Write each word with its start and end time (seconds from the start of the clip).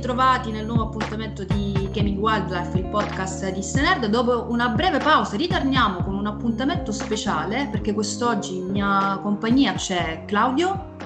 ritrovati 0.00 0.50
nel 0.50 0.64
nuovo 0.64 0.84
appuntamento 0.84 1.44
di 1.44 1.86
Gaming 1.92 2.18
Wildlife, 2.18 2.78
il 2.78 2.86
podcast 2.86 3.50
di 3.50 3.62
Stenerd. 3.62 4.06
Dopo 4.06 4.46
una 4.48 4.70
breve 4.70 4.96
pausa 4.96 5.36
ritorniamo 5.36 6.02
con 6.02 6.14
un 6.14 6.26
appuntamento 6.26 6.90
speciale 6.90 7.68
perché 7.70 7.92
quest'oggi 7.92 8.56
in 8.56 8.70
mia 8.70 9.18
compagnia 9.20 9.74
c'è 9.74 10.24
Claudio. 10.24 10.96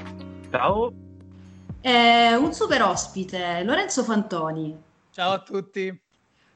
Ciao. 0.48 0.92
E 1.80 2.36
un 2.36 2.52
super 2.54 2.82
ospite, 2.82 3.64
Lorenzo 3.64 4.04
Fantoni. 4.04 4.80
Ciao 5.10 5.32
a 5.32 5.40
tutti. 5.40 6.02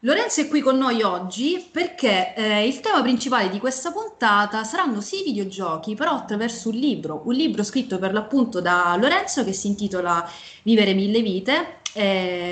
Lorenzo 0.03 0.43
è 0.43 0.47
qui 0.47 0.61
con 0.61 0.79
noi 0.79 1.03
oggi 1.03 1.69
perché 1.73 2.33
eh, 2.37 2.69
il 2.69 2.79
tema 2.79 3.03
principale 3.03 3.51
di 3.51 3.59
questa 3.59 3.91
puntata 3.91 4.63
saranno 4.63 5.01
sì 5.01 5.25
videogiochi, 5.25 5.97
però 5.97 6.13
attraverso 6.13 6.69
un 6.69 6.77
libro, 6.77 7.23
un 7.25 7.35
libro 7.35 7.65
scritto 7.65 7.99
per 7.99 8.13
l'appunto 8.13 8.61
da 8.61 8.97
Lorenzo 8.97 9.43
che 9.43 9.53
si 9.53 9.67
intitola 9.67 10.25
Vivere 10.63 10.95
mille 10.95 11.21
vite, 11.21 11.78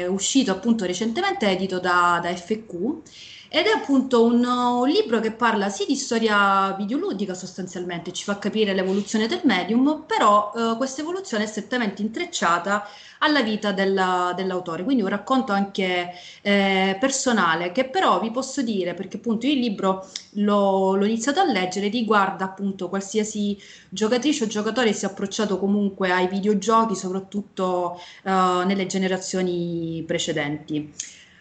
uscito 0.09 0.51
appunto 0.51 0.85
recentemente, 0.85 1.51
edito 1.51 1.79
da, 1.79 2.19
da 2.23 2.35
FQ 2.35 3.03
ed 3.49 3.67
è 3.67 3.71
appunto 3.71 4.25
un, 4.25 4.45
un, 4.45 4.89
libro 4.89 5.21
che 5.21 5.33
parla 5.33 5.69
sì 5.69 5.85
di 5.87 5.95
storia 5.97 6.75
videoludica 6.77 7.35
sostanzialmente, 7.35 8.13
ci 8.13 8.25
fa 8.25 8.39
capire 8.39 8.75
l'evoluzione 8.75 9.27
del 9.27 9.41
medium, 9.45 10.05
però 10.07 10.53
eh, 10.55 10.77
questa 10.77 11.03
evoluzione 11.03 11.45
è 11.45 11.47
strettamente 11.47 12.03
intrecciata 12.03 12.87
alla 13.21 13.43
vita 13.43 13.73
della, 13.73 14.33
dell'autore, 14.37 14.85
quindi 14.85 15.03
un 15.03 15.09
racconto 15.09 15.53
anche 15.53 16.13
eh, 16.43 16.97
personale 17.01 17.73
che 17.73 17.85
però 17.89 18.21
vi 18.21 18.31
posso 18.31 18.63
dire, 18.63 18.95
perché 18.95 19.17
appunto 19.17 19.47
il 19.47 19.59
libro 19.59 20.07
l'ho, 20.33 20.97
l'ho, 20.97 21.05
iniziato 21.05 21.41
a 21.41 21.45
leggere, 21.45 21.89
riguarda 21.89 22.45
appunto 22.45 22.89
qualsiasi 22.89 23.59
giocatrice 23.89 24.45
o 24.45 24.47
giocatore 24.47 24.93
si 24.93 25.05
è 25.05 25.09
approcciato 25.09 25.59
comunque 25.59 26.11
ai 26.11 26.29
videogiochi, 26.29 26.95
soprattutto 26.95 28.01
eh, 28.23 28.31
nelle 28.31 28.87
generazioni 28.87 30.03
precedenti. 30.07 30.93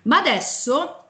Ma 0.03 0.19
adesso 0.19 1.04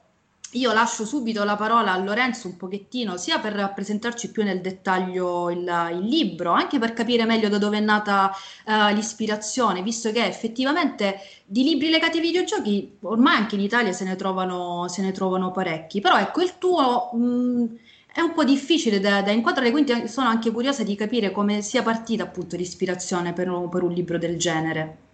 io 0.56 0.72
lascio 0.74 1.06
subito 1.06 1.44
la 1.44 1.56
parola 1.56 1.94
a 1.94 1.98
Lorenzo 1.98 2.48
un 2.48 2.58
pochettino, 2.58 3.18
sia 3.18 3.40
per 3.40 3.54
rappresentarci 3.54 4.32
più 4.32 4.44
nel 4.44 4.62
dettaglio 4.62 5.50
il, 5.50 5.90
il 5.92 6.06
libro, 6.08 6.52
anche 6.52 6.80
per 6.80 6.94
capire 6.94 7.26
meglio 7.26 7.50
da 7.50 7.58
dove 7.58 7.78
è 7.78 7.82
nata 7.82 8.32
uh, 8.66 8.94
l'ispirazione, 8.94 9.82
visto 9.82 10.12
che 10.12 10.26
effettivamente 10.26 11.20
di 11.46 11.64
libri 11.64 11.90
legati 11.90 12.18
ai 12.18 12.24
videogiochi 12.24 12.98
ormai 13.02 13.36
anche 13.36 13.56
in 13.56 13.62
Italia 13.62 13.92
se 13.92 14.06
ne 14.06 14.16
trovano, 14.16 14.88
se 14.88 15.02
ne 15.02 15.12
trovano 15.12 15.52
parecchi, 15.52 16.02
però 16.02 16.18
ecco 16.18 16.42
il 16.42 16.58
tuo... 16.58 17.10
Mh, 17.14 17.78
è 18.16 18.22
un 18.22 18.32
po' 18.34 18.46
difficile 18.46 19.02
da, 19.02 19.22
da, 19.22 19.32
inquadrare, 19.32 19.72
quindi 19.72 20.08
sono 20.08 20.30
anche 20.30 20.50
curiosa 20.50 20.84
di 20.84 20.96
capire 20.96 21.32
come 21.32 21.62
sia 21.62 21.84
partita 21.84 22.24
appunto 22.24 22.56
l'ispirazione 22.56 23.34
per 23.34 23.68
per 23.70 23.84
un 23.84 23.92
libro 23.92 24.18
del 24.18 24.38
genere. 24.38 25.05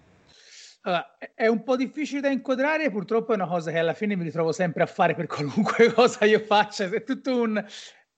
Allora, 0.83 1.15
è 1.35 1.45
un 1.45 1.63
po' 1.63 1.75
difficile 1.75 2.21
da 2.21 2.29
inquadrare, 2.29 2.89
purtroppo 2.89 3.33
è 3.33 3.35
una 3.35 3.47
cosa 3.47 3.69
che 3.69 3.77
alla 3.77 3.93
fine 3.93 4.15
mi 4.15 4.23
ritrovo 4.23 4.51
sempre 4.51 4.81
a 4.81 4.87
fare 4.87 5.13
per 5.13 5.27
qualunque 5.27 5.93
cosa 5.93 6.25
io 6.25 6.39
faccia. 6.39 6.85
È 6.85 7.03
tutto 7.03 7.39
un... 7.39 7.63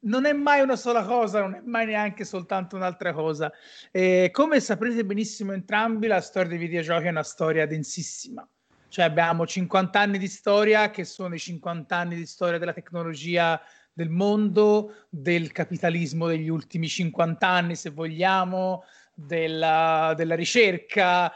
Non 0.06 0.26
è 0.26 0.34
mai 0.34 0.62
una 0.62 0.76
sola 0.76 1.04
cosa, 1.04 1.40
non 1.40 1.56
è 1.56 1.62
mai 1.64 1.86
neanche 1.86 2.26
soltanto 2.26 2.76
un'altra 2.76 3.14
cosa. 3.14 3.52
E 3.90 4.30
come 4.34 4.60
saprete 4.60 5.06
benissimo 5.06 5.54
entrambi, 5.54 6.08
la 6.08 6.20
storia 6.20 6.50
dei 6.50 6.58
videogiochi 6.58 7.06
è 7.06 7.10
una 7.10 7.24
storia 7.24 7.66
densissima. 7.66 8.46
Cioè 8.90 9.06
abbiamo 9.06 9.48
50 9.48 10.00
anni 10.00 10.18
di 10.18 10.28
storia 10.28 10.92
che 10.92 11.06
sono 11.06 11.36
i 11.36 11.40
50 11.40 11.96
anni 11.96 12.16
di 12.16 12.26
storia 12.26 12.60
della 12.60 12.74
tecnologia 12.74 13.62
del 13.94 14.10
mondo, 14.10 15.06
del 15.10 15.52
capitalismo 15.52 16.28
degli 16.28 16.50
ultimi 16.50 16.88
50 16.88 17.48
anni, 17.48 17.76
se 17.76 17.90
vogliamo, 17.92 18.84
della, 19.14 20.14
della 20.16 20.36
ricerca, 20.36 21.32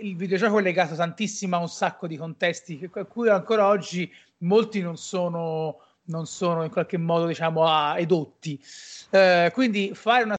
il 0.00 0.16
videogioco 0.16 0.58
è 0.58 0.62
legato 0.62 0.94
tantissimo 0.94 1.56
a 1.56 1.60
un 1.60 1.68
sacco 1.68 2.06
di 2.06 2.16
contesti 2.16 2.88
a 2.92 3.04
cui 3.04 3.28
ancora 3.28 3.66
oggi 3.66 4.12
molti 4.38 4.80
non 4.80 4.96
sono, 4.96 5.80
non 6.04 6.26
sono 6.26 6.64
in 6.64 6.70
qualche 6.70 6.98
modo 6.98 7.26
diciamo 7.26 7.64
a 7.64 7.98
edotti. 7.98 8.60
Eh, 9.10 9.50
quindi 9.52 9.92
fare 9.94 10.24
una 10.24 10.36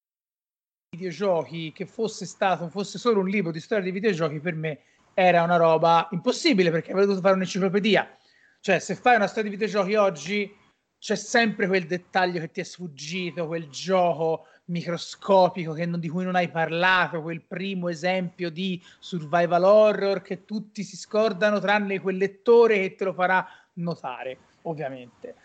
videogiochi 0.96 1.72
che 1.74 1.86
fosse 1.86 2.26
stato 2.26 2.70
fosse 2.70 2.98
solo 2.98 3.20
un 3.20 3.28
libro 3.28 3.52
di 3.52 3.60
storia 3.60 3.84
di 3.84 3.92
videogiochi 3.92 4.40
per 4.40 4.56
me 4.56 4.80
era 5.14 5.44
una 5.44 5.58
roba 5.58 6.08
impossibile 6.12 6.70
perché 6.70 6.92
avrei 6.92 7.06
dovuto 7.06 7.24
fare 7.24 7.36
un'enciclopedia. 7.36 8.18
Cioè 8.60 8.80
se 8.80 8.96
fai 8.96 9.16
una 9.16 9.28
storia 9.28 9.50
di 9.50 9.56
videogiochi 9.56 9.96
oggi 9.96 10.56
c'è 11.00 11.16
sempre 11.16 11.68
quel 11.68 11.86
dettaglio 11.86 12.40
che 12.40 12.52
ti 12.52 12.60
è 12.60 12.64
sfuggito 12.64 13.48
quel 13.48 13.70
gioco 13.70 14.48
microscopico 14.68 15.76
non, 15.86 16.00
di 16.00 16.10
cui 16.10 16.24
non 16.24 16.36
hai 16.36 16.50
parlato, 16.50 17.22
quel 17.22 17.42
primo 17.42 17.90
esempio 17.90 18.50
di 18.50 18.82
survival 19.00 19.64
horror 19.64 20.22
che 20.22 20.46
tutti 20.46 20.84
si 20.84 20.98
scordano 20.98 21.60
tranne 21.60 22.00
quel 22.00 22.18
lettore 22.18 22.80
che 22.80 22.96
te 22.96 23.04
lo 23.06 23.14
farà 23.14 23.48
notare, 23.74 24.38
ovviamente. 24.64 25.36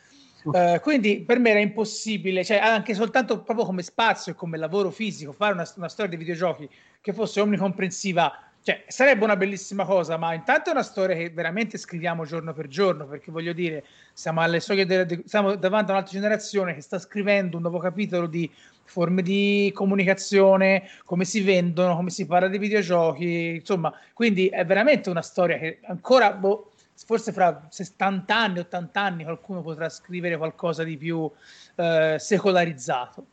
Uh, 0.44 0.80
quindi 0.80 1.20
per 1.20 1.38
me 1.38 1.50
era 1.50 1.60
impossibile, 1.60 2.44
cioè 2.44 2.56
anche 2.56 2.94
soltanto 2.94 3.42
proprio 3.42 3.64
come 3.64 3.82
spazio 3.82 4.32
e 4.32 4.34
come 4.34 4.58
lavoro 4.58 4.90
fisico, 4.90 5.32
fare 5.32 5.52
una, 5.52 5.70
una 5.76 5.88
storia 5.88 6.10
di 6.10 6.16
videogiochi 6.16 6.68
che 7.00 7.12
fosse 7.12 7.40
omnicomprensiva 7.40 8.50
cioè, 8.64 8.84
sarebbe 8.86 9.24
una 9.24 9.36
bellissima 9.36 9.84
cosa, 9.84 10.16
ma 10.16 10.34
intanto 10.34 10.68
è 10.68 10.72
una 10.72 10.84
storia 10.84 11.16
che 11.16 11.30
veramente 11.30 11.76
scriviamo 11.76 12.24
giorno 12.24 12.52
per 12.52 12.68
giorno, 12.68 13.06
perché 13.06 13.32
voglio 13.32 13.52
dire, 13.52 13.84
siamo, 14.12 14.40
alle 14.40 14.60
soglie 14.60 14.86
de- 14.86 15.22
siamo 15.26 15.56
davanti 15.56 15.90
a 15.90 15.94
un'altra 15.94 16.12
generazione 16.12 16.72
che 16.72 16.80
sta 16.80 17.00
scrivendo 17.00 17.56
un 17.56 17.62
nuovo 17.62 17.78
capitolo 17.78 18.28
di 18.28 18.48
forme 18.84 19.22
di 19.22 19.70
comunicazione, 19.75 20.88
come 21.04 21.25
si 21.25 21.41
vendono, 21.41 21.97
come 21.97 22.10
si 22.10 22.26
parla 22.26 22.48
di 22.48 22.59
videogiochi, 22.59 23.56
insomma, 23.56 23.93
quindi 24.12 24.48
è 24.48 24.65
veramente 24.65 25.10
una 25.10 25.22
storia 25.22 25.59
che 25.59 25.81
ancora, 25.84 26.32
boh, 26.32 26.72
forse 27.06 27.32
fra 27.32 27.66
70 27.69 28.37
anni, 28.37 28.59
80 28.60 29.00
anni 29.00 29.25
qualcuno 29.25 29.62
potrà 29.62 29.88
scrivere 29.88 30.37
qualcosa 30.37 30.84
di 30.84 30.97
più 30.97 31.31
eh, 31.76 32.16
secolarizzato. 32.19 33.26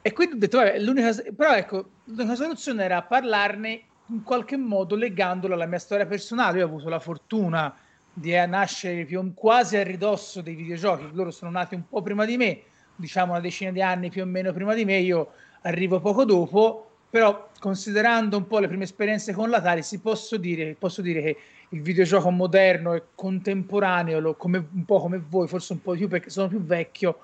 E 0.00 0.12
quindi 0.12 0.36
ho 0.36 0.38
detto, 0.38 0.58
vabbè, 0.58 0.78
l'unica, 0.78 1.12
però 1.36 1.54
ecco, 1.54 1.90
l'unica 2.04 2.34
soluzione 2.34 2.84
era 2.84 3.02
parlarne 3.02 3.82
in 4.06 4.22
qualche 4.22 4.56
modo 4.56 4.96
legandolo 4.96 5.54
alla 5.54 5.66
mia 5.66 5.78
storia 5.78 6.06
personale. 6.06 6.58
Io 6.58 6.64
ho 6.64 6.68
avuto 6.68 6.88
la 6.88 7.00
fortuna 7.00 7.74
di 8.12 8.32
nascere 8.46 9.04
più, 9.04 9.32
quasi 9.34 9.76
a 9.76 9.82
ridosso 9.82 10.40
dei 10.40 10.54
videogiochi, 10.54 11.10
loro 11.12 11.30
sono 11.30 11.50
nati 11.50 11.74
un 11.74 11.86
po' 11.88 12.02
prima 12.02 12.24
di 12.24 12.36
me, 12.36 12.62
diciamo 12.98 13.32
una 13.32 13.40
decina 13.40 13.70
di 13.70 13.80
anni 13.80 14.10
più 14.10 14.22
o 14.22 14.26
meno 14.26 14.52
prima 14.52 14.74
di 14.74 14.84
me, 14.84 14.98
io 14.98 15.32
arrivo 15.62 16.00
poco 16.00 16.24
dopo, 16.24 16.90
però 17.08 17.48
considerando 17.58 18.36
un 18.36 18.46
po' 18.46 18.58
le 18.58 18.68
prime 18.68 18.84
esperienze 18.84 19.32
con 19.32 19.48
l'Atari, 19.48 19.82
si 19.82 20.00
posso 20.00 20.36
dire, 20.36 20.74
posso 20.78 21.00
dire 21.00 21.22
che 21.22 21.36
il 21.70 21.80
videogioco 21.80 22.30
moderno 22.30 22.94
e 22.94 23.02
contemporaneo, 23.14 24.18
lo, 24.20 24.34
come, 24.34 24.66
un 24.72 24.84
po' 24.84 25.00
come 25.00 25.22
voi, 25.26 25.46
forse 25.46 25.74
un 25.74 25.80
po' 25.80 25.92
di 25.92 25.98
più 25.98 26.08
perché 26.08 26.30
sono 26.30 26.48
più 26.48 26.60
vecchio, 26.60 27.18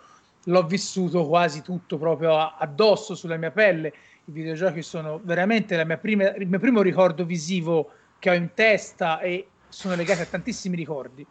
l'ho 0.44 0.62
vissuto 0.66 1.26
quasi 1.26 1.62
tutto 1.62 1.98
proprio 1.98 2.36
addosso 2.36 3.14
sulla 3.14 3.36
mia 3.36 3.50
pelle 3.50 3.92
i 4.26 4.32
videogiochi 4.32 4.82
sono 4.82 5.20
veramente 5.22 5.84
prima, 5.98 6.34
il 6.34 6.48
mio 6.48 6.58
primo 6.58 6.80
ricordo 6.80 7.24
visivo 7.24 7.90
che 8.18 8.30
ho 8.30 8.34
in 8.34 8.54
testa 8.54 9.20
e 9.20 9.48
sono 9.68 9.94
legati 9.94 10.22
a 10.22 10.26
tantissimi 10.26 10.76
ricordi. 10.76 11.26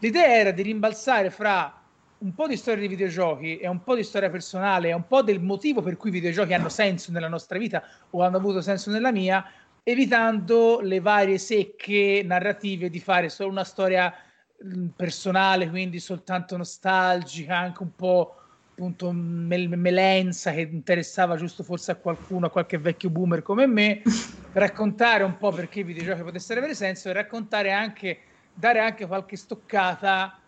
L'idea 0.00 0.34
era 0.34 0.50
di 0.50 0.62
rimbalzare 0.62 1.30
fra 1.30 1.75
un 2.18 2.34
po' 2.34 2.46
di 2.46 2.56
storia 2.56 2.80
di 2.80 2.88
videogiochi 2.88 3.58
e 3.58 3.68
un 3.68 3.82
po' 3.82 3.94
di 3.94 4.02
storia 4.02 4.30
personale 4.30 4.92
un 4.92 5.06
po' 5.06 5.22
del 5.22 5.40
motivo 5.40 5.82
per 5.82 5.96
cui 5.96 6.08
i 6.08 6.12
videogiochi 6.12 6.54
hanno 6.54 6.70
senso 6.70 7.12
nella 7.12 7.28
nostra 7.28 7.58
vita 7.58 7.82
o 8.10 8.22
hanno 8.22 8.38
avuto 8.38 8.60
senso 8.62 8.90
nella 8.90 9.12
mia, 9.12 9.44
evitando 9.82 10.80
le 10.80 11.00
varie 11.00 11.38
secche 11.38 12.22
narrative 12.24 12.88
di 12.88 13.00
fare 13.00 13.28
solo 13.28 13.50
una 13.50 13.64
storia 13.64 14.12
personale, 14.94 15.68
quindi 15.68 16.00
soltanto 16.00 16.56
nostalgica, 16.56 17.56
anche 17.56 17.82
un 17.82 17.94
po' 17.94 18.36
appunto 18.70 19.12
mel- 19.12 19.76
melenza 19.76 20.52
che 20.52 20.60
interessava 20.60 21.36
giusto 21.36 21.62
forse 21.62 21.92
a 21.92 21.96
qualcuno, 21.96 22.46
a 22.46 22.50
qualche 22.50 22.78
vecchio 22.78 23.10
boomer 23.10 23.42
come 23.42 23.66
me, 23.66 24.02
raccontare 24.52 25.22
un 25.24 25.36
po' 25.36 25.52
perché 25.52 25.80
i 25.80 25.84
videogiochi 25.84 26.22
potessero 26.22 26.60
avere 26.60 26.74
senso 26.74 27.10
e 27.10 27.12
raccontare 27.12 27.72
anche, 27.72 28.20
dare 28.54 28.80
anche 28.80 29.06
qualche 29.06 29.36
stoccata 29.36 30.40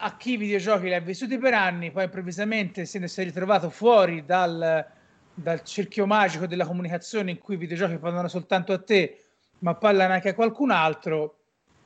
a 0.00 0.16
chi 0.16 0.32
i 0.32 0.36
videogiochi 0.36 0.84
li 0.84 0.94
ha 0.94 1.00
vissuti 1.00 1.38
per 1.38 1.54
anni, 1.54 1.90
poi 1.90 2.04
improvvisamente 2.04 2.84
se 2.84 2.98
ne 2.98 3.08
si 3.08 3.20
è 3.20 3.24
ritrovato 3.24 3.68
fuori 3.70 4.24
dal, 4.24 4.86
dal 5.34 5.62
cerchio 5.64 6.06
magico 6.06 6.46
della 6.46 6.66
comunicazione 6.66 7.32
in 7.32 7.38
cui 7.38 7.54
i 7.54 7.58
videogiochi 7.58 7.98
parlano 7.98 8.28
soltanto 8.28 8.72
a 8.72 8.78
te, 8.78 9.24
ma 9.60 9.74
parlano 9.74 10.12
anche 10.12 10.30
a 10.30 10.34
qualcun 10.34 10.70
altro 10.70 11.38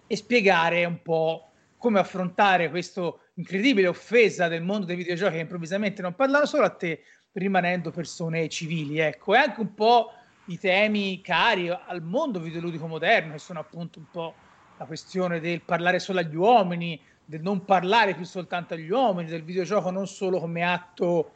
e 0.07 0.17
spiegare 0.17 0.85
un 0.85 1.01
po' 1.01 1.51
come 1.79 1.99
affrontare 1.99 2.69
questa 2.69 3.13
incredibile 3.35 3.89
offesa 3.89 4.47
del 4.47 4.63
mondo 4.63 4.85
dei 4.87 4.97
videogiochi 4.97 5.35
che 5.35 5.41
improvvisamente 5.41 6.03
non 6.03 6.15
parlano 6.15 6.45
solo 6.45 6.65
a 6.65 6.71
te, 6.71 7.03
rimanendo 7.33 7.91
persone 7.91 8.49
civili. 8.49 8.99
Ecco, 8.99 9.35
e 9.35 9.39
anche 9.39 9.61
un 9.61 9.73
po' 9.73 10.13
i 10.47 10.59
temi 10.59 11.23
cari 11.23 11.71
al 11.71 12.03
mondo 12.03 12.41
videoludico 12.41 12.87
moderno, 12.87 13.33
che 13.33 13.39
sono 13.39 13.61
appunto 13.61 13.99
un 13.99 14.11
po' 14.11 14.35
la 14.77 14.85
questione 14.85 15.41
del 15.41 15.63
parlare 15.63 15.99
solo 15.99 16.19
agli 16.19 16.37
uomini, 16.37 17.01
del 17.25 17.43
non 17.43 17.65
parlare 17.65 18.15
più 18.15 18.25
soltanto 18.25 18.75
agli 18.75 18.91
uomini, 18.91 19.29
del 19.29 19.43
videogioco 19.45 19.91
non 19.91 20.07
solo 20.07 20.39
come 20.39 20.63
atto 20.63 21.33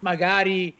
magari 0.00 0.76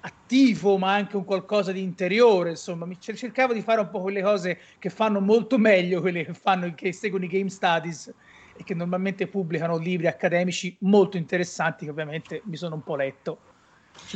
attivo, 0.00 0.78
ma 0.78 0.94
anche 0.94 1.16
un 1.16 1.24
qualcosa 1.24 1.72
di 1.72 1.82
interiore. 1.82 2.50
Insomma, 2.50 2.86
mi 2.86 2.98
cercavo 3.00 3.52
di 3.52 3.62
fare 3.62 3.80
un 3.80 3.90
po' 3.90 4.00
quelle 4.00 4.22
cose 4.22 4.58
che 4.78 4.90
fanno 4.90 5.20
molto 5.20 5.58
meglio 5.58 6.00
quelle 6.00 6.24
che 6.24 6.34
fanno 6.34 6.72
che 6.74 6.92
seguono 6.92 7.24
i 7.24 7.28
game 7.28 7.50
studies 7.50 8.12
e 8.56 8.64
che 8.64 8.74
normalmente 8.74 9.26
pubblicano 9.26 9.78
libri 9.78 10.06
accademici 10.06 10.76
molto 10.80 11.16
interessanti 11.16 11.84
che 11.84 11.90
ovviamente 11.90 12.42
mi 12.44 12.56
sono 12.56 12.74
un 12.74 12.82
po' 12.82 12.96
letto. 12.96 13.49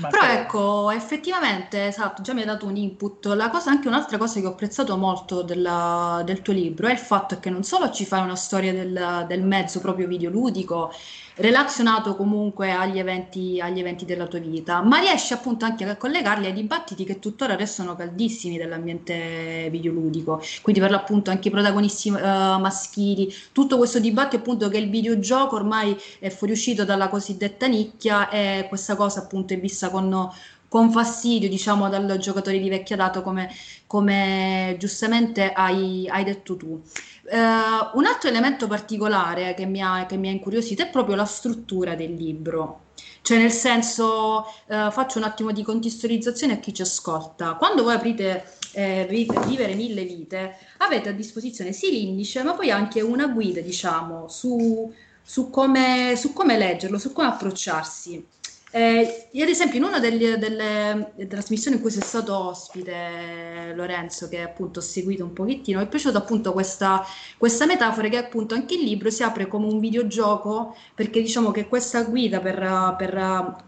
Però 0.00 0.24
ecco, 0.24 0.90
effettivamente, 0.90 1.86
esatto, 1.86 2.20
già 2.22 2.32
mi 2.32 2.40
hai 2.40 2.46
dato 2.46 2.66
un 2.66 2.76
input. 2.76 3.26
La 3.26 3.48
cosa, 3.48 3.70
anche 3.70 3.86
un'altra 3.86 4.18
cosa 4.18 4.40
che 4.40 4.46
ho 4.46 4.50
apprezzato 4.50 4.96
molto 4.96 5.42
della, 5.42 6.22
del 6.24 6.42
tuo 6.42 6.52
libro 6.52 6.88
è 6.88 6.92
il 6.92 6.98
fatto 6.98 7.38
che 7.38 7.48
non 7.48 7.62
solo 7.62 7.90
ci 7.90 8.04
fai 8.04 8.22
una 8.22 8.34
storia 8.34 8.72
del, 8.72 9.24
del 9.28 9.42
mezzo 9.42 9.80
proprio 9.80 10.08
videoludico, 10.08 10.92
relazionato 11.36 12.14
comunque 12.14 12.70
agli 12.70 12.98
eventi, 12.98 13.60
agli 13.60 13.80
eventi 13.80 14.04
della 14.04 14.26
tua 14.26 14.38
vita, 14.38 14.82
ma 14.82 14.98
riesci 14.98 15.32
appunto 15.32 15.64
anche 15.64 15.84
a 15.84 15.96
collegarli 15.96 16.46
ai 16.46 16.52
dibattiti 16.52 17.04
che 17.04 17.18
tuttora 17.18 17.56
restano 17.56 17.96
caldissimi 17.96 18.56
dell'ambiente 18.56 19.68
videoludico, 19.70 20.40
quindi 20.62 20.80
per 20.80 20.90
l'appunto 20.90 21.30
anche 21.30 21.48
i 21.48 21.50
protagonisti 21.50 22.10
uh, 22.10 22.14
maschili, 22.14 23.32
tutto 23.52 23.76
questo 23.76 23.98
dibattito 23.98 24.36
appunto 24.36 24.68
che 24.68 24.78
il 24.78 24.90
videogioco 24.90 25.56
ormai 25.56 25.96
è 26.18 26.28
fuoriuscito 26.28 26.84
dalla 26.84 27.08
cosiddetta 27.08 27.66
nicchia 27.66 28.28
e 28.28 28.66
questa 28.68 28.94
cosa 28.94 29.20
appunto 29.20 29.54
è 29.54 29.58
vista 29.58 29.90
con 29.90 30.30
con 30.74 30.90
fastidio, 30.90 31.48
diciamo, 31.48 31.88
dal 31.88 32.18
giocatore 32.18 32.58
di 32.58 32.68
vecchia 32.68 32.96
data, 32.96 33.20
come, 33.20 33.48
come 33.86 34.74
giustamente 34.76 35.52
hai, 35.52 36.08
hai, 36.08 36.24
detto 36.24 36.56
tu. 36.56 36.66
Uh, 36.66 37.96
un 37.96 38.04
altro 38.04 38.28
elemento 38.28 38.66
particolare 38.66 39.54
che 39.54 39.66
mi, 39.66 39.80
ha, 39.80 40.04
che 40.04 40.16
mi 40.16 40.26
ha 40.26 40.32
incuriosito 40.32 40.82
è 40.82 40.90
proprio 40.90 41.14
la 41.14 41.26
struttura 41.26 41.94
del 41.94 42.14
libro. 42.14 42.86
Cioè, 43.22 43.38
nel 43.38 43.52
senso, 43.52 44.46
uh, 44.66 44.90
faccio 44.90 45.18
un 45.18 45.24
attimo 45.24 45.52
di 45.52 45.62
contestualizzazione 45.62 46.54
a 46.54 46.56
chi 46.56 46.74
ci 46.74 46.82
ascolta. 46.82 47.54
Quando 47.54 47.84
voi 47.84 47.94
aprite 47.94 48.42
eh, 48.72 49.06
Vivere 49.08 49.76
mille 49.76 50.02
vite, 50.02 50.56
avete 50.78 51.10
a 51.10 51.12
disposizione 51.12 51.70
sì 51.70 51.92
l'indice, 51.92 52.42
ma 52.42 52.54
poi 52.54 52.72
anche 52.72 53.00
una 53.00 53.28
guida, 53.28 53.60
diciamo, 53.60 54.26
su, 54.28 54.92
su, 55.22 55.50
come, 55.50 56.14
su 56.16 56.32
come 56.32 56.58
leggerlo, 56.58 56.98
su 56.98 57.12
come 57.12 57.28
approcciarsi. 57.28 58.26
Eh, 58.76 59.28
ad 59.40 59.48
esempio, 59.48 59.78
in 59.78 59.84
una 59.84 60.00
delle, 60.00 60.36
delle, 60.36 61.12
trasmissioni 61.28 61.76
in 61.76 61.82
cui 61.82 61.92
sei 61.92 62.02
stato 62.02 62.36
ospite, 62.36 63.72
Lorenzo, 63.72 64.28
che 64.28 64.40
appunto 64.40 64.80
ho 64.80 64.82
seguito 64.82 65.22
un 65.22 65.32
pochettino, 65.32 65.78
mi 65.78 65.84
è 65.84 65.88
piaciuta 65.88 66.18
appunto 66.18 66.52
questa, 66.52 67.06
questa, 67.38 67.66
metafora 67.66 68.08
che 68.08 68.16
appunto 68.16 68.56
anche 68.56 68.74
il 68.74 68.82
libro 68.82 69.10
si 69.10 69.22
apre 69.22 69.46
come 69.46 69.66
un 69.66 69.78
videogioco, 69.78 70.76
perché 70.92 71.20
diciamo 71.20 71.52
che 71.52 71.68
questa 71.68 72.02
guida 72.02 72.40
per, 72.40 72.96
per 72.98 73.62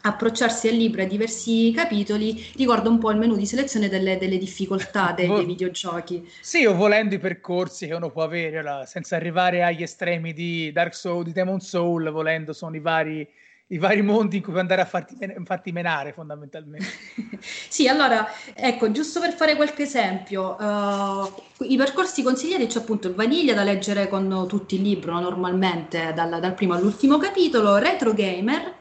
approcciarsi 0.00 0.66
al 0.66 0.74
libro 0.74 1.02
a 1.02 1.06
diversi 1.06 1.70
capitoli 1.72 2.44
ricorda 2.56 2.88
un 2.88 2.98
po' 2.98 3.12
il 3.12 3.18
menu 3.18 3.36
di 3.36 3.46
selezione 3.46 3.88
delle, 3.88 4.18
delle 4.18 4.38
difficoltà 4.38 5.12
dei, 5.12 5.28
dei, 5.28 5.44
videogiochi. 5.44 6.28
Sì, 6.40 6.64
o 6.64 6.74
volendo 6.74 7.14
i 7.14 7.20
percorsi 7.20 7.86
che 7.86 7.94
uno 7.94 8.10
può 8.10 8.24
avere, 8.24 8.84
senza 8.86 9.14
arrivare 9.14 9.62
agli 9.62 9.84
estremi 9.84 10.32
di 10.32 10.72
Dark 10.72 10.96
Souls, 10.96 11.26
di 11.26 11.32
Demon 11.32 11.60
Soul, 11.60 12.10
volendo 12.10 12.52
sono 12.52 12.74
i 12.74 12.80
vari 12.80 13.28
i 13.68 13.78
vari 13.78 14.02
mondi 14.02 14.36
in 14.36 14.42
cui 14.42 14.58
andare 14.58 14.80
a 14.80 14.86
farti, 14.86 15.16
farti 15.44 15.72
menare 15.72 16.12
fondamentalmente. 16.12 16.86
sì, 17.68 17.86
allora, 17.86 18.26
ecco, 18.54 18.90
giusto 18.90 19.20
per 19.20 19.34
fare 19.34 19.56
qualche 19.56 19.82
esempio, 19.82 20.56
uh, 20.58 21.64
i 21.64 21.76
percorsi 21.76 22.22
consigliati 22.22 22.66
c'è 22.66 22.78
appunto 22.78 23.08
il 23.08 23.14
Vaniglia 23.14 23.54
da 23.54 23.64
leggere 23.64 24.08
con 24.08 24.46
tutto 24.48 24.74
il 24.74 24.82
libro 24.82 25.18
normalmente, 25.20 26.12
dal, 26.14 26.40
dal 26.40 26.54
primo 26.54 26.74
all'ultimo 26.74 27.18
capitolo, 27.18 27.76
Retro 27.76 28.14
Gamer, 28.14 28.76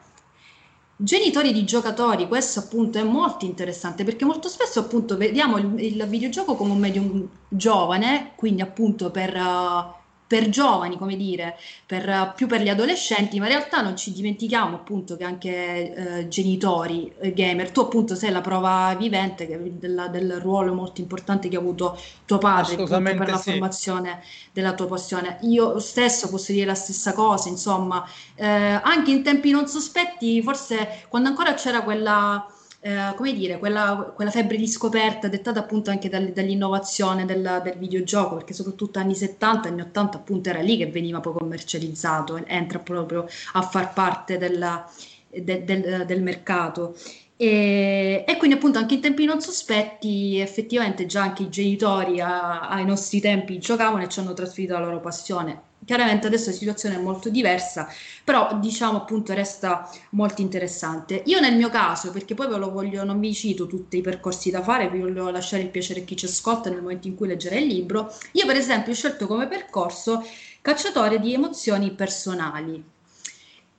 Genitori 1.00 1.54
di 1.54 1.64
giocatori, 1.64 2.28
questo 2.28 2.60
appunto 2.60 2.98
è 2.98 3.04
molto 3.04 3.46
interessante 3.46 4.04
perché 4.04 4.26
molto 4.26 4.48
spesso 4.48 4.80
appunto 4.80 5.16
vediamo 5.16 5.58
il, 5.58 5.80
il 5.80 6.06
videogioco 6.08 6.56
come 6.56 6.72
un 6.72 6.80
medium 6.80 7.30
giovane, 7.50 8.32
quindi 8.36 8.62
appunto 8.62 9.12
per... 9.12 9.36
Uh, 9.36 10.06
per 10.28 10.50
giovani, 10.50 10.98
come 10.98 11.16
dire, 11.16 11.58
per, 11.86 12.34
più 12.36 12.48
per 12.48 12.62
gli 12.62 12.68
adolescenti, 12.68 13.40
ma 13.40 13.46
in 13.46 13.54
realtà 13.54 13.82
non 13.82 13.96
ci 13.96 14.12
dimentichiamo 14.12 14.76
appunto 14.76 15.16
che 15.16 15.24
anche 15.24 15.94
eh, 15.94 16.28
genitori 16.28 17.12
eh, 17.20 17.34
gamer, 17.34 17.72
tu 17.72 17.80
appunto 17.80 18.14
sei 18.14 18.32
la 18.32 18.42
prova 18.42 18.94
vivente 19.00 19.48
che, 19.48 19.58
della, 19.80 20.08
del 20.10 20.40
ruolo 20.42 20.74
molto 20.74 21.00
importante 21.00 21.48
che 21.48 21.56
ha 21.56 21.60
avuto 21.60 21.98
tuo 22.26 22.38
padre 22.40 22.76
per 22.76 23.30
la 23.30 23.38
sì. 23.38 23.52
formazione 23.52 24.22
della 24.52 24.74
tua 24.74 24.88
passione. 24.88 25.38
Io 25.44 25.80
stesso 25.80 26.30
posso 26.30 26.52
dire 26.52 26.66
la 26.66 26.76
stessa 26.76 27.14
cosa, 27.14 27.48
insomma, 27.48 28.06
eh, 28.36 28.46
anche 28.46 29.12
in 29.12 29.24
tempi 29.24 29.52
non 29.52 29.68
sospetti, 29.68 30.42
forse 30.42 31.06
quando 31.08 31.30
ancora 31.30 31.54
c'era 31.54 31.84
quella 31.84 32.46
eh, 32.80 33.14
come 33.16 33.34
dire, 33.34 33.58
quella, 33.58 34.12
quella, 34.16 34.30
febbre 34.32 34.56
di 34.56 34.68
scoperta 34.68 35.28
dettata 35.28 35.60
appunto 35.60 35.90
anche 35.90 36.10
dal, 36.10 36.32
dall'innovazione 36.32 37.26
del, 37.26 37.62
del, 37.64 37.78
videogioco, 37.78 38.36
perché 38.36 38.54
soprattutto 38.54 39.00
anni 39.00 39.16
70, 39.16 39.70
anni 39.70 39.82
80 39.82 40.18
appunto 40.18 40.50
era 40.50 40.62
lì 40.62 40.78
che 40.78 40.88
veniva 40.88 41.20
poi 41.20 41.34
commercializzato, 41.34 42.44
entra 42.46 42.80
proprio 42.80 43.28
a 43.54 43.62
far 43.64 43.94
parte 43.94 44.38
della, 44.38 44.90
de, 45.30 45.64
del, 45.64 46.04
del 46.06 46.22
mercato. 46.22 46.96
E, 47.36 48.24
e, 48.28 48.38
quindi 48.38 48.56
appunto 48.58 48.80
anche 48.80 48.96
in 48.96 49.02
tempi 49.02 49.26
non 49.26 49.42
sospetti 49.42 50.40
effettivamente 50.40 51.06
già 51.06 51.22
anche 51.24 51.44
i 51.44 51.50
genitori 51.50 52.20
a, 52.20 52.68
ai 52.70 52.86
nostri 52.86 53.20
tempi 53.20 53.60
giocavano 53.60 54.04
e 54.04 54.10
ci 54.10 54.20
hanno 54.20 54.34
trasferito 54.34 54.74
la 54.74 54.80
loro 54.80 55.00
passione 55.00 55.62
Chiaramente 55.88 56.28
adesso 56.28 56.50
la 56.50 56.56
situazione 56.58 56.96
è 56.96 57.00
molto 57.00 57.30
diversa, 57.30 57.88
però 58.22 58.60
diciamo 58.60 58.98
appunto 58.98 59.34
resta 59.34 59.90
molto 60.10 60.42
interessante. 60.42 61.24
Io 61.28 61.40
nel 61.40 61.56
mio 61.56 61.70
caso, 61.70 62.12
perché 62.12 62.34
poi 62.36 62.50
ve 62.50 62.58
lo 62.58 62.72
voglio, 62.72 63.06
non 63.06 63.22
vi 63.22 63.34
cito 63.34 63.68
tutti 63.68 63.96
i 63.96 64.02
percorsi 64.02 64.52
da 64.52 64.62
fare, 64.62 64.90
vi 64.90 65.00
voglio 65.00 65.30
lasciare 65.30 65.64
il 65.64 65.70
piacere 65.70 66.02
a 66.02 66.04
chi 66.04 66.18
ci 66.18 66.26
ascolta 66.26 66.70
nel 66.70 66.82
momento 66.82 67.08
in 67.08 67.16
cui 67.16 67.30
leggerà 67.30 67.56
il 67.56 67.68
libro. 67.68 68.14
Io 68.34 68.46
per 68.46 68.58
esempio 68.58 68.92
ho 68.92 68.96
scelto 68.96 69.28
come 69.28 69.48
percorso 69.48 70.26
cacciatore 70.60 71.22
di 71.22 71.34
emozioni 71.34 71.90
personali. 71.92 72.84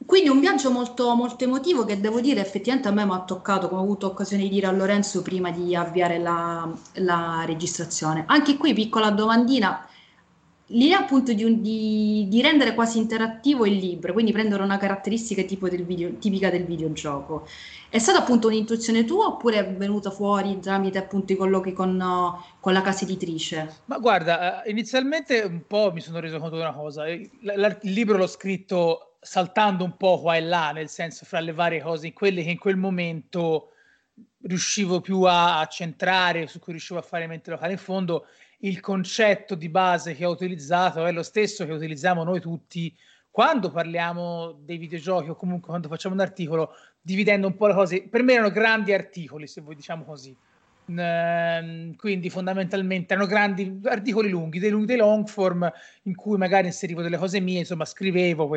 Quindi 0.06 0.30
un 0.30 0.40
viaggio 0.40 0.70
molto, 0.70 1.14
molto 1.14 1.44
emotivo 1.44 1.84
che 1.84 2.00
devo 2.00 2.22
dire 2.22 2.40
effettivamente 2.40 2.88
a 2.88 2.92
me 2.92 3.04
mi 3.04 3.12
ha 3.12 3.20
toccato, 3.20 3.68
come 3.68 3.82
ho 3.82 3.84
avuto 3.84 4.06
occasione 4.06 4.44
di 4.44 4.48
dire 4.48 4.66
a 4.66 4.72
Lorenzo 4.72 5.20
prima 5.20 5.50
di 5.50 5.76
avviare 5.76 6.18
la, 6.18 6.72
la 6.94 7.42
registrazione. 7.44 8.24
Anche 8.28 8.56
qui 8.56 8.72
piccola 8.72 9.10
domandina, 9.10 9.86
l'idea 10.68 10.98
appunto 10.98 11.32
di, 11.32 11.60
di, 11.60 12.26
di, 12.28 12.42
rendere 12.42 12.74
quasi 12.74 12.98
interattivo 12.98 13.64
il 13.64 13.76
libro, 13.76 14.12
quindi 14.12 14.32
prendere 14.32 14.62
una 14.62 14.76
caratteristica 14.76 15.42
del 15.42 15.84
video, 15.84 16.12
tipica 16.18 16.50
del 16.50 16.64
videogioco, 16.64 17.46
è 17.88 17.98
stata 17.98 18.18
appunto 18.18 18.48
un'intuizione 18.48 19.04
tua 19.04 19.26
oppure 19.26 19.58
è 19.58 19.74
venuta 19.74 20.10
fuori 20.10 20.58
tramite 20.60 20.98
appunto 20.98 21.32
i 21.32 21.36
colloqui 21.36 21.72
con, 21.72 22.02
con 22.60 22.72
la 22.72 22.82
casa 22.82 23.04
editrice? 23.04 23.80
Ma 23.86 23.98
guarda, 23.98 24.62
eh, 24.62 24.70
inizialmente 24.70 25.40
un 25.40 25.66
po' 25.66 25.90
mi 25.92 26.00
sono 26.00 26.20
reso 26.20 26.38
conto 26.38 26.56
di 26.56 26.62
una 26.62 26.74
cosa, 26.74 27.08
il, 27.08 27.30
il 27.40 27.92
libro 27.92 28.18
l'ho 28.18 28.26
scritto 28.26 29.16
saltando 29.20 29.84
un 29.84 29.96
po' 29.96 30.20
qua 30.20 30.36
e 30.36 30.40
là, 30.40 30.72
nel 30.72 30.88
senso 30.88 31.24
fra 31.24 31.40
le 31.40 31.52
varie 31.52 31.80
cose, 31.80 32.12
quelle 32.12 32.42
che 32.42 32.50
in 32.50 32.58
quel 32.58 32.76
momento 32.76 33.72
riuscivo 34.42 35.00
più 35.00 35.22
a, 35.22 35.60
a 35.60 35.66
centrare, 35.66 36.46
su 36.46 36.58
cui 36.58 36.72
riuscivo 36.72 36.98
a 36.98 37.02
fare 37.02 37.26
mente 37.26 37.50
locale 37.50 37.72
in 37.72 37.78
fondo 37.78 38.26
il 38.62 38.80
concetto 38.80 39.54
di 39.54 39.68
base 39.68 40.14
che 40.14 40.24
ho 40.24 40.30
utilizzato 40.30 41.04
è 41.06 41.12
lo 41.12 41.22
stesso 41.22 41.64
che 41.64 41.72
utilizziamo 41.72 42.24
noi 42.24 42.40
tutti 42.40 42.94
quando 43.30 43.70
parliamo 43.70 44.58
dei 44.64 44.78
videogiochi 44.78 45.28
o 45.28 45.36
comunque 45.36 45.68
quando 45.68 45.86
facciamo 45.86 46.14
un 46.14 46.20
articolo, 46.20 46.72
dividendo 47.00 47.46
un 47.46 47.54
po' 47.54 47.68
le 47.68 47.74
cose. 47.74 48.08
Per 48.08 48.22
me 48.22 48.32
erano 48.32 48.50
grandi 48.50 48.92
articoli, 48.92 49.46
se 49.46 49.60
vuoi 49.60 49.76
diciamo 49.76 50.04
così. 50.04 50.36
Ehm, 50.86 51.94
quindi 51.94 52.30
fondamentalmente 52.30 53.12
erano 53.12 53.28
grandi 53.28 53.80
articoli 53.84 54.28
lunghi, 54.28 54.58
dei 54.58 54.84
dei 54.84 54.96
long 54.96 55.26
form 55.28 55.70
in 56.04 56.16
cui 56.16 56.36
magari 56.36 56.66
inserivo 56.66 57.00
delle 57.00 57.18
cose 57.18 57.38
mie, 57.38 57.60
insomma 57.60 57.84
scrivevo. 57.84 58.48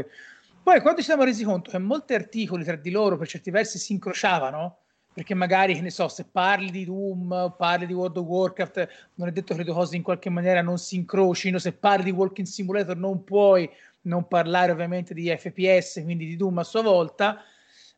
Poi 0.64 0.82
quando 0.82 1.00
ci 1.00 1.06
siamo 1.06 1.24
resi 1.26 1.44
conto 1.44 1.70
che 1.70 1.78
molti 1.78 2.14
articoli 2.16 2.64
tra 2.64 2.76
di 2.76 2.90
loro 2.90 3.18
per 3.18 3.28
certi 3.28 3.52
versi 3.52 3.78
si 3.78 3.94
incrociavano, 3.94 4.78
perché 5.14 5.34
magari, 5.34 5.76
che 5.76 5.82
ne 5.82 5.90
so, 5.90 6.08
se 6.08 6.26
parli 6.32 6.72
di 6.72 6.86
Doom, 6.86 7.56
parli 7.58 7.86
di 7.86 7.94
World 7.94 8.18
of 8.18 8.26
Warcraft, 8.26 8.88
non 9.16 9.28
è 9.28 9.32
detto 9.32 9.54
che 9.54 9.60
le 9.60 9.66
due 9.66 9.74
cose 9.74 9.98
in 9.98 10.04
qualche 10.04 10.30
maniera 10.30 10.62
non 10.62 10.78
si 10.78 10.96
incrocino, 10.96 11.60
se 11.60 11.74
parli 11.74 12.06
di 12.06 12.12
Walking 12.12 12.48
Simulator 12.48 12.96
non 12.96 13.24
puoi 13.24 13.70
non 14.04 14.28
parlare 14.28 14.72
ovviamente 14.72 15.14
di 15.14 15.28
FPS, 15.28 16.02
quindi 16.04 16.26
di 16.26 16.38
Doom 16.38 16.60
a 16.60 16.64
sua 16.64 16.82
volta, 16.82 17.44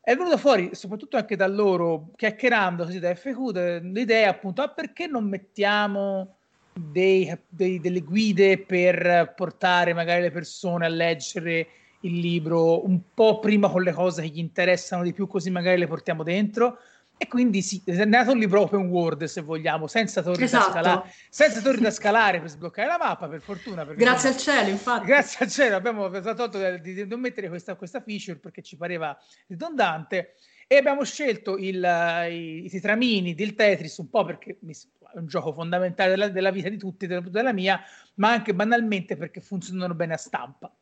è 0.00 0.14
venuto 0.16 0.36
fuori, 0.36 0.70
soprattutto 0.72 1.16
anche 1.16 1.36
da 1.36 1.46
loro, 1.46 2.10
chiacchierando 2.16 2.84
così 2.84 2.98
da 2.98 3.14
FQ, 3.14 3.80
l'idea 3.92 4.30
appunto, 4.30 4.60
ah, 4.60 4.68
perché 4.68 5.06
non 5.06 5.24
mettiamo 5.28 6.36
dei, 6.74 7.32
dei, 7.48 7.78
delle 7.80 8.00
guide 8.00 8.58
per 8.58 9.32
portare 9.36 9.94
magari 9.94 10.20
le 10.20 10.30
persone 10.30 10.84
a 10.84 10.88
leggere 10.88 11.68
il 12.00 12.18
libro 12.18 12.84
un 12.84 13.00
po' 13.14 13.38
prima 13.38 13.70
con 13.70 13.82
le 13.82 13.92
cose 13.92 14.22
che 14.22 14.28
gli 14.28 14.38
interessano 14.38 15.04
di 15.04 15.14
più, 15.14 15.26
così 15.26 15.50
magari 15.50 15.78
le 15.78 15.86
portiamo 15.86 16.22
dentro 16.22 16.78
e 17.16 17.28
quindi 17.28 17.62
sì, 17.62 17.80
è 17.84 18.04
nato 18.04 18.32
un 18.32 18.38
libro 18.38 18.62
open 18.62 18.88
world, 18.88 19.24
se 19.24 19.40
vogliamo, 19.40 19.86
senza 19.86 20.20
torri, 20.20 20.42
esatto. 20.42 20.72
da, 20.72 20.72
scalare, 20.72 21.12
senza 21.28 21.60
torri 21.60 21.80
da 21.80 21.90
scalare 21.90 22.40
per 22.40 22.50
sbloccare 22.50 22.88
la 22.88 22.98
mappa, 22.98 23.28
per 23.28 23.40
fortuna. 23.40 23.84
Grazie 23.84 24.30
al 24.30 24.36
cielo, 24.36 24.68
infatti. 24.68 25.06
Grazie 25.06 25.44
al 25.44 25.50
cielo, 25.50 25.76
abbiamo 25.76 26.10
tolto 26.10 26.58
di, 26.78 27.06
non 27.06 27.20
mettere 27.20 27.48
questa, 27.48 27.76
questa 27.76 28.00
feature 28.00 28.38
perché 28.38 28.62
ci 28.62 28.76
pareva 28.76 29.16
ridondante. 29.46 30.34
E 30.66 30.76
abbiamo 30.76 31.04
scelto 31.04 31.56
il, 31.56 32.26
i, 32.30 32.64
i 32.64 32.68
titramini 32.68 33.34
del 33.34 33.54
Tetris 33.54 33.98
un 33.98 34.08
po' 34.08 34.24
perché 34.24 34.58
è 34.58 35.18
un 35.18 35.26
gioco 35.26 35.52
fondamentale 35.52 36.10
della, 36.10 36.28
della 36.28 36.50
vita 36.50 36.68
di 36.68 36.78
tutti, 36.78 37.06
della, 37.06 37.20
della 37.20 37.52
mia, 37.52 37.80
ma 38.14 38.32
anche 38.32 38.54
banalmente 38.54 39.16
perché 39.16 39.40
funzionano 39.40 39.94
bene 39.94 40.14
a 40.14 40.18
stampa 40.18 40.74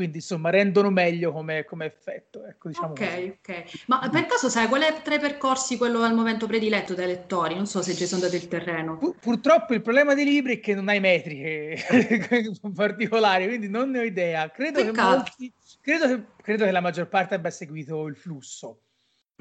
quindi 0.00 0.16
insomma 0.16 0.48
rendono 0.48 0.88
meglio 0.88 1.30
come, 1.30 1.66
come 1.66 1.84
effetto. 1.84 2.46
Ecco, 2.46 2.68
diciamo 2.68 2.92
ok, 2.92 2.98
così. 2.98 3.38
ok. 3.38 3.84
Ma 3.88 4.08
per 4.10 4.24
caso 4.24 4.48
sai 4.48 4.66
qual 4.66 4.80
è 4.80 5.02
tra 5.02 5.16
i 5.16 5.20
percorsi 5.20 5.76
quello 5.76 6.00
al 6.00 6.14
momento 6.14 6.46
prediletto 6.46 6.94
dai 6.94 7.06
lettori? 7.06 7.54
Non 7.54 7.66
so 7.66 7.82
se 7.82 7.94
ci 7.94 8.06
sono 8.06 8.22
date 8.22 8.36
il 8.36 8.48
terreno. 8.48 8.96
Pur, 8.96 9.16
purtroppo 9.18 9.74
il 9.74 9.82
problema 9.82 10.14
dei 10.14 10.24
libri 10.24 10.56
è 10.56 10.60
che 10.60 10.74
non 10.74 10.88
hai 10.88 11.00
metriche 11.00 11.76
particolari, 12.74 13.46
quindi 13.46 13.68
non 13.68 13.90
ne 13.90 13.98
ho 13.98 14.02
idea. 14.02 14.50
Credo 14.50 14.82
che, 14.82 14.92
molti, 14.92 15.52
credo, 15.82 16.06
che, 16.06 16.24
credo 16.42 16.64
che 16.64 16.70
la 16.70 16.80
maggior 16.80 17.08
parte 17.08 17.34
abbia 17.34 17.50
seguito 17.50 18.06
il 18.06 18.16
flusso. 18.16 18.80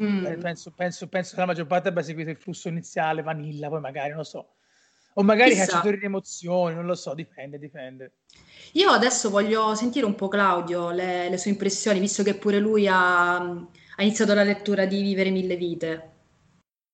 Mm. 0.01 0.25
Eh, 0.25 0.35
penso, 0.35 0.71
penso, 0.71 1.07
penso, 1.07 1.35
che 1.35 1.39
la 1.39 1.47
maggior 1.47 1.67
parte 1.67 1.87
abbia 1.87 2.01
seguito 2.01 2.31
il 2.31 2.37
flusso 2.37 2.67
iniziale, 2.67 3.21
vanilla, 3.21 3.69
poi 3.69 3.79
magari 3.79 4.09
non 4.09 4.17
lo 4.17 4.23
so. 4.25 4.55
O 5.13 5.23
magari 5.23 5.51
Chissà. 5.51 5.65
cacciatori 5.65 5.97
di 5.97 6.05
emozioni, 6.05 6.75
non 6.75 6.85
lo 6.85 6.95
so, 6.95 7.13
dipende, 7.13 7.59
dipende. 7.59 8.13
Io 8.73 8.89
adesso 8.91 9.29
voglio 9.29 9.75
sentire 9.75 10.05
un 10.05 10.15
po' 10.15 10.27
Claudio, 10.27 10.91
le, 10.91 11.29
le 11.29 11.37
sue 11.37 11.51
impressioni, 11.51 11.99
visto 11.99 12.23
che 12.23 12.35
pure 12.35 12.59
lui 12.59 12.87
ha, 12.87 13.37
ha 13.37 14.01
iniziato 14.03 14.33
la 14.33 14.43
lettura 14.43 14.85
di 14.85 15.01
Vivere 15.01 15.29
mille 15.31 15.55
vite. 15.55 16.08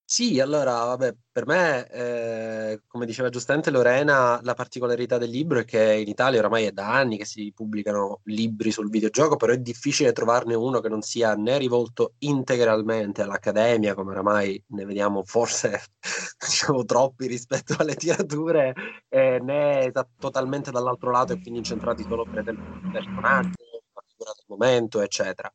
Sì, 0.07 0.39
allora, 0.39 0.71
vabbè, 0.85 1.15
per 1.31 1.47
me, 1.47 1.88
eh, 1.89 2.81
come 2.85 3.07
diceva 3.07 3.29
giustamente 3.29 3.71
Lorena, 3.71 4.39
la 4.43 4.53
particolarità 4.53 5.17
del 5.17 5.31
libro 5.31 5.57
è 5.59 5.65
che 5.65 5.95
in 5.95 6.07
Italia 6.07 6.38
oramai 6.39 6.65
è 6.65 6.71
da 6.71 6.93
anni 6.93 7.17
che 7.17 7.25
si 7.25 7.51
pubblicano 7.55 8.19
libri 8.25 8.69
sul 8.71 8.89
videogioco, 8.91 9.35
però 9.35 9.51
è 9.53 9.57
difficile 9.57 10.12
trovarne 10.12 10.53
uno 10.53 10.79
che 10.79 10.89
non 10.89 11.01
sia 11.01 11.33
né 11.33 11.57
rivolto 11.57 12.13
integralmente 12.19 13.24
all'accademia, 13.24 13.95
come 13.95 14.12
oramai 14.12 14.63
ne 14.67 14.85
vediamo 14.85 15.24
forse 15.24 15.81
diciamo, 16.39 16.85
troppi 16.85 17.25
rispetto 17.25 17.75
alle 17.79 17.95
tirature, 17.95 18.74
eh, 19.09 19.39
né 19.41 19.89
da, 19.91 20.07
totalmente 20.19 20.69
dall'altro 20.69 21.09
lato 21.09 21.33
e 21.33 21.39
quindi 21.41 21.59
incentrati 21.59 22.03
solo 22.07 22.27
per 22.29 22.43
il 22.47 22.59
personaggio, 22.91 23.55
la 23.93 24.01
figura 24.05 24.31
del 24.35 24.45
momento, 24.47 25.01
eccetera. 25.01 25.51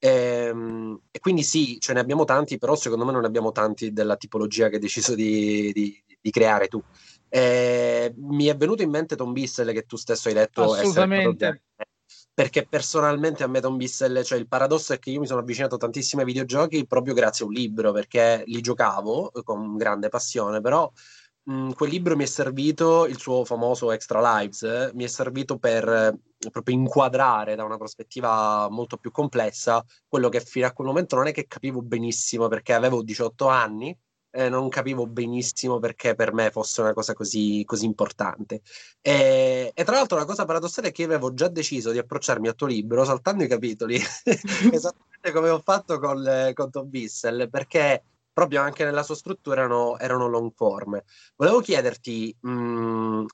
E, 0.00 0.08
ehm, 0.08 1.00
e, 1.10 1.20
quindi 1.20 1.42
sì, 1.42 1.78
ce 1.78 1.92
ne 1.92 2.00
abbiamo 2.00 2.24
tanti, 2.24 2.58
però 2.58 2.74
secondo 2.74 3.04
me 3.04 3.12
non 3.12 3.24
abbiamo 3.24 3.52
tanti 3.52 3.92
della 3.92 4.16
tipologia 4.16 4.68
che 4.68 4.76
hai 4.76 4.80
deciso 4.80 5.14
di, 5.14 5.70
di, 5.72 6.02
di 6.20 6.30
creare 6.30 6.66
tu. 6.66 6.82
E, 7.28 8.12
mi 8.16 8.46
è 8.46 8.56
venuto 8.56 8.82
in 8.82 8.90
mente 8.90 9.14
Tom 9.14 9.32
Bissell 9.32 9.72
che 9.72 9.82
tu 9.82 9.96
stesso 9.96 10.28
hai 10.28 10.34
detto 10.34 10.72
assolutamente 10.72 11.62
perché 12.32 12.66
personalmente 12.66 13.42
a 13.42 13.48
me 13.48 13.60
Tom 13.60 13.76
Bissell, 13.76 14.22
cioè 14.22 14.38
il 14.38 14.48
paradosso 14.48 14.94
è 14.94 14.98
che 14.98 15.10
io 15.10 15.20
mi 15.20 15.26
sono 15.26 15.40
avvicinato 15.40 15.76
tantissimo 15.76 16.22
ai 16.22 16.26
videogiochi 16.26 16.86
proprio 16.86 17.12
grazie 17.12 17.44
a 17.44 17.48
un 17.48 17.54
libro, 17.54 17.92
perché 17.92 18.42
li 18.46 18.62
giocavo 18.62 19.30
con 19.44 19.76
grande 19.76 20.08
passione, 20.08 20.62
però 20.62 20.90
mh, 21.44 21.72
quel 21.72 21.90
libro 21.90 22.16
mi 22.16 22.24
è 22.24 22.26
servito, 22.26 23.06
il 23.06 23.18
suo 23.18 23.44
famoso 23.44 23.92
Extra 23.92 24.20
Lives, 24.38 24.62
eh, 24.62 24.90
mi 24.94 25.04
è 25.04 25.06
servito 25.06 25.58
per 25.58 25.88
eh, 25.88 26.18
proprio 26.50 26.74
inquadrare 26.76 27.54
da 27.54 27.64
una 27.64 27.76
prospettiva 27.76 28.68
molto 28.70 28.96
più 28.96 29.10
complessa 29.10 29.84
quello 30.08 30.28
che 30.30 30.40
fino 30.40 30.66
a 30.66 30.72
quel 30.72 30.86
momento 30.86 31.16
non 31.16 31.26
è 31.26 31.32
che 31.32 31.46
capivo 31.46 31.82
benissimo 31.82 32.48
perché 32.48 32.72
avevo 32.72 33.02
18 33.02 33.46
anni 33.48 33.96
e 34.30 34.48
non 34.48 34.68
capivo 34.68 35.06
benissimo 35.06 35.78
perché 35.80 36.14
per 36.14 36.32
me 36.32 36.50
fosse 36.50 36.80
una 36.80 36.92
cosa 36.92 37.14
così, 37.14 37.62
così 37.66 37.84
importante. 37.84 38.62
E, 39.00 39.72
e, 39.74 39.84
tra 39.84 39.96
l'altro 39.96 40.16
la 40.18 40.24
cosa 40.24 40.44
paradossale 40.44 40.88
è 40.88 40.92
che 40.92 41.02
io 41.02 41.08
avevo 41.08 41.34
già 41.34 41.48
deciso 41.48 41.90
di 41.90 41.98
approcciarmi 41.98 42.48
al 42.48 42.54
tuo 42.54 42.68
libro 42.68 43.04
saltando 43.04 43.42
i 43.44 43.48
capitoli, 43.48 43.96
esattamente 44.72 45.32
come 45.32 45.48
ho 45.48 45.58
fatto 45.58 45.98
con, 45.98 46.52
con 46.54 46.70
Tom 46.70 46.88
Bissell, 46.88 47.50
perché 47.50 48.04
proprio 48.32 48.60
anche 48.62 48.84
nella 48.84 49.02
sua 49.02 49.14
struttura 49.14 49.62
erano, 49.62 49.98
erano 49.98 50.28
long 50.28 50.52
form. 50.54 51.00
Volevo 51.36 51.60
chiederti, 51.60 52.36
mh, 52.40 52.50
mm, 52.50 53.24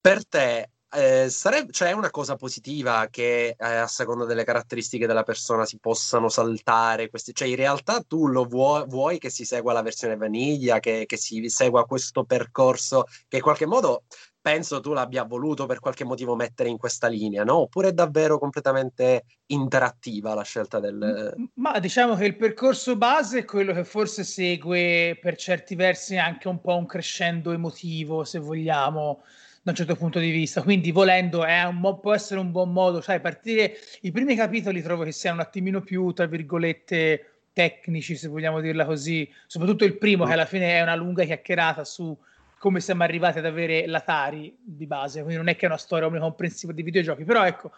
per 0.00 0.26
te 0.26 0.70
eh, 0.92 1.30
cioè, 1.30 1.88
è 1.88 1.92
una 1.92 2.10
cosa 2.10 2.34
positiva 2.34 3.06
che 3.10 3.54
eh, 3.56 3.64
a 3.64 3.86
seconda 3.86 4.24
delle 4.24 4.42
caratteristiche 4.42 5.06
della 5.06 5.22
persona 5.22 5.64
si 5.64 5.78
possano 5.78 6.28
saltare 6.28 7.08
questi, 7.08 7.32
cioè 7.32 7.46
in 7.46 7.54
realtà 7.54 8.00
tu 8.00 8.26
lo 8.26 8.44
vuoi, 8.44 8.84
vuoi 8.88 9.18
che 9.18 9.30
si 9.30 9.44
segua 9.44 9.72
la 9.72 9.82
versione 9.82 10.16
vaniglia, 10.16 10.80
che, 10.80 11.04
che, 11.06 11.16
si 11.16 11.48
segua 11.48 11.86
questo 11.86 12.24
percorso 12.24 13.04
che 13.28 13.36
in 13.36 13.42
qualche 13.42 13.66
modo 13.66 14.02
penso 14.40 14.80
tu 14.80 14.92
l'abbia 14.92 15.24
voluto 15.24 15.66
per 15.66 15.80
qualche 15.80 16.04
motivo 16.04 16.34
mettere 16.34 16.68
in 16.68 16.78
questa 16.78 17.08
linea, 17.08 17.44
no? 17.44 17.56
Oppure 17.58 17.88
è 17.88 17.92
davvero 17.92 18.38
completamente 18.38 19.24
interattiva 19.46 20.34
la 20.34 20.42
scelta 20.42 20.80
del... 20.80 21.34
Ma 21.54 21.78
diciamo 21.78 22.14
che 22.14 22.24
il 22.24 22.36
percorso 22.36 22.96
base 22.96 23.40
è 23.40 23.44
quello 23.44 23.72
che 23.72 23.84
forse 23.84 24.24
segue 24.24 25.18
per 25.20 25.36
certi 25.36 25.74
versi 25.74 26.16
anche 26.16 26.48
un 26.48 26.60
po' 26.60 26.76
un 26.76 26.86
crescendo 26.86 27.52
emotivo, 27.52 28.24
se 28.24 28.38
vogliamo, 28.38 29.22
da 29.62 29.72
un 29.72 29.76
certo 29.76 29.96
punto 29.96 30.18
di 30.18 30.30
vista. 30.30 30.62
Quindi 30.62 30.90
volendo 30.90 31.44
un, 31.44 32.00
può 32.00 32.14
essere 32.14 32.40
un 32.40 32.50
buon 32.50 32.72
modo, 32.72 33.00
sai, 33.00 33.20
partire... 33.20 33.74
I 34.02 34.10
primi 34.10 34.34
capitoli 34.34 34.80
trovo 34.80 35.04
che 35.04 35.12
siano 35.12 35.36
un 35.36 35.42
attimino 35.42 35.82
più, 35.82 36.12
tra 36.12 36.26
virgolette, 36.26 37.42
tecnici, 37.52 38.16
se 38.16 38.28
vogliamo 38.28 38.60
dirla 38.60 38.86
così, 38.86 39.30
soprattutto 39.46 39.84
il 39.84 39.98
primo, 39.98 40.24
che 40.24 40.32
alla 40.32 40.46
fine 40.46 40.78
è 40.78 40.80
una 40.80 40.94
lunga 40.94 41.24
chiacchierata 41.24 41.84
su 41.84 42.16
come 42.60 42.80
siamo 42.80 43.04
arrivati 43.04 43.38
ad 43.38 43.46
avere 43.46 43.86
l'Atari 43.86 44.54
di 44.62 44.86
base, 44.86 45.20
quindi 45.22 45.36
non 45.36 45.48
è 45.48 45.56
che 45.56 45.64
è 45.64 45.68
una 45.68 45.78
storia 45.78 46.06
omnicomprensiva 46.08 46.74
di 46.74 46.82
videogiochi, 46.82 47.24
però 47.24 47.46
ecco, 47.46 47.72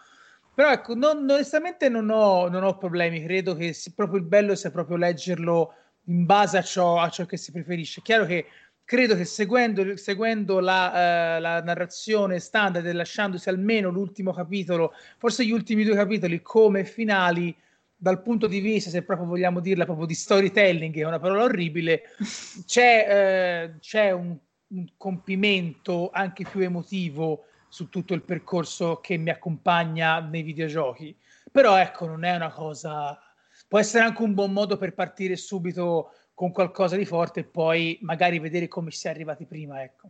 però 0.53 0.73
ecco 0.73 0.93
non, 0.93 1.19
onestamente 1.19 1.87
non 1.87 2.09
ho, 2.09 2.49
non 2.49 2.65
ho, 2.65 2.77
problemi, 2.77 3.23
credo 3.23 3.55
che 3.55 3.73
proprio 3.95 4.19
il 4.19 4.25
bello 4.25 4.55
sia 4.55 4.71
proprio 4.71 4.97
leggerlo 4.97 5.73
in 6.07 6.25
base 6.25 6.57
a 6.57 6.61
ciò, 6.61 6.99
a 6.99 7.07
ciò 7.07 7.25
che 7.25 7.37
si 7.37 7.53
preferisce. 7.53 8.01
È 8.01 8.03
chiaro 8.03 8.25
che 8.25 8.45
credo 8.83 9.15
che 9.15 9.23
seguendo, 9.23 9.95
seguendo 9.95 10.59
la, 10.59 11.37
uh, 11.37 11.41
la, 11.41 11.61
narrazione 11.63 12.39
standard 12.39 12.85
e 12.85 12.91
lasciandosi 12.91 13.47
almeno 13.47 13.89
l'ultimo 13.89 14.33
capitolo, 14.33 14.91
forse 15.17 15.45
gli 15.45 15.51
ultimi 15.51 15.85
due 15.85 15.95
capitoli 15.95 16.41
come 16.41 16.83
finali, 16.83 17.55
dal 17.95 18.21
punto 18.21 18.47
di 18.47 18.59
vista, 18.59 18.89
se 18.89 19.03
proprio 19.03 19.27
vogliamo 19.27 19.61
dirla, 19.61 19.85
proprio 19.85 20.07
di 20.07 20.13
storytelling, 20.13 20.93
che 20.93 21.03
è 21.03 21.05
una 21.05 21.19
parola 21.19 21.43
orribile, 21.43 22.01
c'è, 22.65 23.71
uh, 23.71 23.79
c'è 23.79 24.11
un 24.11 24.37
un 24.73 24.87
compimento 24.97 26.09
anche 26.11 26.43
più 26.43 26.59
emotivo 26.61 27.45
su 27.67 27.89
tutto 27.89 28.13
il 28.13 28.23
percorso 28.23 28.99
che 28.99 29.17
mi 29.17 29.29
accompagna 29.29 30.19
nei 30.19 30.43
videogiochi. 30.43 31.15
Però 31.51 31.77
ecco, 31.77 32.05
non 32.05 32.23
è 32.23 32.35
una 32.35 32.51
cosa... 32.51 33.17
Può 33.67 33.79
essere 33.79 34.03
anche 34.03 34.21
un 34.21 34.33
buon 34.33 34.51
modo 34.51 34.77
per 34.77 34.93
partire 34.93 35.35
subito 35.35 36.11
con 36.33 36.51
qualcosa 36.51 36.95
di 36.95 37.05
forte 37.05 37.41
e 37.41 37.43
poi 37.45 37.97
magari 38.01 38.39
vedere 38.39 38.67
come 38.67 38.91
si 38.91 39.07
è 39.07 39.09
arrivati 39.09 39.45
prima, 39.45 39.81
ecco. 39.81 40.09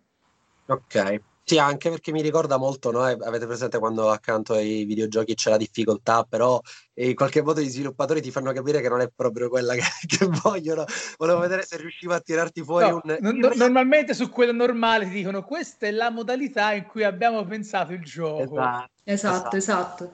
Ok. 0.68 1.22
Sì, 1.46 1.58
anche 1.58 1.90
perché 1.90 2.14
mi 2.14 2.22
ricorda 2.22 2.56
molto, 2.56 2.90
no? 2.90 3.02
avete 3.02 3.46
presente 3.46 3.78
quando 3.78 4.10
accanto 4.10 4.54
ai 4.54 4.86
videogiochi 4.86 5.36
c'è 5.36 5.50
la 5.50 5.58
difficoltà, 5.58 6.24
però 6.24 6.62
in 6.96 7.14
qualche 7.16 7.42
modo 7.42 7.60
gli 7.60 7.68
sviluppatori 7.68 8.22
ti 8.22 8.32
fanno 8.32 8.54
capire 8.54 8.80
che 8.80 8.88
non 8.88 9.02
è 9.02 9.10
proprio 9.14 9.50
quella 9.50 9.74
che, 9.76 9.84
che 10.08 10.26
vogliono. 10.42 10.86
Volevo 11.18 11.40
vedere 11.40 11.64
se 11.64 11.76
riusciva 11.76 12.16
a 12.16 12.22
tirarti 12.22 12.64
fuori 12.64 12.90
no, 12.90 13.02
un... 13.04 13.38
No, 13.40 13.52
normalmente 13.56 14.14
su 14.14 14.30
quello 14.30 14.54
normale 14.54 15.06
ti 15.06 15.16
dicono 15.16 15.44
questa 15.44 15.86
è 15.86 15.92
la 15.92 16.10
modalità 16.10 16.72
in 16.74 16.86
cui 16.86 17.04
abbiamo 17.04 17.44
pensato 17.46 17.92
il 17.92 18.04
gioco. 18.04 18.42
Esatto, 18.42 18.92
esatto. 19.04 19.56
esatto. 19.58 20.12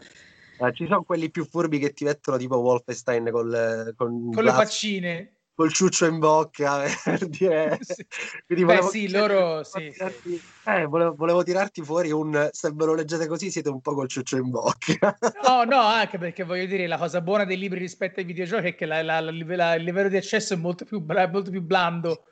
Eh, 0.61 0.73
ci 0.73 0.85
sono 0.87 1.03
quelli 1.03 1.29
più 1.29 1.45
furbi 1.45 1.77
che 1.77 1.93
ti 1.93 2.05
mettono 2.05 2.37
tipo 2.37 2.57
Wolfenstein 2.57 3.29
col, 3.31 3.93
con, 3.95 4.31
con 4.31 4.43
le 4.43 4.51
faccine 4.51 5.38
col 5.59 5.73
ciuccio 5.73 6.05
in 6.05 6.19
bocca 6.19 6.83
per 7.03 7.27
dire 7.27 7.77
sì. 7.83 8.05
Quindi 8.45 8.63
Beh, 8.63 8.81
sì, 8.83 9.09
loro 9.09 9.61
sì, 9.65 9.91
tirarti, 9.91 10.37
sì. 10.37 10.41
Eh, 10.63 10.85
volevo, 10.85 11.15
volevo, 11.15 11.43
tirarti 11.43 11.83
fuori 11.83 12.11
un 12.11 12.47
se 12.53 12.71
ve 12.73 12.85
lo 12.85 12.93
leggete 12.93 13.27
così 13.27 13.51
siete 13.51 13.67
un 13.67 13.81
po' 13.81 13.93
col 13.93 14.07
ciuccio 14.07 14.37
in 14.37 14.49
bocca 14.49 15.17
no 15.43 15.65
no 15.65 15.81
anche 15.81 16.17
perché 16.17 16.45
voglio 16.45 16.65
dire 16.65 16.87
la 16.87 16.97
cosa 16.97 17.19
buona 17.19 17.43
dei 17.43 17.57
libri 17.57 17.77
rispetto 17.77 18.21
ai 18.21 18.25
videogiochi 18.25 18.67
è 18.67 18.75
che 18.75 18.85
la, 18.85 19.03
la, 19.03 19.19
la, 19.19 19.75
il 19.75 19.83
livello 19.83 20.07
di 20.07 20.15
accesso 20.15 20.53
è 20.53 20.57
molto 20.57 20.85
più, 20.85 21.03
molto 21.05 21.51
più 21.51 21.61
blando 21.61 22.23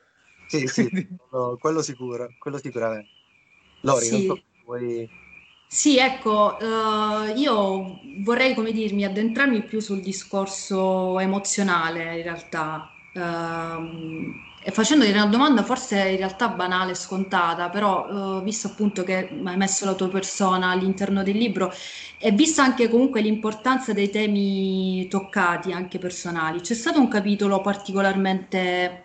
sì 0.46 0.66
sì 0.66 0.88
no, 1.30 1.58
quello 1.58 1.82
sicuro 1.82 2.32
quello 2.38 2.56
sicuramente 2.56 3.10
Lori 3.80 4.06
sì. 4.06 4.26
non 4.26 4.36
so 4.36 4.42
vuoi 4.64 5.26
sì, 5.70 5.98
ecco, 5.98 6.56
uh, 6.58 7.36
io 7.36 8.00
vorrei, 8.22 8.54
come 8.54 8.72
dirmi, 8.72 9.04
addentrarmi 9.04 9.64
più 9.64 9.80
sul 9.80 10.00
discorso 10.00 11.18
emozionale 11.18 12.16
in 12.16 12.22
realtà, 12.22 12.90
Uh, 13.18 14.46
e 14.62 14.70
facendoti 14.70 15.10
una 15.10 15.26
domanda 15.26 15.62
forse 15.62 16.08
in 16.08 16.16
realtà 16.18 16.48
banale, 16.48 16.94
scontata, 16.94 17.68
però 17.70 18.38
uh, 18.38 18.42
visto 18.42 18.68
appunto 18.68 19.02
che 19.02 19.28
hai 19.44 19.56
messo 19.56 19.84
la 19.84 19.94
tua 19.94 20.08
persona 20.08 20.70
all'interno 20.70 21.22
del 21.22 21.36
libro 21.36 21.72
e 22.18 22.30
vista 22.32 22.62
anche 22.64 22.88
comunque 22.88 23.20
l'importanza 23.20 23.92
dei 23.92 24.10
temi 24.10 25.08
toccati, 25.08 25.72
anche 25.72 25.98
personali, 25.98 26.60
c'è 26.60 26.74
stato 26.74 27.00
un 27.00 27.08
capitolo 27.08 27.60
particolarmente 27.60 29.04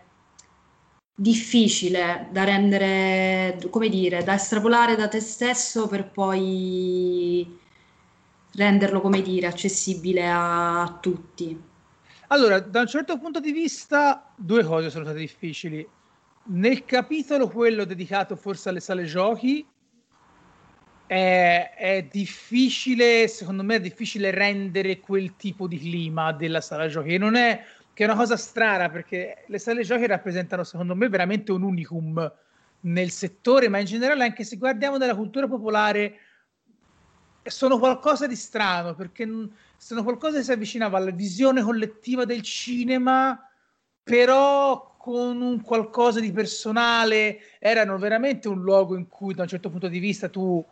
difficile 1.15 2.27
da 2.31 2.43
rendere, 2.43 3.57
come 3.69 3.89
dire, 3.89 4.23
da 4.23 4.35
estrapolare 4.35 4.95
da 4.95 5.07
te 5.07 5.19
stesso 5.19 5.87
per 5.87 6.09
poi 6.09 7.59
renderlo, 8.55 9.01
come 9.01 9.21
dire, 9.21 9.47
accessibile 9.47 10.29
a 10.29 10.97
tutti. 11.01 11.71
Allora, 12.33 12.59
da 12.59 12.79
un 12.79 12.87
certo 12.87 13.19
punto 13.19 13.39
di 13.39 13.51
vista, 13.51 14.33
due 14.35 14.63
cose 14.63 14.89
sono 14.89 15.03
state 15.03 15.19
difficili. 15.19 15.87
Nel 16.45 16.83
capitolo 16.83 17.47
quello 17.47 17.85
dedicato 17.85 18.35
forse 18.35 18.69
alle 18.69 18.79
sale 18.79 19.03
giochi, 19.03 19.63
è, 21.05 21.73
è, 21.77 22.07
difficile, 22.09 23.27
secondo 23.27 23.61
me 23.61 23.75
è 23.75 23.79
difficile 23.79 24.31
rendere 24.31 24.99
quel 24.99 25.35
tipo 25.35 25.67
di 25.67 25.77
clima 25.77 26.31
della 26.31 26.59
sala 26.59 26.87
giochi. 26.87 27.19
Non 27.19 27.35
è 27.35 27.63
che 27.93 28.03
è 28.03 28.07
una 28.07 28.17
cosa 28.17 28.35
strana 28.35 28.89
perché 28.89 29.43
le 29.45 29.59
sale 29.59 29.83
giochi 29.83 30.07
rappresentano, 30.07 30.63
secondo 30.63 30.95
me, 30.95 31.09
veramente 31.09 31.51
un 31.51 31.61
unicum 31.61 32.33
nel 32.79 33.11
settore, 33.11 33.69
ma 33.69 33.77
in 33.77 33.85
generale, 33.85 34.23
anche 34.23 34.43
se 34.43 34.57
guardiamo 34.57 34.97
nella 34.97 35.15
cultura 35.15 35.47
popolare, 35.47 36.15
sono 37.49 37.77
qualcosa 37.77 38.27
di 38.27 38.35
strano 38.35 38.95
perché 38.95 39.27
sono 39.77 40.03
qualcosa 40.03 40.37
che 40.37 40.43
si 40.43 40.51
avvicinava 40.51 40.97
alla 40.97 41.11
visione 41.11 41.61
collettiva 41.61 42.25
del 42.25 42.41
cinema, 42.41 43.37
però 44.01 44.95
con 44.97 45.41
un 45.41 45.61
qualcosa 45.61 46.21
di 46.21 46.31
personale, 46.31 47.39
erano 47.59 47.97
veramente 47.97 48.47
un 48.47 48.61
luogo 48.61 48.95
in 48.95 49.09
cui 49.09 49.33
da 49.33 49.41
un 49.41 49.49
certo 49.49 49.69
punto 49.69 49.89
di 49.89 49.99
vista 49.99 50.29
tu 50.29 50.65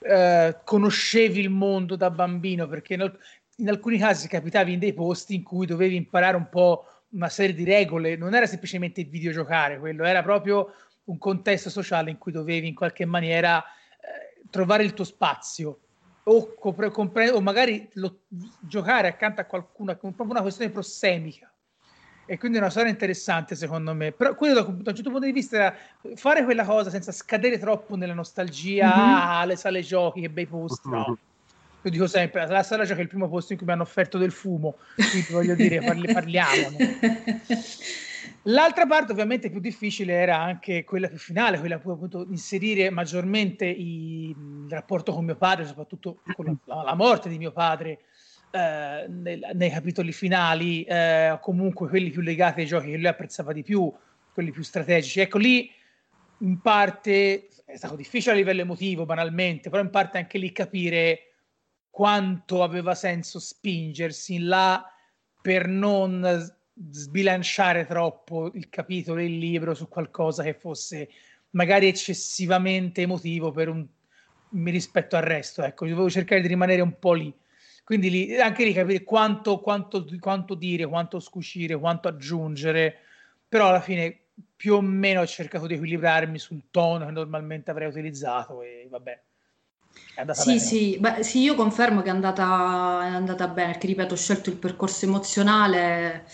eh, 0.00 0.58
conoscevi 0.62 1.40
il 1.40 1.48
mondo 1.48 1.96
da 1.96 2.10
bambino, 2.10 2.68
perché 2.68 2.94
in, 2.94 3.10
in 3.56 3.68
alcuni 3.70 3.96
casi 3.96 4.28
capitavi 4.28 4.74
in 4.74 4.78
dei 4.78 4.92
posti 4.92 5.34
in 5.34 5.42
cui 5.42 5.64
dovevi 5.64 5.96
imparare 5.96 6.36
un 6.36 6.50
po' 6.50 6.84
una 7.12 7.30
serie 7.30 7.54
di 7.54 7.64
regole, 7.64 8.16
non 8.16 8.34
era 8.34 8.46
semplicemente 8.46 9.00
il 9.00 9.08
videogiocare, 9.08 9.78
quello 9.78 10.04
era 10.04 10.22
proprio 10.22 10.74
un 11.04 11.16
contesto 11.16 11.70
sociale 11.70 12.10
in 12.10 12.18
cui 12.18 12.32
dovevi 12.32 12.68
in 12.68 12.74
qualche 12.74 13.06
maniera 13.06 13.62
eh, 13.62 14.42
trovare 14.50 14.84
il 14.84 14.92
tuo 14.92 15.04
spazio 15.04 15.78
o, 16.32 16.54
compre- 16.54 16.90
compre- 16.90 17.30
o 17.30 17.40
magari 17.40 17.88
lo, 17.94 18.20
giocare 18.60 19.08
accanto 19.08 19.40
a 19.40 19.44
qualcuno, 19.44 19.92
è 19.92 19.96
proprio 19.96 20.30
una 20.30 20.42
questione 20.42 20.70
prossemica 20.70 21.52
e 22.24 22.38
quindi 22.38 22.58
è 22.58 22.60
una 22.60 22.70
storia 22.70 22.90
interessante 22.90 23.56
secondo 23.56 23.92
me. 23.92 24.12
Però 24.12 24.36
quello 24.36 24.54
da, 24.54 24.60
da, 24.62 24.90
un 24.90 24.94
certo 24.94 25.10
punto 25.10 25.26
di 25.26 25.32
vista 25.32 25.56
era 25.56 25.76
fare 26.14 26.44
quella 26.44 26.64
cosa 26.64 26.88
senza 26.88 27.10
scadere 27.10 27.58
troppo 27.58 27.96
nella 27.96 28.14
nostalgia, 28.14 28.86
mm-hmm. 28.86 29.14
ah, 29.16 29.44
le 29.44 29.56
sale 29.56 29.82
giochi, 29.82 30.20
che 30.20 30.30
bei 30.30 30.46
posti, 30.46 30.88
no. 30.88 30.98
Mm-hmm. 30.98 31.14
Io 31.82 31.90
dico 31.90 32.06
sempre, 32.06 32.46
la 32.46 32.62
sala 32.62 32.84
giochi 32.84 33.00
è 33.00 33.02
il 33.02 33.08
primo 33.08 33.26
posto 33.28 33.52
in 33.52 33.58
cui 33.58 33.66
mi 33.66 33.72
hanno 33.72 33.82
offerto 33.82 34.18
del 34.18 34.32
fumo, 34.32 34.76
quindi 34.94 35.32
voglio 35.32 35.54
dire, 35.54 35.80
parli, 35.80 36.12
parliamone. 36.12 36.98
L'altra 38.44 38.86
parte 38.86 39.12
ovviamente 39.12 39.50
più 39.50 39.60
difficile 39.60 40.14
era 40.14 40.38
anche 40.38 40.84
quella 40.84 41.08
più 41.08 41.18
finale, 41.18 41.58
quella 41.58 41.78
più 41.78 41.90
appunto 41.90 42.26
inserire 42.30 42.88
maggiormente 42.88 43.66
i, 43.66 44.30
il 44.30 44.66
rapporto 44.70 45.12
con 45.12 45.26
mio 45.26 45.36
padre, 45.36 45.66
soprattutto 45.66 46.20
con 46.34 46.58
la, 46.64 46.82
la 46.82 46.94
morte 46.94 47.28
di 47.28 47.36
mio 47.36 47.52
padre, 47.52 48.00
eh, 48.50 49.06
nel, 49.08 49.50
nei 49.52 49.70
capitoli 49.70 50.12
finali, 50.12 50.84
eh, 50.84 51.38
comunque 51.42 51.88
quelli 51.88 52.10
più 52.10 52.22
legati 52.22 52.60
ai 52.60 52.66
giochi 52.66 52.90
che 52.90 52.96
lui 52.96 53.06
apprezzava 53.06 53.52
di 53.52 53.62
più, 53.62 53.92
quelli 54.32 54.50
più 54.52 54.62
strategici. 54.62 55.20
Ecco 55.20 55.36
lì 55.36 55.70
in 56.38 56.60
parte 56.60 57.48
è 57.66 57.76
stato 57.76 57.94
difficile 57.94 58.32
a 58.32 58.36
livello 58.36 58.62
emotivo, 58.62 59.04
banalmente, 59.04 59.68
però 59.68 59.82
in 59.82 59.90
parte 59.90 60.16
anche 60.16 60.38
lì 60.38 60.50
capire 60.50 61.34
quanto 61.90 62.62
aveva 62.62 62.94
senso 62.94 63.38
spingersi 63.38 64.34
in 64.34 64.48
là 64.48 64.84
per 65.42 65.68
non 65.68 66.58
sbilanciare 66.90 67.86
troppo 67.86 68.50
il 68.54 68.68
capitolo 68.68 69.20
e 69.20 69.26
il 69.26 69.38
libro 69.38 69.74
su 69.74 69.88
qualcosa 69.88 70.42
che 70.42 70.54
fosse 70.54 71.08
magari 71.50 71.88
eccessivamente 71.88 73.02
emotivo 73.02 73.50
per 73.50 73.68
un 73.68 73.86
rispetto 74.64 75.16
al 75.16 75.22
resto. 75.22 75.62
Ecco, 75.62 75.86
dovevo 75.86 76.08
cercare 76.10 76.40
di 76.40 76.48
rimanere 76.48 76.80
un 76.80 76.98
po' 76.98 77.12
lì. 77.12 77.32
Quindi 77.84 78.10
lì, 78.10 78.40
anche 78.40 78.64
lì 78.64 78.72
capire 78.72 79.02
quanto, 79.02 79.58
quanto, 79.58 80.06
quanto 80.20 80.54
dire, 80.54 80.86
quanto 80.86 81.18
scucire, 81.18 81.76
quanto 81.76 82.08
aggiungere, 82.08 82.98
però 83.48 83.68
alla 83.68 83.80
fine 83.80 84.26
più 84.54 84.74
o 84.74 84.80
meno 84.80 85.20
ho 85.20 85.26
cercato 85.26 85.66
di 85.66 85.74
equilibrarmi 85.74 86.38
sul 86.38 86.64
tono 86.70 87.06
che 87.06 87.10
normalmente 87.10 87.70
avrei 87.70 87.88
utilizzato 87.88 88.62
e 88.62 88.86
vabbè. 88.88 89.22
sì. 90.32 90.58
Sì, 90.58 90.98
Beh, 91.00 91.22
sì, 91.24 91.40
io 91.40 91.54
confermo 91.54 92.02
che 92.02 92.08
è 92.08 92.12
andata, 92.12 93.00
è 93.04 93.08
andata 93.08 93.48
bene, 93.48 93.72
perché 93.72 93.88
ripeto, 93.88 94.14
ho 94.14 94.16
scelto 94.16 94.50
il 94.50 94.56
percorso 94.56 95.06
emozionale 95.06 96.26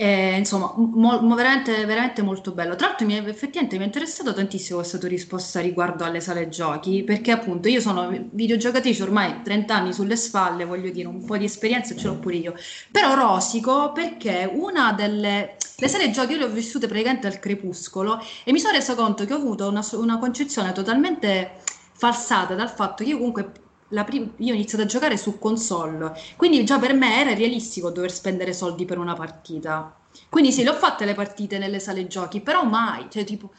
e, 0.00 0.36
insomma, 0.36 0.72
mo 0.76 1.34
veramente, 1.34 1.84
veramente, 1.84 2.22
molto 2.22 2.52
bello. 2.52 2.76
Tra 2.76 2.86
l'altro, 2.86 3.04
mi 3.04 3.14
è, 3.14 3.28
effettivamente 3.28 3.76
mi 3.78 3.82
è 3.82 3.86
interessato 3.86 4.32
tantissimo 4.32 4.78
questa 4.78 4.96
tua 4.96 5.08
risposta 5.08 5.58
riguardo 5.58 6.04
alle 6.04 6.20
sale 6.20 6.48
giochi, 6.48 7.02
perché 7.02 7.32
appunto 7.32 7.66
io 7.66 7.80
sono 7.80 8.08
videogiocatrice 8.30 9.02
ormai 9.02 9.42
30 9.42 9.74
anni 9.74 9.92
sulle 9.92 10.14
spalle, 10.14 10.64
voglio 10.64 10.90
dire, 10.90 11.08
un 11.08 11.24
po' 11.24 11.36
di 11.36 11.46
esperienza 11.46 11.96
ce 11.96 12.06
l'ho 12.06 12.14
pure 12.14 12.36
io. 12.36 12.54
Però 12.92 13.16
rosico 13.16 13.90
perché 13.90 14.48
una 14.52 14.92
delle 14.92 15.56
le 15.80 15.88
sale 15.88 16.10
giochi 16.10 16.32
io 16.32 16.38
le 16.38 16.44
ho 16.44 16.48
vissute 16.48 16.86
praticamente 16.86 17.26
al 17.26 17.38
crepuscolo 17.40 18.20
e 18.44 18.52
mi 18.52 18.58
sono 18.58 18.74
resa 18.74 18.94
conto 18.94 19.24
che 19.24 19.32
ho 19.32 19.36
avuto 19.36 19.68
una, 19.68 19.84
una 19.92 20.18
concezione 20.18 20.72
totalmente 20.72 21.60
falsata 21.92 22.54
dal 22.54 22.70
fatto 22.70 23.04
che 23.04 23.10
io 23.10 23.16
comunque 23.16 23.52
prim- 24.04 24.34
io 24.38 24.52
ho 24.52 24.54
iniziato 24.54 24.84
a 24.84 24.86
giocare 24.86 25.16
su 25.16 25.38
console, 25.38 26.12
quindi 26.36 26.64
già 26.64 26.78
per 26.78 26.94
me 26.94 27.20
era 27.20 27.34
realistico 27.34 27.90
dover 27.90 28.12
spendere 28.12 28.52
soldi 28.52 28.84
per 28.84 28.98
una 28.98 29.14
partita. 29.14 29.94
Quindi 30.28 30.52
sì, 30.52 30.62
le 30.62 30.70
ho 30.70 30.74
fatte 30.74 31.04
le 31.04 31.14
partite 31.14 31.58
nelle 31.58 31.78
sale 31.78 32.06
giochi, 32.06 32.40
però 32.40 32.64
mai, 32.64 33.06
cioè 33.10 33.24
tipo, 33.24 33.52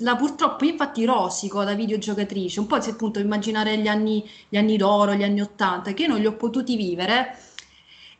la, 0.00 0.16
purtroppo 0.16 0.64
infatti 0.64 1.04
rosico 1.04 1.64
da 1.64 1.74
videogiocatrice, 1.74 2.60
un 2.60 2.66
po' 2.66 2.80
se 2.80 2.90
appunto 2.90 3.18
immaginare 3.18 3.78
gli 3.78 3.88
anni, 3.88 4.28
gli 4.48 4.56
anni 4.56 4.76
d'oro, 4.76 5.14
gli 5.14 5.22
anni 5.22 5.40
Ottanta, 5.40 5.92
che 5.92 6.02
io 6.02 6.08
non 6.08 6.18
li 6.18 6.26
ho 6.26 6.34
potuti 6.34 6.76
vivere, 6.76 7.36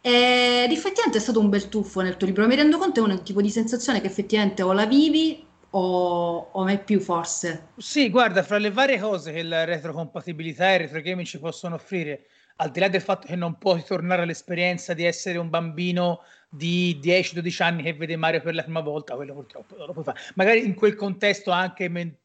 ed 0.01 0.70
effettivamente 0.70 1.18
è 1.18 1.20
stato 1.20 1.40
un 1.40 1.48
bel 1.48 1.68
tuffo 1.68 2.01
nel 2.01 2.16
tuo 2.16 2.27
libro, 2.27 2.46
mi 2.46 2.55
rendo 2.55 2.79
conto 2.79 3.01
è 3.01 3.03
un 3.03 3.22
tipo 3.22 3.42
di 3.42 3.51
sensazione 3.51 4.01
che 4.01 4.07
effettivamente 4.07 4.62
o 4.62 4.72
la 4.72 4.87
vivi 4.87 5.46
o, 5.70 6.50
o 6.52 6.62
mai 6.64 6.78
più 6.78 7.00
forse? 7.00 7.68
Sì, 7.76 8.11
guarda, 8.11 8.42
fra 8.42 8.59
le 8.59 8.70
varie 8.70 8.98
cose 8.98 9.33
che 9.33 9.42
la 9.42 9.64
retrocompatibilità 9.64 10.70
e 10.70 10.74
il 10.74 10.81
retro 10.81 11.00
gaming 11.00 11.26
ci 11.26 11.38
possono 11.38 11.74
offrire, 11.74 12.26
al 12.57 12.70
di 12.70 12.81
là 12.81 12.88
del 12.88 13.02
fatto 13.02 13.26
che 13.26 13.37
non 13.37 13.59
puoi 13.59 13.85
tornare 13.85 14.22
all'esperienza 14.22 14.94
di 14.94 15.04
essere 15.04 15.38
un 15.38 15.50
bambino 15.50 16.22
di 16.48 16.98
10-12 17.00 17.62
anni 17.62 17.83
che 17.83 17.92
vede 17.92 18.16
Mario 18.16 18.40
per 18.40 18.54
la 18.54 18.62
prima 18.62 18.81
volta, 18.81 19.14
quello 19.14 19.35
purtroppo 19.35 19.76
non 19.76 19.87
lo 19.87 19.92
puoi 19.92 20.04
fare. 20.04 20.20
Magari 20.35 20.64
in 20.64 20.74
quel 20.74 20.94
contesto 20.94 21.50
anche 21.50 21.88
men- 21.88 22.16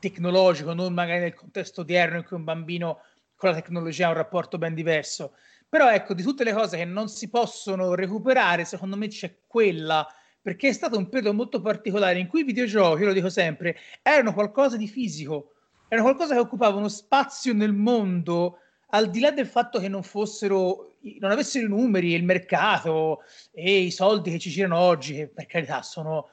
tecnologico, 0.00 0.72
non 0.74 0.92
magari 0.92 1.20
nel 1.20 1.34
contesto 1.34 1.82
odierno 1.82 2.18
in 2.18 2.24
cui 2.24 2.36
un 2.36 2.44
bambino 2.44 3.00
con 3.36 3.50
la 3.50 3.54
tecnologia 3.54 4.06
ha 4.06 4.10
un 4.10 4.16
rapporto 4.16 4.58
ben 4.58 4.74
diverso. 4.74 5.34
Però 5.68 5.90
ecco, 5.90 6.14
di 6.14 6.22
tutte 6.22 6.44
le 6.44 6.52
cose 6.52 6.76
che 6.76 6.84
non 6.84 7.08
si 7.08 7.28
possono 7.28 7.94
recuperare, 7.94 8.64
secondo 8.64 8.96
me 8.96 9.08
c'è 9.08 9.36
quella 9.46 10.06
perché 10.48 10.68
è 10.68 10.72
stato 10.72 10.96
un 10.96 11.10
periodo 11.10 11.34
molto 11.34 11.60
particolare 11.60 12.18
in 12.18 12.26
cui 12.26 12.40
i 12.40 12.44
videogiochi, 12.44 13.04
lo 13.04 13.12
dico 13.12 13.28
sempre, 13.28 13.76
erano 14.00 14.32
qualcosa 14.32 14.78
di 14.78 14.88
fisico, 14.88 15.52
erano 15.88 16.06
qualcosa 16.06 16.32
che 16.32 16.40
occupava 16.40 16.78
uno 16.78 16.88
spazio 16.88 17.52
nel 17.52 17.74
mondo 17.74 18.60
al 18.88 19.10
di 19.10 19.20
là 19.20 19.30
del 19.30 19.46
fatto 19.46 19.78
che 19.78 19.88
non 19.88 20.02
fossero, 20.02 20.94
non 21.20 21.32
avessero 21.32 21.66
i 21.66 21.68
numeri, 21.68 22.14
il 22.14 22.24
mercato 22.24 23.24
e 23.52 23.80
i 23.80 23.90
soldi 23.90 24.30
che 24.30 24.38
ci 24.38 24.48
girano 24.48 24.78
oggi, 24.78 25.16
che 25.16 25.28
per 25.28 25.44
carità 25.44 25.82
sono 25.82 26.30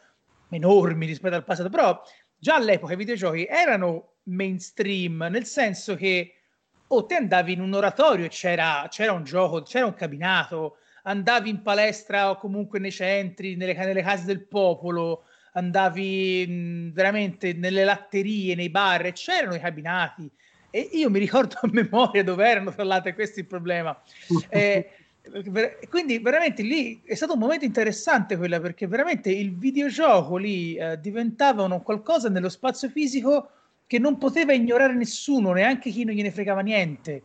enormi 0.50 1.08
rispetto 1.08 1.36
al 1.36 1.44
passato, 1.44 1.68
però 1.68 2.02
già 2.38 2.56
all'epoca 2.56 2.94
i 2.94 2.96
videogiochi 2.96 3.46
erano 3.46 4.14
mainstream, 4.24 5.28
nel 5.30 5.46
senso 5.46 5.96
che 5.96 6.36
o 6.88 7.06
te 7.06 7.16
andavi 7.16 7.52
in 7.52 7.60
un 7.60 7.74
oratorio 7.74 8.24
e 8.24 8.30
c'era, 8.30 8.88
c'era 8.90 9.12
un 9.12 9.26
gioco, 9.26 9.62
c'era 9.64 9.86
un 9.86 9.94
cabinato, 9.94 10.78
andavi 11.08 11.50
in 11.50 11.62
palestra 11.62 12.30
o 12.30 12.38
comunque 12.38 12.80
nei 12.80 12.92
centri, 12.92 13.56
nelle, 13.56 13.74
nelle 13.74 14.02
case 14.02 14.26
del 14.26 14.46
popolo, 14.46 15.24
andavi 15.54 16.46
mh, 16.48 16.94
veramente 16.94 17.54
nelle 17.54 17.84
latterie, 17.84 18.56
nei 18.56 18.70
bar, 18.70 19.06
e 19.06 19.14
c'erano 19.14 19.56
i 19.56 19.60
cabinati. 19.60 20.30
E 20.70 20.90
io 20.94 21.10
mi 21.10 21.20
ricordo 21.20 21.56
a 21.62 21.70
memoria 21.72 22.24
dove 22.24 22.48
erano, 22.48 22.74
tra 22.74 22.84
l'altro, 22.84 23.14
questo 23.14 23.40
è 23.40 23.44
il 23.44 23.48
problema. 23.48 23.98
Eh, 24.50 24.90
quindi 25.90 26.20
veramente 26.20 26.62
lì 26.62 27.02
è 27.04 27.16
stato 27.16 27.34
un 27.34 27.40
momento 27.40 27.66
interessante 27.66 28.38
quella 28.38 28.60
perché 28.60 28.86
veramente 28.86 29.32
il 29.32 29.58
videogioco 29.58 30.38
lì 30.38 30.76
eh, 30.76 31.00
diventava 31.00 31.64
un 31.64 31.82
qualcosa 31.82 32.30
nello 32.30 32.50
spazio 32.50 32.90
fisico 32.90 33.50
che 33.88 33.98
non 33.98 34.18
poteva 34.18 34.54
ignorare 34.54 34.94
nessuno, 34.94 35.52
neanche 35.52 35.90
chi 35.90 36.04
non 36.04 36.14
gliene 36.14 36.32
fregava 36.32 36.62
niente. 36.62 37.24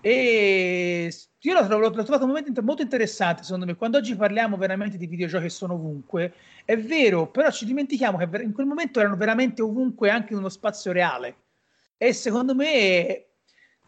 E 0.00 1.12
io 1.40 1.54
l'ho, 1.54 1.66
trovato, 1.66 1.96
l'ho 1.96 2.02
trovato 2.02 2.24
un 2.24 2.30
momento 2.30 2.62
molto 2.62 2.82
interessante, 2.82 3.42
secondo 3.42 3.66
me. 3.66 3.74
Quando 3.74 3.98
oggi 3.98 4.16
parliamo 4.16 4.56
veramente 4.56 4.96
di 4.96 5.06
videogiochi 5.06 5.44
che 5.44 5.50
sono 5.50 5.74
ovunque, 5.74 6.34
è 6.64 6.76
vero, 6.76 7.30
però 7.30 7.50
ci 7.50 7.64
dimentichiamo 7.64 8.18
che 8.18 8.42
in 8.42 8.52
quel 8.52 8.66
momento 8.66 9.00
erano 9.00 9.16
veramente 9.16 9.62
ovunque 9.62 10.10
anche 10.10 10.32
in 10.32 10.38
uno 10.38 10.48
spazio 10.48 10.92
reale. 10.92 11.36
E 11.96 12.12
secondo 12.12 12.54
me 12.54 13.24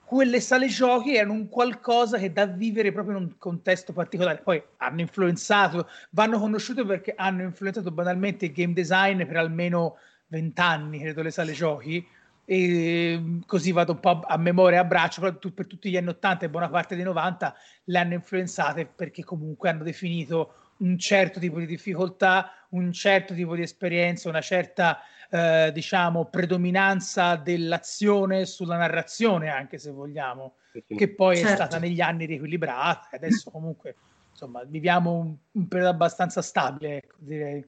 quelle 0.04 0.40
sale 0.40 0.66
giochi 0.66 1.14
erano 1.14 1.34
un 1.34 1.48
qualcosa 1.48 2.18
che 2.18 2.32
da 2.32 2.46
vivere 2.46 2.90
proprio 2.90 3.16
in 3.16 3.22
un 3.24 3.38
contesto 3.38 3.92
particolare. 3.92 4.42
Poi 4.42 4.60
hanno 4.78 5.00
influenzato, 5.00 5.88
vanno 6.10 6.38
conosciute 6.40 6.84
perché 6.84 7.14
hanno 7.16 7.42
influenzato 7.42 7.92
banalmente 7.92 8.46
il 8.46 8.52
game 8.52 8.72
design 8.72 9.24
per 9.24 9.36
almeno 9.36 9.96
vent'anni, 10.26 10.98
credo, 10.98 11.22
le 11.22 11.30
sale 11.30 11.52
giochi 11.52 12.04
e 12.44 13.40
così 13.46 13.72
vado 13.72 13.92
un 13.92 14.00
po' 14.00 14.20
a 14.26 14.36
memoria 14.36 14.80
a 14.80 14.84
braccio, 14.84 15.20
per, 15.20 15.52
per 15.52 15.66
tutti 15.66 15.90
gli 15.90 15.96
anni 15.96 16.08
80 16.08 16.46
e 16.46 16.50
buona 16.50 16.68
parte 16.68 16.96
dei 16.96 17.04
90 17.04 17.54
le 17.84 17.98
hanno 17.98 18.14
influenzate 18.14 18.86
perché 18.86 19.22
comunque 19.24 19.68
hanno 19.68 19.84
definito 19.84 20.54
un 20.78 20.98
certo 20.98 21.38
tipo 21.38 21.58
di 21.58 21.66
difficoltà, 21.66 22.50
un 22.70 22.92
certo 22.92 23.34
tipo 23.34 23.54
di 23.54 23.62
esperienza, 23.62 24.28
una 24.28 24.40
certa 24.40 24.98
eh, 25.30 25.70
diciamo 25.72 26.26
predominanza 26.26 27.36
dell'azione 27.36 28.46
sulla 28.46 28.76
narrazione, 28.76 29.48
anche 29.48 29.78
se 29.78 29.90
vogliamo, 29.90 30.54
che 30.86 31.14
poi 31.14 31.36
certo. 31.36 31.50
è 31.50 31.54
stata 31.54 31.78
negli 31.78 32.00
anni 32.00 32.26
riequilibrata. 32.26 33.10
Adesso 33.12 33.50
comunque 33.52 33.94
insomma 34.30 34.64
viviamo 34.64 35.12
un, 35.12 35.36
un 35.52 35.68
periodo 35.68 35.92
abbastanza 35.92 36.42
stabile, 36.42 36.96
ecco, 36.96 37.16
direi. 37.18 37.64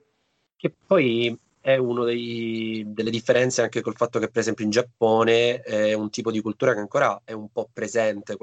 Che 0.56 0.74
poi 0.86 1.38
è 1.62 1.76
una 1.76 2.04
delle 2.04 3.10
differenze 3.10 3.62
anche 3.62 3.80
col 3.80 3.96
fatto 3.96 4.18
che, 4.18 4.28
per 4.28 4.40
esempio, 4.40 4.64
in 4.64 4.70
Giappone 4.72 5.60
è 5.60 5.92
un 5.94 6.10
tipo 6.10 6.32
di 6.32 6.40
cultura 6.40 6.74
che 6.74 6.80
ancora 6.80 7.22
è 7.24 7.32
un 7.32 7.50
po' 7.50 7.70
presente, 7.72 8.36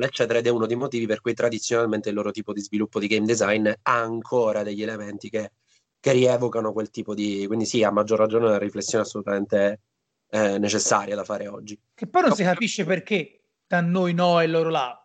eccetera, 0.00 0.38
ed 0.38 0.46
è 0.46 0.50
uno 0.50 0.66
dei 0.66 0.76
motivi 0.76 1.06
per 1.06 1.20
cui 1.20 1.34
tradizionalmente 1.34 2.08
il 2.08 2.14
loro 2.14 2.30
tipo 2.30 2.52
di 2.52 2.60
sviluppo 2.60 3.00
di 3.00 3.08
game 3.08 3.26
design 3.26 3.66
ha 3.68 4.00
ancora 4.00 4.62
degli 4.62 4.82
elementi 4.82 5.28
che, 5.28 5.50
che 5.98 6.12
rievocano 6.12 6.72
quel 6.72 6.90
tipo 6.90 7.12
di. 7.12 7.44
Quindi, 7.48 7.66
sì, 7.66 7.82
a 7.82 7.90
maggior 7.90 8.18
ragione, 8.18 8.46
una 8.46 8.58
riflessione 8.58 9.02
assolutamente 9.02 9.80
eh, 10.30 10.58
necessaria 10.58 11.16
da 11.16 11.24
fare 11.24 11.48
oggi. 11.48 11.76
Che 11.92 12.06
poi 12.06 12.22
non 12.22 12.34
si 12.36 12.44
capisce 12.44 12.84
perché 12.84 13.46
da 13.66 13.80
noi 13.80 14.14
no 14.14 14.38
e 14.38 14.46
loro 14.46 14.70
là. 14.70 14.96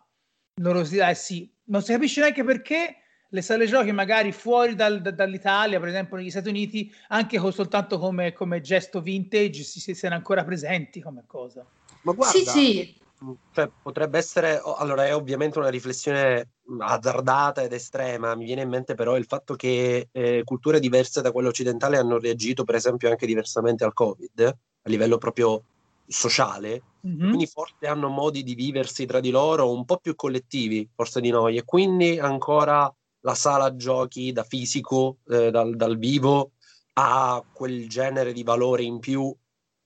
Loro 0.60 0.84
sì, 0.84 0.98
eh, 0.98 1.14
sì. 1.16 1.52
Non 1.64 1.82
si 1.82 1.90
capisce 1.90 2.20
neanche 2.20 2.44
perché 2.44 2.96
le 3.30 3.42
sale 3.42 3.66
giochi 3.66 3.92
magari 3.92 4.32
fuori 4.32 4.74
dal, 4.74 5.00
da, 5.00 5.10
dall'Italia, 5.10 5.78
per 5.78 5.88
esempio 5.88 6.16
negli 6.16 6.30
Stati 6.30 6.48
Uniti, 6.48 6.92
anche 7.08 7.38
con, 7.38 7.52
soltanto 7.52 7.98
come, 7.98 8.32
come, 8.32 8.60
gesto 8.60 9.00
vintage, 9.00 9.62
si, 9.62 9.80
si, 9.80 9.94
siano 9.94 10.14
ancora 10.14 10.44
presenti 10.44 11.00
come 11.00 11.24
cosa. 11.26 11.64
Ma 12.02 12.12
guarda, 12.12 12.38
sì, 12.38 12.44
sì. 12.44 13.04
Cioè, 13.52 13.70
potrebbe 13.82 14.18
essere, 14.18 14.60
allora 14.76 15.06
è 15.06 15.14
ovviamente 15.14 15.58
una 15.58 15.70
riflessione 15.70 16.50
azzardata 16.78 17.62
ed 17.62 17.72
estrema, 17.72 18.34
mi 18.34 18.44
viene 18.44 18.62
in 18.62 18.68
mente 18.68 18.94
però 18.94 19.16
il 19.16 19.24
fatto 19.24 19.54
che 19.54 20.08
eh, 20.12 20.42
culture 20.44 20.80
diverse 20.80 21.22
da 21.22 21.32
quelle 21.32 21.48
occidentali 21.48 21.96
hanno 21.96 22.18
reagito 22.18 22.64
per 22.64 22.74
esempio 22.74 23.08
anche 23.08 23.24
diversamente 23.24 23.84
al 23.84 23.94
Covid, 23.94 24.40
a 24.40 24.88
livello 24.88 25.16
proprio 25.16 25.62
sociale, 26.06 26.82
mm-hmm. 27.06 27.26
quindi 27.26 27.46
forse 27.46 27.86
hanno 27.86 28.08
modi 28.08 28.42
di 28.42 28.54
viversi 28.54 29.06
tra 29.06 29.20
di 29.20 29.30
loro 29.30 29.72
un 29.72 29.86
po' 29.86 29.96
più 29.96 30.14
collettivi 30.14 30.86
forse 30.94 31.20
di 31.22 31.30
noi 31.30 31.56
e 31.56 31.64
quindi 31.64 32.18
ancora 32.18 32.92
la 33.20 33.34
sala 33.34 33.74
giochi 33.76 34.32
da 34.32 34.44
fisico, 34.44 35.18
eh, 35.28 35.50
dal, 35.50 35.76
dal 35.76 35.98
vivo, 35.98 36.52
ha 36.94 37.44
quel 37.52 37.88
genere 37.88 38.32
di 38.32 38.42
valore 38.42 38.82
in 38.82 38.98
più 38.98 39.34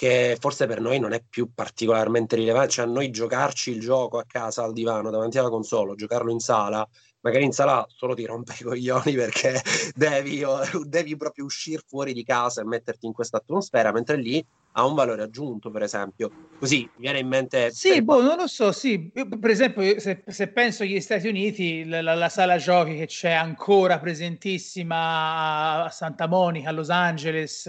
che 0.00 0.38
forse 0.40 0.66
per 0.66 0.80
noi 0.80 0.98
non 0.98 1.12
è 1.12 1.22
più 1.22 1.52
particolarmente 1.52 2.34
rilevante, 2.34 2.70
cioè 2.70 2.86
a 2.86 2.88
noi 2.88 3.10
giocarci 3.10 3.70
il 3.70 3.80
gioco 3.80 4.16
a 4.16 4.24
casa 4.26 4.64
al 4.64 4.72
divano 4.72 5.10
davanti 5.10 5.36
alla 5.36 5.50
console, 5.50 5.94
giocarlo 5.94 6.30
in 6.30 6.38
sala, 6.38 6.88
magari 7.22 7.44
in 7.44 7.52
sala 7.52 7.86
solo 7.88 8.14
ti 8.14 8.24
rompe 8.24 8.54
i 8.58 8.62
coglioni 8.62 9.14
perché 9.14 9.60
devi, 9.94 10.42
devi 10.86 11.16
proprio 11.16 11.44
uscire 11.44 11.82
fuori 11.86 12.12
di 12.12 12.24
casa 12.24 12.60
e 12.60 12.64
metterti 12.64 13.06
in 13.06 13.12
questa 13.12 13.38
atmosfera, 13.38 13.92
mentre 13.92 14.16
lì 14.16 14.44
ha 14.72 14.86
un 14.86 14.94
valore 14.94 15.22
aggiunto, 15.22 15.70
per 15.70 15.82
esempio. 15.82 16.30
Così 16.58 16.88
mi 16.94 17.02
viene 17.02 17.18
in 17.18 17.28
mente. 17.28 17.70
Sì, 17.72 17.94
per... 17.94 18.02
boh, 18.04 18.22
non 18.22 18.36
lo 18.36 18.46
so. 18.46 18.70
Sì, 18.72 19.10
Io, 19.14 19.28
per 19.28 19.50
esempio, 19.50 19.98
se, 19.98 20.22
se, 20.26 20.48
penso 20.48 20.82
agli 20.84 21.00
Stati 21.00 21.26
Uniti, 21.26 21.84
la, 21.84 22.00
la, 22.00 22.14
la, 22.14 22.28
sala 22.28 22.56
giochi 22.56 22.96
che 22.96 23.06
c'è 23.06 23.32
ancora 23.32 23.98
presentissima 23.98 25.84
a 25.84 25.90
Santa 25.90 26.28
Monica, 26.28 26.68
a 26.68 26.72
Los 26.72 26.90
Angeles, 26.90 27.68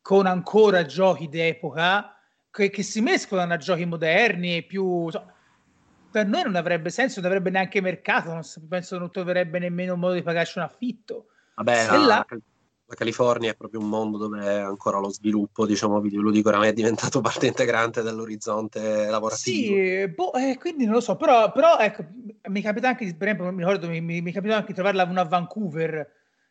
con 0.00 0.26
ancora 0.26 0.84
giochi 0.84 1.28
d'epoca 1.28 2.16
che, 2.50 2.70
che 2.70 2.82
si 2.82 3.00
mescolano 3.00 3.54
a 3.54 3.56
giochi 3.56 3.84
moderni 3.84 4.56
e 4.56 4.62
più. 4.62 5.08
So, 5.10 5.31
per 6.12 6.26
noi 6.26 6.42
non 6.44 6.54
avrebbe 6.54 6.90
senso, 6.90 7.20
non 7.20 7.30
avrebbe 7.30 7.50
neanche 7.50 7.80
mercato. 7.80 8.32
Non 8.32 8.42
penso 8.68 8.98
non 8.98 9.10
troverebbe 9.10 9.58
nemmeno 9.58 9.94
un 9.94 10.00
modo 10.00 10.14
di 10.14 10.22
pagarci 10.22 10.58
un 10.58 10.64
affitto. 10.64 11.26
Vabbè, 11.56 11.86
la, 11.86 11.96
là, 11.96 12.26
la 12.92 12.94
California 12.94 13.50
è 13.50 13.56
proprio 13.56 13.80
un 13.80 13.88
mondo 13.88 14.18
dove 14.18 14.60
ancora 14.60 14.98
lo 14.98 15.10
sviluppo, 15.10 15.66
diciamo, 15.66 16.00
videoludico 16.00 16.50
oramai 16.50 16.68
è 16.68 16.72
diventato 16.72 17.20
parte 17.22 17.46
integrante 17.46 18.02
dell'orizzonte 18.02 19.06
lavorativo. 19.06 19.74
Sì, 19.74 20.08
boh, 20.08 20.32
eh, 20.34 20.58
quindi 20.58 20.84
non 20.84 20.94
lo 20.94 21.00
so, 21.00 21.16
però, 21.16 21.50
però 21.52 21.78
ecco, 21.78 22.04
mi 22.48 22.60
capita 22.60 22.88
anche, 22.88 23.14
per 23.14 23.28
esempio, 23.28 23.50
mi 23.50 23.64
ricordo, 23.64 23.88
mi, 23.88 24.00
mi, 24.00 24.20
mi 24.20 24.32
capita 24.32 24.56
anche 24.56 24.68
di 24.68 24.74
trovarla 24.74 25.04
una 25.04 25.22
a 25.22 25.26
Vancouver, 25.26 26.06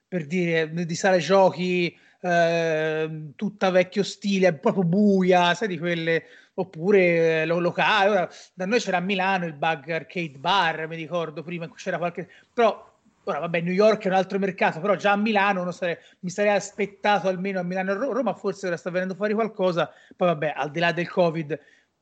per 0.07 0.25
dire, 0.25 0.69
di 0.73 0.95
sale 0.95 1.19
giochi, 1.19 1.95
eh, 2.21 3.31
tutta 3.35 3.69
vecchio 3.69 4.03
stile, 4.03 4.53
proprio 4.53 4.83
buia, 4.83 5.53
sai 5.53 5.67
di 5.67 5.77
quelle, 5.77 6.23
oppure 6.55 7.41
eh, 7.41 7.45
lo, 7.45 7.59
locale. 7.59 8.09
Ora, 8.09 8.29
da 8.53 8.65
noi 8.65 8.79
c'era 8.79 8.97
a 8.97 9.01
Milano 9.01 9.45
il 9.45 9.53
Bug 9.53 9.89
Arcade 9.89 10.37
Bar, 10.37 10.87
mi 10.87 10.95
ricordo 10.95 11.43
prima, 11.43 11.69
c'era 11.75 11.97
qualche... 11.97 12.29
però 12.53 12.89
Ora, 13.25 13.37
vabbè, 13.37 13.61
New 13.61 13.73
York 13.73 14.03
è 14.03 14.07
un 14.07 14.15
altro 14.15 14.39
mercato, 14.39 14.79
però 14.79 14.95
già 14.95 15.11
a 15.11 15.15
Milano 15.15 15.69
sare... 15.71 16.01
mi 16.21 16.31
sarei 16.31 16.55
aspettato 16.55 17.27
almeno 17.27 17.59
a 17.59 17.63
Milano 17.63 17.91
e 17.91 17.93
Roma, 17.93 18.33
forse 18.33 18.65
ora 18.65 18.77
sta 18.77 18.89
venendo 18.89 19.13
fuori 19.13 19.33
qualcosa. 19.33 19.91
Poi, 20.15 20.27
vabbè, 20.29 20.53
al 20.55 20.71
di 20.71 20.79
là 20.79 20.91
del 20.91 21.07
Covid, 21.07 21.59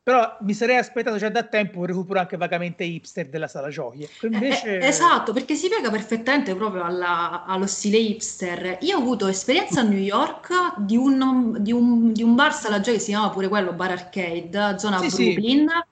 però 0.09 0.37
mi 0.41 0.55
sarei 0.55 0.77
aspettato 0.77 1.17
già 1.17 1.29
da 1.29 1.43
tempo 1.43 1.77
un 1.77 1.85
recupero 1.85 2.19
anche 2.19 2.35
vagamente 2.35 2.83
hipster 2.83 3.29
della 3.29 3.47
sala 3.47 3.69
giochi. 3.69 4.01
Ecco, 4.01 4.25
invece... 4.25 4.79
Eh, 4.79 4.87
esatto, 4.87 5.33
perché 5.33 5.53
si 5.53 5.67
piega 5.67 5.91
perfettamente 5.91 6.55
proprio 6.55 6.83
alla, 6.83 7.43
allo 7.45 7.67
stile 7.67 7.99
hipster. 7.99 8.79
Io 8.81 8.97
ho 8.97 9.01
avuto 9.01 9.27
esperienza 9.27 9.81
a 9.81 9.83
New 9.83 9.99
York 9.99 10.79
di 10.79 10.97
un, 10.97 11.57
di 11.59 11.71
un, 11.71 12.11
di 12.11 12.23
un 12.23 12.33
bar 12.33 12.55
sala 12.55 12.79
giochi 12.79 12.97
che 12.97 13.03
si 13.03 13.09
chiama 13.11 13.29
pure 13.29 13.49
quello 13.49 13.71
Bar 13.73 13.91
Arcade, 13.91 14.79
zona 14.79 14.97
sì, 14.97 15.09
Brooklyn. 15.15 15.67
Sì 15.67 15.87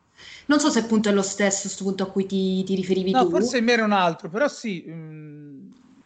non 0.47 0.61
so 0.61 0.69
se 0.69 0.79
appunto 0.79 1.09
è 1.09 1.11
lo 1.11 1.21
stesso 1.21 1.63
questo 1.63 1.83
punto 1.83 2.03
a 2.03 2.09
cui 2.09 2.25
ti, 2.25 2.63
ti 2.63 2.73
riferivi 2.73 3.11
no, 3.11 3.25
tu. 3.25 3.31
forse 3.31 3.57
il 3.57 3.63
mio 3.65 3.73
era 3.73 3.83
un 3.83 3.91
altro, 3.91 4.29
però 4.29 4.47
sì. 4.47 4.81
Mm. 4.87 5.56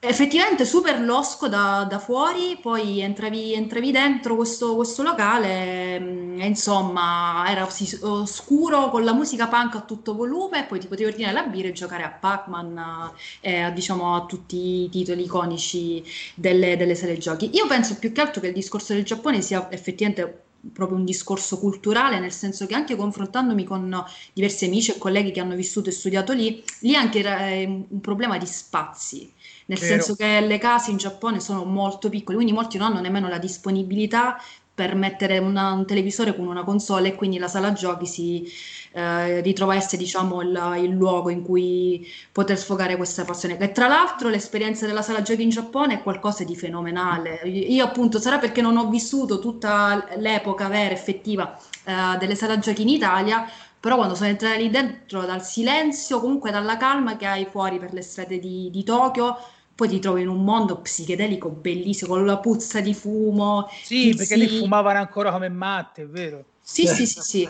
Effettivamente 0.04 0.66
super 0.66 1.00
losco 1.00 1.48
da, 1.48 1.86
da 1.88 2.00
fuori, 2.00 2.58
poi 2.60 3.02
entravi, 3.02 3.54
entravi 3.54 3.92
dentro 3.92 4.36
questo, 4.36 4.76
questo 4.76 5.04
locale 5.04 6.00
mm, 6.00 6.40
e 6.42 6.48
insomma 6.48 7.46
era 7.48 7.68
oscuro 8.02 8.90
con 8.90 9.04
la 9.04 9.14
musica 9.14 9.48
punk 9.48 9.76
a 9.76 9.82
tutto 9.82 10.16
volume 10.16 10.62
e 10.62 10.64
poi 10.64 10.80
ti 10.80 10.88
potevi 10.88 11.10
ordinare 11.12 11.34
la 11.34 11.44
birra 11.44 11.68
e 11.68 11.72
giocare 11.74 12.02
a 12.04 12.10
Pac-Man 12.10 13.12
e 13.42 13.60
a, 13.60 13.70
diciamo, 13.70 14.16
a 14.16 14.26
tutti 14.26 14.86
i 14.86 14.90
titoli 14.90 15.24
iconici 15.24 16.04
delle, 16.34 16.78
delle 16.78 16.96
sale 16.96 17.20
giochi. 17.20 17.52
Io 17.54 17.68
penso 17.68 17.96
più 18.00 18.12
che 18.12 18.22
altro 18.22 18.42
che 18.42 18.48
il 18.48 18.54
discorso 18.54 18.94
del 18.94 19.04
Giappone 19.04 19.42
sia 19.42 19.72
effettivamente 19.72 20.46
proprio 20.74 20.98
un 20.98 21.06
discorso 21.06 21.58
culturale, 21.60 22.20
nel 22.20 22.32
senso 22.32 22.66
che 22.66 22.76
anche 22.76 22.96
confrontandomi 22.96 23.64
con 23.64 24.04
diversi 24.34 24.66
amici 24.66 24.92
e 24.92 24.98
colleghi 24.98 25.32
che 25.32 25.40
hanno 25.40 25.56
vissuto 25.56 25.90
e 25.90 25.92
studiato 25.92 26.34
lì, 26.34 26.64
lì 26.80 26.96
anche 26.96 27.20
era 27.20 27.48
eh, 27.48 27.66
un 27.66 28.00
problema 28.02 28.38
di 28.38 28.46
spazi, 28.46 29.32
nel 29.72 29.80
Vero. 29.80 29.94
senso 29.94 30.16
che 30.16 30.42
le 30.42 30.58
case 30.58 30.92
in 30.92 30.98
Giappone 30.98 31.40
sono 31.40 31.64
molto 31.64 32.10
piccole, 32.10 32.36
quindi 32.36 32.54
molti 32.54 32.78
non 32.78 32.92
hanno 32.92 33.00
nemmeno 33.00 33.30
la 33.30 33.38
disponibilità 33.38 34.38
per 34.74 34.96
mettere 34.96 35.38
una, 35.38 35.72
un 35.72 35.86
televisore 35.86 36.36
con 36.36 36.48
una 36.48 36.64
console 36.64 37.10
e 37.10 37.16
quindi 37.16 37.38
la 37.38 37.48
sala 37.48 37.72
giochi 37.72 38.06
si 38.06 38.52
eh, 38.94 39.40
ritrova 39.40 39.76
essere 39.76 39.98
diciamo 39.98 40.42
il, 40.42 40.80
il, 40.82 40.90
luogo 40.90 41.30
in 41.30 41.44
cui 41.44 42.06
poter 42.32 42.58
sfogare 42.58 42.98
questa 42.98 43.24
passione 43.24 43.58
e 43.58 43.72
tra 43.72 43.88
l'altro 43.88 44.28
l'esperienza 44.28 44.86
della 44.86 45.02
sala 45.02 45.22
giochi 45.22 45.44
in 45.44 45.50
Giappone 45.50 45.96
è 45.96 46.02
qualcosa 46.02 46.44
di 46.44 46.56
fenomenale 46.56 47.42
io 47.44 47.86
appunto 47.86 48.20
sarà 48.20 48.40
perché 48.40 48.62
non 48.62 48.78
ho 48.78 48.90
vissuto 48.90 49.40
tutta 49.40 50.08
l'epoca 50.18 50.68
vera 50.68 50.94
effettiva 50.94 51.58
eh, 51.84 52.18
delle 52.18 52.36
sala 52.36 52.58
giochi 52.58 52.82
in 52.82 52.90
Italia 52.90 53.46
però 53.80 53.96
quando 53.96 54.16
sono 54.16 54.30
entrata 54.30 54.56
lì 54.56 54.70
dentro 54.70 55.26
dal 55.26 55.44
silenzio 55.44 56.20
comunque 56.20 56.50
dalla 56.52 56.78
calma 56.78 57.18
che 57.18 57.26
hai 57.26 57.46
fuori 57.46 57.78
per 57.78 57.94
le 57.94 58.02
strade 58.02 58.40
di, 58.40 58.70
di 58.72 58.84
Tokyo 58.84 59.38
poi 59.82 59.90
ti 59.90 60.00
trovi 60.00 60.22
in 60.22 60.28
un 60.28 60.44
mondo 60.44 60.78
psichedelico 60.78 61.50
bellissimo 61.50 62.14
con 62.14 62.24
la 62.24 62.38
puzza 62.38 62.82
di 62.82 62.94
fumo. 62.94 63.68
Sì, 63.82 64.14
perché 64.16 64.36
lì 64.36 64.60
fumavano 64.60 65.00
ancora 65.00 65.32
come 65.32 65.50
matte, 65.50 66.04
è 66.04 66.06
vero? 66.06 66.44
Sì, 66.62 66.86
sì, 66.86 67.08
sì, 67.08 67.20
sì. 67.22 67.50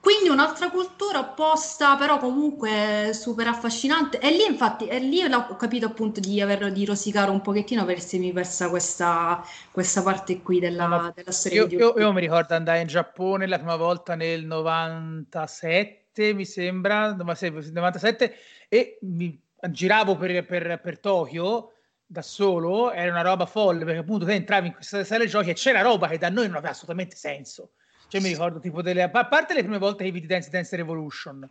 Quindi 0.00 0.30
un'altra 0.30 0.70
cultura 0.70 1.18
opposta, 1.18 1.96
però 1.96 2.18
comunque 2.18 3.10
super 3.12 3.48
affascinante. 3.48 4.18
E 4.20 4.30
lì, 4.30 4.46
infatti, 4.46 4.86
e 4.86 5.00
lì 5.00 5.22
ho 5.22 5.56
capito 5.56 5.84
appunto 5.84 6.18
di 6.18 6.40
aver 6.40 6.72
di 6.72 6.86
rosicare 6.86 7.30
un 7.30 7.42
pochettino 7.42 7.84
per 7.84 7.96
essermi 7.96 8.32
persa 8.32 8.70
questa, 8.70 9.44
questa 9.70 10.02
parte 10.02 10.40
qui 10.40 10.60
della, 10.60 10.86
no, 10.86 11.12
della 11.14 11.30
storia. 11.30 11.66
Io, 11.66 11.78
io, 11.78 11.94
io, 11.98 12.12
mi 12.14 12.20
ricordo 12.22 12.54
andare 12.54 12.80
in 12.80 12.86
Giappone 12.86 13.46
la 13.46 13.58
prima 13.58 13.76
volta 13.76 14.14
nel 14.14 14.46
97, 14.46 16.32
mi 16.32 16.46
sembra, 16.46 17.12
97, 17.12 18.34
e 18.66 18.96
mi 19.02 19.38
giravo 19.68 20.16
per, 20.16 20.44
per, 20.44 20.80
per 20.80 20.98
Tokyo 20.98 21.72
da 22.06 22.22
solo, 22.22 22.90
era 22.90 23.10
una 23.10 23.22
roba 23.22 23.46
folle 23.46 23.84
perché 23.84 24.00
appunto 24.00 24.24
te 24.24 24.32
entravi 24.32 24.68
in 24.68 24.74
questa 24.74 25.04
sala 25.04 25.26
giochi 25.26 25.50
e 25.50 25.54
c'era 25.54 25.80
roba 25.80 26.08
che 26.08 26.18
da 26.18 26.28
noi 26.28 26.46
non 26.46 26.56
aveva 26.56 26.70
assolutamente 26.70 27.14
senso. 27.14 27.72
Cioè 28.08 28.20
mi 28.20 28.28
ricordo 28.28 28.58
tipo 28.58 28.82
delle... 28.82 29.02
A 29.02 29.26
parte 29.26 29.54
le 29.54 29.62
prime 29.62 29.78
volte 29.78 30.02
che 30.02 30.10
vidi 30.10 30.26
Dance 30.26 30.50
Dance 30.50 30.74
Revolution, 30.74 31.48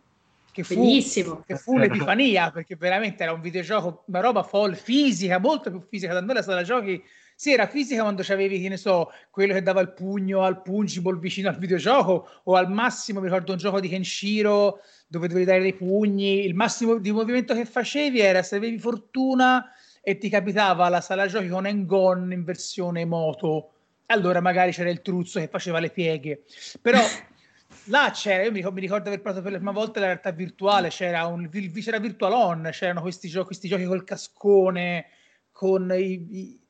che 0.52 0.62
fu, 0.62 0.74
Bellissimo. 0.74 1.42
che 1.46 1.56
fu 1.56 1.78
l'epifania 1.78 2.50
perché 2.52 2.76
veramente 2.76 3.22
era 3.22 3.32
un 3.32 3.40
videogioco, 3.40 4.04
una 4.08 4.20
roba 4.20 4.42
folle, 4.42 4.76
fisica, 4.76 5.38
molto 5.38 5.70
più 5.70 5.80
fisica. 5.80 6.12
Da 6.12 6.20
noi 6.20 6.34
la 6.34 6.42
sala 6.42 6.62
giochi 6.62 7.02
sì, 7.40 7.54
era 7.54 7.66
fisica 7.66 8.02
quando 8.02 8.22
c'avevi, 8.22 8.60
che 8.60 8.68
ne 8.68 8.76
so, 8.76 9.10
quello 9.30 9.54
che 9.54 9.62
dava 9.62 9.80
il 9.80 9.94
pugno 9.94 10.42
al 10.42 10.60
pungible 10.60 11.18
vicino 11.18 11.48
al 11.48 11.56
videogioco, 11.56 12.28
o 12.44 12.54
al 12.54 12.70
massimo, 12.70 13.20
mi 13.20 13.28
ricordo 13.28 13.52
un 13.52 13.58
gioco 13.58 13.80
di 13.80 13.88
Kenshiro 13.88 14.80
dove 15.10 15.26
dovevi 15.26 15.44
dare 15.44 15.60
dei 15.60 15.74
pugni, 15.74 16.44
il 16.44 16.54
massimo 16.54 16.96
di 16.96 17.10
movimento 17.10 17.52
che 17.52 17.64
facevi 17.64 18.20
era 18.20 18.44
se 18.44 18.54
avevi 18.54 18.78
fortuna 18.78 19.72
e 20.00 20.18
ti 20.18 20.28
capitava 20.28 20.88
la 20.88 21.00
sala 21.00 21.26
giochi 21.26 21.48
con 21.48 21.66
Engon 21.66 22.30
in 22.30 22.44
versione 22.44 23.04
moto, 23.04 23.72
allora 24.06 24.40
magari 24.40 24.70
c'era 24.70 24.88
il 24.88 25.02
truzzo 25.02 25.40
che 25.40 25.48
faceva 25.48 25.80
le 25.80 25.90
pieghe. 25.90 26.44
Però 26.80 27.00
là 27.86 28.12
c'era, 28.14 28.44
io 28.44 28.52
mi 28.52 28.58
ricordo, 28.58 28.76
mi 28.76 28.82
ricordo 28.82 29.08
aver 29.08 29.20
provato 29.20 29.42
per 29.42 29.50
la 29.50 29.58
prima 29.58 29.72
volta 29.72 29.98
la 29.98 30.06
realtà 30.06 30.30
virtuale, 30.30 30.90
c'era, 30.90 31.26
un, 31.26 31.50
c'era 31.50 31.98
Virtual 31.98 32.32
On, 32.32 32.68
c'erano 32.70 33.00
questi 33.00 33.26
giochi, 33.26 33.46
questi 33.46 33.66
giochi 33.66 33.86
col 33.86 34.04
cascone, 34.04 35.06
con 35.50 35.92
i, 35.92 36.26
i 36.30 36.60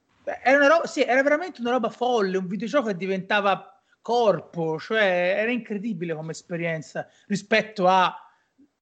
era, 0.43 0.57
una 0.57 0.67
roba, 0.67 0.87
sì, 0.87 1.03
era 1.03 1.23
veramente 1.23 1.61
una 1.61 1.73
roba 1.73 1.91
folle, 1.91 2.39
un 2.39 2.47
videogioco 2.47 2.87
che 2.87 2.97
diventava 2.97 3.83
corpo, 4.01 4.79
cioè 4.79 5.35
era 5.37 5.51
incredibile 5.51 6.15
come 6.15 6.33
esperienza 6.33 7.07
rispetto 7.27 7.87
a 7.87 8.15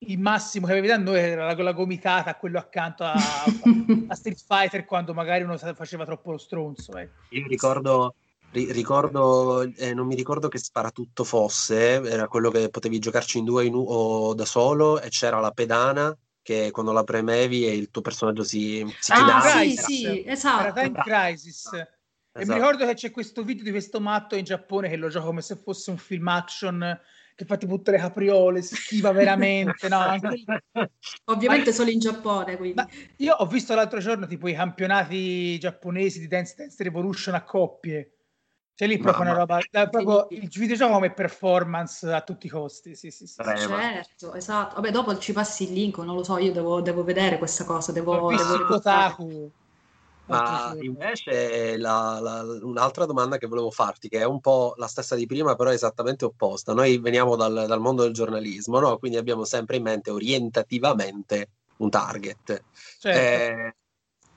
il 0.00 0.18
massimo 0.18 0.66
che 0.66 0.72
avevi 0.72 0.86
da 0.86 0.96
noi 0.96 1.18
era 1.18 1.46
la, 1.46 1.62
la 1.62 1.72
gomitata, 1.72 2.36
quello 2.36 2.58
accanto 2.58 3.04
a, 3.04 3.14
a, 3.14 4.14
Street 4.14 4.42
Fighter 4.46 4.84
quando 4.84 5.12
magari 5.12 5.42
uno 5.42 5.56
faceva 5.56 6.04
troppo 6.04 6.30
lo 6.30 6.38
stronzo. 6.38 6.96
Eh. 6.96 7.08
Io 7.30 7.46
ricordo, 7.46 8.14
ri, 8.52 8.70
ricordo 8.72 9.62
eh, 9.62 9.94
non 9.94 10.06
mi 10.06 10.14
ricordo 10.14 10.48
che 10.48 10.58
sparatutto 10.58 11.24
fosse, 11.24 12.02
era 12.02 12.28
quello 12.28 12.50
che 12.50 12.68
potevi 12.68 12.98
giocarci 12.98 13.38
in 13.38 13.44
due 13.44 13.64
in, 13.64 13.74
o 13.74 14.34
da 14.34 14.44
solo 14.44 15.00
e 15.00 15.08
c'era 15.08 15.40
la 15.40 15.50
pedana 15.50 16.16
che 16.42 16.70
quando 16.70 16.92
la 16.92 17.04
premevi 17.04 17.66
e 17.66 17.74
il 17.74 17.90
tuo 17.90 18.00
personaggio 18.00 18.42
si, 18.42 18.82
si 19.00 19.12
ah, 19.12 19.42
sì, 19.42 19.76
sì, 19.76 20.24
esatto. 20.26 20.62
Era 20.62 20.72
Time 20.72 21.02
Crisis. 21.02 21.66
Esatto. 21.66 21.96
E 22.32 22.46
mi 22.46 22.54
ricordo 22.54 22.86
che 22.86 22.94
c'è 22.94 23.10
questo 23.10 23.42
video 23.42 23.64
di 23.64 23.70
questo 23.70 24.00
matto 24.00 24.36
in 24.36 24.44
Giappone 24.44 24.88
che 24.88 24.96
lo 24.96 25.08
gioca 25.08 25.26
come 25.26 25.42
se 25.42 25.56
fosse 25.56 25.90
un 25.90 25.98
film 25.98 26.28
action 26.28 26.98
che 27.38 27.44
fa 27.44 27.56
tipo 27.56 27.76
tutte 27.76 27.92
le 27.92 27.98
capriole, 27.98 28.62
schiva 28.62 29.12
veramente. 29.12 29.88
no, 29.88 29.98
anche... 29.98 30.42
Ovviamente 31.26 31.70
Ma... 31.70 31.76
solo 31.76 31.90
in 31.90 32.00
Giappone. 32.00 32.56
Quindi. 32.56 32.82
io 33.18 33.34
ho 33.34 33.46
visto 33.46 33.76
l'altro 33.76 34.00
giorno 34.00 34.26
tipo 34.26 34.48
i 34.48 34.54
campionati 34.54 35.56
giapponesi 35.56 36.18
di 36.18 36.26
Dance 36.26 36.56
Dance 36.56 36.82
Revolution 36.82 37.36
a 37.36 37.44
coppie. 37.44 38.14
C'è 38.74 38.88
lì 38.88 38.98
proprio 38.98 39.22
Mamma. 39.22 39.30
una 39.30 39.38
roba, 39.38 39.60
da, 39.70 39.88
proprio 39.88 40.26
il 40.30 40.48
videogioco 40.48 40.94
come 40.94 41.12
performance 41.12 42.12
a 42.12 42.22
tutti 42.22 42.46
i 42.46 42.50
costi. 42.50 42.96
Sì, 42.96 43.12
sì, 43.12 43.28
sì. 43.28 43.40
Certo, 43.40 44.34
esatto. 44.34 44.74
Vabbè, 44.74 44.90
dopo 44.90 45.16
ci 45.18 45.32
passi 45.32 45.62
il 45.62 45.74
link, 45.74 45.98
non 45.98 46.16
lo 46.16 46.24
so, 46.24 46.38
io 46.38 46.50
devo, 46.50 46.80
devo 46.80 47.04
vedere 47.04 47.38
questa 47.38 47.64
cosa. 47.64 47.92
Devo, 47.92 48.34
devo 48.34 48.64
Kotaku. 48.66 49.52
Ma 50.28 50.76
invece 50.80 51.76
la, 51.78 52.18
la, 52.20 52.42
un'altra 52.62 53.06
domanda 53.06 53.38
che 53.38 53.46
volevo 53.46 53.70
farti, 53.70 54.08
che 54.08 54.18
è 54.18 54.24
un 54.24 54.40
po' 54.40 54.74
la 54.76 54.86
stessa 54.86 55.14
di 55.14 55.26
prima, 55.26 55.54
però 55.56 55.72
esattamente 55.72 56.24
opposta. 56.24 56.74
Noi 56.74 56.98
veniamo 56.98 57.34
dal, 57.34 57.64
dal 57.66 57.80
mondo 57.80 58.02
del 58.02 58.12
giornalismo, 58.12 58.78
no? 58.78 58.98
quindi 58.98 59.16
abbiamo 59.16 59.44
sempre 59.44 59.76
in 59.76 59.82
mente 59.82 60.10
orientativamente 60.10 61.50
un 61.78 61.90
target. 61.90 62.62
Certo. 62.98 63.18
Eh, 63.18 63.74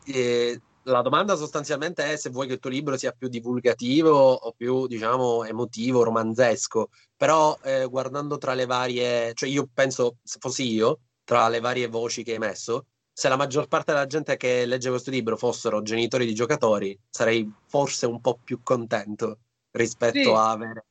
eh, 0.05 0.61
la 0.83 1.01
domanda 1.01 1.35
sostanzialmente 1.35 2.03
è 2.03 2.15
se 2.15 2.29
vuoi 2.29 2.47
che 2.47 2.53
il 2.53 2.59
tuo 2.59 2.69
libro 2.69 2.97
sia 2.97 3.11
più 3.11 3.27
divulgativo 3.27 4.11
o 4.11 4.53
più, 4.53 4.87
diciamo, 4.87 5.43
emotivo, 5.43 6.03
romanzesco. 6.03 6.89
Però 7.15 7.57
eh, 7.63 7.85
guardando 7.85 8.37
tra 8.37 8.53
le 8.53 8.65
varie, 8.65 9.33
cioè 9.33 9.49
io 9.49 9.67
penso, 9.71 10.17
se 10.23 10.37
fossi 10.39 10.71
io, 10.71 11.01
tra 11.23 11.47
le 11.49 11.59
varie 11.59 11.87
voci 11.87 12.23
che 12.23 12.33
hai 12.33 12.39
messo, 12.39 12.87
se 13.13 13.29
la 13.29 13.35
maggior 13.35 13.67
parte 13.67 13.91
della 13.91 14.07
gente 14.07 14.37
che 14.37 14.65
legge 14.65 14.89
questo 14.89 15.11
libro 15.11 15.37
fossero 15.37 15.81
genitori 15.81 16.25
di 16.25 16.33
giocatori, 16.33 16.97
sarei 17.09 17.51
forse 17.67 18.05
un 18.05 18.21
po' 18.21 18.39
più 18.43 18.61
contento 18.63 19.39
rispetto 19.71 20.21
sì. 20.21 20.29
a 20.29 20.51
avere. 20.51 20.85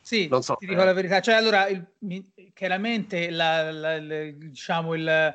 Sì, 0.00 0.28
non 0.28 0.42
so, 0.42 0.56
ti 0.56 0.66
dico 0.66 0.82
eh. 0.82 0.84
la 0.84 0.92
verità. 0.92 1.20
Cioè, 1.20 1.34
allora, 1.34 1.66
il, 1.66 1.82
chiaramente, 2.52 3.30
la, 3.30 3.72
la, 3.72 3.98
la, 3.98 4.30
diciamo, 4.30 4.94
il, 4.94 5.34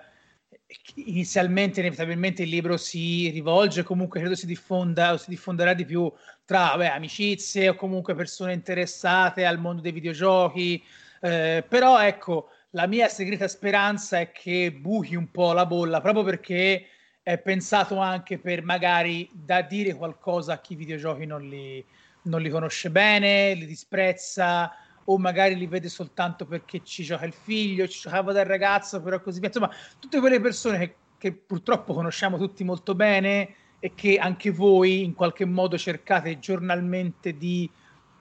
inizialmente, 0.96 1.80
inevitabilmente, 1.80 2.44
il 2.44 2.50
libro 2.50 2.78
si 2.78 3.30
rivolge, 3.30 3.82
comunque 3.82 4.20
credo 4.20 4.36
si 4.36 4.46
diffonda 4.46 5.14
o 5.14 5.18
si 5.18 5.30
diffonderà 5.30 5.74
di 5.74 5.86
più 5.86 6.12
tra 6.46 6.78
beh, 6.78 6.90
amicizie 6.90 7.70
o 7.70 7.76
comunque 7.76 8.14
persone 8.16 8.54
interessate 8.54 9.46
al 9.46 9.60
mondo 9.60 9.82
dei 9.82 9.92
videogiochi. 9.92 10.84
Eh, 11.22 11.66
però, 11.68 12.00
ecco, 12.00 12.50
la 12.72 12.88
mia 12.88 13.08
segreta 13.08 13.48
speranza 13.48 14.20
è 14.20 14.32
che 14.32 14.72
buchi 14.72 15.16
un 15.16 15.32
po' 15.32 15.54
la 15.54 15.66
bolla, 15.66 16.02
proprio 16.02 16.24
perché 16.24 16.86
è 17.24 17.38
pensato 17.38 17.98
anche 17.98 18.38
per 18.38 18.64
magari 18.64 19.30
da 19.34 19.62
dire 19.62 19.94
qualcosa 19.94 20.54
a 20.54 20.60
chi 20.60 20.74
i 20.74 20.78
videogiochi 20.78 21.26
non 21.26 21.42
li, 21.42 21.84
non 22.24 22.42
li 22.42 22.50
conosce 22.50 22.90
bene, 22.90 23.54
li 23.54 23.66
disprezza 23.66 24.72
o 25.06 25.18
magari 25.18 25.56
li 25.56 25.66
vede 25.66 25.90
soltanto 25.90 26.46
perché 26.46 26.82
ci 26.84 27.04
gioca 27.04 27.26
il 27.26 27.34
figlio, 27.34 27.88
ci 27.88 28.02
giocava 28.02 28.32
da 28.32 28.44
ragazzo, 28.44 29.02
però 29.02 29.20
così 29.22 29.40
via. 29.40 29.48
Insomma, 29.48 29.72
tutte 29.98 30.20
quelle 30.20 30.40
persone 30.40 30.78
che, 30.78 30.96
che 31.18 31.34
purtroppo 31.34 31.94
conosciamo 31.94 32.38
tutti 32.38 32.64
molto 32.64 32.94
bene 32.94 33.56
e 33.80 33.94
che 33.96 34.18
anche 34.18 34.52
voi 34.52 35.04
in 35.04 35.16
qualche 35.16 35.46
modo 35.46 35.78
cercate 35.78 36.38
giornalmente 36.38 37.36
di 37.36 37.70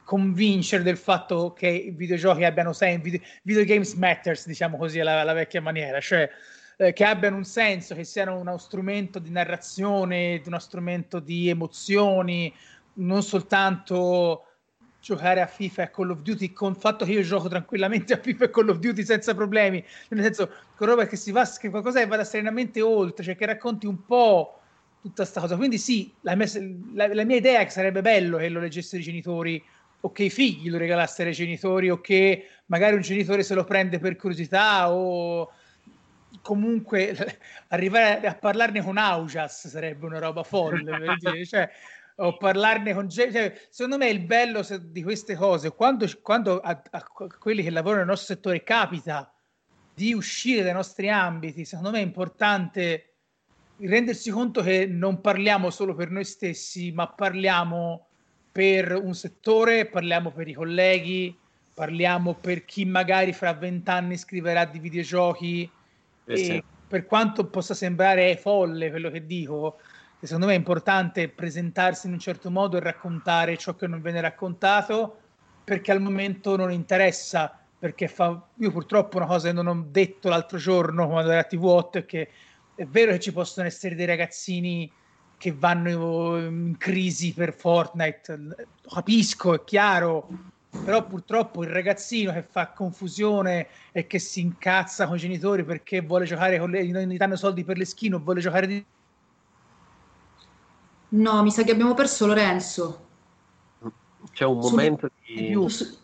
convincere 0.09 0.83
del 0.83 0.97
fatto 0.97 1.53
che 1.53 1.69
i 1.69 1.91
videogiochi 1.91 2.43
abbiano 2.43 2.73
senso, 2.73 3.03
video, 3.03 3.21
video 3.43 3.63
games 3.65 3.93
matters, 3.93 4.47
diciamo 4.47 4.79
così, 4.79 5.01
alla, 5.01 5.21
alla 5.21 5.35
vecchia 5.35 5.61
maniera, 5.61 6.01
cioè 6.01 6.27
eh, 6.79 6.95
che 6.95 7.05
abbiano 7.05 7.37
un 7.37 7.45
senso, 7.45 7.95
che 7.95 8.05
siano 8.05 8.39
uno 8.39 8.57
strumento 8.57 9.19
di 9.19 9.29
narrazione, 9.29 10.41
uno 10.47 10.59
strumento 10.61 11.19
di 11.19 11.51
emozioni, 11.51 12.51
non 12.95 13.23
soltanto 13.23 14.47
giocare 14.99 15.43
a 15.43 15.47
FIFA 15.47 15.83
e 15.83 15.91
Call 15.91 16.09
of 16.09 16.21
Duty 16.23 16.55
con 16.55 16.71
il 16.71 16.79
fatto 16.79 17.05
che 17.05 17.13
io 17.13 17.21
gioco 17.21 17.49
tranquillamente 17.49 18.15
a 18.15 18.17
FIFA 18.17 18.47
e 18.47 18.51
Call 18.51 18.71
of 18.71 18.79
Duty 18.79 19.05
senza 19.05 19.35
problemi, 19.35 19.85
nel 20.09 20.25
senso 20.25 20.51
con 20.75 20.87
roba 20.87 21.05
che 21.05 21.17
si 21.17 21.33
va, 21.33 21.47
che 21.47 21.69
qualcosa 21.69 22.01
che 22.01 22.07
vada 22.07 22.25
serenamente 22.25 22.81
oltre, 22.81 23.25
cioè 23.25 23.37
che 23.37 23.45
racconti 23.45 23.85
un 23.85 24.07
po' 24.07 24.59
tutta 25.03 25.25
questa 25.25 25.43
cosa. 25.43 25.57
Quindi 25.57 25.77
sì, 25.77 26.11
la 26.23 26.35
mia, 26.35 26.47
la, 26.95 27.13
la 27.13 27.25
mia 27.25 27.37
idea 27.37 27.61
è 27.61 27.65
che 27.65 27.71
sarebbe 27.71 28.01
bello 28.01 28.39
che 28.39 28.49
lo 28.49 28.61
leggessero 28.61 29.03
i 29.03 29.05
genitori 29.05 29.63
o 30.01 30.13
che 30.13 30.25
i 30.25 30.31
figli 30.31 30.71
lo 30.71 30.79
regalassero 30.79 31.29
ai 31.29 31.35
genitori 31.35 31.91
o 31.91 32.01
che 32.01 32.49
magari 32.67 32.95
un 32.95 33.01
genitore 33.01 33.43
se 33.43 33.55
lo 33.55 33.65
prende 33.65 33.99
per 33.99 34.17
curiosità 34.17 34.93
o 34.93 35.51
comunque 36.41 37.15
arrivare 37.69 38.27
a 38.27 38.35
parlarne 38.35 38.83
con 38.83 38.97
Augias 38.97 39.69
sarebbe 39.69 40.07
una 40.07 40.19
roba 40.19 40.43
folle 40.43 40.99
per 40.99 41.17
dire, 41.19 41.47
cioè, 41.47 41.69
o 42.17 42.37
parlarne 42.37 42.95
con 42.95 43.09
cioè, 43.09 43.67
secondo 43.71 43.99
me 43.99 44.09
il 44.09 44.21
bello 44.21 44.65
di 44.81 45.03
queste 45.03 45.35
cose 45.35 45.71
quando, 45.71 46.07
quando 46.23 46.61
a, 46.61 46.81
a, 46.91 47.05
quelli 47.39 47.63
che 47.63 47.71
lavorano 47.71 48.01
nel 48.01 48.11
nostro 48.11 48.35
settore 48.35 48.63
capita 48.63 49.33
di 49.95 50.13
uscire 50.13 50.63
dai 50.63 50.73
nostri 50.73 51.11
ambiti 51.11 51.65
secondo 51.65 51.91
me 51.91 51.99
è 51.99 52.03
importante 52.03 53.15
rendersi 53.79 54.31
conto 54.31 54.63
che 54.63 54.87
non 54.87 55.21
parliamo 55.21 55.71
solo 55.71 55.95
per 55.95 56.11
noi 56.11 56.25
stessi 56.25 56.93
ma 56.93 57.09
parliamo 57.09 58.08
per 58.59 58.93
un 58.93 59.15
settore, 59.15 59.87
parliamo 59.87 60.33
per 60.33 60.49
i 60.49 60.53
colleghi, 60.53 61.33
parliamo 61.73 62.35
per 62.35 62.65
chi 62.65 62.85
magari 62.85 63.33
fra 63.33 63.53
vent'anni 63.53 64.17
scriverà 64.17 64.65
di 64.65 64.81
videogiochi 64.81 65.71
eh 66.25 66.37
sì. 66.37 66.65
per 66.89 67.07
quanto 67.07 67.47
possa 67.47 67.73
sembrare 67.73 68.37
folle 68.37 68.91
quello 68.91 69.11
che 69.11 69.25
dico, 69.25 69.79
secondo 70.21 70.47
me 70.47 70.55
è 70.55 70.57
importante 70.57 71.29
presentarsi 71.29 72.09
in 72.09 72.15
un 72.15 72.19
certo 72.19 72.51
modo 72.51 72.77
e 72.77 72.81
raccontare 72.81 73.57
ciò 73.57 73.77
che 73.77 73.87
non 73.87 74.03
viene 74.03 74.21
raccontato 74.21 75.21
perché 75.63 75.93
al 75.93 76.01
momento 76.01 76.57
non 76.57 76.73
interessa 76.73 77.57
perché 77.79 78.09
fa 78.09 78.45
io 78.57 78.73
purtroppo 78.73 79.19
una 79.19 79.27
cosa 79.27 79.51
che 79.51 79.55
non 79.55 79.69
ho 79.69 79.87
detto 79.89 80.29
l'altro 80.29 80.59
giorno 80.59 81.07
quando 81.07 81.31
era 81.31 81.43
a 81.43 81.49
TV8 81.49 81.91
è 81.93 82.07
che 82.07 82.29
è 82.75 82.85
vero 82.87 83.13
che 83.13 83.21
ci 83.21 83.33
possono 83.33 83.69
essere 83.69 83.95
dei 83.95 84.07
ragazzini 84.07 84.91
che 85.39 85.53
vanno 85.53 86.37
in 86.37 86.75
crisi 86.77 87.33
per 87.33 87.55
Fortnite. 87.55 88.69
Capisco, 88.93 89.55
è 89.55 89.65
chiaro, 89.65 90.29
però 90.85 91.07
purtroppo 91.07 91.63
il 91.63 91.71
ragazzino 91.71 92.33
che 92.33 92.43
fa 92.43 92.69
confusione 92.69 93.69
e 93.93 94.07
che 94.07 94.19
si 94.19 94.41
incazza 94.41 95.07
con 95.07 95.17
i 95.17 95.21
genitori 95.21 95.65
perché 95.65 96.03
vuole 96.03 96.27
giocare 96.27 96.59
con 96.59 96.71
le, 96.71 96.85
non 96.91 97.03
gli 97.05 97.17
danno 97.17 97.37
soldi 97.37 97.65
per 97.65 97.79
le 97.79 97.87
skin 97.87 98.15
o 98.15 98.19
vuole 98.19 98.41
giocare 98.41 98.67
di... 98.67 98.85
No, 101.11 101.43
mi 101.43 101.51
sa 101.51 101.63
che 101.63 101.71
abbiamo 101.71 101.95
perso 101.95 102.27
Lorenzo. 102.27 103.07
C'è 104.33 104.45
un 104.45 104.59
momento 104.59 105.09
Su... 105.25 105.35
di... 105.35 105.69
Su... 105.69 105.99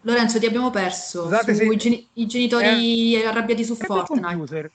Lorenzo, 0.00 0.40
ti 0.40 0.46
abbiamo 0.46 0.70
perso. 0.70 1.22
Scusate, 1.24 1.54
se... 1.54 1.64
i, 1.64 2.08
i 2.14 2.26
genitori 2.26 3.14
eh... 3.14 3.26
arrabbiati 3.26 3.64
su 3.64 3.76
Fortnite. 3.76 4.72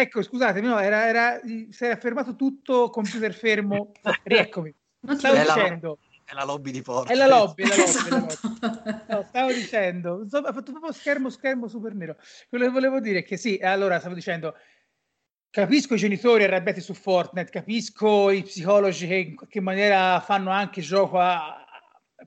Ecco, 0.00 0.22
scusatemi, 0.22 0.68
no, 0.68 0.78
era, 0.78 1.08
era, 1.08 1.40
si 1.42 1.84
era 1.84 1.96
fermato 1.96 2.36
tutto, 2.36 2.88
computer 2.88 3.34
fermo. 3.34 3.90
Rieccomi. 4.22 4.72
Non 5.00 5.18
stavo 5.18 5.36
dicendo. 5.36 5.98
È 6.24 6.34
la 6.34 6.44
lobby 6.44 6.70
di 6.70 6.82
Porto. 6.82 7.10
È 7.10 7.16
la 7.16 7.26
lobby, 7.26 7.64
è 7.64 7.66
la 7.66 7.76
lobby. 7.76 7.88
Esatto. 7.88 8.58
la 8.60 8.80
lobby. 8.84 9.04
No, 9.08 9.24
stavo 9.26 9.52
dicendo, 9.52 10.26
ho 10.30 10.52
fatto 10.52 10.70
proprio 10.70 10.92
schermo, 10.92 11.30
schermo 11.30 11.66
super 11.66 11.94
nero. 11.94 12.16
Quello 12.48 12.66
che 12.66 12.70
volevo 12.70 13.00
dire 13.00 13.20
è 13.20 13.24
che 13.24 13.36
sì, 13.36 13.58
allora 13.60 13.98
stavo 13.98 14.14
dicendo, 14.14 14.54
capisco 15.50 15.94
i 15.94 15.98
genitori 15.98 16.44
arrabbiati 16.44 16.80
su 16.80 16.94
Fortnite, 16.94 17.50
capisco 17.50 18.30
i 18.30 18.42
psicologi 18.42 19.06
che 19.08 19.14
in 19.16 19.34
qualche 19.36 19.60
maniera 19.60 20.20
fanno 20.20 20.50
anche 20.50 20.80
gioco 20.80 21.18
a, 21.18 21.64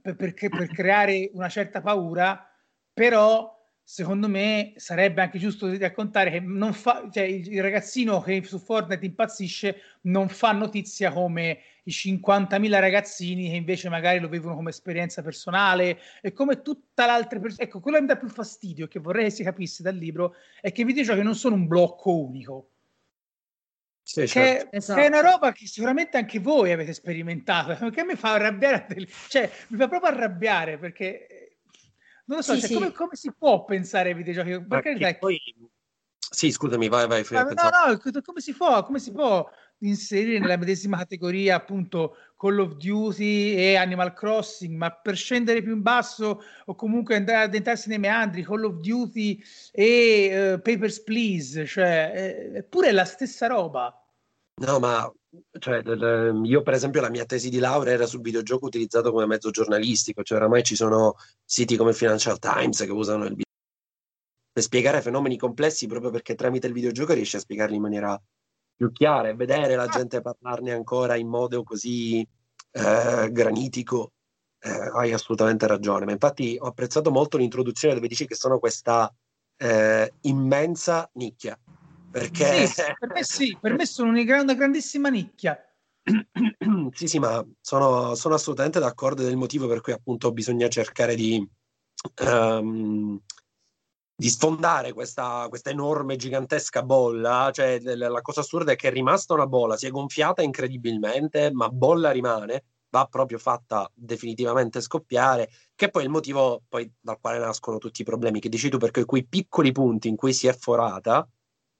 per, 0.01 0.15
per, 0.15 0.33
per 0.33 0.67
creare 0.73 1.29
una 1.33 1.47
certa 1.47 1.79
paura, 1.79 2.45
però 2.91 3.60
secondo 3.91 4.29
me 4.29 4.71
sarebbe 4.77 5.21
anche 5.21 5.37
giusto 5.37 5.69
raccontare 5.77 6.31
che 6.31 6.39
non 6.39 6.71
fa, 6.71 7.09
cioè 7.11 7.23
il, 7.23 7.51
il 7.51 7.61
ragazzino 7.61 8.21
che 8.21 8.41
su 8.41 8.57
Fortnite 8.57 9.05
impazzisce 9.05 9.81
non 10.03 10.29
fa 10.29 10.53
notizia 10.53 11.11
come 11.11 11.59
i 11.83 11.91
50.000 11.91 12.79
ragazzini 12.79 13.49
che 13.49 13.57
invece 13.57 13.89
magari 13.89 14.19
lo 14.19 14.29
vivono 14.29 14.55
come 14.55 14.69
esperienza 14.69 15.21
personale 15.21 15.99
e 16.21 16.31
come 16.31 16.61
tutta 16.61 17.05
l'altra 17.05 17.41
persona. 17.41 17.65
Ecco, 17.65 17.81
quello 17.81 17.97
che 17.97 18.03
mi 18.03 18.07
dà 18.07 18.15
più 18.15 18.29
fastidio, 18.29 18.87
che 18.87 19.01
vorrei 19.01 19.25
che 19.25 19.31
si 19.31 19.43
capisse 19.43 19.83
dal 19.83 19.97
libro, 19.97 20.35
è 20.61 20.71
che 20.71 20.83
i 20.83 20.85
videogiochi 20.85 21.21
non 21.21 21.35
sono 21.35 21.55
un 21.55 21.67
blocco 21.67 22.17
unico. 22.17 22.69
Sì, 24.03 24.25
certo. 24.25 24.69
che, 24.69 24.77
esatto. 24.77 24.99
che, 25.01 25.05
è 25.05 25.09
una 25.09 25.21
roba 25.21 25.51
che 25.51 25.67
sicuramente 25.67 26.15
anche 26.15 26.39
voi 26.39 26.71
avete 26.71 26.93
sperimentato, 26.93 27.75
che 27.91 28.05
mi 28.05 28.15
fa 28.15 28.35
arrabbiare, 28.35 28.87
cioè 29.27 29.51
mi 29.67 29.77
fa 29.77 29.89
proprio 29.89 30.11
arrabbiare 30.11 30.77
perché 30.77 31.40
non 32.25 32.37
lo 32.37 32.43
so, 32.43 32.53
sì, 32.53 32.59
cioè, 32.59 32.69
sì. 32.69 32.73
Come, 32.75 32.91
come, 32.91 33.15
si 33.15 33.33
può 33.37 33.63
pensare 33.63 34.09
ai 34.09 34.15
videogiochi? 34.15 34.65
Perché 34.65 35.17
poi... 35.19 35.39
Sì, 36.33 36.49
scusami, 36.49 36.87
vai, 36.87 37.07
vai. 37.07 37.25
Ah, 37.31 37.43
no, 37.43 37.51
no, 37.93 38.21
come 38.23 38.39
si 38.39 38.53
può, 38.53 38.83
come 38.83 38.99
si 38.99 39.11
può 39.11 39.45
inserire 39.79 40.39
nella 40.39 40.57
medesima 40.57 40.97
categoria 40.97 41.55
appunto 41.55 42.15
Call 42.37 42.59
of 42.59 42.75
Duty 42.75 43.55
e 43.55 43.75
Animal 43.75 44.13
Crossing, 44.13 44.75
ma 44.75 44.91
per 44.91 45.15
scendere 45.15 45.61
più 45.61 45.73
in 45.73 45.81
basso 45.81 46.43
o 46.65 46.75
comunque 46.75 47.15
andare 47.15 47.39
ad 47.39 47.49
addentrarsi 47.49 47.89
nei 47.89 47.99
meandri, 47.99 48.43
Call 48.43 48.63
of 48.63 48.75
Duty 48.79 49.43
e 49.71 50.53
uh, 50.53 50.61
Papers, 50.61 51.03
Please, 51.03 51.65
cioè, 51.65 52.51
eppure 52.55 52.89
è 52.89 52.91
la 52.91 53.05
stessa 53.05 53.47
roba. 53.47 53.93
No, 54.55 54.79
ma 54.79 55.11
cioè, 55.59 55.81
io 56.43 56.61
per 56.61 56.73
esempio 56.73 56.99
la 56.99 57.09
mia 57.09 57.25
tesi 57.25 57.49
di 57.49 57.59
laurea 57.59 57.93
era 57.93 58.05
sul 58.05 58.21
videogioco 58.21 58.65
utilizzato 58.65 59.11
come 59.11 59.25
mezzo 59.25 59.49
giornalistico, 59.49 60.23
cioè 60.23 60.37
oramai 60.37 60.63
ci 60.63 60.75
sono 60.75 61.15
siti 61.43 61.77
come 61.77 61.93
Financial 61.93 62.37
Times 62.37 62.79
che 62.79 62.91
usano 62.91 63.23
il 63.23 63.29
video 63.29 63.45
per 64.51 64.63
spiegare 64.63 65.01
fenomeni 65.01 65.37
complessi 65.37 65.87
proprio 65.87 66.11
perché 66.11 66.35
tramite 66.35 66.67
il 66.67 66.73
videogioco 66.73 67.13
riesci 67.13 67.37
a 67.37 67.39
spiegarli 67.39 67.75
in 67.75 67.81
maniera 67.81 68.21
più 68.75 68.91
chiara 68.91 69.29
e 69.29 69.35
vedere 69.35 69.75
la 69.75 69.87
gente 69.87 70.21
parlarne 70.21 70.73
ancora 70.73 71.15
in 71.15 71.27
modo 71.27 71.63
così 71.63 72.27
eh, 72.71 73.29
granitico. 73.31 74.13
Eh, 74.63 74.91
hai 74.93 75.13
assolutamente 75.13 75.65
ragione, 75.65 76.05
ma 76.05 76.11
infatti 76.11 76.55
ho 76.59 76.67
apprezzato 76.67 77.09
molto 77.09 77.37
l'introduzione 77.37 77.95
dove 77.95 78.07
dici 78.07 78.27
che 78.27 78.35
sono 78.35 78.59
questa 78.59 79.11
eh, 79.57 80.13
immensa 80.21 81.09
nicchia 81.13 81.57
perché... 82.11 82.67
Sì, 82.67 82.81
per 82.99 83.09
me 83.11 83.23
sì, 83.23 83.57
per 83.59 83.73
me 83.73 83.85
sono 83.85 84.09
una 84.09 84.53
grandissima 84.53 85.09
nicchia. 85.09 85.57
sì, 86.93 87.07
sì, 87.07 87.19
ma 87.19 87.45
sono, 87.59 88.15
sono, 88.15 88.35
assolutamente 88.35 88.79
d'accordo 88.79 89.23
del 89.23 89.37
motivo 89.37 89.67
per 89.67 89.81
cui 89.81 89.93
appunto 89.93 90.31
bisogna 90.31 90.67
cercare 90.67 91.15
di, 91.15 91.47
um, 92.23 93.19
di 94.15 94.29
sfondare 94.29 94.93
questa, 94.93 95.45
questa, 95.49 95.69
enorme, 95.69 96.15
gigantesca 96.15 96.83
bolla. 96.83 97.49
Cioè, 97.53 97.79
la 97.79 98.21
cosa 98.21 98.41
assurda 98.41 98.71
è 98.71 98.75
che 98.75 98.89
è 98.89 98.91
rimasta 98.91 99.33
una 99.33 99.47
bolla, 99.47 99.77
si 99.77 99.85
è 99.85 99.89
gonfiata 99.89 100.41
incredibilmente, 100.41 101.51
ma 101.51 101.69
bolla 101.69 102.11
rimane, 102.11 102.63
va 102.89 103.05
proprio 103.05 103.37
fatta 103.37 103.89
definitivamente 103.93 104.81
scoppiare, 104.81 105.49
che 105.75 105.89
poi 105.89 106.03
è 106.03 106.05
il 106.05 106.11
motivo 106.11 106.63
poi 106.67 106.91
dal 106.99 107.19
quale 107.19 107.39
nascono 107.39 107.77
tutti 107.77 108.01
i 108.01 108.05
problemi 108.05 108.39
che 108.39 108.49
dici 108.49 108.69
tu, 108.69 108.77
perché 108.77 109.05
quei 109.05 109.25
piccoli 109.25 109.71
punti 109.71 110.07
in 110.07 110.15
cui 110.15 110.33
si 110.33 110.47
è 110.47 110.53
forata 110.53 111.27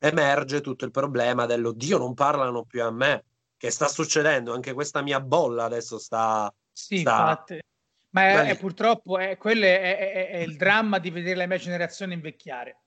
emerge 0.04 0.62
tutto 0.62 0.84
il 0.86 0.92
problema 0.92 1.46
dell'oddio 1.46 2.00
non 2.00 2.16
parlano 2.16 2.64
più 2.64 2.84
a 2.84 2.90
me, 2.90 3.26
che 3.56 3.70
sta 3.70 3.88
succedendo, 3.88 4.54
anche 4.54 4.74
questa 4.74 5.02
mia 5.04 5.20
bolla 5.20 5.66
adesso 5.66 6.00
sta... 6.00 6.52
Sì, 6.72 6.98
sta... 6.98 7.44
Ma 8.10 8.22
è, 8.24 8.50
è, 8.50 8.58
purtroppo 8.58 9.20
è, 9.20 9.38
quello 9.38 9.66
è, 9.66 10.30
è, 10.32 10.38
il 10.40 10.58
dramma 10.58 10.98
di 10.98 11.12
vedere 11.12 11.36
la 11.36 11.46
mia 11.46 11.58
generazione 11.58 12.16
invecchiare, 12.16 12.82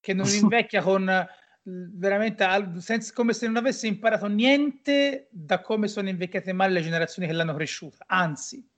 che 0.00 0.12
non 0.12 0.26
invecchia 0.34 0.82
con 0.82 1.26
veramente 1.64 2.44
senza, 2.78 3.12
come 3.12 3.32
se 3.32 3.46
non 3.46 3.56
avesse 3.56 3.86
imparato 3.86 4.26
niente 4.26 5.28
da 5.30 5.60
come 5.60 5.86
sono 5.86 6.08
invecchiate 6.08 6.52
male 6.52 6.72
le 6.72 6.82
generazioni 6.82 7.28
che 7.28 7.34
l'hanno 7.34 7.54
cresciuta. 7.54 8.04
Anzi, 8.08 8.68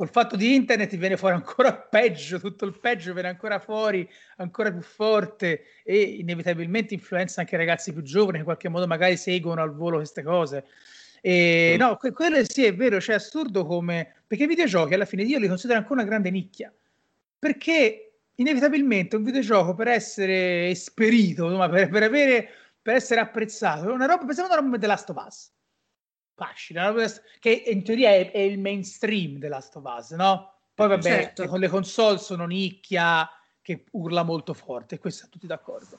col 0.00 0.08
fatto 0.08 0.34
di 0.34 0.54
internet 0.54 0.96
viene 0.96 1.18
fuori 1.18 1.34
ancora 1.34 1.74
peggio, 1.76 2.40
tutto 2.40 2.64
il 2.64 2.78
peggio 2.80 3.12
viene 3.12 3.28
ancora 3.28 3.58
fuori, 3.58 4.08
ancora 4.36 4.72
più 4.72 4.80
forte 4.80 5.64
e 5.84 6.00
inevitabilmente 6.00 6.94
influenza 6.94 7.42
anche 7.42 7.54
i 7.54 7.58
ragazzi 7.58 7.92
più 7.92 8.00
giovani 8.00 8.32
che 8.32 8.38
in 8.38 8.44
qualche 8.44 8.70
modo 8.70 8.86
magari 8.86 9.18
seguono 9.18 9.60
al 9.60 9.74
volo 9.74 9.98
queste 9.98 10.22
cose. 10.22 10.64
E, 11.20 11.76
no, 11.78 11.98
que- 11.98 12.12
quello 12.12 12.42
sì 12.44 12.64
è 12.64 12.74
vero, 12.74 12.98
cioè 12.98 13.16
è 13.16 13.18
assurdo 13.18 13.66
come... 13.66 14.14
Perché 14.26 14.44
i 14.44 14.46
videogiochi 14.46 14.94
alla 14.94 15.04
fine 15.04 15.22
io 15.24 15.38
li 15.38 15.48
considero 15.48 15.78
ancora 15.78 16.00
una 16.00 16.08
grande 16.08 16.30
nicchia, 16.30 16.72
perché 17.38 18.20
inevitabilmente 18.36 19.16
un 19.16 19.22
videogioco 19.22 19.74
per 19.74 19.88
essere 19.88 20.70
esperito, 20.70 21.44
insomma, 21.44 21.68
per, 21.68 21.90
per, 21.90 22.04
avere, 22.04 22.48
per 22.80 22.94
essere 22.94 23.20
apprezzato, 23.20 23.90
è 23.90 23.92
una 23.92 24.06
roba, 24.06 24.24
pensiamo 24.24 24.48
a 24.48 24.52
una 24.52 24.60
roba 24.60 24.68
come 24.70 24.78
The 24.78 24.86
Last 24.86 25.10
of 25.10 25.24
Us 25.26 25.50
facile, 26.40 27.22
che 27.38 27.50
in 27.66 27.84
teoria 27.84 28.10
è, 28.10 28.30
è, 28.30 28.38
il 28.38 28.58
mainstream 28.58 29.38
The 29.38 29.48
Last 29.48 29.76
of 29.76 29.84
Us, 29.84 30.10
no? 30.12 30.54
Poi 30.74 30.88
vabbè, 30.88 31.02
certo. 31.02 31.46
con 31.46 31.60
le 31.60 31.68
console 31.68 32.16
sono 32.16 32.46
nicchia 32.46 33.28
che 33.60 33.84
urla 33.90 34.22
molto 34.22 34.54
forte, 34.54 34.98
questo 34.98 35.28
tutti 35.28 35.46
d'accordo. 35.46 35.98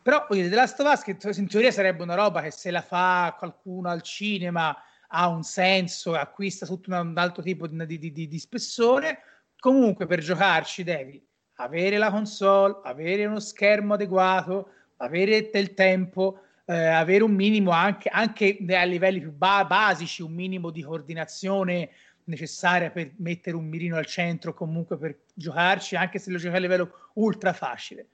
Però 0.00 0.24
voglio 0.26 0.48
The 0.48 0.54
Last 0.54 0.80
of 0.80 0.90
Us, 0.90 1.02
che 1.02 1.16
in 1.38 1.48
teoria 1.48 1.70
sarebbe 1.70 2.02
una 2.02 2.14
roba 2.14 2.40
che 2.40 2.50
se 2.50 2.70
la 2.70 2.80
fa 2.80 3.36
qualcuno 3.38 3.90
al 3.90 4.00
cinema 4.00 4.74
ha 5.08 5.28
un 5.28 5.42
senso, 5.42 6.14
acquista 6.14 6.64
tutto 6.64 6.90
un 6.90 7.12
altro 7.16 7.42
tipo 7.42 7.66
di, 7.66 7.98
di, 7.98 8.12
di, 8.12 8.28
di 8.28 8.38
spessore, 8.38 9.22
comunque 9.58 10.06
per 10.06 10.20
giocarci 10.20 10.82
devi 10.82 11.22
avere 11.56 11.98
la 11.98 12.10
console, 12.10 12.80
avere 12.82 13.26
uno 13.26 13.38
schermo 13.38 13.94
adeguato, 13.94 14.70
avere 14.96 15.50
del 15.52 15.74
tempo, 15.74 16.40
eh, 16.64 16.74
avere 16.74 17.24
un 17.24 17.32
minimo 17.32 17.70
anche, 17.70 18.08
anche 18.08 18.58
a 18.68 18.84
livelli 18.84 19.20
più 19.20 19.32
ba- 19.32 19.64
basici, 19.64 20.22
un 20.22 20.32
minimo 20.32 20.70
di 20.70 20.82
coordinazione 20.82 21.90
necessaria 22.24 22.90
per 22.90 23.12
mettere 23.16 23.56
un 23.56 23.66
mirino 23.66 23.96
al 23.96 24.06
centro, 24.06 24.54
comunque 24.54 24.96
per 24.96 25.18
giocarci, 25.34 25.96
anche 25.96 26.18
se 26.18 26.30
lo 26.30 26.38
giochi 26.38 26.56
a 26.56 26.60
livello 26.60 27.10
ultra 27.14 27.52
facile. 27.52 28.08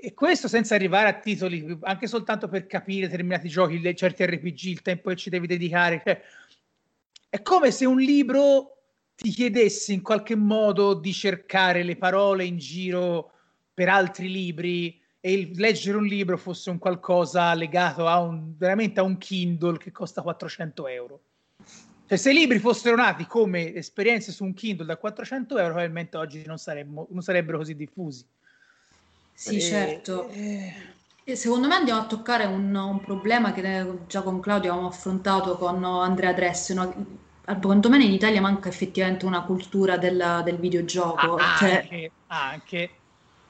E 0.00 0.14
questo 0.14 0.48
senza 0.48 0.74
arrivare 0.74 1.08
a 1.08 1.18
titoli, 1.18 1.78
anche 1.82 2.06
soltanto 2.06 2.48
per 2.48 2.66
capire 2.66 3.06
determinati 3.06 3.48
giochi, 3.48 3.96
certi 3.96 4.24
RPG, 4.26 4.64
il 4.64 4.82
tempo 4.82 5.08
che 5.10 5.16
ci 5.16 5.30
devi 5.30 5.46
dedicare. 5.46 6.02
Cioè, 6.04 6.22
è 7.28 7.40
come 7.40 7.70
se 7.70 7.86
un 7.86 7.98
libro 7.98 8.76
ti 9.16 9.30
chiedesse 9.30 9.92
in 9.92 10.02
qualche 10.02 10.34
modo 10.34 10.94
di 10.94 11.12
cercare 11.12 11.82
le 11.82 11.96
parole 11.96 12.44
in 12.44 12.58
giro 12.58 13.30
per 13.72 13.88
altri 13.88 14.30
libri 14.30 15.01
e 15.24 15.32
il 15.32 15.52
leggere 15.54 15.96
un 15.96 16.04
libro 16.04 16.36
fosse 16.36 16.68
un 16.68 16.78
qualcosa 16.78 17.54
legato 17.54 18.08
a 18.08 18.18
un, 18.18 18.56
veramente 18.56 18.98
a 18.98 19.04
un 19.04 19.18
Kindle 19.18 19.78
che 19.78 19.92
costa 19.92 20.20
400 20.20 20.88
euro. 20.88 21.20
Cioè, 22.08 22.18
se 22.18 22.32
i 22.32 22.34
libri 22.34 22.58
fossero 22.58 22.96
nati 22.96 23.24
come 23.26 23.72
esperienze 23.72 24.32
su 24.32 24.42
un 24.42 24.52
Kindle 24.52 24.84
da 24.84 24.96
400 24.96 25.56
euro, 25.58 25.68
probabilmente 25.68 26.16
oggi 26.16 26.42
non, 26.44 26.58
saremmo, 26.58 27.06
non 27.08 27.22
sarebbero 27.22 27.58
così 27.58 27.76
diffusi. 27.76 28.26
Sì, 29.32 29.58
e, 29.58 29.60
certo. 29.60 30.28
Eh... 30.30 31.36
Secondo 31.36 31.68
me 31.68 31.76
andiamo 31.76 32.00
a 32.00 32.06
toccare 32.06 32.44
un, 32.44 32.74
un, 32.74 33.00
problema 33.00 33.52
che 33.52 33.86
già 34.08 34.22
con 34.22 34.40
Claudio 34.40 34.72
abbiamo 34.72 34.88
affrontato 34.88 35.56
con 35.56 35.84
Andrea 35.84 36.32
Dress. 36.32 36.72
No? 36.72 37.20
Secondo 37.46 37.88
me 37.88 38.02
in 38.02 38.10
Italia 38.10 38.40
manca 38.40 38.68
effettivamente 38.68 39.24
una 39.24 39.44
cultura 39.44 39.96
del, 39.98 40.42
del 40.44 40.56
videogioco. 40.56 41.36
Ah, 41.36 41.56
cioè, 41.58 41.74
anche, 41.74 42.10
anche 42.26 42.90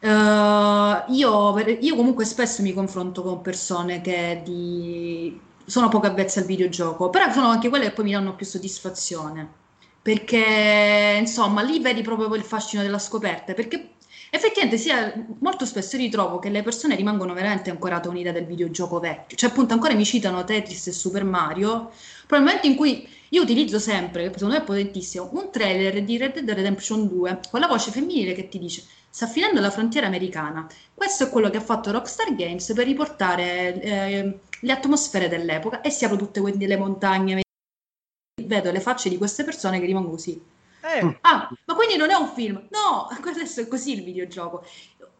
Uh, 0.02 1.12
io, 1.12 1.56
io, 1.58 1.94
comunque 1.94 2.24
spesso 2.24 2.60
mi 2.60 2.72
confronto 2.72 3.22
con 3.22 3.40
persone 3.40 4.00
che 4.00 4.42
di... 4.44 5.40
sono 5.64 5.88
poco 5.88 6.08
avvezze 6.08 6.40
al 6.40 6.46
videogioco, 6.46 7.08
però 7.08 7.30
sono 7.30 7.46
anche 7.46 7.68
quelle 7.68 7.84
che 7.84 7.92
poi 7.92 8.06
mi 8.06 8.10
danno 8.10 8.34
più 8.34 8.44
soddisfazione, 8.44 9.48
perché 10.02 11.18
insomma 11.20 11.62
lì 11.62 11.78
vedi 11.78 12.02
proprio 12.02 12.34
il 12.34 12.42
fascino 12.42 12.82
della 12.82 12.98
scoperta, 12.98 13.54
perché 13.54 13.90
effettivamente 14.30 14.76
sia, 14.76 15.14
molto 15.38 15.64
spesso 15.64 15.96
ritrovo 15.96 16.40
che 16.40 16.50
le 16.50 16.64
persone 16.64 16.96
rimangono 16.96 17.32
veramente 17.32 17.70
ancorate 17.70 18.08
un'idea 18.08 18.32
del 18.32 18.46
videogioco 18.46 18.98
vecchio, 18.98 19.36
cioè 19.36 19.50
appunto 19.50 19.72
ancora 19.72 19.94
mi 19.94 20.04
citano 20.04 20.42
Tetris 20.42 20.88
e 20.88 20.92
Super 20.92 21.22
Mario, 21.22 21.92
momento 22.28 22.66
in 22.66 22.74
cui 22.74 23.08
io 23.28 23.42
utilizzo 23.42 23.78
sempre, 23.78 24.32
secondo 24.32 24.54
me 24.54 24.62
è 24.62 24.64
potentissimo, 24.64 25.30
un 25.34 25.50
trailer 25.52 26.02
di 26.02 26.16
Red 26.16 26.40
Dead 26.40 26.50
Redemption 26.50 27.06
2 27.06 27.38
con 27.52 27.60
la 27.60 27.68
voce 27.68 27.92
femminile 27.92 28.32
che 28.34 28.48
ti 28.48 28.58
dice 28.58 28.82
sta 29.12 29.26
finendo 29.26 29.60
la 29.60 29.70
frontiera 29.70 30.06
americana. 30.06 30.66
Questo 30.94 31.24
è 31.24 31.28
quello 31.28 31.50
che 31.50 31.58
ha 31.58 31.62
fatto 31.62 31.90
Rockstar 31.90 32.34
Games 32.34 32.72
per 32.72 32.86
riportare 32.86 33.80
eh, 33.82 34.38
le 34.58 34.72
atmosfere 34.72 35.28
dell'epoca 35.28 35.82
e 35.82 35.90
si 35.90 36.06
aprono 36.06 36.22
tutte 36.22 36.40
quelle 36.40 36.78
montagne. 36.78 37.42
Vedo 38.42 38.70
le 38.72 38.80
facce 38.80 39.10
di 39.10 39.18
queste 39.18 39.44
persone 39.44 39.78
che 39.80 39.84
rimangono 39.84 40.14
così. 40.14 40.42
Eh. 40.80 41.18
Ah, 41.20 41.48
ma 41.66 41.74
quindi 41.74 41.96
non 41.96 42.10
è 42.10 42.14
un 42.14 42.28
film? 42.28 42.66
No, 42.70 43.08
adesso 43.28 43.60
è 43.60 43.68
così 43.68 43.92
il 43.92 44.02
videogioco. 44.02 44.64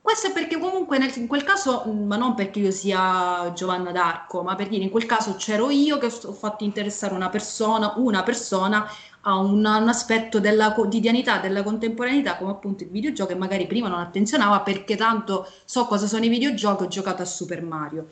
Questo 0.01 0.28
è 0.28 0.32
perché 0.32 0.59
comunque 0.59 0.97
nel, 0.99 1.12
in 1.16 1.26
quel 1.28 1.45
caso, 1.45 1.84
mm, 1.86 2.07
ma 2.07 2.16
non 2.16 2.34
perché 2.34 2.61
io 2.61 2.70
sia 2.70 3.53
Giovanna 3.55 3.93
d'Arco, 3.93 4.43
ma 4.43 4.55
per 4.55 4.68
dire 4.68 4.84
in 4.84 4.90
quel 4.90 5.05
caso 5.05 5.36
c'ero 5.36 5.68
io 5.68 5.99
che 5.99 6.07
ho 6.07 6.32
fatto 6.32 6.64
interessare 6.64 7.12
una 7.12 7.28
persona, 7.28 7.93
una 7.97 8.22
persona 8.22 8.90
a 9.23 9.39
un, 9.39 9.59
un, 9.59 9.89
aspetto 9.89 10.41
della 10.41 10.73
quotidianità, 10.73 11.39
della 11.39 11.62
contemporaneità, 11.62 12.37
come 12.37 12.51
appunto 12.51 12.83
il 12.85 12.91
videogioco, 12.91 13.33
e 13.33 13.37
magari 13.37 13.66
prima 13.66 13.89
non 13.89 14.01
attenzionava 14.01 14.61
perché 14.61 14.97
tanto 14.97 15.51
so 15.64 15.87
cosa 15.87 16.07
sono 16.07 16.25
i 16.25 16.29
videogiochi, 16.29 16.85
ho 16.85 16.89
giocato 16.89 17.23
a 17.23 17.27
Super 17.27 17.62
Mario. 17.62 18.09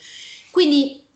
Quindi 0.50 1.06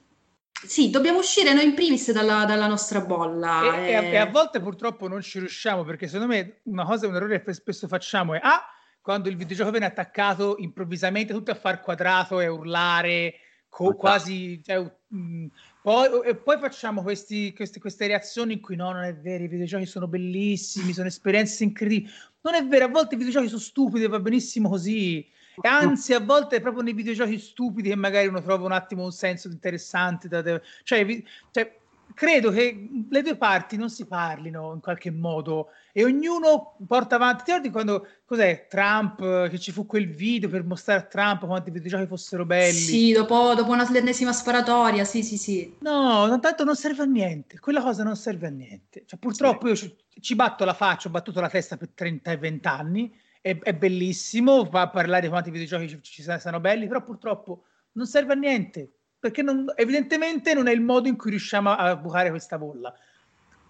sì, 0.66 0.90
dobbiamo 0.90 1.18
uscire 1.18 1.53
noi 1.53 1.64
in 1.64 1.74
primis 1.74 2.11
dalla, 2.11 2.45
dalla 2.45 2.66
nostra 2.66 3.01
bolla. 3.01 3.76
E, 3.76 3.90
e... 3.90 3.95
A, 3.95 4.03
e, 4.03 4.16
a, 4.16 4.26
volte 4.26 4.61
purtroppo 4.61 5.09
non 5.09 5.20
ci 5.20 5.38
riusciamo 5.38 5.84
perché 5.84 6.07
secondo 6.07 6.32
me 6.32 6.61
una 6.64 6.84
cosa, 6.84 7.07
un 7.07 7.14
errore 7.14 7.42
che 7.42 7.53
spesso 7.53 7.86
facciamo 7.86 8.34
è 8.34 8.40
ah, 8.42 8.64
quando 9.01 9.28
il 9.28 9.36
videogioco 9.36 9.70
viene 9.70 9.86
attaccato 9.86 10.57
improvvisamente 10.59 11.34
tutti 11.34 11.51
a 11.51 11.55
far 11.55 11.80
quadrato 11.82 12.40
e 12.40 12.47
urlare 12.47 13.34
co- 13.68 13.95
quasi 13.95 14.62
cioè, 14.64 14.78
mh, 14.78 15.16
mm, 15.16 15.47
poi, 15.85 16.09
e 16.24 16.35
poi 16.35 16.59
facciamo 16.59 17.03
questi, 17.03 17.53
questi, 17.53 17.78
queste 17.78 18.07
reazioni 18.07 18.55
in 18.55 18.62
cui 18.62 18.74
no, 18.74 18.91
non 18.93 19.03
è 19.03 19.14
vero, 19.14 19.45
i 19.45 19.49
videogiochi 19.49 19.85
sono 19.85 20.09
bellissimi, 20.09 20.95
sono 20.95 21.09
esperienze 21.09 21.62
incredibili. 21.62 22.11
Non 22.41 22.55
è 22.55 22.66
vero, 22.66 22.87
a 22.87 22.89
volte 22.89 23.16
i 23.16 23.18
videogiochi 23.18 23.49
sono 23.49 23.61
stupidi, 23.61 24.07
va 24.07 24.18
benissimo 24.18 24.70
così. 24.70 25.18
E 25.18 25.68
anzi, 25.68 26.14
a 26.14 26.20
volte 26.20 26.57
è 26.57 26.61
proprio 26.62 26.82
nei 26.82 26.95
videogiochi 26.95 27.39
stupidi 27.39 27.91
che 27.91 27.97
magari 27.97 28.28
uno 28.28 28.41
trova 28.41 28.64
un 28.64 28.72
attimo 28.72 29.05
un 29.05 29.12
senso 29.12 29.49
interessante. 29.49 30.26
Da, 30.26 30.43
cioè, 30.85 31.22
cioè, 31.51 31.78
credo 32.12 32.50
che 32.50 32.88
le 33.09 33.22
due 33.22 33.36
parti 33.36 33.76
non 33.76 33.90
si 33.90 34.07
parlino 34.07 34.72
in 34.74 34.80
qualche 34.80 35.11
modo 35.11 35.68
e 35.92 36.05
ognuno 36.05 36.76
porta 36.86 37.14
avanti. 37.14 37.44
Ti 37.44 37.50
ricordi 37.52 37.70
quando 37.70 38.07
cos'è 38.24 38.66
Trump 38.68 39.48
che 39.48 39.59
ci 39.59 39.72
fu 39.72 39.86
quel 39.86 40.09
video 40.09 40.48
per 40.48 40.64
mostrare 40.64 41.00
a 41.00 41.05
Trump 41.05 41.46
quanti 41.46 41.70
videogiochi 41.70 42.07
fossero 42.07 42.44
belli? 42.44 42.72
Sì, 42.72 43.12
dopo, 43.12 43.55
dopo 43.55 43.70
una 43.70 43.88
l'ennesima 43.90 44.32
sparatoria. 44.32 45.05
Sì, 45.05 45.22
sì, 45.22 45.36
sì. 45.36 45.76
No, 45.80 46.38
tanto 46.40 46.64
non 46.64 46.76
serve 46.76 47.02
a 47.02 47.07
niente. 47.07 47.59
Quella 47.59 47.80
cosa 47.80 48.02
non 48.02 48.16
serve 48.16 48.46
a 48.46 48.50
niente. 48.50 49.05
Cioè, 49.07 49.18
purtroppo 49.18 49.74
sì. 49.74 49.84
io 49.84 49.90
ci, 49.90 49.96
ci, 50.20 50.34
batto 50.34 50.64
la 50.64 50.74
faccia, 50.74 51.09
ho 51.09 51.11
battuto 51.12 51.40
la 51.40 51.48
testa 51.48 51.76
per 51.76 51.90
30 51.94 52.30
e 52.30 52.36
20 52.36 52.66
anni. 52.66 53.16
È, 53.40 53.59
è 53.59 53.74
bellissimo 53.74 54.64
fa 54.64 54.88
parlare 54.88 55.22
di 55.22 55.28
quanti 55.28 55.50
videogiochi 55.50 55.88
ci, 55.88 56.00
ci 56.02 56.22
sono 56.22 56.61
belli, 56.61 56.86
però 56.86 57.02
purtroppo 57.02 57.64
non 57.92 58.07
serve 58.07 58.32
a 58.32 58.36
niente 58.36 58.93
perché 59.25 59.41
non, 59.41 59.72
evidentemente 59.75 60.53
non 60.53 60.66
è 60.66 60.72
il 60.72 60.83
modo 60.83 61.09
in 61.09 61.16
cui 61.16 61.31
riusciamo 61.31 61.70
a 61.70 61.97
bucare 61.97 62.29
questa 62.29 62.59
bolla. 62.59 62.95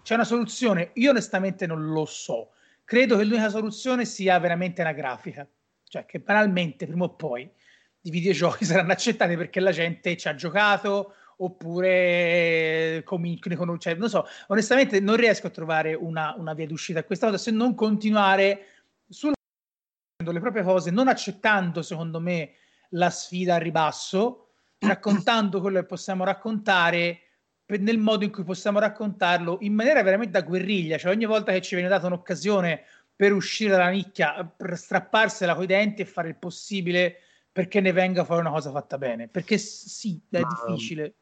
C'è 0.03 0.15
una 0.15 0.25
soluzione? 0.25 0.91
Io 0.95 1.11
onestamente 1.11 1.65
non 1.69 1.93
lo 1.93 2.07
so. 2.07 2.55
Credo 2.83 3.17
che 3.17 3.23
l'unica 3.23 3.51
soluzione 3.51 4.05
sia 4.05 4.37
veramente 4.41 4.81
una 4.81 4.91
grafica, 4.91 5.47
cioè 5.89 6.07
che 6.07 6.19
banalmente 6.19 6.87
prima 6.87 7.05
o 7.05 7.15
poi 7.15 7.49
i 8.01 8.11
videogiochi 8.11 8.65
saranno 8.67 8.91
accettati 8.91 9.37
perché 9.37 9.61
la 9.61 9.71
gente 9.71 10.17
ci 10.17 10.27
ha 10.27 10.35
giocato 10.35 11.15
oppure 11.37 13.03
cominciano, 13.05 13.79
cioè, 13.79 13.95
non 13.95 14.09
so, 14.09 14.27
onestamente 14.49 14.99
non 14.99 15.15
riesco 15.15 15.47
a 15.47 15.51
trovare 15.51 15.95
una, 15.95 16.35
una 16.37 16.53
via 16.55 16.67
d'uscita 16.67 16.99
a 16.99 17.05
questa 17.05 17.27
cosa 17.27 17.39
se 17.39 17.53
non 17.53 17.77
continuare 17.77 18.67
sulle 19.09 19.35
proprie 20.41 20.65
cose, 20.65 20.91
non 20.91 21.07
accettando 21.07 21.81
secondo 21.81 22.19
me 22.19 22.55
la 22.91 23.11
sfida 23.11 23.55
a 23.55 23.59
ribasso, 23.59 24.43
raccontando 24.87 25.61
quello 25.61 25.80
che 25.80 25.87
possiamo 25.87 26.24
raccontare 26.24 27.20
nel 27.66 27.99
modo 27.99 28.24
in 28.24 28.30
cui 28.30 28.45
possiamo 28.45 28.78
raccontarlo 28.78 29.59
in 29.61 29.74
maniera 29.74 30.03
veramente 30.03 30.39
da 30.39 30.47
guerriglia, 30.47 30.99
cioè 30.99 31.12
ogni 31.12 31.24
volta 31.24 31.53
che 31.53 31.62
ci 31.62 31.74
viene 31.74 31.89
data 31.89 32.07
un'occasione 32.07 32.85
per 33.16 33.32
uscire 33.32 33.70
dalla 33.70 33.89
nicchia, 33.89 34.45
per 34.45 34.76
strapparsela 34.76 35.55
coi 35.55 35.66
denti 35.66 36.03
e 36.03 36.07
fare 36.07 36.28
il 36.28 36.37
possibile 36.37 37.16
perché 37.51 37.80
ne 37.80 37.93
venga 37.93 38.24
fuori 38.24 38.41
una 38.41 38.51
cosa 38.51 38.70
fatta 38.70 38.99
bene, 38.99 39.28
perché 39.28 39.59
sì, 39.59 40.20
è 40.28 40.41
ma, 40.41 40.49
difficile. 40.49 41.14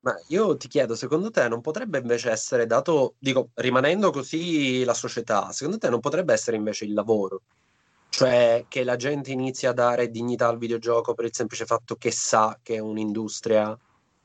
Ma 0.00 0.14
io 0.28 0.56
ti 0.56 0.68
chiedo, 0.68 0.94
secondo 0.94 1.30
te 1.30 1.48
non 1.48 1.60
potrebbe 1.62 1.98
invece 1.98 2.30
essere 2.30 2.66
dato, 2.66 3.14
dico, 3.18 3.50
rimanendo 3.54 4.10
così 4.10 4.84
la 4.84 4.94
società, 4.94 5.50
secondo 5.52 5.78
te 5.78 5.88
non 5.88 6.00
potrebbe 6.00 6.34
essere 6.34 6.56
invece 6.56 6.84
il 6.84 6.92
lavoro? 6.92 7.42
Cioè 8.10 8.64
che 8.68 8.84
la 8.84 8.96
gente 8.96 9.30
inizia 9.30 9.70
a 9.70 9.72
dare 9.72 10.10
dignità 10.10 10.48
al 10.48 10.58
videogioco 10.58 11.14
per 11.14 11.24
il 11.24 11.34
semplice 11.34 11.64
fatto 11.64 11.96
che 11.96 12.10
sa 12.10 12.58
che 12.62 12.74
è 12.74 12.78
un'industria. 12.78 13.76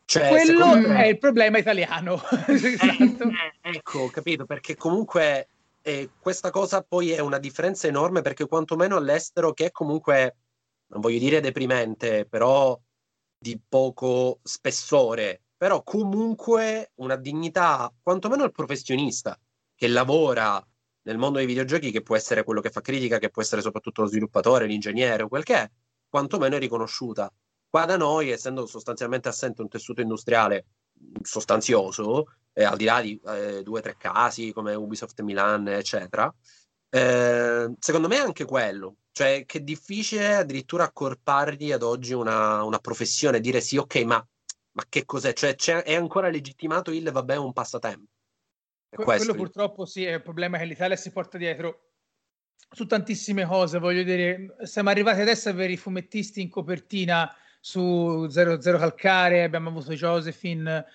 Cioè, 0.05 0.29
Quello 0.29 0.75
me... 0.75 1.03
è 1.03 1.07
il 1.07 1.17
problema 1.17 1.57
italiano. 1.57 2.21
esatto. 2.47 3.23
eh, 3.23 3.53
ecco, 3.61 4.09
capito, 4.09 4.45
perché 4.45 4.75
comunque 4.75 5.47
eh, 5.81 6.09
questa 6.19 6.49
cosa 6.49 6.81
poi 6.81 7.11
è 7.11 7.19
una 7.19 7.37
differenza 7.37 7.87
enorme 7.87 8.21
perché 8.21 8.47
quantomeno 8.47 8.95
all'estero 8.97 9.53
che 9.53 9.65
è 9.65 9.71
comunque, 9.71 10.35
non 10.87 11.01
voglio 11.01 11.19
dire 11.19 11.39
deprimente, 11.39 12.25
però 12.25 12.79
di 13.37 13.59
poco 13.67 14.39
spessore, 14.41 15.43
però 15.55 15.83
comunque 15.83 16.91
una 16.95 17.15
dignità 17.15 17.93
quantomeno 18.01 18.43
al 18.43 18.51
professionista 18.51 19.39
che 19.75 19.87
lavora 19.87 20.65
nel 21.05 21.17
mondo 21.17 21.37
dei 21.37 21.47
videogiochi, 21.47 21.91
che 21.91 22.01
può 22.01 22.15
essere 22.15 22.43
quello 22.43 22.61
che 22.61 22.71
fa 22.71 22.81
critica, 22.81 23.19
che 23.19 23.29
può 23.29 23.41
essere 23.41 23.61
soprattutto 23.61 24.01
lo 24.01 24.07
sviluppatore, 24.07 24.65
l'ingegnere 24.65 25.23
o 25.23 25.27
quel 25.27 25.43
che 25.43 25.55
è, 25.55 25.71
quantomeno 26.09 26.55
è 26.55 26.59
riconosciuta. 26.59 27.31
Qua 27.69 27.85
da 27.85 27.97
noi, 27.97 28.29
essendo 28.29 28.65
sostanzialmente 28.65 29.29
assente 29.29 29.61
un 29.61 29.67
tessuto 29.67 30.01
industriale 30.01 30.65
sostanzioso, 31.21 32.25
eh, 32.53 32.63
al 32.63 32.77
di 32.77 32.85
là 32.85 33.01
di 33.01 33.19
eh, 33.25 33.61
due 33.61 33.79
o 33.79 33.81
tre 33.81 33.95
casi 33.97 34.51
come 34.51 34.73
Ubisoft 34.73 35.21
Milan, 35.21 35.67
eccetera, 35.67 36.33
eh, 36.89 37.73
secondo 37.79 38.07
me 38.07 38.15
è 38.15 38.19
anche 38.19 38.45
quello. 38.45 38.95
Cioè, 39.11 39.45
che 39.45 39.59
è 39.59 39.61
difficile 39.61 40.35
addirittura 40.35 40.85
accorpargli 40.85 41.71
ad 41.71 41.83
oggi 41.83 42.13
una, 42.13 42.63
una 42.63 42.79
professione, 42.79 43.39
dire 43.39 43.61
sì, 43.61 43.77
ok, 43.77 43.95
ma, 44.03 44.27
ma 44.71 44.83
che 44.89 45.05
cos'è? 45.05 45.33
Cioè, 45.33 45.55
è 45.83 45.95
ancora 45.95 46.29
legittimato 46.29 46.91
il 46.91 47.11
vabbè, 47.11 47.35
un 47.35 47.53
passatempo. 47.53 48.11
Quello 48.89 49.33
purtroppo 49.33 49.85
sì, 49.85 50.05
è 50.05 50.13
il 50.13 50.21
problema 50.21 50.57
che 50.57 50.65
l'Italia 50.65 50.95
si 50.95 51.11
porta 51.11 51.37
dietro 51.37 51.91
su 52.71 52.85
tantissime 52.85 53.45
cose. 53.45 53.79
Voglio 53.79 54.03
dire, 54.03 54.55
siamo 54.63 54.89
arrivati 54.89 55.21
adesso 55.21 55.49
a 55.49 55.51
avere 55.51 55.73
i 55.73 55.77
fumettisti 55.77 56.41
in 56.41 56.49
copertina 56.49 57.33
su 57.59 58.27
Zero, 58.29 58.61
Zero 58.61 58.77
Calcare, 58.77 59.43
abbiamo 59.43 59.69
avuto 59.69 59.93
Josephine 59.93 60.85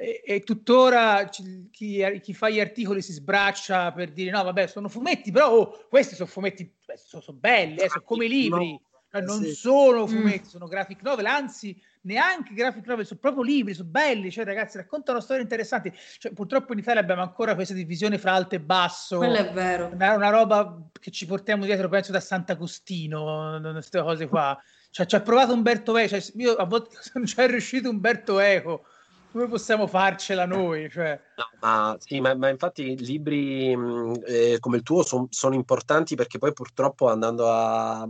e, 0.00 0.22
e 0.24 0.40
tuttora 0.40 1.28
chi, 1.28 1.68
chi, 1.70 2.32
fa 2.32 2.48
gli 2.48 2.58
articoli 2.58 3.02
si 3.02 3.12
sbraccia 3.12 3.92
per 3.92 4.12
dire 4.12 4.30
no 4.30 4.42
vabbè 4.44 4.66
sono 4.66 4.88
fumetti 4.88 5.30
però 5.30 5.50
oh, 5.50 5.86
questi 5.90 6.14
sono 6.14 6.28
fumetti 6.28 6.74
sono, 6.94 7.22
sono 7.22 7.36
belli 7.36 7.76
eh, 7.76 7.88
sono 7.90 8.04
come 8.04 8.26
libri 8.26 8.70
no, 8.70 8.80
cioè, 9.10 9.20
non 9.20 9.42
sì. 9.42 9.52
sono 9.52 10.04
mm. 10.04 10.06
fumetti 10.06 10.46
mm. 10.46 10.48
sono 10.48 10.68
graphic 10.68 11.02
novel 11.02 11.26
anzi 11.26 11.78
neanche 12.02 12.54
graphic 12.54 12.86
novel, 12.86 13.06
sono 13.06 13.20
proprio 13.20 13.42
libri, 13.42 13.74
sono 13.74 13.88
belli, 13.88 14.30
cioè 14.30 14.44
ragazzi 14.44 14.76
raccontano 14.76 15.20
storie 15.20 15.42
interessanti. 15.42 15.92
Cioè, 16.18 16.32
purtroppo 16.32 16.72
in 16.72 16.78
Italia 16.78 17.00
abbiamo 17.00 17.22
ancora 17.22 17.54
questa 17.54 17.74
divisione 17.74 18.18
fra 18.18 18.32
alto 18.32 18.54
e 18.54 18.60
basso. 18.60 19.18
Quello 19.18 19.36
è 19.36 19.52
vero. 19.52 19.90
Una, 19.92 20.14
una 20.14 20.30
roba 20.30 20.88
che 20.98 21.10
ci 21.10 21.26
portiamo 21.26 21.64
dietro, 21.64 21.88
penso, 21.88 22.12
da 22.12 22.20
Sant'Agostino, 22.20 23.60
queste 23.72 24.00
cose 24.00 24.28
qua. 24.28 24.58
Cioè, 24.90 25.06
ci 25.06 25.14
ha 25.14 25.20
provato 25.20 25.52
Umberto 25.52 25.96
Eco, 25.96 26.20
cioè, 26.20 26.32
io 26.36 26.54
a 26.54 26.64
volte 26.64 26.96
non 27.14 27.24
c'è 27.24 27.48
riuscito 27.48 27.90
Umberto 27.90 28.38
Eco. 28.38 28.84
Come 29.32 29.46
possiamo 29.46 29.86
farcela 29.86 30.44
noi? 30.44 30.90
Cioè... 30.90 31.20
No, 31.36 31.44
ma, 31.60 31.96
sì, 32.00 32.18
ma, 32.18 32.34
ma, 32.34 32.48
infatti 32.48 32.96
libri 32.98 33.70
eh, 34.26 34.56
come 34.58 34.78
il 34.78 34.82
tuo 34.82 35.04
son, 35.04 35.28
sono 35.30 35.54
importanti 35.54 36.16
perché 36.16 36.38
poi 36.38 36.52
purtroppo 36.52 37.08
andando 37.08 37.48
a, 37.48 38.08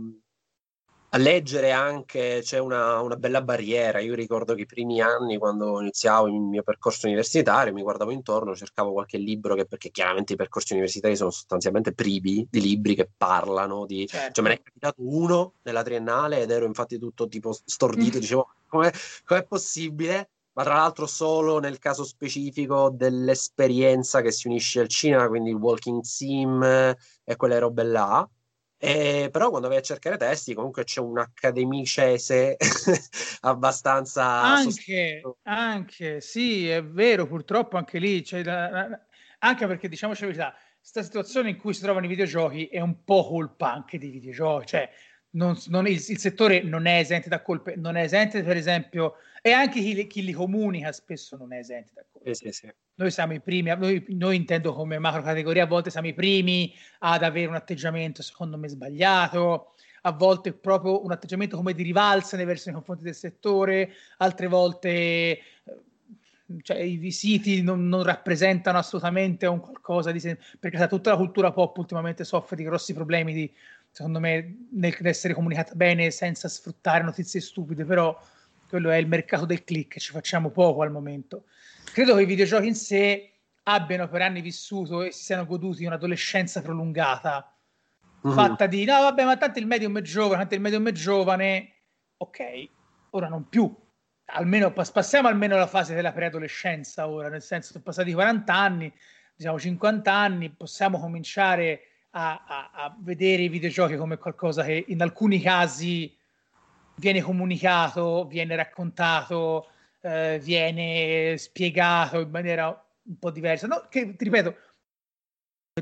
a 1.13 1.17
leggere 1.17 1.71
anche 1.71 2.39
c'è 2.41 2.57
una, 2.57 3.01
una, 3.01 3.17
bella 3.17 3.41
barriera. 3.41 3.99
Io 3.99 4.15
ricordo 4.15 4.53
che 4.53 4.61
i 4.61 4.65
primi 4.65 5.01
anni, 5.01 5.37
quando 5.37 5.81
iniziavo 5.81 6.27
il 6.27 6.39
mio 6.39 6.63
percorso 6.63 7.05
universitario, 7.07 7.73
mi 7.73 7.81
guardavo 7.81 8.11
intorno, 8.11 8.55
cercavo 8.55 8.93
qualche 8.93 9.17
libro, 9.17 9.55
che, 9.55 9.65
perché 9.65 9.91
chiaramente 9.91 10.33
i 10.33 10.35
percorsi 10.37 10.71
universitari 10.71 11.17
sono 11.17 11.29
sostanzialmente 11.29 11.93
privi 11.93 12.47
di 12.49 12.61
libri 12.61 12.95
che 12.95 13.09
parlano 13.15 13.85
di... 13.85 14.07
Certo. 14.07 14.31
Cioè 14.31 14.43
me 14.43 14.49
ne 14.51 14.55
è 14.55 14.61
capitato 14.63 15.01
uno 15.05 15.53
nella 15.63 15.83
triennale 15.83 16.41
ed 16.41 16.49
ero 16.49 16.65
infatti 16.65 16.97
tutto 16.97 17.27
tipo 17.27 17.51
stordito, 17.51 18.17
mm. 18.17 18.21
dicevo, 18.21 18.49
com'è, 18.67 18.91
com'è 19.25 19.43
possibile? 19.45 20.29
ma 20.53 20.63
tra 20.63 20.75
l'altro 20.75 21.07
solo 21.07 21.59
nel 21.59 21.79
caso 21.79 22.03
specifico 22.03 22.89
dell'esperienza 22.89 24.19
che 24.21 24.31
si 24.31 24.47
unisce 24.47 24.81
al 24.81 24.89
cinema, 24.89 25.29
quindi 25.29 25.49
il 25.51 25.55
walking 25.55 26.01
sim 26.03 26.61
e 26.61 27.35
quelle 27.37 27.59
robe 27.59 27.83
là. 27.83 28.29
Eh, 28.83 29.29
però 29.31 29.51
quando 29.51 29.67
vai 29.67 29.77
a 29.77 29.81
cercare 29.81 30.17
testi 30.17 30.55
comunque 30.55 30.85
c'è 30.85 31.01
un 31.01 31.19
accademicese 31.19 32.57
abbastanza 33.41 34.41
anche, 34.41 35.21
anche 35.43 36.19
sì 36.19 36.67
è 36.67 36.83
vero 36.83 37.27
purtroppo 37.27 37.77
anche 37.77 37.99
lì 37.99 38.23
c'è 38.23 38.43
la, 38.43 38.89
anche 39.37 39.67
perché 39.67 39.87
diciamoci 39.87 40.21
la 40.21 40.27
verità 40.27 40.55
questa 40.79 41.03
situazione 41.03 41.51
in 41.51 41.57
cui 41.57 41.75
si 41.75 41.81
trovano 41.81 42.07
i 42.07 42.09
videogiochi 42.09 42.65
è 42.69 42.79
un 42.79 43.03
po' 43.03 43.27
colpa 43.27 43.71
anche 43.71 43.99
dei 43.99 44.09
videogiochi 44.09 44.65
cioè 44.65 44.89
non, 45.33 45.55
non, 45.67 45.85
il, 45.85 46.03
il, 46.07 46.17
settore 46.17 46.63
non 46.63 46.87
è 46.87 46.97
esente 46.97 47.29
da 47.29 47.43
colpe 47.43 47.75
non 47.75 47.97
è 47.97 48.01
esente 48.01 48.41
per 48.41 48.57
esempio 48.57 49.13
e 49.41 49.51
anche 49.51 49.81
chi, 49.81 50.07
chi 50.07 50.23
li 50.23 50.33
comunica 50.33 50.91
spesso 50.91 51.35
non 51.35 51.51
è 51.51 51.57
esente 51.57 51.91
da 51.95 52.05
colpe 52.11 52.35
sì, 52.35 52.45
sì, 52.45 52.51
sì. 52.51 52.73
Noi 52.95 53.09
siamo 53.09 53.33
i 53.33 53.39
primi, 53.39 53.75
noi, 53.75 54.05
noi, 54.09 54.35
intendo 54.35 54.73
come 54.73 54.99
macro 54.99 55.23
categoria, 55.23 55.63
a 55.63 55.67
volte 55.67 55.89
siamo 55.89 56.07
i 56.07 56.13
primi 56.13 56.71
ad 56.99 57.23
avere 57.23 57.47
un 57.47 57.55
atteggiamento 57.55 58.21
secondo 58.21 58.57
me 58.57 58.67
sbagliato, 58.67 59.73
a 60.03 60.11
volte 60.11 60.53
proprio 60.53 61.03
un 61.03 61.11
atteggiamento 61.11 61.57
come 61.57 61.73
di 61.73 61.81
rivalsa 61.81 62.37
nei 62.37 62.45
verso 62.45 62.65
nei 62.65 62.75
confronti 62.75 63.03
del 63.03 63.15
settore, 63.15 63.93
altre 64.17 64.45
volte 64.45 64.89
eh, 64.89 65.41
cioè, 66.61 66.77
i 66.77 67.11
siti 67.11 67.63
non, 67.63 67.87
non, 67.87 68.03
rappresentano 68.03 68.77
assolutamente 68.77 69.47
un 69.47 69.59
qualcosa 69.59 70.11
di 70.11 70.19
sen- 70.19 70.37
perché 70.59 70.85
tutta 70.87 71.11
la 71.11 71.17
cultura 71.17 71.51
pop 71.51 71.75
ultimamente 71.77 72.23
soffre 72.23 72.55
di 72.55 72.63
grossi 72.63 72.93
problemi 72.93 73.33
di, 73.33 73.51
secondo 73.89 74.19
me 74.19 74.67
nell'essere 74.71 75.33
comunicata 75.33 75.73
bene 75.73 76.11
senza 76.11 76.47
sfruttare 76.47 77.03
notizie 77.03 77.39
stupide 77.39 77.85
però 77.85 78.15
quello 78.71 78.89
è 78.89 78.95
il 78.95 79.07
mercato 79.07 79.45
del 79.45 79.65
click 79.65 79.99
ci 79.99 80.11
facciamo 80.11 80.49
poco 80.49 80.81
al 80.81 80.91
momento. 80.91 81.43
Credo 81.91 82.15
che 82.15 82.21
i 82.21 82.25
videogiochi 82.25 82.67
in 82.67 82.75
sé 82.75 83.33
abbiano 83.63 84.07
per 84.07 84.21
anni 84.21 84.39
vissuto 84.39 85.01
e 85.03 85.11
si 85.11 85.25
siano 85.25 85.45
goduti 85.45 85.83
un'adolescenza 85.83 86.61
prolungata. 86.61 87.53
Mm-hmm. 88.25 88.35
fatta 88.35 88.67
di 88.67 88.85
no 88.85 89.01
vabbè 89.01 89.25
ma 89.25 89.35
tanto 89.35 89.57
il 89.57 89.65
medium 89.65 89.97
è 89.97 90.01
giovane 90.01 90.37
tanto 90.37 90.55
il 90.55 90.61
medium 90.61 90.87
è 90.87 90.91
giovane. 90.93 91.73
Ok 92.17 92.69
ora 93.11 93.27
non 93.27 93.49
più. 93.49 93.73
Almeno 94.33 94.71
passiamo 94.71 95.27
almeno 95.27 95.55
alla 95.55 95.67
fase 95.67 95.93
della 95.93 96.13
preadolescenza 96.13 97.09
ora, 97.09 97.27
nel 97.27 97.41
senso 97.41 97.73
sono 97.73 97.83
passati 97.83 98.13
40 98.13 98.53
anni, 98.53 98.93
diciamo 99.35 99.59
50 99.59 100.13
anni, 100.13 100.49
possiamo 100.49 100.97
cominciare 100.97 101.81
a, 102.11 102.45
a, 102.47 102.71
a, 102.73 102.95
vedere 102.99 103.43
i 103.43 103.49
videogiochi 103.49 103.97
come 103.97 104.17
qualcosa 104.17 104.63
che 104.63 104.85
in 104.87 105.01
alcuni 105.01 105.41
casi 105.41 106.17
viene 107.01 107.21
comunicato, 107.21 108.27
viene 108.27 108.55
raccontato, 108.55 109.71
eh, 110.01 110.39
viene 110.41 111.35
spiegato 111.37 112.19
in 112.19 112.29
maniera 112.29 112.67
un 112.67 113.17
po' 113.17 113.31
diversa. 113.31 113.65
No, 113.65 113.87
che, 113.89 114.15
ti 114.15 114.23
ripeto, 114.23 114.55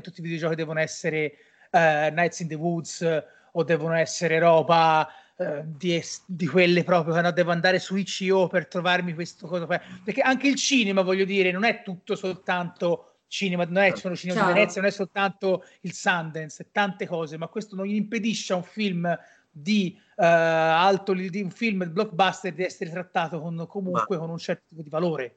tutti 0.00 0.20
i 0.20 0.22
videogiochi 0.22 0.54
devono 0.54 0.80
essere 0.80 1.34
uh, 1.72 1.78
Nights 2.12 2.40
in 2.40 2.48
the 2.48 2.54
Woods 2.54 3.22
o 3.52 3.64
devono 3.64 3.94
essere 3.94 4.38
roba 4.38 5.06
eh, 5.36 5.62
di, 5.66 6.02
di, 6.26 6.46
quelle 6.46 6.84
proprio 6.84 7.14
che 7.14 7.20
no, 7.20 7.32
devo 7.32 7.50
andare 7.50 7.78
su 7.78 7.96
ICO 7.96 8.46
per 8.46 8.68
trovarmi 8.68 9.12
questo 9.12 9.48
cosa 9.48 9.66
perché 9.66 10.20
anche 10.20 10.46
il 10.46 10.54
cinema 10.54 11.02
voglio 11.02 11.24
dire 11.24 11.50
non 11.50 11.64
è 11.64 11.82
tutto 11.82 12.14
soltanto 12.14 13.22
cinema 13.26 13.64
non 13.64 13.82
è 13.82 13.96
solo 13.96 14.14
cinema 14.14 14.38
Ciao. 14.38 14.48
di 14.48 14.54
Venezia 14.54 14.80
non 14.80 14.90
è 14.90 14.92
soltanto 14.92 15.64
il 15.80 15.92
Sundance 15.92 16.68
tante 16.70 17.08
cose 17.08 17.36
ma 17.36 17.48
questo 17.48 17.74
non 17.74 17.86
gli 17.86 17.96
impedisce 17.96 18.52
a 18.52 18.56
un 18.56 18.62
film 18.62 19.18
di 19.50 19.98
uh, 20.20 20.24
alto 20.24 21.14
di 21.14 21.40
un 21.40 21.50
film 21.50 21.90
blockbuster 21.90 22.52
di 22.52 22.62
essere 22.62 22.90
trattato 22.90 23.40
con, 23.40 23.64
comunque 23.66 24.16
ma... 24.16 24.18
con 24.18 24.30
un 24.30 24.38
certo 24.38 24.64
tipo 24.68 24.82
di 24.82 24.90
valore 24.90 25.36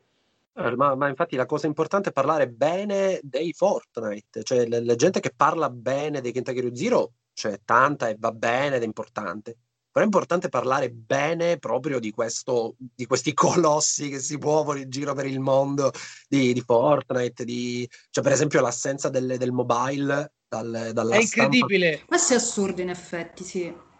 eh, 0.56 0.76
ma, 0.76 0.94
ma, 0.96 1.08
infatti 1.08 1.36
la 1.36 1.48
cosa 1.48 1.66
importante 1.66 2.10
è 2.10 2.14
parlare 2.14 2.48
bene 2.48 3.20
dei 3.24 3.54
Fortnite, 3.54 4.44
cioè 4.44 4.68
la 4.68 4.96
gente 4.96 5.20
che 5.20 5.34
parla 5.36 5.68
bene 5.70 6.22
dei 6.22 6.32
Kentucky 6.32 6.76
Zero, 6.76 7.14
cioè 7.34 7.60
tanta 7.66 8.08
e 8.08 8.16
va 8.20 8.32
bene 8.32 8.76
ed 8.76 8.84
è 8.84 8.86
importante 8.86 9.58
però 9.94 10.06
è 10.06 10.08
importante 10.08 10.50
parlare 10.50 10.90
bene 10.90 11.60
proprio 11.60 12.00
di, 12.00 12.10
questo, 12.10 12.74
di 12.80 13.06
questi 13.06 13.32
colossi 13.36 14.10
che 14.10 14.18
si 14.18 14.38
muovono 14.38 14.80
in 14.80 14.90
giro 14.90 15.14
per 15.14 15.28
il 15.28 15.40
mondo 15.40 15.92
di, 16.28 16.52
di 16.52 16.62
Fortnite, 16.62 17.46
di, 17.46 17.88
cioè 18.10 18.24
per 18.24 18.34
esempio 18.34 18.60
l'assenza 18.60 19.10
delle, 19.10 19.38
del 19.38 19.52
mobile 19.52 20.34
dal, 20.48 20.90
dalla 20.94 21.16
È 21.16 21.20
incredibile. 21.20 21.92
Stampa. 21.92 22.06
Questo 22.08 22.34
è 22.34 22.36
assurdo 22.38 22.82
in 22.82 22.90
effetti, 22.90 23.44
sì 23.44 23.92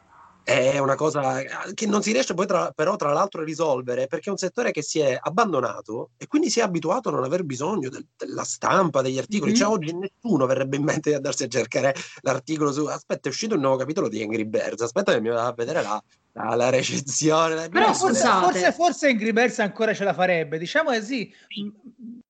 è 0.44 0.78
una 0.78 0.96
cosa 0.96 1.42
che 1.74 1.86
non 1.86 2.02
si 2.02 2.12
riesce 2.12 2.34
poi 2.34 2.46
tra, 2.46 2.72
però 2.72 2.96
tra 2.96 3.14
l'altro 3.14 3.42
a 3.42 3.46
risolvere 3.46 4.08
perché 4.08 4.28
è 4.28 4.32
un 4.32 4.38
settore 4.38 4.72
che 4.72 4.82
si 4.82 5.00
è 5.00 5.18
abbandonato 5.20 6.12
e 6.18 6.28
quindi 6.28 6.50
si 6.50 6.60
è 6.60 6.64
abituato 6.64 7.10
a 7.10 7.12
non 7.14 7.24
aver 7.24 7.44
bisogno 7.44 7.90
del, 7.90 8.06
della 8.18 8.44
stampa, 8.44 9.02
degli 9.02 9.18
articoli. 9.18 9.52
Mm-hmm. 9.52 9.60
Cioè 9.60 9.70
oggi 9.70 9.96
nessuno 9.96 10.46
verrebbe 10.46 10.76
in 10.76 10.84
mente 10.84 11.10
di 11.10 11.16
andarsi 11.16 11.44
a 11.44 11.48
cercare 11.48 11.96
l'articolo 12.22 12.72
su 12.72 12.86
aspetta 12.86 13.30
è 13.30 13.32
uscito 13.32 13.56
il 13.56 13.62
nuovo 13.62 13.78
capitolo 13.78 14.10
di 14.10 14.22
Angry 14.22 14.46
Birds, 14.46 14.82
aspetta 14.82 15.14
che 15.14 15.22
mi 15.22 15.30
vado 15.30 15.48
a 15.48 15.54
vedere 15.54 15.82
la, 15.82 16.04
la, 16.34 16.56
la 16.56 16.70
recensione. 16.70 17.70
Però 17.70 17.94
forse, 17.94 18.28
forse, 18.28 18.72
forse, 18.74 19.08
Angry 19.08 19.32
Birds 19.32 19.60
ancora 19.60 19.94
ce 19.94 20.04
la 20.04 20.14
farebbe, 20.14 20.58
diciamo 20.58 20.92
così. 20.92 21.34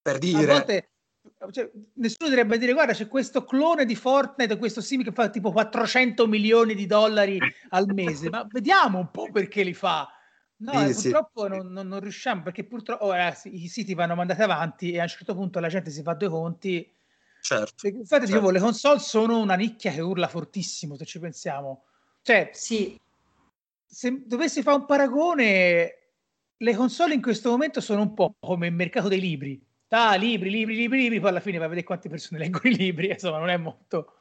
Per 0.01 0.18
dire... 0.20 0.51
A 0.51 0.53
volte 0.53 0.92
cioè, 1.51 1.69
nessuno 1.93 2.29
dovrebbe 2.29 2.57
dire 2.57 2.73
guarda 2.73 2.93
c'è 2.93 3.07
questo 3.07 3.43
clone 3.43 3.85
di 3.85 3.95
Fortnite 3.95 4.57
questo 4.57 4.81
sim 4.81 5.03
che 5.03 5.11
fa 5.11 5.29
tipo 5.29 5.51
400 5.51 6.27
milioni 6.27 6.75
di 6.75 6.85
dollari 6.85 7.39
al 7.69 7.87
mese. 7.93 8.29
Ma 8.29 8.45
vediamo 8.49 8.99
un 8.99 9.11
po' 9.11 9.29
perché 9.31 9.63
li 9.63 9.73
fa. 9.73 10.07
No 10.57 10.71
sì, 10.93 11.09
purtroppo 11.09 11.43
sì. 11.43 11.49
Non, 11.49 11.71
non, 11.71 11.87
non, 11.87 11.99
riusciamo 11.99 12.43
perché 12.43 12.63
purtroppo 12.63 13.05
ora 13.05 13.35
i 13.45 13.67
siti 13.67 13.93
vanno 13.93 14.15
mandati 14.15 14.41
avanti 14.41 14.91
e 14.91 14.99
a 14.99 15.03
un 15.03 15.09
certo 15.09 15.33
punto 15.35 15.59
la 15.59 15.67
gente 15.67 15.91
si 15.91 16.01
fa 16.01 16.13
due 16.13 16.29
conti. 16.29 16.91
Certo 17.41 17.87
infatti 17.87 18.07
certo. 18.07 18.25
dicevo 18.25 18.49
le 18.51 18.59
console 18.59 18.99
sono 18.99 19.39
una 19.39 19.55
nicchia 19.55 19.91
che 19.91 19.99
urla 19.99 20.27
fortissimo 20.27 20.95
se 20.95 21.05
ci 21.05 21.19
pensiamo. 21.19 21.83
Cioè 22.21 22.51
sì. 22.53 22.97
se 23.85 24.23
dovessi 24.25 24.61
fare 24.61 24.77
un 24.77 24.85
paragone 24.85 25.97
le 26.55 26.75
console 26.75 27.13
in 27.13 27.21
questo 27.21 27.49
momento 27.49 27.81
sono 27.81 28.01
un 28.01 28.13
po' 28.13 28.35
come 28.39 28.67
il 28.67 28.73
mercato 28.73 29.09
dei 29.09 29.19
libri 29.19 29.61
ah, 29.93 30.15
libri, 30.15 30.49
libri, 30.49 30.75
libri, 30.75 30.97
libri, 30.97 31.19
poi 31.19 31.29
alla 31.29 31.39
fine 31.39 31.57
va 31.57 31.65
a 31.65 31.67
vedere 31.67 31.85
quante 31.85 32.09
persone 32.09 32.39
leggono 32.39 32.69
i 32.69 32.75
libri, 32.75 33.09
insomma 33.13 33.37
non 33.37 33.49
è 33.49 33.57
molto, 33.57 34.13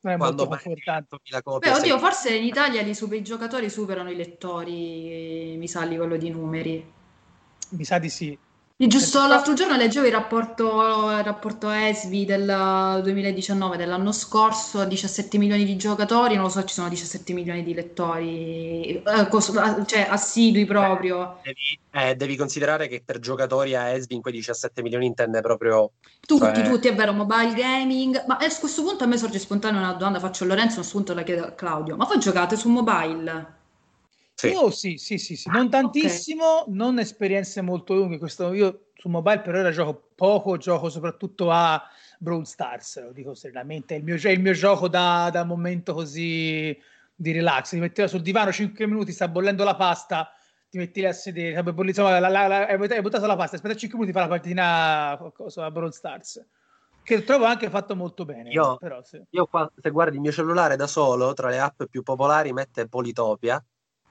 non 0.00 0.14
è 0.14 0.16
molto 0.16 0.46
confortante. 0.46 1.16
Beh, 1.58 1.72
oddio, 1.72 1.98
forse 1.98 2.34
in 2.34 2.44
Italia 2.44 2.80
i, 2.82 2.94
super, 2.94 3.18
i 3.18 3.22
giocatori 3.22 3.68
superano 3.68 4.10
i 4.10 4.16
lettori, 4.16 5.56
mi 5.58 5.68
sa 5.68 5.82
a 5.82 5.84
livello 5.84 6.16
di 6.16 6.30
numeri. 6.30 6.92
Mi 7.70 7.84
sa 7.84 7.98
di 7.98 8.08
sì. 8.08 8.38
Giusto 8.80 9.26
l'altro 9.26 9.54
giorno 9.54 9.74
leggevo 9.74 10.06
il 10.06 10.12
rapporto, 10.12 11.10
il 11.10 11.24
rapporto 11.24 11.68
ESVI 11.68 12.24
del 12.24 13.00
2019, 13.02 13.76
dell'anno 13.76 14.12
scorso, 14.12 14.84
17 14.84 15.36
milioni 15.36 15.64
di 15.64 15.76
giocatori, 15.76 16.36
non 16.36 16.44
lo 16.44 16.48
so, 16.48 16.62
ci 16.62 16.74
sono 16.74 16.88
17 16.88 17.32
milioni 17.32 17.64
di 17.64 17.74
lettori, 17.74 19.02
eh, 19.02 19.28
cioè 19.84 20.06
assidui 20.08 20.64
proprio. 20.64 21.40
Devi, 21.42 21.80
eh, 21.90 22.14
devi, 22.14 22.36
considerare 22.36 22.86
che 22.86 23.02
per 23.04 23.18
giocatori 23.18 23.74
a 23.74 23.88
ESVI 23.88 24.14
in 24.14 24.22
quei 24.22 24.34
17 24.34 24.80
milioni 24.80 25.06
intende 25.06 25.40
proprio... 25.40 25.90
Tutti, 26.24 26.44
cioè... 26.44 26.62
tutti, 26.62 26.86
è 26.86 26.94
vero, 26.94 27.12
mobile 27.12 27.54
gaming, 27.54 28.26
ma 28.28 28.36
a 28.36 28.46
questo 28.60 28.84
punto 28.84 29.02
a 29.02 29.08
me 29.08 29.16
sorge 29.16 29.40
spontanea 29.40 29.80
una 29.80 29.94
domanda, 29.94 30.20
faccio 30.20 30.44
a 30.44 30.46
Lorenzo, 30.46 30.74
a 30.74 30.76
questo 30.76 30.98
punto 30.98 31.14
la 31.14 31.24
chiedo 31.24 31.46
a 31.46 31.50
Claudio, 31.50 31.96
ma 31.96 32.04
voi 32.04 32.20
giocate 32.20 32.54
su 32.54 32.68
mobile? 32.68 33.56
Sì. 34.38 34.50
Io 34.50 34.70
sì, 34.70 34.98
sì, 34.98 35.18
sì, 35.18 35.34
sì. 35.34 35.50
non 35.50 35.68
tantissimo, 35.68 36.60
okay. 36.60 36.72
non 36.72 37.00
esperienze 37.00 37.60
molto 37.60 37.94
lunghe. 37.94 38.18
Questo, 38.18 38.52
io 38.52 38.90
su 38.94 39.08
mobile 39.08 39.40
per 39.40 39.56
ora 39.56 39.72
gioco 39.72 40.10
poco, 40.14 40.56
gioco 40.58 40.88
soprattutto 40.90 41.50
a 41.50 41.82
Brawl 42.20 42.46
Stars, 42.46 43.02
lo 43.02 43.10
dico 43.10 43.34
serenamente, 43.34 43.96
è 43.96 43.98
il 43.98 44.04
mio, 44.04 44.14
è 44.14 44.28
il 44.28 44.40
mio 44.40 44.52
gioco 44.52 44.86
da, 44.86 45.28
da, 45.32 45.42
momento 45.42 45.92
così 45.92 46.78
di 47.16 47.32
relax. 47.32 47.70
Ti 47.70 47.78
metti 47.78 48.06
sul 48.06 48.22
divano 48.22 48.52
5 48.52 48.86
minuti, 48.86 49.10
sta 49.10 49.26
bollendo 49.26 49.64
la 49.64 49.74
pasta, 49.74 50.32
ti 50.70 50.78
metti 50.78 51.04
a 51.04 51.12
sedere, 51.12 51.60
insomma, 51.60 52.20
la, 52.20 52.28
la, 52.28 52.46
la, 52.46 52.66
hai 52.66 53.00
buttato 53.00 53.26
la 53.26 53.34
pasta, 53.34 53.56
aspetta 53.56 53.74
5 53.74 53.98
minuti, 53.98 54.16
fa 54.16 54.22
la 54.22 54.28
partitina 54.28 55.32
cosa, 55.34 55.64
a 55.64 55.70
Brawl 55.72 55.92
Stars 55.92 56.46
che 57.02 57.24
trovo 57.24 57.46
anche 57.46 57.70
fatto 57.70 57.96
molto 57.96 58.24
bene. 58.24 58.50
Io, 58.50 58.76
però, 58.76 59.02
sì. 59.02 59.20
io 59.30 59.46
qua, 59.46 59.68
se 59.74 59.90
guardi 59.90 60.16
il 60.16 60.20
mio 60.20 60.30
cellulare 60.30 60.76
da 60.76 60.86
solo, 60.86 61.32
tra 61.32 61.48
le 61.48 61.58
app 61.58 61.84
più 61.90 62.02
popolari, 62.02 62.52
mette 62.52 62.86
Politopia, 62.86 63.64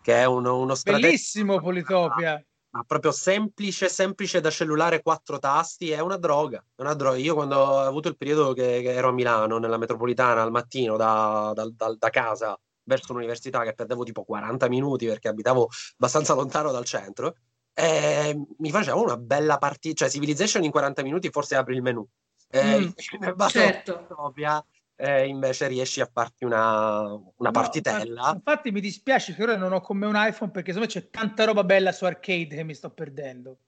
che 0.08 0.22
è 0.22 0.24
uno, 0.24 0.58
uno 0.58 0.74
strategico. 0.74 1.10
Bellissimo 1.10 1.60
Politopia. 1.60 2.42
Ma 2.70 2.84
proprio 2.88 3.12
semplice, 3.12 3.90
semplice 3.90 4.40
da 4.40 4.50
cellulare, 4.50 5.02
quattro 5.02 5.38
tasti, 5.38 5.92
è 5.92 6.00
una 6.00 6.16
droga. 6.16 6.64
È 6.74 6.82
una 6.82 6.94
droga. 6.94 7.18
Io 7.18 7.34
quando 7.34 7.58
ho 7.58 7.80
avuto 7.80 8.08
il 8.08 8.16
periodo 8.16 8.54
che, 8.54 8.80
che 8.82 8.94
ero 8.94 9.10
a 9.10 9.12
Milano, 9.12 9.58
nella 9.58 9.76
metropolitana, 9.76 10.42
al 10.42 10.52
mattino, 10.52 10.96
da, 10.96 11.52
da, 11.54 11.70
da, 11.70 11.94
da 12.00 12.10
casa 12.10 12.58
verso 12.84 13.12
l'università, 13.12 13.64
che 13.64 13.74
perdevo 13.74 14.06
tipo 14.06 14.24
40 14.24 14.70
minuti 14.70 15.08
perché 15.08 15.28
abitavo 15.28 15.68
abbastanza 15.96 16.34
lontano 16.34 16.72
dal 16.72 16.86
centro, 16.86 17.36
e 17.74 18.34
mi 18.60 18.72
facevo 18.72 19.04
una 19.04 19.18
bella 19.18 19.58
partita, 19.58 20.06
cioè 20.06 20.10
Civilization 20.10 20.64
in 20.64 20.72
40 20.72 21.04
minuti 21.04 21.30
forse 21.32 21.58
apri 21.58 21.76
il 21.76 21.82
menu. 21.82 22.08
Eh, 22.50 22.80
mm, 22.80 22.90
certo. 23.50 24.06
Propria, 24.08 24.66
eh, 25.00 25.28
invece 25.28 25.68
riesci 25.68 26.02
a 26.02 26.10
farti 26.12 26.44
una, 26.44 27.04
una 27.36 27.52
partitella. 27.52 28.32
No, 28.32 28.34
infatti 28.34 28.72
mi 28.72 28.82
dispiace 28.82 29.34
che 29.36 29.44
ora 29.44 29.56
non 29.56 29.72
ho 29.72 29.80
con 29.80 29.98
me 29.98 30.08
un 30.08 30.16
iPhone 30.16 30.52
perché 30.52 30.74
secondo 30.74 30.92
me 30.94 31.02
c'è 31.02 31.10
tanta 31.10 31.46
roba 31.46 31.64
bella 31.64 31.92
su 31.92 32.04
arcade 32.06 32.56
che 32.56 32.64
mi 32.64 32.74
sto 32.74 32.90
perdendo. 32.90 33.60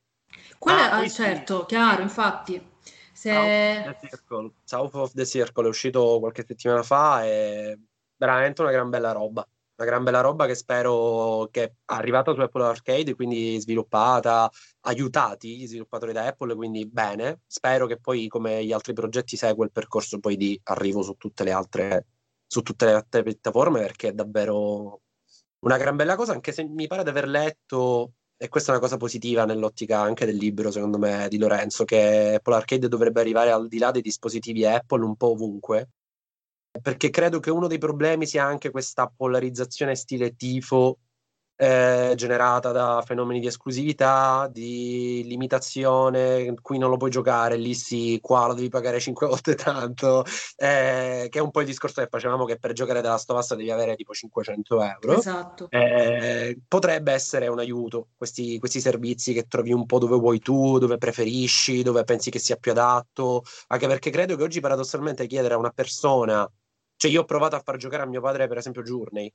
Quella, 0.58 0.92
ah, 0.92 1.08
certo, 1.08 1.60
sì. 1.62 1.66
chiaro, 1.68 2.02
infatti. 2.02 2.68
Se... 3.14 3.98
South 4.64 4.96
of 4.96 5.14
the 5.14 5.26
Circle 5.26 5.66
è 5.66 5.70
uscito 5.70 6.20
qualche 6.20 6.46
settimana 6.48 6.84
fa 6.84 7.26
e 7.26 7.78
veramente 8.16 8.62
una 8.62 8.72
gran 8.72 8.90
bella 8.90 9.12
roba 9.12 9.48
una 9.80 9.88
gran 9.88 10.04
bella 10.04 10.20
roba 10.20 10.46
che 10.46 10.56
spero 10.56 11.48
che 11.52 11.64
è 11.64 11.74
arrivata 11.86 12.34
su 12.34 12.42
Apple 12.42 12.66
Arcade, 12.66 13.16
quindi 13.16 13.60
sviluppata, 13.62 14.52
aiutati 14.82 15.58
gli 15.58 15.68
sviluppatori 15.68 16.12
da 16.12 16.28
Apple, 16.28 16.54
quindi 16.56 16.86
bene. 16.86 17.42
Spero 17.48 17.88
che 17.88 17.98
poi, 17.98 18.28
come 18.28 18.66
gli 18.66 18.74
altri 18.74 18.92
progetti, 18.92 19.38
segua 19.38 19.64
il 19.64 19.72
percorso 19.72 20.20
poi 20.20 20.36
di 20.36 20.60
arrivo 20.64 21.02
su 21.02 21.14
tutte 21.14 21.46
le 21.46 21.52
altre, 21.52 22.08
su 22.46 22.62
tutte 22.62 22.86
le 22.86 22.92
altre 22.92 23.24
piattaforme, 23.24 23.80
perché 23.80 24.10
è 24.10 24.12
davvero 24.12 25.02
una 25.60 25.78
gran 25.78 25.96
bella 25.96 26.16
cosa, 26.18 26.34
anche 26.34 26.52
se 26.52 26.66
mi 26.66 26.88
pare 26.88 27.04
di 27.04 27.10
aver 27.10 27.28
letto, 27.30 28.14
e 28.36 28.50
questa 28.50 28.72
è 28.72 28.76
una 28.76 28.84
cosa 28.84 28.98
positiva 28.98 29.46
nell'ottica 29.46 30.02
anche 30.02 30.26
del 30.26 30.36
libro, 30.36 30.72
secondo 30.72 30.98
me, 30.98 31.28
di 31.30 31.38
Lorenzo, 31.38 31.86
che 31.86 32.36
Apple 32.36 32.56
Arcade 32.56 32.90
dovrebbe 32.90 33.22
arrivare 33.22 33.52
al 33.52 33.70
di 33.70 33.78
là 33.78 33.92
dei 33.92 34.02
dispositivi 34.02 34.66
Apple 34.66 35.06
un 35.06 35.16
po' 35.16 35.32
ovunque 35.32 35.90
perché 36.82 37.10
credo 37.10 37.40
che 37.40 37.52
uno 37.52 37.68
dei 37.68 37.78
problemi 37.78 38.26
sia 38.26 38.46
anche 38.46 38.70
questa 38.70 39.12
polarizzazione 39.14 39.96
stile 39.96 40.36
tifo 40.36 41.00
eh, 41.62 42.14
generata 42.16 42.72
da 42.72 43.04
fenomeni 43.06 43.42
di 43.42 43.48
esclusività, 43.48 44.48
di 44.50 45.24
limitazione, 45.26 46.54
qui 46.62 46.78
non 46.78 46.90
lo 46.90 46.96
puoi 46.96 47.10
giocare, 47.10 47.58
lì 47.58 47.74
sì, 47.74 48.18
qua 48.22 48.48
lo 48.48 48.54
devi 48.54 48.70
pagare 48.70 48.98
5 48.98 49.28
volte 49.28 49.56
tanto, 49.56 50.24
eh, 50.56 51.28
che 51.30 51.40
è 51.40 51.42
un 51.42 51.52
po' 51.52 51.60
il 51.60 51.66
discorso 51.66 52.02
che 52.02 52.08
facevamo 52.10 52.46
che 52.46 52.58
per 52.58 52.72
giocare 52.72 53.02
della 53.02 53.18
Stovassa 53.18 53.56
devi 53.56 53.72
avere 53.72 53.98
tipo 53.98 54.14
500 54.14 54.82
euro. 54.82 55.18
Esatto. 55.18 55.68
Eh, 55.70 56.62
potrebbe 56.66 57.12
essere 57.12 57.48
un 57.48 57.60
aiuto 57.60 58.08
questi, 58.16 58.58
questi 58.58 58.80
servizi 58.80 59.34
che 59.34 59.46
trovi 59.46 59.74
un 59.74 59.86
po' 59.86 60.00
dove 60.00 60.16
vuoi 60.16 60.40
tu, 60.40 60.78
dove 60.78 60.98
preferisci, 60.98 61.84
dove 61.84 62.06
pensi 62.06 62.30
che 62.30 62.40
sia 62.40 62.56
più 62.56 62.72
adatto, 62.72 63.44
anche 63.68 63.88
perché 63.88 64.12
credo 64.12 64.38
che 64.38 64.44
oggi 64.44 64.62
paradossalmente 64.62 65.28
chiedere 65.28 65.56
a 65.56 65.58
una 65.58 65.72
persona, 65.72 66.50
cioè 66.96 67.12
io 67.12 67.22
ho 67.22 67.26
provato 67.26 67.58
a 67.58 67.60
far 67.60 67.76
giocare 67.76 68.04
a 68.04 68.06
mio 68.06 68.22
padre 68.22 68.48
per 68.48 68.58
esempio 68.58 68.82
Journey, 68.82 69.30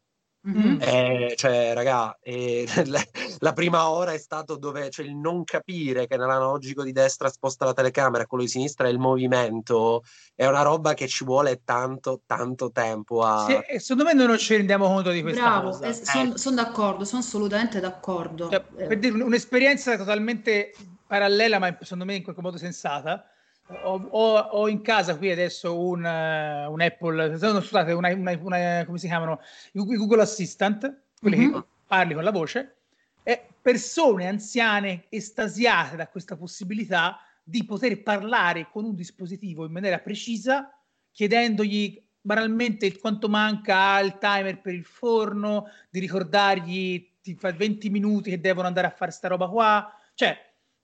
Mm-hmm. 0.47 0.81
Eh, 0.81 1.33
cioè, 1.37 1.73
raga, 1.73 2.19
eh, 2.21 2.67
la 3.41 3.53
prima 3.55 3.89
ora 3.89 4.13
è 4.13 4.19
stato 4.19 4.57
dove 4.57 4.91
cioè, 4.91 5.07
il 5.07 5.17
non 5.17 5.43
capire 5.43 6.07
che 6.07 6.19
nell'analogico 6.19 6.83
di 6.83 6.93
destra 6.93 7.31
sposta 7.31 7.65
la 7.65 7.73
telecamera 7.73 8.25
e 8.25 8.27
quello 8.27 8.45
di 8.45 8.51
sinistra 8.51 8.87
è 8.87 8.91
il 8.91 8.99
movimento, 8.99 10.03
è 10.35 10.45
una 10.47 10.61
roba 10.61 10.93
che 10.93 11.09
ci 11.09 11.25
vuole 11.25 11.63
tanto, 11.65 12.21
tanto 12.27 12.71
tempo 12.71 13.23
a... 13.23 13.47
Sì, 13.47 13.79
secondo 13.79 14.05
me 14.05 14.13
noi 14.13 14.27
non 14.27 14.39
ci 14.39 14.55
rendiamo 14.55 14.87
conto 14.87 15.11
di 15.11 15.23
questa 15.23 15.41
Bravo, 15.41 15.71
cosa. 15.71 15.87
Eh, 15.87 15.95
sono 15.95 16.37
son 16.37 16.55
d'accordo, 16.55 17.05
sono 17.07 17.23
assolutamente 17.23 17.81
d'accordo. 17.81 18.51
Cioè, 18.51 18.61
per 18.61 18.99
dire 18.99 19.23
un'esperienza 19.23 19.97
totalmente 19.97 20.75
parallela, 21.07 21.59
ma 21.59 21.75
secondo 21.81 22.05
me 22.05 22.17
in 22.17 22.23
qualche 22.23 22.43
modo 22.43 22.59
sensata 22.59 23.25
ho, 23.67 24.09
ho, 24.11 24.37
ho, 24.37 24.69
in 24.69 24.83
casa 24.83 25.17
qui 25.17 25.31
adesso 25.31 25.79
un, 25.79 26.05
uh, 26.05 26.71
un 26.71 26.81
Apple, 26.81 27.39
scusate, 27.39 27.93
una, 27.93 28.13
una, 28.15 28.39
una, 28.41 28.85
come 28.85 28.99
si 28.99 29.07
chiamano? 29.07 29.41
Google 29.73 30.23
Assistant, 30.23 31.03
quelli 31.19 31.37
mm-hmm. 31.37 31.53
che 31.53 31.65
parli 31.87 32.15
con 32.15 32.25
la 32.25 32.31
voce, 32.31 32.77
e 33.23 33.47
persone 33.61 34.29
anziane 34.29 35.05
estasiate 35.09 35.97
da 35.97 36.09
questa 36.09 36.37
possibilità 36.37 37.19
di 37.43 37.65
poter 37.65 38.03
parlare 38.03 38.69
con 38.71 38.85
un 38.85 38.95
dispositivo 38.95 39.65
in 39.65 39.73
maniera 39.73 39.99
precisa, 39.99 40.71
chiedendogli 41.11 42.03
banalmente 42.21 42.99
quanto 42.99 43.29
manca 43.29 43.99
il 44.01 44.19
timer 44.19 44.61
per 44.61 44.75
il 44.75 44.85
forno, 44.85 45.69
di 45.91 46.01
ricordargli 46.01 47.13
ti 47.23 47.35
fa 47.35 47.53
20 47.53 47.89
minuti 47.89 48.31
che 48.31 48.41
devono 48.41 48.67
andare 48.67 48.87
a 48.87 48.91
fare 48.91 49.11
sta 49.11 49.29
roba 49.29 49.49
qua. 49.49 49.91
Cioè, 50.15 50.37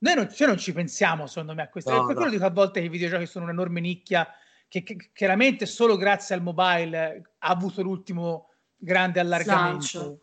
noi 0.02 0.14
non, 0.14 0.32
cioè 0.32 0.46
non 0.46 0.58
ci 0.58 0.72
pensiamo, 0.72 1.26
secondo 1.26 1.54
me, 1.54 1.62
a 1.62 1.68
questo. 1.68 1.92
No, 1.92 2.04
per 2.06 2.16
quello 2.16 2.30
dico 2.30 2.44
a 2.44 2.50
volte 2.50 2.80
che 2.80 2.86
i 2.86 2.90
videogiochi 2.90 3.26
sono 3.26 3.44
un'enorme 3.44 3.80
nicchia 3.80 4.26
che, 4.68 4.82
che, 4.82 4.96
che 4.96 5.10
chiaramente 5.12 5.66
solo 5.66 5.96
grazie 5.96 6.34
al 6.34 6.42
mobile 6.42 7.34
ha 7.38 7.48
avuto 7.48 7.82
l'ultimo 7.82 8.48
grande 8.76 9.20
allargamento. 9.20 9.86
Sancio. 9.86 10.20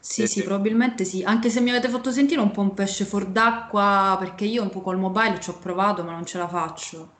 Sì, 0.00 0.26
sì, 0.26 0.42
probabilmente 0.42 1.06
sì, 1.06 1.22
anche 1.22 1.48
se 1.48 1.62
mi 1.62 1.70
avete 1.70 1.88
fatto 1.88 2.10
sentire 2.12 2.42
un 2.42 2.50
po' 2.50 2.60
un 2.60 2.74
pesce 2.74 3.06
fuor 3.06 3.24
d'acqua, 3.24 4.16
perché 4.18 4.44
io 4.44 4.62
un 4.62 4.68
po' 4.68 4.82
col 4.82 4.98
mobile 4.98 5.40
ci 5.40 5.48
ho 5.48 5.58
provato, 5.58 6.04
ma 6.04 6.12
non 6.12 6.26
ce 6.26 6.36
la 6.36 6.46
faccio. 6.46 7.12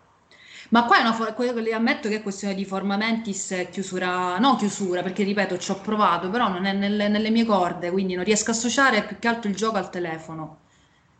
Ma 0.68 0.84
qua 0.84 0.98
è 0.98 1.00
una 1.00 1.14
for- 1.14 1.34
ammetto 1.72 2.10
che 2.10 2.16
è 2.16 2.22
questione 2.22 2.54
di 2.54 2.66
forma 2.66 2.96
mentis 2.98 3.68
chiusura, 3.70 4.38
no 4.38 4.56
chiusura, 4.56 5.02
perché 5.02 5.22
ripeto, 5.22 5.56
ci 5.56 5.70
ho 5.70 5.80
provato, 5.80 6.28
però 6.28 6.48
non 6.48 6.66
è 6.66 6.72
nelle, 6.74 7.08
nelle 7.08 7.30
mie 7.30 7.46
corde, 7.46 7.90
quindi 7.90 8.14
non 8.14 8.24
riesco 8.24 8.50
a 8.50 8.54
associare 8.54 9.04
più 9.04 9.18
che 9.18 9.28
altro 9.28 9.48
il 9.48 9.56
gioco 9.56 9.78
al 9.78 9.88
telefono. 9.88 10.63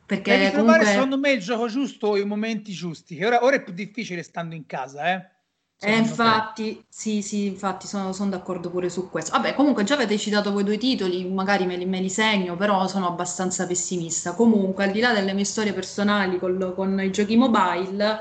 Perché 0.06 0.36
Devi 0.36 0.50
comunque... 0.50 0.72
trovare 0.74 0.84
secondo 0.92 1.18
me 1.18 1.30
il 1.30 1.40
gioco 1.40 1.66
giusto 1.68 2.16
i 2.16 2.24
momenti 2.24 2.72
giusti, 2.72 3.16
che 3.16 3.26
ora, 3.26 3.42
ora, 3.42 3.56
è 3.56 3.62
più 3.62 3.72
difficile 3.72 4.22
stando 4.22 4.54
in 4.54 4.66
casa, 4.66 5.14
eh? 5.14 5.32
Eh, 5.80 5.96
infatti, 5.96 6.76
te. 6.76 6.84
sì, 6.88 7.20
sì, 7.20 7.46
infatti 7.46 7.86
sono, 7.86 8.12
sono, 8.12 8.30
d'accordo 8.30 8.70
pure 8.70 8.88
su 8.88 9.10
questo. 9.10 9.32
Vabbè, 9.32 9.54
comunque 9.54 9.84
già 9.84 9.94
avete 9.94 10.16
citato 10.16 10.52
voi 10.52 10.64
due 10.64 10.78
titoli, 10.78 11.28
magari 11.28 11.66
me 11.66 11.76
li, 11.76 11.84
me 11.84 12.00
li, 12.00 12.08
segno, 12.08 12.56
però 12.56 12.86
sono 12.86 13.06
abbastanza 13.06 13.66
pessimista. 13.66 14.34
Comunque, 14.34 14.84
al 14.84 14.92
di 14.92 15.00
là 15.00 15.12
delle 15.12 15.34
mie 15.34 15.44
storie 15.44 15.72
personali 15.72 16.38
con, 16.38 16.72
con 16.74 17.00
i 17.00 17.10
giochi 17.10 17.36
mobile, 17.36 18.20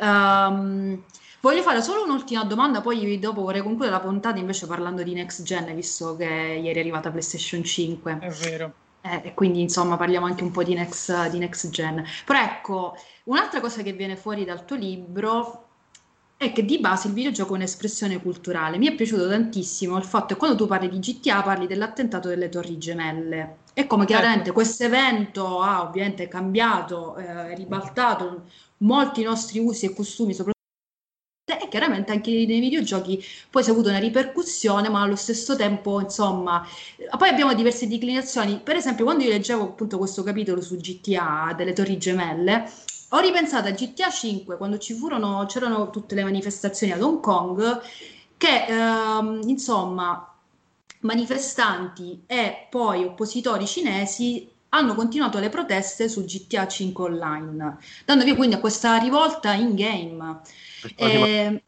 um, 0.00 1.02
voglio 1.40 1.62
fare 1.62 1.80
solo 1.82 2.04
un'ultima 2.04 2.44
domanda, 2.44 2.82
poi 2.82 3.18
dopo 3.18 3.42
vorrei 3.42 3.62
concludere 3.62 3.92
la 3.92 4.00
puntata 4.00 4.38
invece 4.38 4.66
parlando 4.66 5.02
di 5.02 5.14
Next 5.14 5.42
Gen, 5.42 5.74
visto 5.74 6.16
che 6.16 6.24
ieri 6.24 6.76
è 6.76 6.80
arrivata 6.80 7.10
PlayStation 7.10 7.64
5. 7.64 8.18
È 8.20 8.28
vero. 8.28 8.74
Eh, 9.04 9.34
quindi 9.34 9.60
insomma 9.60 9.96
parliamo 9.96 10.26
anche 10.26 10.44
un 10.44 10.52
po' 10.52 10.62
di 10.62 10.74
next, 10.74 11.28
di 11.30 11.38
next 11.38 11.68
gen. 11.70 12.04
Però 12.24 12.40
ecco, 12.40 12.94
un'altra 13.24 13.60
cosa 13.60 13.82
che 13.82 13.92
viene 13.92 14.16
fuori 14.16 14.44
dal 14.44 14.64
tuo 14.64 14.76
libro 14.76 15.66
è 16.36 16.52
che 16.52 16.64
di 16.64 16.78
base 16.78 17.08
il 17.08 17.14
videogioco 17.14 17.52
è 17.52 17.56
un'espressione 17.56 18.20
culturale. 18.20 18.78
Mi 18.78 18.88
è 18.88 18.94
piaciuto 18.94 19.28
tantissimo 19.28 19.96
il 19.96 20.04
fatto 20.04 20.34
che 20.34 20.36
quando 20.36 20.56
tu 20.56 20.66
parli 20.66 20.88
di 20.88 20.98
GTA 20.98 21.42
parli 21.42 21.66
dell'attentato 21.66 22.28
delle 22.28 22.48
Torri 22.48 22.78
Gemelle. 22.78 23.58
E 23.74 23.86
come 23.86 24.04
chiaramente 24.06 24.46
ecco. 24.46 24.54
questo 24.54 24.84
evento 24.84 25.60
ha 25.60 25.82
ovviamente 25.82 26.28
cambiato, 26.28 27.16
eh, 27.16 27.54
ribaltato 27.54 28.44
molti 28.78 29.22
nostri 29.22 29.58
usi 29.58 29.86
e 29.86 29.94
costumi, 29.94 30.32
soprattutto 30.32 30.60
chiaramente 31.72 32.12
anche 32.12 32.30
nei 32.30 32.60
videogiochi 32.60 33.24
poi 33.48 33.62
si 33.62 33.70
è 33.70 33.72
avuto 33.72 33.88
una 33.88 33.98
ripercussione, 33.98 34.90
ma 34.90 35.00
allo 35.00 35.16
stesso 35.16 35.56
tempo, 35.56 36.00
insomma, 36.00 36.66
poi 37.16 37.30
abbiamo 37.30 37.54
diverse 37.54 37.88
declinazioni. 37.88 38.60
Per 38.62 38.76
esempio, 38.76 39.04
quando 39.04 39.24
io 39.24 39.30
leggevo 39.30 39.62
appunto 39.62 39.96
questo 39.96 40.22
capitolo 40.22 40.60
su 40.60 40.76
GTA 40.76 41.54
delle 41.56 41.72
Torri 41.72 41.96
Gemelle, 41.96 42.70
ho 43.08 43.18
ripensato 43.20 43.68
a 43.68 43.70
GTA 43.70 44.10
5 44.10 44.58
quando 44.58 44.76
ci 44.76 44.92
furono, 44.92 45.46
c'erano 45.48 45.88
tutte 45.88 46.14
le 46.14 46.24
manifestazioni 46.24 46.92
ad 46.92 47.00
Hong 47.00 47.20
Kong, 47.20 47.80
che 48.36 48.66
ehm, 48.66 49.40
insomma 49.46 50.26
manifestanti 51.00 52.22
e 52.26 52.66
poi 52.70 53.02
oppositori 53.04 53.66
cinesi 53.66 54.48
hanno 54.74 54.94
continuato 54.94 55.38
le 55.38 55.48
proteste 55.48 56.08
su 56.08 56.24
GTA 56.24 56.66
5 56.66 57.04
online, 57.04 57.78
dando 58.04 58.24
via 58.24 58.34
quindi 58.34 58.56
a 58.56 58.60
questa 58.60 58.96
rivolta 58.98 59.52
in 59.54 59.74
game. 59.74 60.40
Eh, 60.96 61.62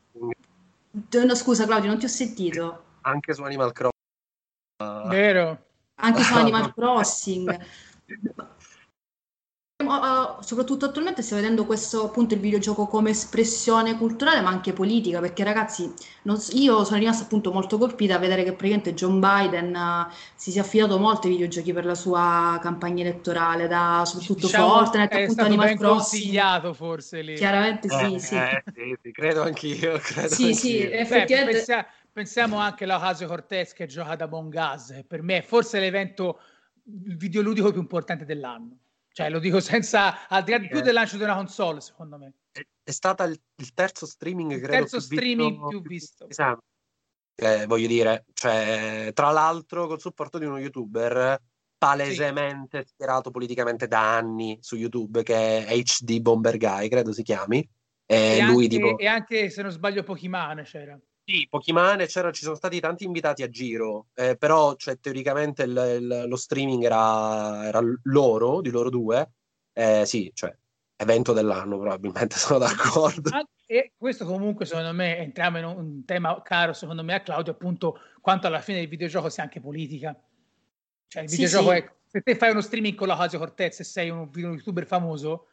no, 1.25 1.35
scusa 1.35 1.67
Claudio, 1.67 1.91
non 1.91 1.99
ti 1.99 2.05
ho 2.05 2.09
sentito. 2.09 2.85
Anche 3.03 3.35
su 3.35 3.43
Animal 3.43 3.73
Crossing. 3.73 5.09
Vero. 5.09 5.67
Anche 5.97 6.23
su 6.23 6.35
Animal 6.37 6.73
Crossing. 6.75 7.67
Uh, 9.77 10.41
soprattutto 10.41 10.85
attualmente 10.85 11.21
stiamo 11.21 11.43
vedendo 11.43 11.67
questo 11.67 12.05
appunto 12.05 12.35
il 12.35 12.41
videogioco 12.41 12.87
come 12.87 13.11
espressione 13.11 13.99
culturale 13.99 14.41
ma 14.41 14.49
anche 14.49 14.73
politica 14.73 15.19
perché 15.19 15.43
ragazzi 15.43 15.93
non, 16.23 16.41
io 16.53 16.85
sono 16.85 17.01
rimasta 17.01 17.25
appunto 17.25 17.51
molto 17.51 17.77
colpita 17.77 18.15
a 18.15 18.19
vedere 18.19 18.45
che 18.45 18.53
praticamente 18.53 18.95
John 18.95 19.19
Biden 19.19 19.75
uh, 19.75 20.13
si 20.37 20.53
sia 20.53 20.63
affidato 20.63 20.97
molto 20.97 21.27
ai 21.27 21.33
videogiochi 21.33 21.73
per 21.73 21.87
la 21.87 21.97
sua 21.97 22.57
campagna 22.63 23.03
elettorale 23.03 23.67
da 23.67 24.05
soprattutto 24.07 24.47
diciamo, 24.47 24.69
Fortnite 24.69 25.23
appunto 25.23 25.43
Animal 25.43 25.77
Crossing 25.77 25.91
consigliato 25.91 26.73
forse 26.73 27.23
lì 27.23 27.35
chiaramente 27.35 27.89
sì 27.89 28.15
eh, 28.15 28.19
sì. 28.21 28.37
Eh, 28.37 28.63
sì, 28.73 28.97
sì 29.03 29.11
credo 29.11 29.43
anch'io 29.43 29.99
credo 29.99 30.29
sì 30.29 30.45
anch'io. 30.45 30.55
sì 30.55 30.83
effettivamente 30.83 31.51
Beh, 31.51 31.53
pensiamo, 31.53 31.85
pensiamo 32.13 32.59
anche 32.59 32.85
alla 32.85 33.01
Casio 33.01 33.27
Cortez 33.27 33.73
che 33.73 33.87
gioca 33.87 34.15
da 34.15 34.29
Bongas 34.29 35.03
per 35.05 35.21
me 35.23 35.39
è 35.39 35.43
forse 35.43 35.81
l'evento 35.81 36.39
videoludico 36.85 37.73
più 37.73 37.81
importante 37.81 38.25
dell'anno 38.25 38.79
cioè, 39.15 39.31
lo 39.31 39.39
dico 39.39 39.61
senza, 39.61 40.27
al 40.27 40.43
di 40.43 40.51
là 40.51 40.59
di 40.59 40.67
più 40.67 40.81
del 40.81 40.93
lancio 40.93 41.17
di 41.17 41.23
una 41.23 41.37
console, 41.37 41.81
secondo 41.81 42.19
me. 42.19 42.33
È, 42.51 42.91
stata 42.91 43.23
il, 43.23 43.41
il, 43.59 43.73
terzo 43.73 44.07
streaming, 44.07 44.51
il 44.51 44.59
credo, 44.59 44.73
terzo 44.73 44.97
più 44.97 45.07
streaming 45.07 45.51
visto, 45.53 45.69
più 45.69 45.83
visto. 45.83 46.29
Esatto. 46.29 46.63
Eh, 47.37 47.67
voglio 47.67 47.87
dire, 47.87 48.25
cioè, 48.33 49.13
tra 49.15 49.31
l'altro 49.31 49.87
col 49.87 50.01
supporto 50.01 50.39
di 50.39 50.47
uno 50.47 50.59
youtuber 50.59 51.41
palesemente 51.79 52.81
sì. 52.81 52.89
schierato 52.89 53.31
politicamente 53.31 53.87
da 53.87 54.17
anni 54.17 54.59
su 54.61 54.75
YouTube, 54.75 55.23
che 55.23 55.65
è 55.65 55.79
HD 55.81 56.19
Bomber 56.19 56.57
Guy, 56.57 56.89
credo 56.89 57.13
si 57.13 57.23
chiami. 57.23 57.59
E, 58.07 58.39
e, 58.39 58.43
lui, 58.43 58.65
anche, 58.65 58.69
tipo... 58.69 58.99
e 58.99 59.07
anche, 59.07 59.49
se 59.49 59.63
non 59.63 59.71
sbaglio, 59.71 60.03
Pokimane 60.03 60.65
c'era. 60.65 60.99
Sì, 61.27 61.47
Pokimane 61.49 62.07
c'era, 62.07 62.31
ci 62.33 62.43
sono 62.43 62.55
stati 62.55 62.81
tanti 62.81 63.05
invitati 63.05 63.43
a 63.43 63.49
giro, 63.49 64.09
eh, 64.15 64.37
però 64.37 64.77
cioè, 64.77 64.99
teoricamente 65.01 65.63
il, 65.63 65.99
il, 66.01 66.25
lo 66.29 66.37
streaming 66.37 66.85
era, 66.85 67.67
era, 67.67 67.81
loro, 68.03 68.61
di 68.61 68.71
loro 68.71 68.91
due. 68.91 69.33
Eh, 69.73 70.05
sì, 70.05 70.31
cioè, 70.35 70.55
evento 70.97 71.33
dell'anno 71.33 71.79
probabilmente, 71.79 72.37
sono 72.39 72.59
d'accordo. 72.59 73.31
E 73.67 73.93
questo 73.97 74.27
comunque 74.27 74.67
secondo 74.67 74.93
me 74.93 75.17
entriamo 75.17 75.59
in 75.59 75.65
un 75.65 76.05
tema 76.05 76.43
caro 76.43 76.75
secondo 76.75 77.03
me 77.03 77.15
a 77.15 77.23
Claudio, 77.23 77.53
appunto 77.53 77.99
quanto 78.21 78.47
alla 78.47 78.61
fine 78.61 78.81
del 78.81 78.89
videogioco 78.89 79.31
sia 79.31 79.45
anche 79.45 79.61
politica. 79.61 80.15
Cioè 81.07 81.23
il 81.23 81.31
videogioco 81.31 81.71
sì, 81.71 81.77
sì. 81.77 81.83
è, 81.83 81.93
se 82.07 82.21
te 82.21 82.37
fai 82.37 82.51
uno 82.51 82.61
streaming 82.61 82.95
con 82.95 83.09
la 83.09 83.17
Casio 83.17 83.39
Cortez 83.39 83.81
e 83.81 83.85
sei 83.85 84.11
un, 84.11 84.19
un 84.19 84.31
youtuber 84.35 84.87
famoso, 84.87 85.47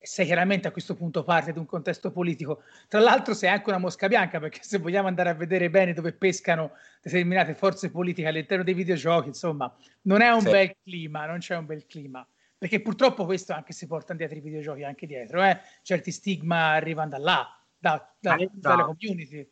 sei 0.00 0.26
chiaramente 0.26 0.68
a 0.68 0.70
questo 0.70 0.94
punto 0.94 1.24
parte 1.24 1.52
di 1.52 1.58
un 1.58 1.66
contesto 1.66 2.12
politico. 2.12 2.62
Tra 2.86 3.00
l'altro 3.00 3.34
sei 3.34 3.50
anche 3.50 3.68
una 3.68 3.78
mosca 3.78 4.06
bianca, 4.08 4.38
perché 4.38 4.60
se 4.62 4.78
vogliamo 4.78 5.08
andare 5.08 5.30
a 5.30 5.34
vedere 5.34 5.70
bene 5.70 5.92
dove 5.92 6.12
pescano 6.12 6.72
determinate 7.02 7.54
forze 7.54 7.90
politiche 7.90 8.28
all'interno 8.28 8.64
dei 8.64 8.74
videogiochi, 8.74 9.28
insomma, 9.28 9.74
non 10.02 10.20
è 10.20 10.30
un 10.30 10.42
sì. 10.42 10.50
bel 10.50 10.76
clima, 10.82 11.26
non 11.26 11.38
c'è 11.38 11.56
un 11.56 11.66
bel 11.66 11.86
clima. 11.86 12.26
Perché 12.56 12.80
purtroppo 12.80 13.24
questo 13.24 13.52
anche 13.52 13.72
si 13.72 13.86
porta 13.86 14.14
dietro 14.14 14.36
i 14.36 14.40
videogiochi, 14.40 14.82
anche 14.82 15.06
dietro, 15.06 15.42
eh? 15.44 15.60
certi 15.82 16.10
stigma 16.10 16.72
arrivano 16.72 17.10
da 17.10 17.18
là, 17.18 17.64
da, 17.76 18.14
da, 18.18 18.34
ah, 18.34 18.48
dalle 18.52 18.82
community. 18.82 19.48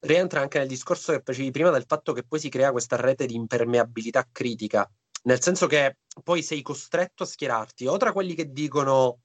Rientra 0.00 0.40
anche 0.40 0.58
nel 0.58 0.68
discorso 0.68 1.12
che 1.12 1.22
facevi 1.24 1.50
prima 1.50 1.70
del 1.70 1.84
fatto 1.86 2.12
che 2.12 2.24
poi 2.24 2.40
si 2.40 2.48
crea 2.48 2.72
questa 2.72 2.96
rete 2.96 3.24
di 3.24 3.34
impermeabilità 3.34 4.28
critica 4.30 4.90
nel 5.24 5.40
senso 5.40 5.66
che 5.66 5.98
poi 6.22 6.42
sei 6.42 6.62
costretto 6.62 7.22
a 7.22 7.26
schierarti 7.26 7.86
o 7.86 7.96
tra 7.96 8.12
quelli 8.12 8.34
che 8.34 8.50
dicono 8.50 9.20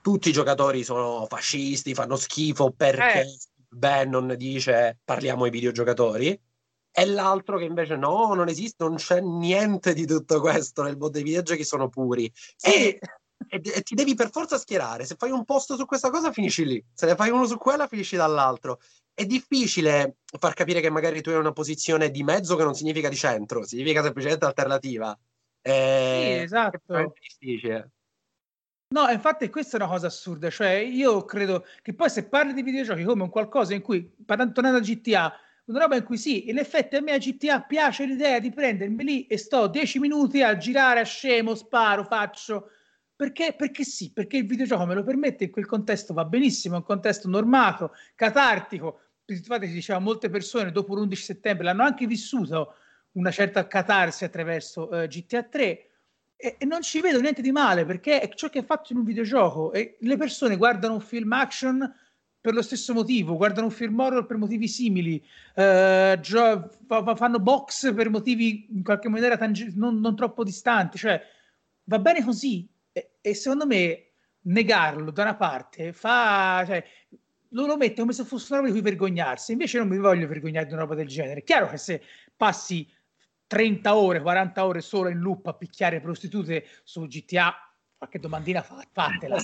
tutti 0.00 0.28
i 0.28 0.32
giocatori 0.32 0.84
sono 0.84 1.26
fascisti, 1.26 1.94
fanno 1.94 2.16
schifo 2.16 2.70
perché 2.70 3.20
eh. 3.20 3.38
Bannon 3.68 4.34
dice 4.36 4.98
parliamo 5.04 5.44
ai 5.44 5.50
videogiocatori 5.50 6.40
e 6.96 7.06
l'altro 7.06 7.58
che 7.58 7.64
invece 7.64 7.96
no, 7.96 8.34
non 8.34 8.48
esiste, 8.48 8.84
non 8.84 8.94
c'è 8.94 9.20
niente 9.20 9.94
di 9.94 10.06
tutto 10.06 10.38
questo 10.40 10.84
nel 10.84 10.92
mondo 10.96 11.08
dei 11.08 11.24
videogiochi, 11.24 11.64
sono 11.64 11.88
puri. 11.88 12.30
Sì. 12.34 12.68
E, 12.68 12.98
e, 13.48 13.60
e, 13.64 13.82
ti 13.82 13.96
devi 13.96 14.14
per 14.14 14.30
forza 14.30 14.58
schierare. 14.58 15.04
Se 15.04 15.16
fai 15.18 15.32
un 15.32 15.44
post 15.44 15.74
su 15.74 15.86
questa 15.86 16.10
cosa, 16.10 16.30
finisci 16.30 16.64
lì. 16.64 16.84
Se 16.94 17.06
ne 17.06 17.16
fai 17.16 17.30
uno 17.30 17.46
su 17.46 17.58
quella, 17.58 17.88
finisci 17.88 18.14
dall'altro. 18.14 18.78
È 19.12 19.24
difficile 19.26 20.18
far 20.38 20.54
capire 20.54 20.80
che 20.80 20.88
magari 20.88 21.20
tu 21.20 21.30
hai 21.30 21.36
una 21.36 21.52
posizione 21.52 22.12
di 22.12 22.22
mezzo 22.22 22.54
che 22.54 22.62
non 22.62 22.74
significa 22.74 23.08
di 23.08 23.16
centro, 23.16 23.64
significa 23.64 24.00
semplicemente 24.00 24.44
alternativa. 24.44 25.18
Eh, 25.62 26.36
sì, 26.36 26.42
esatto. 26.44 26.94
È 26.94 27.06
difficile. 27.18 27.90
No, 28.94 29.08
infatti 29.08 29.50
questa 29.50 29.76
è 29.76 29.80
una 29.80 29.90
cosa 29.90 30.06
assurda, 30.06 30.50
cioè 30.50 30.74
io 30.74 31.24
credo 31.24 31.66
che 31.82 31.94
poi 31.94 32.08
se 32.08 32.28
parli 32.28 32.52
di 32.54 32.62
videogiochi 32.62 33.02
come 33.02 33.24
un 33.24 33.28
qualcosa 33.28 33.74
in 33.74 33.82
cui, 33.82 34.08
tornando 34.24 34.60
a 34.60 34.80
GTA, 34.80 35.34
una 35.64 35.80
roba 35.80 35.96
in 35.96 36.04
cui 36.04 36.16
sì, 36.16 36.48
in 36.48 36.58
effetti 36.58 36.94
a 36.94 37.00
me 37.00 37.10
a 37.10 37.18
GTA 37.18 37.62
piace 37.62 38.06
l'idea 38.06 38.38
di 38.38 38.52
prendermi 38.52 39.02
lì 39.02 39.26
e 39.26 39.36
sto 39.36 39.66
dieci 39.66 39.98
minuti 39.98 40.42
a 40.42 40.56
girare 40.56 41.00
a 41.00 41.04
scemo, 41.04 41.56
sparo, 41.56 42.04
faccio, 42.04 42.70
perché, 43.16 43.54
perché 43.58 43.82
sì, 43.82 44.12
perché 44.12 44.36
il 44.36 44.46
videogioco 44.46 44.86
me 44.86 44.94
lo 44.94 45.02
permette, 45.02 45.42
in 45.42 45.50
quel 45.50 45.66
contesto 45.66 46.14
va 46.14 46.24
benissimo, 46.24 46.76
è 46.76 46.78
un 46.78 46.84
contesto 46.84 47.28
normato, 47.28 47.94
catartico, 48.14 49.00
infatti 49.24 49.66
si 49.66 49.72
diceva 49.72 49.98
molte 49.98 50.30
persone 50.30 50.70
dopo 50.70 50.94
l'11 50.94 51.14
settembre 51.14 51.64
l'hanno 51.64 51.82
anche 51.82 52.06
vissuto 52.06 52.76
una 53.14 53.32
certa 53.32 53.66
catarsi 53.66 54.22
attraverso 54.22 54.88
uh, 54.88 55.08
GTA 55.08 55.42
3 55.42 55.88
e, 56.36 56.56
e, 56.58 56.64
non 56.64 56.82
ci 56.82 57.00
vedo 57.00 57.20
niente 57.20 57.42
di 57.42 57.52
male 57.52 57.84
perché 57.84 58.20
è 58.20 58.28
ciò 58.34 58.48
che 58.48 58.60
è 58.60 58.64
fatto 58.64 58.92
in 58.92 58.98
un 58.98 59.04
videogioco 59.04 59.72
e 59.72 59.96
le 60.00 60.16
persone 60.16 60.56
guardano 60.56 60.94
un 60.94 61.00
film 61.00 61.32
action 61.32 61.94
per 62.44 62.52
lo 62.52 62.60
stesso 62.60 62.92
motivo, 62.92 63.36
guardano 63.36 63.68
un 63.68 63.72
film 63.72 63.98
horror 63.98 64.26
per 64.26 64.36
motivi 64.36 64.68
simili, 64.68 65.14
uh, 65.54 66.20
gio- 66.20 66.70
fa- 66.86 67.16
fanno 67.16 67.40
box 67.40 67.94
per 67.94 68.10
motivi 68.10 68.66
in 68.70 68.82
qualche 68.82 69.08
maniera 69.08 69.38
tangi- 69.38 69.72
non, 69.74 69.98
non, 69.98 70.14
troppo 70.14 70.44
distanti, 70.44 70.98
cioè 70.98 71.22
va 71.84 71.98
bene 71.98 72.22
così 72.22 72.68
e, 72.92 73.12
e, 73.22 73.34
secondo 73.34 73.66
me 73.66 74.08
negarlo 74.42 75.10
da 75.10 75.22
una 75.22 75.36
parte 75.36 75.94
fa... 75.94 76.64
Cioè, 76.66 76.84
lo, 77.54 77.66
lo 77.66 77.76
mette 77.78 78.00
come 78.00 78.12
se 78.12 78.24
fosse 78.24 78.52
una 78.52 78.60
roba 78.60 78.72
di 78.72 78.78
cui 78.78 78.90
vergognarsi, 78.90 79.52
invece 79.52 79.78
non 79.78 79.88
mi 79.88 79.96
voglio 79.96 80.26
vergognare 80.26 80.66
di 80.66 80.72
una 80.72 80.82
roba 80.82 80.94
del 80.94 81.06
genere. 81.06 81.44
Chiaro 81.44 81.68
che 81.68 81.78
se 81.78 82.02
passi 82.36 82.86
30 83.46 83.96
ore, 83.96 84.20
40 84.20 84.64
ore 84.64 84.80
solo 84.80 85.08
in 85.08 85.18
loop 85.18 85.46
a 85.46 85.54
picchiare 85.54 86.00
prostitute 86.00 86.66
su 86.82 87.06
GTA, 87.06 87.54
qualche 87.96 88.18
domandina 88.18 88.62
fa, 88.62 88.84
fatela. 88.90 89.42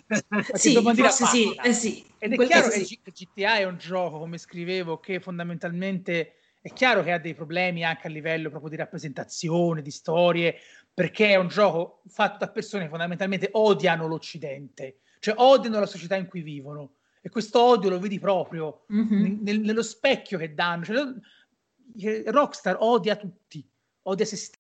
sì, 0.55 0.73
domandina 0.73 1.09
forse 1.09 1.27
sì, 1.27 1.55
eh 1.55 1.73
sì. 1.73 2.05
Ed 2.19 2.33
è 2.33 2.47
chiaro 2.47 2.69
che 2.69 2.85
sì. 2.85 3.01
GTA 3.03 3.59
è 3.59 3.65
un 3.65 3.79
gioco, 3.79 4.19
come 4.19 4.39
scrivevo, 4.39 4.99
che 4.99 5.21
fondamentalmente 5.21 6.35
è 6.63 6.73
chiaro 6.73 7.03
che 7.03 7.13
ha 7.13 7.19
dei 7.19 7.35
problemi 7.35 7.85
anche 7.85 8.07
a 8.07 8.11
livello 8.11 8.51
proprio 8.51 8.71
di 8.71 8.77
rappresentazione, 8.77 9.81
di 9.81 9.91
storie, 9.91 10.57
perché 10.93 11.29
è 11.29 11.37
un 11.37 11.49
gioco 11.49 12.03
fatto 12.09 12.45
da 12.45 12.51
persone 12.51 12.85
che 12.85 12.91
fondamentalmente 12.91 13.49
odiano 13.53 14.07
l'Occidente, 14.07 14.99
cioè 15.21 15.35
odiano 15.39 15.79
la 15.79 15.87
società 15.87 16.17
in 16.17 16.27
cui 16.27 16.43
vivono. 16.43 16.97
E 17.23 17.29
questo 17.29 17.63
odio 17.63 17.91
lo 17.91 17.99
vedi 17.99 18.19
proprio 18.19 18.85
mm-hmm. 18.93 19.39
nel, 19.43 19.61
nello 19.61 19.83
specchio 19.83 20.39
che 20.39 20.55
danno. 20.55 20.85
Cioè, 20.85 22.23
Rockstar 22.27 22.77
odia 22.81 23.17
tutti, 23.17 23.67
odia 24.03 24.25
se 24.25 24.37
stesso 24.37 24.59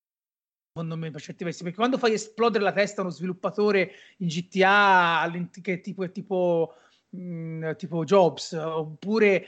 secondo 0.72 0.97
me 0.97 1.11
per 1.11 1.20
certi 1.20 1.45
versi. 1.45 1.62
Perché 1.62 1.78
quando 1.78 1.99
fai 1.99 2.14
esplodere 2.14 2.64
la 2.64 2.72
testa 2.72 3.01
a 3.01 3.05
uno 3.05 3.12
sviluppatore 3.12 3.93
in 4.18 4.28
GTA 4.28 5.30
che 5.61 5.72
è 5.74 5.80
tipo, 5.80 6.05
è 6.05 6.12
tipo, 6.12 6.74
mh, 7.11 7.20
mm, 7.20 7.70
tipo 7.76 8.05
Jobs 8.05 8.53
oppure 8.53 9.47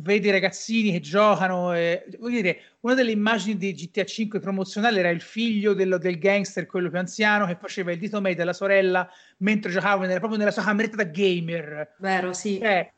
vedi 0.00 0.28
i 0.28 0.30
ragazzini 0.30 0.92
che 0.92 1.00
giocano 1.00 1.74
e, 1.74 2.06
voglio 2.18 2.36
dire 2.40 2.60
una 2.80 2.94
delle 2.94 3.10
immagini 3.10 3.56
di 3.56 3.72
GTA 3.72 4.04
5 4.04 4.38
promozionale 4.38 5.00
era 5.00 5.10
il 5.10 5.20
figlio 5.20 5.74
dello, 5.74 5.98
del 5.98 6.18
gangster 6.18 6.66
quello 6.66 6.88
più 6.88 6.98
anziano 6.98 7.46
che 7.46 7.56
faceva 7.56 7.92
il 7.92 7.98
dito 7.98 8.20
medio 8.20 8.38
della 8.38 8.52
sorella 8.52 9.08
mentre 9.38 9.72
giocava 9.72 10.06
nella, 10.06 10.18
proprio 10.18 10.38
nella 10.38 10.52
sua 10.52 10.62
cameretta 10.62 10.96
da 10.96 11.04
gamer. 11.04 11.96
Vero 11.98 12.32
sì. 12.32 12.58
Eh, 12.58 12.92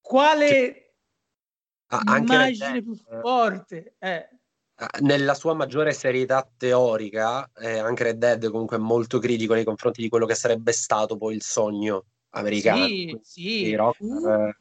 quale 0.00 0.92
ah, 1.88 2.18
immagine 2.18 2.82
più 2.82 2.94
forte? 2.94 3.94
Eh 3.98 4.28
nella 5.00 5.34
sua 5.34 5.54
maggiore 5.54 5.92
serietà 5.92 6.48
teorica, 6.56 7.48
eh, 7.56 7.78
anche 7.78 8.02
Red 8.04 8.18
Dead 8.18 8.50
comunque 8.50 8.76
è 8.76 8.80
molto 8.80 9.18
critico 9.18 9.54
nei 9.54 9.64
confronti 9.64 10.02
di 10.02 10.08
quello 10.08 10.26
che 10.26 10.34
sarebbe 10.34 10.72
stato 10.72 11.16
poi 11.16 11.34
il 11.34 11.42
sogno 11.42 12.06
americano. 12.30 12.86
Sì, 12.86 13.18
sì. 13.22 13.74
Rock, 13.74 14.00
uh, 14.00 14.28
eh. 14.28 14.56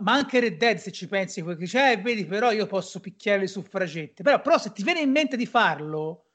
ma, 0.00 0.12
anche 0.12 0.40
Red 0.40 0.56
Dead, 0.56 0.76
se 0.76 0.92
ci 0.92 1.08
pensi, 1.08 1.42
che 1.42 1.56
dice, 1.56 1.92
eh, 1.92 1.96
vedi, 1.96 2.24
però 2.24 2.52
io 2.52 2.66
posso 2.66 3.00
picchiare 3.00 3.40
le 3.40 3.46
suffragette. 3.48 4.22
Però, 4.22 4.40
però 4.40 4.58
se 4.58 4.72
ti 4.72 4.84
viene 4.84 5.00
in 5.00 5.10
mente 5.10 5.36
di 5.36 5.46
farlo, 5.46 6.26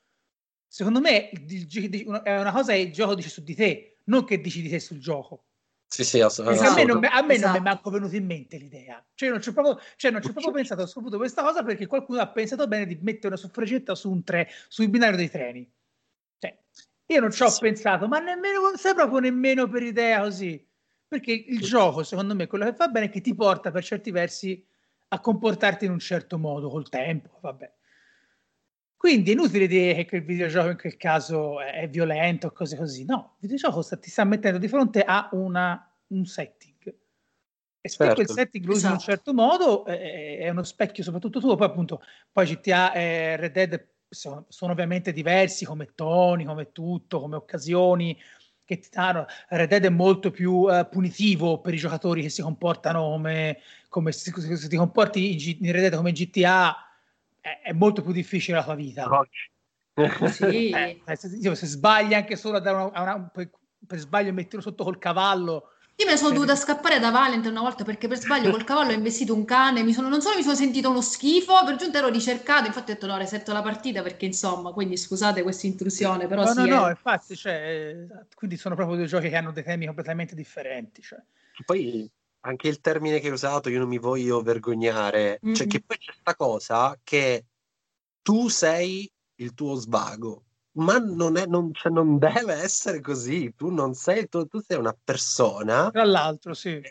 secondo 0.67 0.99
me 0.99 1.29
è 1.29 2.39
una 2.39 2.51
cosa 2.51 2.73
che 2.73 2.79
il 2.79 2.91
gioco 2.91 3.15
dice 3.15 3.29
su 3.29 3.43
di 3.43 3.55
te, 3.55 3.99
non 4.05 4.25
che 4.25 4.41
dici 4.41 4.61
di 4.61 4.69
te 4.69 4.79
sul 4.79 4.99
gioco. 4.99 5.45
Sì, 5.91 6.05
sì, 6.05 6.21
assolutamente. 6.21 6.69
A 6.69 6.73
me 6.73 6.85
non, 6.85 7.03
a 7.03 7.21
me 7.21 7.33
esatto. 7.33 7.51
non 7.51 7.61
mi 7.61 7.67
è 7.67 7.69
manco 7.69 7.89
venuto 7.89 8.15
in 8.15 8.25
mente 8.25 8.55
l'idea. 8.55 9.05
Cioè, 9.13 9.29
non 9.29 9.41
ci 9.41 9.49
ho 9.49 9.51
proprio, 9.51 9.77
cioè, 9.97 10.09
non 10.09 10.21
ci 10.21 10.29
ho 10.29 10.31
proprio 10.31 10.53
pensato, 10.53 10.83
ho 10.83 10.87
scoperto 10.87 11.17
questa 11.17 11.43
cosa 11.43 11.63
perché 11.63 11.85
qualcuno 11.85 12.21
ha 12.21 12.29
pensato 12.29 12.65
bene 12.65 12.85
di 12.85 12.97
mettere 13.01 13.27
una 13.27 13.35
suffragetta 13.35 13.93
su 13.93 14.09
un 14.09 14.23
tre, 14.23 14.47
sui 14.69 14.87
binari 14.87 15.17
dei 15.17 15.29
treni. 15.29 15.69
Cioè, 16.37 16.57
io 17.07 17.19
non 17.19 17.29
ci 17.31 17.43
ho 17.43 17.49
sì. 17.49 17.59
pensato, 17.59 18.07
ma 18.07 18.19
nemmeno, 18.19 18.61
non 18.61 18.77
sei 18.77 18.93
proprio 18.93 19.19
nemmeno 19.19 19.67
per 19.67 19.83
idea 19.83 20.21
così. 20.21 20.65
Perché 21.09 21.33
il 21.33 21.59
gioco, 21.59 22.03
secondo 22.03 22.35
me, 22.35 22.47
quello 22.47 22.63
che 22.63 22.73
fa 22.73 22.87
bene 22.87 23.07
è 23.07 23.09
che 23.09 23.19
ti 23.19 23.35
porta 23.35 23.69
per 23.69 23.83
certi 23.83 24.11
versi 24.11 24.65
a 25.09 25.19
comportarti 25.19 25.83
in 25.83 25.91
un 25.91 25.99
certo 25.99 26.37
modo 26.37 26.69
col 26.69 26.87
tempo, 26.87 27.37
vabbè. 27.41 27.69
Quindi 29.01 29.31
è 29.31 29.33
inutile 29.33 29.65
dire 29.65 30.05
che 30.05 30.17
il 30.17 30.23
videogioco 30.23 30.69
in 30.69 30.77
quel 30.77 30.95
caso 30.95 31.59
è 31.59 31.89
violento 31.89 32.45
o 32.45 32.51
cose 32.51 32.77
così. 32.77 33.03
No, 33.03 33.31
il 33.39 33.47
videogioco 33.47 33.81
sta, 33.81 33.97
ti 33.97 34.11
sta 34.11 34.23
mettendo 34.25 34.59
di 34.59 34.67
fronte 34.67 35.01
a 35.01 35.27
una, 35.31 35.91
un 36.09 36.23
setting. 36.27 36.95
E 37.81 37.89
se 37.89 37.95
certo. 37.95 38.13
quel 38.13 38.29
setting 38.29 38.63
lo 38.63 38.73
usi 38.73 38.85
esatto. 38.85 38.93
in 38.93 38.99
un 38.99 39.01
esatto. 39.01 39.11
certo 39.11 39.33
modo, 39.33 39.85
è, 39.85 40.37
è, 40.41 40.49
uno 40.49 40.61
specchio 40.61 41.03
soprattutto 41.03 41.39
tuo. 41.39 41.55
Poi 41.55 41.65
appunto, 41.65 42.03
poi 42.31 42.45
GTA 42.45 42.93
e 42.93 43.37
Red 43.37 43.51
Dead 43.53 43.87
sono, 44.07 44.45
sono, 44.49 44.71
ovviamente 44.71 45.11
diversi 45.11 45.65
come 45.65 45.93
toni, 45.95 46.45
come 46.45 46.71
tutto, 46.71 47.21
come 47.21 47.37
occasioni 47.37 48.15
che 48.63 48.77
ti 48.77 48.89
danno. 48.91 49.25
Red 49.47 49.69
Dead 49.69 49.85
è 49.85 49.89
molto 49.89 50.29
più 50.29 50.53
uh, 50.57 50.87
punitivo 50.87 51.59
per 51.59 51.73
i 51.73 51.77
giocatori 51.77 52.21
che 52.21 52.29
si 52.29 52.43
comportano 52.43 53.01
come, 53.01 53.57
come 53.89 54.11
se, 54.11 54.31
se 54.31 54.67
ti 54.67 54.77
comporti 54.77 55.31
in, 55.31 55.37
G, 55.37 55.57
in 55.59 55.71
Red 55.71 55.81
Dead 55.81 55.95
come 55.95 56.11
GTA 56.11 56.85
è, 57.41 57.61
è 57.63 57.73
molto 57.73 58.01
più 58.01 58.13
difficile 58.13 58.57
la 58.57 58.63
tua 58.63 58.75
vita. 58.75 59.09
Sì. 60.31 60.69
Eh, 60.69 61.01
se, 61.15 61.55
se, 61.55 61.65
sbagli 61.67 62.13
anche 62.13 62.37
solo 62.37 62.59
da 62.59 62.71
una, 62.71 63.01
una, 63.01 63.29
per, 63.31 63.49
per 63.85 63.99
sbaglio 63.99 64.31
metterlo 64.31 64.61
sotto 64.61 64.85
col 64.85 64.97
cavallo. 64.97 65.73
Io 65.97 66.05
me 66.05 66.13
ne 66.13 66.17
sono 66.17 66.33
dovuta 66.33 66.55
scappare 66.55 66.97
da 66.97 67.11
Valent 67.11 67.45
una 67.45 67.59
volta 67.59 67.83
perché 67.83 68.07
per 68.07 68.17
sbaglio 68.17 68.49
col 68.49 68.63
cavallo 68.63 68.91
ho 68.91 68.95
investito 68.95 69.35
un 69.35 69.45
cane. 69.45 69.83
Mi 69.83 69.93
sono, 69.93 70.07
non 70.07 70.21
solo 70.21 70.37
mi 70.37 70.43
sono 70.43 70.55
sentito 70.55 70.89
uno 70.89 71.01
schifo, 71.01 71.63
per 71.65 71.75
giunta 71.75 71.99
ero 71.99 72.07
ricercato. 72.07 72.67
Infatti 72.67 72.91
ho 72.91 72.93
detto 72.93 73.05
no, 73.05 73.17
resetto 73.17 73.51
la 73.51 73.61
partita 73.61 74.01
perché 74.01 74.25
insomma, 74.25 74.71
quindi 74.71 74.97
scusate 74.97 75.43
questa 75.43 75.67
intrusione. 75.67 76.25
Però 76.25 76.43
no, 76.43 76.53
sì, 76.53 76.67
no, 76.67 76.79
no, 76.79 76.89
infatti, 76.89 77.35
cioè, 77.35 78.07
quindi 78.33 78.57
sono 78.57 78.73
proprio 78.73 78.95
due 78.95 79.05
giochi 79.05 79.29
che 79.29 79.35
hanno 79.35 79.51
dei 79.51 79.63
temi 79.63 79.85
completamente 79.85 80.33
differenti. 80.33 81.01
Cioè. 81.03 81.21
Poi 81.65 82.09
anche 82.41 82.67
il 82.67 82.79
termine 82.79 83.19
che 83.19 83.27
hai 83.27 83.33
usato, 83.33 83.69
io 83.69 83.79
non 83.79 83.87
mi 83.87 83.99
voglio 83.99 84.41
vergognare, 84.41 85.39
mm-hmm. 85.43 85.53
cioè 85.53 85.67
che 85.67 85.81
poi 85.81 85.97
c'è 85.97 86.11
questa 86.11 86.35
cosa 86.35 86.99
che 87.03 87.45
tu 88.21 88.47
sei 88.47 89.11
il 89.35 89.53
tuo 89.53 89.75
svago, 89.75 90.43
ma 90.73 90.97
non, 90.97 91.37
è, 91.37 91.45
non, 91.45 91.73
cioè 91.73 91.91
non 91.91 92.17
deve 92.17 92.53
essere 92.53 93.01
così, 93.01 93.53
tu 93.55 93.69
non 93.69 93.93
sei, 93.93 94.27
tu, 94.29 94.45
tu 94.45 94.59
sei 94.59 94.77
una 94.77 94.95
persona. 95.03 95.89
Tra 95.91 96.05
l'altro, 96.05 96.53
sì. 96.53 96.81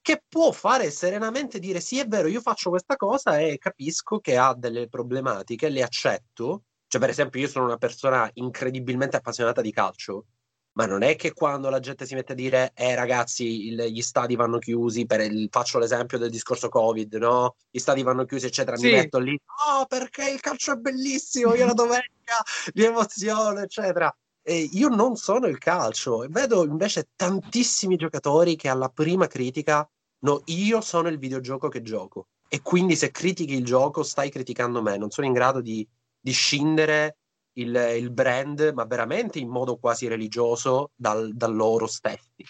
Che 0.00 0.24
può 0.28 0.50
fare 0.50 0.90
serenamente 0.90 1.60
dire 1.60 1.80
sì, 1.80 1.98
è 1.98 2.06
vero, 2.06 2.26
io 2.26 2.40
faccio 2.40 2.70
questa 2.70 2.96
cosa 2.96 3.38
e 3.38 3.58
capisco 3.58 4.18
che 4.18 4.36
ha 4.36 4.52
delle 4.54 4.88
problematiche, 4.88 5.68
le 5.68 5.82
accetto. 5.82 6.64
Cioè, 6.88 7.00
per 7.00 7.10
esempio, 7.10 7.40
io 7.40 7.48
sono 7.48 7.66
una 7.66 7.78
persona 7.78 8.28
incredibilmente 8.34 9.16
appassionata 9.16 9.60
di 9.60 9.72
calcio 9.72 10.26
ma 10.74 10.86
non 10.86 11.02
è 11.02 11.16
che 11.16 11.32
quando 11.32 11.68
la 11.68 11.80
gente 11.80 12.06
si 12.06 12.14
mette 12.14 12.32
a 12.32 12.36
dire 12.36 12.72
eh 12.74 12.94
ragazzi 12.94 13.66
il, 13.66 13.82
gli 13.90 14.00
stadi 14.00 14.36
vanno 14.36 14.58
chiusi 14.58 15.04
per 15.06 15.20
il, 15.20 15.48
faccio 15.50 15.78
l'esempio 15.78 16.18
del 16.18 16.30
discorso 16.30 16.68
covid 16.68 17.14
no? 17.14 17.56
Gli 17.70 17.78
stadi 17.78 18.02
vanno 18.02 18.24
chiusi 18.24 18.46
eccetera 18.46 18.76
sì. 18.76 18.86
mi 18.86 18.92
metto 18.92 19.18
lì 19.18 19.32
no 19.32 19.86
perché 19.86 20.30
il 20.30 20.40
calcio 20.40 20.72
è 20.72 20.76
bellissimo 20.76 21.54
io 21.54 21.66
la 21.66 21.74
domenica 21.74 22.42
di 22.72 22.84
emozione 22.84 23.62
eccetera. 23.62 24.14
E 24.44 24.68
io 24.72 24.88
non 24.88 25.14
sono 25.14 25.46
il 25.46 25.58
calcio 25.58 26.24
e 26.24 26.28
vedo 26.28 26.64
invece 26.64 27.10
tantissimi 27.14 27.94
giocatori 27.94 28.56
che 28.56 28.68
alla 28.68 28.88
prima 28.88 29.28
critica 29.28 29.88
no 30.24 30.42
io 30.46 30.80
sono 30.80 31.08
il 31.08 31.18
videogioco 31.18 31.68
che 31.68 31.82
gioco 31.82 32.26
e 32.48 32.60
quindi 32.60 32.96
se 32.96 33.12
critichi 33.12 33.54
il 33.54 33.64
gioco 33.64 34.02
stai 34.02 34.30
criticando 34.30 34.82
me 34.82 34.96
non 34.96 35.10
sono 35.10 35.28
in 35.28 35.32
grado 35.32 35.60
di, 35.60 35.86
di 36.18 36.32
scindere 36.32 37.18
il, 37.54 37.94
il 37.98 38.10
brand, 38.10 38.72
ma 38.74 38.84
veramente 38.84 39.38
in 39.38 39.48
modo 39.48 39.76
quasi 39.76 40.08
religioso 40.08 40.90
dal, 40.94 41.34
da 41.34 41.46
loro 41.46 41.86
stessi. 41.86 42.44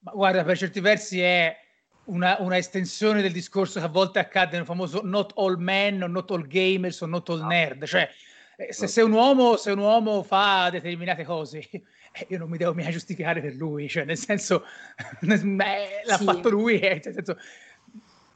Ma 0.00 0.12
guarda, 0.12 0.44
per 0.44 0.56
certi 0.56 0.80
versi 0.80 1.20
è 1.20 1.56
una, 2.04 2.36
una, 2.40 2.56
estensione 2.56 3.22
del 3.22 3.32
discorso 3.32 3.80
che 3.80 3.86
a 3.86 3.88
volte 3.88 4.18
accade 4.18 4.56
nel 4.56 4.64
famoso 4.64 5.00
not 5.02 5.32
all 5.36 5.56
men, 5.58 6.02
o 6.02 6.06
not 6.06 6.30
all 6.30 6.46
gamers 6.46 7.00
o 7.00 7.06
not 7.06 7.28
all 7.28 7.44
nerd. 7.44 7.84
Cioè, 7.84 8.08
eh, 8.56 8.72
se, 8.72 8.86
se, 8.86 9.02
un 9.02 9.12
uomo, 9.12 9.56
se 9.56 9.70
un 9.70 9.78
uomo 9.78 10.22
fa 10.22 10.70
determinate 10.70 11.24
cose, 11.24 11.68
eh, 11.70 12.26
io 12.28 12.38
non 12.38 12.48
mi 12.48 12.56
devo 12.56 12.74
mica 12.74 12.90
giustificare 12.90 13.40
per 13.40 13.54
lui, 13.54 13.88
cioè, 13.88 14.04
nel 14.04 14.16
senso, 14.16 14.64
eh, 15.20 16.02
l'ha 16.04 16.16
sì. 16.16 16.24
fatto 16.24 16.48
lui, 16.48 16.78
eh, 16.78 17.00
nel 17.04 17.14
senso, 17.14 17.36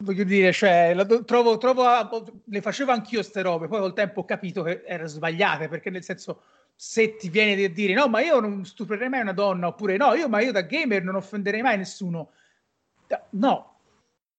voglio 0.00 0.24
dire, 0.24 0.52
cioè, 0.52 0.92
la, 0.94 1.04
trovo, 1.04 1.58
trovo 1.58 1.84
le 2.44 2.60
facevo 2.60 2.92
anch'io 2.92 3.22
ste 3.22 3.42
robe, 3.42 3.68
poi 3.68 3.80
col 3.80 3.94
tempo 3.94 4.20
ho 4.20 4.24
capito 4.24 4.62
che 4.62 4.82
erano 4.84 5.08
sbagliate, 5.08 5.68
perché 5.68 5.90
nel 5.90 6.04
senso, 6.04 6.42
se 6.74 7.16
ti 7.16 7.28
viene 7.28 7.64
a 7.64 7.68
dire 7.68 7.94
no, 7.94 8.08
ma 8.08 8.20
io 8.20 8.40
non 8.40 8.64
stuprerei 8.64 9.08
mai 9.08 9.20
una 9.20 9.32
donna, 9.32 9.68
oppure 9.68 9.96
no, 9.96 10.14
io, 10.14 10.28
ma 10.28 10.40
io 10.40 10.52
da 10.52 10.62
gamer 10.62 11.02
non 11.02 11.16
offenderei 11.16 11.62
mai 11.62 11.76
nessuno, 11.76 12.30
no, 13.30 13.70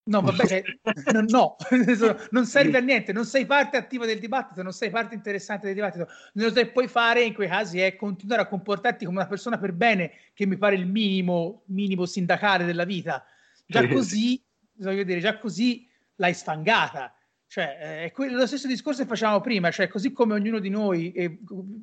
No, 0.04 0.20
vabbè, 0.22 0.48
cioè, 0.48 0.64
no, 1.30 1.56
no, 1.70 2.18
non 2.32 2.46
serve 2.46 2.80
a 2.80 2.82
niente, 2.82 3.14
non 3.14 3.24
sei 3.24 3.46
parte 3.46 3.78
attiva 3.78 4.08
del 4.08 4.20
dibattito, 4.20 4.64
non 4.64 4.74
sei 4.74 4.90
parte 4.90 5.14
interessante 5.14 5.68
del 5.68 5.76
dibattito. 5.76 6.08
Quello 6.34 6.52
che 6.52 6.72
puoi 6.72 6.88
fare 6.88 7.22
in 7.22 7.36
quei 7.36 7.48
casi 7.48 7.80
è 7.80 7.96
continuare 7.96 8.42
a 8.42 8.48
comportarti 8.48 9.06
come 9.06 9.20
una 9.20 9.28
persona 9.28 9.60
per 9.60 9.74
bene, 9.74 10.12
che 10.34 10.48
mi 10.48 10.58
pare 10.58 10.76
il 10.76 10.88
minimo, 10.88 11.62
minimo 11.66 12.06
sindacale 12.06 12.66
della 12.66 12.84
vita. 12.84 13.24
Già 13.68 13.88
così, 13.88 14.42
voglio 14.84 15.04
dire, 15.04 15.20
già 15.20 15.38
così 15.38 15.88
l'hai 16.16 16.34
sfangata. 16.34 17.14
Cioè, 17.48 17.78
eh, 17.82 18.04
è 18.06 18.12
quello, 18.12 18.38
lo 18.38 18.48
stesso 18.48 18.66
discorso 18.66 19.02
che 19.02 19.08
facevamo 19.10 19.42
prima, 19.42 19.72
cioè 19.72 19.90
così 19.90 20.14
come 20.14 20.34
ognuno 20.34 20.60
di 20.60 20.70
noi, 20.70 21.12
e 21.12 21.40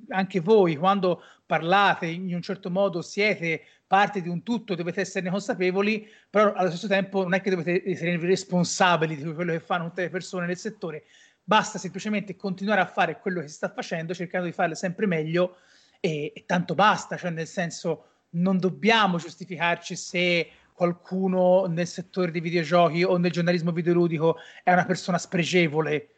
anche 0.09 0.40
voi, 0.40 0.76
quando 0.76 1.22
parlate 1.44 2.07
in 2.07 2.32
un 2.32 2.40
certo 2.40 2.70
modo, 2.70 3.03
siete 3.03 3.62
parte 3.86 4.22
di 4.22 4.28
un 4.28 4.42
tutto, 4.42 4.74
dovete 4.74 5.03
esserne 5.03 5.28
consapevoli, 5.28 6.09
però 6.30 6.53
allo 6.55 6.70
stesso 6.70 6.86
tempo 6.86 7.22
non 7.22 7.34
è 7.34 7.42
che 7.42 7.51
dovete 7.51 7.82
essere 7.84 8.16
responsabili 8.18 9.16
di 9.16 9.34
quello 9.34 9.53
che 9.53 9.61
fanno 9.61 9.88
tutte 9.88 10.03
le 10.03 10.11
persone 10.11 10.46
nel 10.46 10.57
settore, 10.57 11.05
basta 11.42 11.78
semplicemente 11.78 12.36
continuare 12.36 12.80
a 12.80 12.86
fare 12.86 13.18
quello 13.18 13.40
che 13.40 13.49
si 13.49 13.55
sta 13.55 13.70
facendo, 13.70 14.14
cercando 14.14 14.46
di 14.46 14.53
farlo 14.53 14.74
sempre 14.74 15.07
meglio 15.07 15.57
e, 16.01 16.32
e 16.34 16.44
tanto 16.46 16.74
basta, 16.74 17.16
cioè 17.16 17.30
nel 17.30 17.46
senso 17.46 18.05
non 18.30 18.59
dobbiamo 18.59 19.16
giustificarci 19.16 19.96
se 19.96 20.51
qualcuno 20.79 21.66
nel 21.66 21.89
settore 21.89 22.31
dei 22.31 22.41
videogiochi 22.41 23.03
o 23.03 23.16
nel 23.16 23.33
giornalismo 23.33 23.72
videoludico 23.72 24.37
è 24.62 24.72
una 24.72 24.85
persona 24.85 25.18
spregevole, 25.18 26.11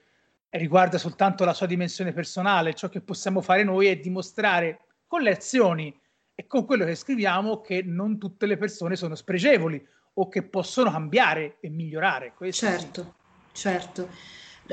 riguarda 0.50 0.98
soltanto 0.98 1.46
la 1.46 1.54
sua 1.54 1.64
dimensione 1.64 2.12
personale. 2.12 2.74
Ciò 2.74 2.90
che 2.90 3.00
possiamo 3.00 3.40
fare 3.40 3.64
noi 3.64 3.86
è 3.86 3.96
dimostrare 3.96 4.80
con 5.06 5.22
le 5.22 5.30
azioni 5.30 5.98
e 6.34 6.46
con 6.46 6.66
quello 6.66 6.84
che 6.84 6.94
scriviamo 6.94 7.62
che 7.62 7.82
non 7.82 8.18
tutte 8.18 8.44
le 8.44 8.58
persone 8.58 8.96
sono 8.96 9.14
spregevoli 9.14 9.82
o 10.12 10.28
che 10.28 10.42
possono 10.42 10.90
cambiare 10.90 11.56
e 11.60 11.70
migliorare. 11.70 12.34
Questo 12.36 12.66
certo, 12.66 13.14
sì. 13.52 13.62
certo. 13.62 14.08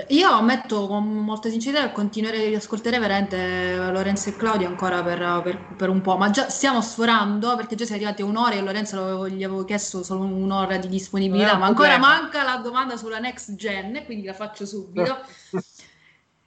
Io 0.09 0.29
ammetto 0.29 0.87
con 0.87 1.05
molta 1.05 1.49
sincerità 1.49 1.87
che 1.87 1.91
continuerei 1.93 2.47
ad 2.53 2.61
ascoltare 2.61 2.99
veramente 2.99 3.75
Lorenzo 3.91 4.29
e 4.29 4.35
Claudio 4.35 4.67
ancora 4.67 5.01
per, 5.01 5.41
per, 5.43 5.75
per, 5.75 5.89
un 5.89 6.01
po', 6.01 6.17
ma 6.17 6.29
già 6.29 6.49
stiamo 6.49 6.81
sforando 6.81 7.55
perché 7.55 7.75
già 7.75 7.85
siamo 7.85 8.01
arrivati 8.01 8.21
a 8.21 8.25
un'ora 8.25 8.55
e 8.55 8.61
Lorenzo 8.61 9.27
gli 9.27 9.43
avevo 9.43 9.65
chiesto 9.65 10.03
solo 10.03 10.21
un'ora 10.21 10.77
di 10.77 10.87
disponibilità, 10.87 11.57
ma 11.57 11.65
ancora 11.65 11.97
manca 11.97 12.43
la 12.43 12.57
domanda 12.57 12.95
sulla 12.97 13.19
next 13.19 13.55
gen, 13.55 14.03
quindi 14.05 14.27
la 14.27 14.33
faccio 14.33 14.65
subito. 14.65 15.19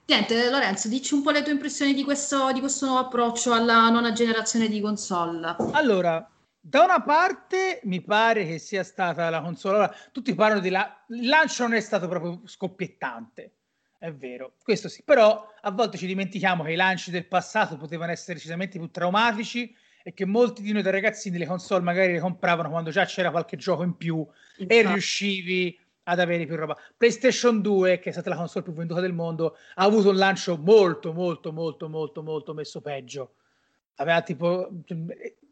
Niente, 0.05 0.49
Lorenzo, 0.49 0.89
dici 0.89 1.13
un 1.13 1.21
po' 1.21 1.31
le 1.31 1.41
tue 1.41 1.53
impressioni 1.53 1.93
di 1.93 2.03
questo, 2.03 2.51
di 2.51 2.59
questo 2.59 2.85
nuovo 2.85 3.01
approccio 3.01 3.53
alla 3.53 3.87
nona 3.89 4.11
generazione 4.11 4.67
di 4.67 4.81
console. 4.81 5.55
Allora, 5.71 6.30
da 6.63 6.83
una 6.83 7.01
parte 7.01 7.81
mi 7.83 8.01
pare 8.01 8.45
che 8.45 8.59
sia 8.59 8.83
stata 8.83 9.29
la 9.31 9.41
console, 9.41 9.91
tutti 10.11 10.35
parlano 10.35 10.61
di 10.61 10.69
la... 10.69 11.03
il 11.09 11.27
lancio 11.27 11.63
non 11.63 11.73
è 11.73 11.79
stato 11.79 12.07
proprio 12.07 12.41
scoppiettante, 12.45 13.53
è 13.97 14.13
vero, 14.13 14.53
questo 14.63 14.87
sì, 14.87 15.01
però 15.03 15.51
a 15.59 15.71
volte 15.71 15.97
ci 15.97 16.05
dimentichiamo 16.05 16.63
che 16.63 16.73
i 16.73 16.75
lanci 16.75 17.09
del 17.09 17.25
passato 17.25 17.77
potevano 17.77 18.11
essere 18.11 18.35
decisamente 18.35 18.77
più 18.77 18.89
traumatici 18.91 19.75
e 20.03 20.13
che 20.13 20.25
molti 20.25 20.61
di 20.61 20.71
noi 20.71 20.83
da 20.83 20.91
ragazzini 20.91 21.37
le 21.37 21.45
console 21.47 21.83
magari 21.83 22.13
le 22.13 22.19
compravano 22.19 22.69
quando 22.69 22.91
già 22.91 23.05
c'era 23.05 23.31
qualche 23.31 23.57
gioco 23.57 23.83
in 23.83 23.97
più 23.97 24.25
Infatti. 24.57 24.79
e 24.79 24.87
riuscivi 24.87 25.79
ad 26.03 26.19
avere 26.19 26.45
più 26.45 26.55
roba. 26.55 26.77
PlayStation 26.97 27.61
2, 27.61 27.99
che 27.99 28.09
è 28.09 28.11
stata 28.11 28.29
la 28.29 28.35
console 28.35 28.63
più 28.63 28.73
venduta 28.73 29.01
del 29.01 29.13
mondo, 29.13 29.55
ha 29.75 29.83
avuto 29.83 30.09
un 30.09 30.15
lancio 30.15 30.57
molto, 30.57 31.13
molto, 31.13 31.51
molto, 31.51 31.87
molto, 31.89 32.23
molto 32.23 32.53
messo 32.53 32.81
peggio. 32.81 33.35
Aveva 33.95 34.21
tipo 34.21 34.69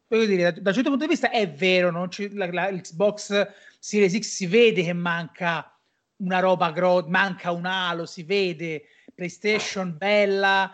voglio 0.09 0.25
dire, 0.25 0.53
da, 0.53 0.69
un 0.69 0.75
certo 0.75 0.89
punto 0.89 1.05
di 1.05 1.11
vista 1.11 1.29
è 1.29 1.49
vero, 1.49 1.91
non 1.91 2.09
ci, 2.09 2.33
la, 2.33 2.51
la, 2.51 2.71
Xbox 2.71 3.47
Series 3.79 4.17
X 4.17 4.21
si 4.21 4.47
vede 4.47 4.83
che 4.83 4.93
manca 4.93 5.73
una 6.17 6.39
roba 6.39 6.71
grossa, 6.71 7.07
manca 7.09 7.51
un 7.51 7.65
halo, 7.65 8.05
si 8.05 8.23
vede 8.23 8.85
PlayStation 9.13 9.95
bella, 9.95 10.71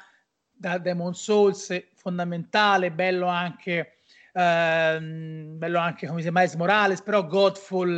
da 0.52 0.78
Demon 0.78 1.14
Souls 1.14 1.88
fondamentale, 1.96 2.92
bello 2.92 3.28
anche, 3.28 3.98
ehm, 4.34 5.58
bello 5.58 5.80
anche 5.80 6.08
come 6.08 6.20
si 6.20 6.24
chiama 6.24 6.40
Miles 6.40 6.56
Morales, 6.56 7.02
però 7.02 7.26
Godfall 7.28 7.98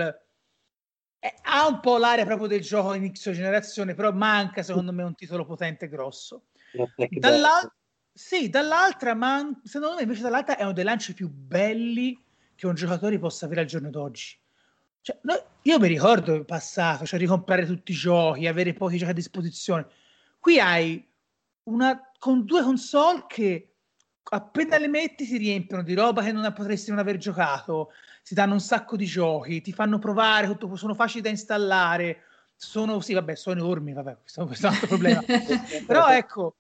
eh, 1.19 1.33
ha 1.43 1.67
un 1.67 1.79
po' 1.79 1.97
l'aria 1.97 2.25
proprio 2.25 2.47
del 2.47 2.61
gioco 2.61 2.93
in 2.93 3.13
X 3.13 3.31
generazione, 3.31 3.93
però 3.93 4.11
manca 4.11 4.63
secondo 4.63 4.91
me 4.91 5.03
un 5.03 5.13
titolo 5.13 5.45
potente 5.45 5.85
e 5.85 5.89
grosso. 5.89 6.45
Dall'altro 7.11 7.75
sì, 8.18 8.49
dall'altra, 8.49 9.13
ma 9.13 9.47
secondo 9.63 9.95
me 9.95 10.01
invece 10.01 10.24
dall'altra 10.24 10.57
è 10.57 10.63
uno 10.63 10.74
dei 10.74 10.84
lanci 10.84 11.13
più 11.13 11.30
belli 11.30 12.20
che 12.55 12.65
un 12.65 12.74
giocatore 12.74 13.20
possa 13.20 13.45
avere 13.45 13.61
al 13.61 13.68
giorno 13.68 13.91
d'oggi. 13.91 14.36
Cioè, 15.01 15.20
no, 15.22 15.34
io 15.61 15.80
mi 15.80 15.88
ricordo 15.88 16.34
il 16.34 16.43
passato, 16.43 17.05
cioè 17.05 17.20
ricomprare 17.20 17.68
tutti 17.68 17.91
i 17.91 17.95
giochi, 17.95 18.47
avere 18.47 18.74
pochi 18.74 18.97
giochi 18.97 19.11
a 19.11 19.13
disposizione. 19.13 19.86
Qui 20.39 20.59
hai 20.59 21.07
una 21.65 22.11
con 22.18 22.43
due 22.43 22.63
console 22.63 23.26
che 23.28 23.74
appena 24.24 24.80
le 24.80 24.88
metti 24.88 25.28
ti 25.28 25.38
riempiono 25.38 25.84
di 25.84 25.93
roba 25.93 26.24
che 26.24 26.32
non 26.32 26.51
potresti 26.53 26.89
non 26.89 26.97
aver 26.97 27.18
giocato, 27.18 27.91
ti 28.24 28.34
danno 28.34 28.53
un 28.53 28.59
sacco 28.59 28.95
di 28.95 29.05
giochi, 29.05 29.61
ti 29.61 29.72
fanno 29.72 29.99
provare, 29.99 30.47
tutto, 30.47 30.76
sono 30.76 30.95
facili 30.95 31.22
da 31.22 31.30
installare, 31.30 32.24
sono, 32.55 32.99
sì, 32.99 33.13
vabbè, 33.13 33.36
sono 33.36 33.59
enormi, 33.59 33.93
vabbè, 33.93 34.18
questo, 34.22 34.45
questo 34.47 34.65
è 34.65 34.70
un 34.70 34.74
altro 34.76 34.88
problema. 34.88 35.22
Però 35.86 36.07
ecco, 36.09 36.55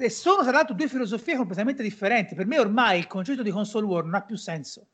e 0.00 0.10
sono 0.10 0.42
tra 0.42 0.52
l'altro 0.52 0.74
due 0.74 0.88
filosofie 0.88 1.36
completamente 1.36 1.82
differenti. 1.82 2.34
Per 2.34 2.46
me 2.46 2.58
ormai 2.58 2.98
il 2.98 3.06
concetto 3.06 3.42
di 3.42 3.50
console 3.50 3.86
war 3.86 4.04
non 4.04 4.14
ha 4.14 4.22
più 4.22 4.36
senso. 4.36 4.86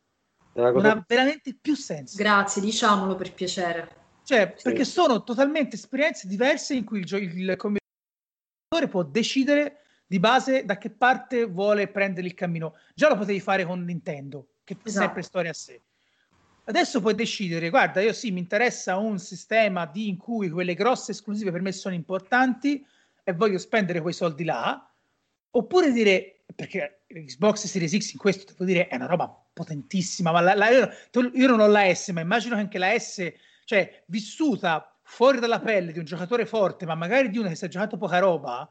Non 0.54 0.84
ha 0.86 1.04
veramente 1.06 1.56
più 1.60 1.74
senso. 1.74 2.16
Grazie, 2.16 2.62
diciamolo 2.62 3.14
per 3.14 3.32
piacere. 3.32 4.04
Cioè, 4.24 4.54
sì. 4.56 4.62
perché 4.64 4.84
sono 4.84 5.22
totalmente 5.22 5.76
esperienze 5.76 6.26
diverse 6.26 6.74
in 6.74 6.84
cui 6.84 7.00
il, 7.00 7.04
gio- 7.04 7.18
il 7.18 7.54
commentatore 7.56 8.88
può 8.90 9.02
decidere 9.02 9.82
di 10.06 10.18
base 10.18 10.64
da 10.64 10.78
che 10.78 10.90
parte 10.90 11.44
vuole 11.44 11.88
prendere 11.88 12.26
il 12.26 12.34
cammino. 12.34 12.74
Già 12.94 13.08
lo 13.08 13.16
potevi 13.16 13.38
fare 13.38 13.64
con 13.64 13.84
Nintendo, 13.84 14.48
che 14.64 14.74
fa 14.74 14.88
esatto. 14.88 15.04
sempre 15.04 15.22
storia 15.22 15.50
a 15.50 15.54
sé. 15.54 15.80
Adesso 16.64 17.00
puoi 17.00 17.14
decidere, 17.14 17.70
guarda, 17.70 18.00
io 18.00 18.12
sì, 18.12 18.32
mi 18.32 18.40
interessa 18.40 18.96
un 18.96 19.20
sistema 19.20 19.86
di, 19.86 20.08
in 20.08 20.16
cui 20.16 20.50
quelle 20.50 20.74
grosse 20.74 21.12
esclusive 21.12 21.52
per 21.52 21.60
me 21.60 21.70
sono 21.70 21.94
importanti 21.94 22.84
e 23.22 23.32
voglio 23.32 23.58
spendere 23.58 24.00
quei 24.00 24.14
soldi 24.14 24.42
là, 24.42 24.92
Oppure 25.56 25.90
dire, 25.90 26.42
perché 26.54 27.04
Xbox 27.06 27.66
Series 27.66 27.96
X 27.96 28.12
in 28.12 28.18
questo 28.18 28.52
devo 28.52 28.64
dire 28.64 28.88
è 28.88 28.96
una 28.96 29.06
roba 29.06 29.28
potentissima, 29.52 30.30
ma 30.30 30.40
la, 30.40 30.54
la, 30.54 30.68
io, 30.68 30.90
io, 31.32 31.46
non 31.48 31.60
ho 31.60 31.66
la 31.66 31.92
S, 31.94 32.08
ma 32.08 32.20
immagino 32.20 32.56
che 32.56 32.60
anche 32.60 32.78
la 32.78 32.98
S, 32.98 33.32
cioè 33.64 34.04
vissuta 34.06 34.94
fuori 35.02 35.38
dalla 35.38 35.60
pelle 35.60 35.92
di 35.92 35.98
un 35.98 36.04
giocatore 36.04 36.44
forte, 36.44 36.84
ma 36.84 36.94
magari 36.94 37.30
di 37.30 37.38
uno 37.38 37.48
che 37.48 37.54
si 37.54 37.64
è 37.64 37.68
giocato 37.68 37.96
poca 37.96 38.18
roba, 38.18 38.70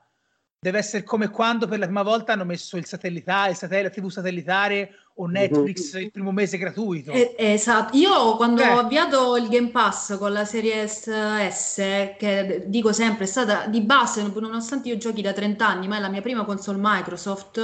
deve 0.66 0.80
essere 0.80 1.04
come 1.04 1.30
quando 1.30 1.68
per 1.68 1.78
la 1.78 1.86
prima 1.86 2.02
volta 2.02 2.34
hanno 2.34 2.44
messo 2.44 2.76
il 2.76 2.88
satellitare, 2.88 3.52
il 3.52 3.56
satellite, 3.56 3.92
TV 3.92 4.10
satellitare 4.10 4.96
o 5.18 5.28
Netflix 5.28 5.94
il 5.94 6.10
primo 6.10 6.32
mese 6.32 6.58
gratuito. 6.58 7.12
Eh, 7.12 7.36
esatto, 7.38 7.96
io 7.96 8.36
quando 8.36 8.64
eh. 8.64 8.70
ho 8.70 8.80
avviato 8.80 9.38
il 9.38 9.48
Game 9.48 9.70
Pass 9.70 10.18
con 10.18 10.34
la 10.34 10.44
serie 10.44 10.88
S, 10.88 11.76
che 12.18 12.64
dico 12.66 12.94
sempre 12.94 13.26
è 13.26 13.28
stata 13.28 13.68
di 13.68 13.82
base, 13.82 14.24
nonostante 14.24 14.90
io 14.90 14.98
giochi 14.98 15.22
da 15.22 15.34
30 15.34 15.68
anni, 15.68 15.88
ma 15.88 15.98
è 15.98 16.00
la 16.00 16.10
mia 16.10 16.22
prima 16.22 16.46
console 16.46 16.80
Microsoft, 16.82 17.58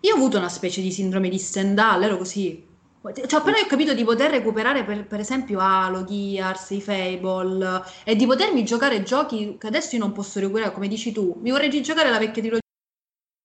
io 0.00 0.14
ho 0.14 0.16
avuto 0.16 0.38
una 0.38 0.48
specie 0.48 0.80
di 0.80 0.90
sindrome 0.90 1.28
di 1.28 1.38
Stendhal, 1.38 2.02
ero 2.02 2.16
così. 2.16 2.64
Cioè, 3.14 3.40
appena 3.40 3.58
ho 3.58 3.66
capito 3.66 3.94
di 3.94 4.04
poter 4.04 4.30
recuperare 4.30 4.84
per, 4.84 5.06
per 5.06 5.20
esempio 5.20 5.58
Halo, 5.60 6.04
Gears, 6.04 6.70
i 6.70 6.80
Fable 6.80 7.82
e 8.04 8.16
di 8.16 8.26
potermi 8.26 8.64
giocare 8.64 9.02
giochi 9.02 9.56
che 9.58 9.66
adesso 9.66 9.96
io 9.96 10.02
non 10.02 10.12
posso 10.12 10.40
recuperare, 10.40 10.72
come 10.72 10.88
dici 10.88 11.12
tu, 11.12 11.38
mi 11.40 11.50
vorrei 11.50 11.70
giocare 11.82 12.10
la 12.10 12.18
vecchia 12.18 12.42
trilogia 12.42 12.60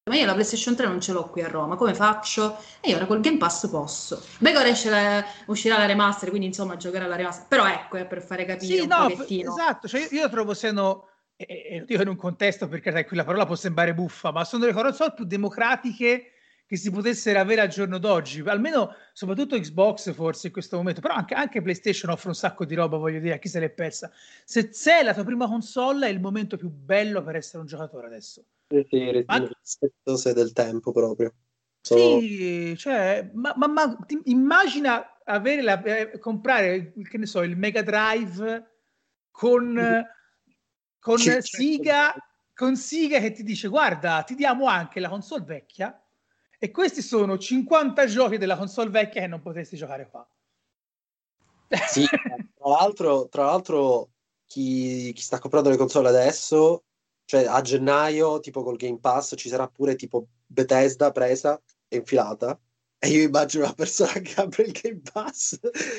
ma 0.10 0.16
io 0.18 0.26
la 0.26 0.34
PlayStation 0.34 0.76
3 0.76 0.88
non 0.88 1.00
ce 1.00 1.14
l'ho 1.14 1.30
qui 1.30 1.44
a 1.44 1.48
Roma, 1.48 1.76
come 1.76 1.94
faccio? 1.94 2.58
E 2.82 2.90
io 2.90 2.96
ora 2.96 3.06
col 3.06 3.22
Game 3.22 3.38
Pass 3.38 3.70
posso. 3.70 4.22
Beh, 4.40 4.58
ora 4.58 4.70
la, 4.86 5.24
uscirà 5.46 5.78
la 5.78 5.86
remaster, 5.86 6.30
quindi 6.30 6.48
insomma 6.48 6.76
giocare 6.76 7.06
alla 7.06 7.16
remaster. 7.16 7.48
Però 7.48 7.68
ecco, 7.68 7.98
è 7.98 8.08
per 8.08 8.22
fare 8.22 8.44
capire 8.44 8.76
sì, 8.76 8.80
un 8.82 8.88
no, 8.88 9.08
pochettino. 9.08 9.52
Esatto, 9.52 9.88
cioè 9.88 10.02
io, 10.02 10.22
io 10.22 10.30
trovo 10.30 10.56
siano 10.56 11.08
e, 11.36 11.46
e 11.70 11.80
lo 11.80 11.86
dico 11.86 12.02
in 12.02 12.08
un 12.08 12.16
contesto 12.16 12.68
perché 12.68 12.92
sai, 12.92 13.06
quella 13.06 13.24
parola 13.24 13.46
può 13.46 13.56
sembrare 13.56 13.94
buffa, 13.94 14.32
ma 14.32 14.44
sono 14.44 14.66
le 14.66 14.74
console 14.74 15.14
più 15.14 15.24
democratiche 15.24 16.32
che 16.72 16.78
si 16.78 16.90
potessero 16.90 17.38
avere 17.38 17.60
al 17.60 17.68
giorno 17.68 17.98
d'oggi, 17.98 18.40
almeno 18.46 18.96
soprattutto 19.12 19.60
Xbox 19.60 20.14
forse 20.14 20.48
in 20.48 20.54
questo 20.54 20.78
momento, 20.78 21.02
però 21.02 21.16
anche, 21.16 21.34
anche 21.34 21.62
PlayStation 21.62 22.10
offre 22.10 22.30
un 22.30 22.34
sacco 22.36 22.64
di 22.64 22.76
roba, 22.76 22.96
voglio 22.96 23.20
dire, 23.20 23.34
a 23.34 23.40
chi 23.40 23.50
se 23.50 23.60
l'è 23.60 23.70
persa. 23.70 24.10
Se 24.46 24.70
sei 24.72 25.04
la 25.04 25.14
tua 25.14 25.26
prima 25.26 25.48
console 25.48 26.08
è 26.08 26.10
il 26.10 26.22
momento 26.22 26.56
più 26.56 26.70
bello 26.70 27.22
per 27.24 27.36
essere 27.36 27.58
un 27.58 27.66
giocatore 27.66 28.08
adesso. 28.08 28.46
Sì, 28.70 28.88
sì, 28.90 29.24
ma... 29.28 29.46
rispettose 29.46 30.34
del 30.34 30.54
tempo 30.54 30.94
proprio. 30.94 31.34
So... 31.82 32.22
Sì, 32.22 32.74
cioè, 32.78 33.30
ma, 33.34 33.54
ma, 33.58 33.68
ma 33.68 33.98
immagina 34.24 35.20
avere 35.26 35.62
la, 35.62 35.84
eh, 35.84 36.20
comprare, 36.20 36.94
che 36.94 37.18
ne 37.18 37.26
so, 37.26 37.42
il 37.42 37.58
Mega 37.58 37.82
Drive 37.82 38.70
con... 39.30 40.08
Con 41.00 41.18
Siga, 41.18 42.16
con 42.54 42.78
Siga 42.78 43.20
che 43.20 43.32
ti 43.32 43.42
dice 43.42 43.68
guarda 43.68 44.22
ti 44.22 44.36
diamo 44.36 44.68
anche 44.68 45.00
la 45.00 45.10
console 45.10 45.44
vecchia 45.44 46.00
e 46.64 46.70
questi 46.70 47.02
sono 47.02 47.40
50 47.40 48.06
giochi 48.06 48.38
della 48.38 48.56
console 48.56 48.92
vecchia 48.92 49.22
che 49.22 49.28
non 49.28 49.42
potresti 49.42 49.76
giocare 49.76 50.08
qua. 50.08 50.28
Sì, 51.88 52.06
tra 52.56 52.70
l'altro, 52.70 53.28
tra 53.30 53.46
l'altro 53.46 54.12
chi, 54.46 55.12
chi 55.12 55.22
sta 55.24 55.40
comprando 55.40 55.72
le 55.72 55.78
console 55.78 56.10
adesso 56.10 56.84
cioè 57.26 57.46
a 57.46 57.62
gennaio 57.62 58.40
tipo 58.42 58.62
col 58.62 58.76
Game 58.76 59.00
Pass 59.00 59.34
ci 59.38 59.50
sarà 59.50 59.68
pure 59.68 59.96
tipo 59.96 60.28
Bethesda 60.46 61.12
presa 61.12 61.60
e 61.88 61.98
infilata 61.98 62.60
e 63.04 63.10
io 63.10 63.24
immagino 63.24 63.64
una 63.64 63.74
persona 63.74 64.12
che 64.12 64.40
apre 64.40 64.62
il 64.62 64.80
Game 64.80 65.02
Pass 65.12 65.58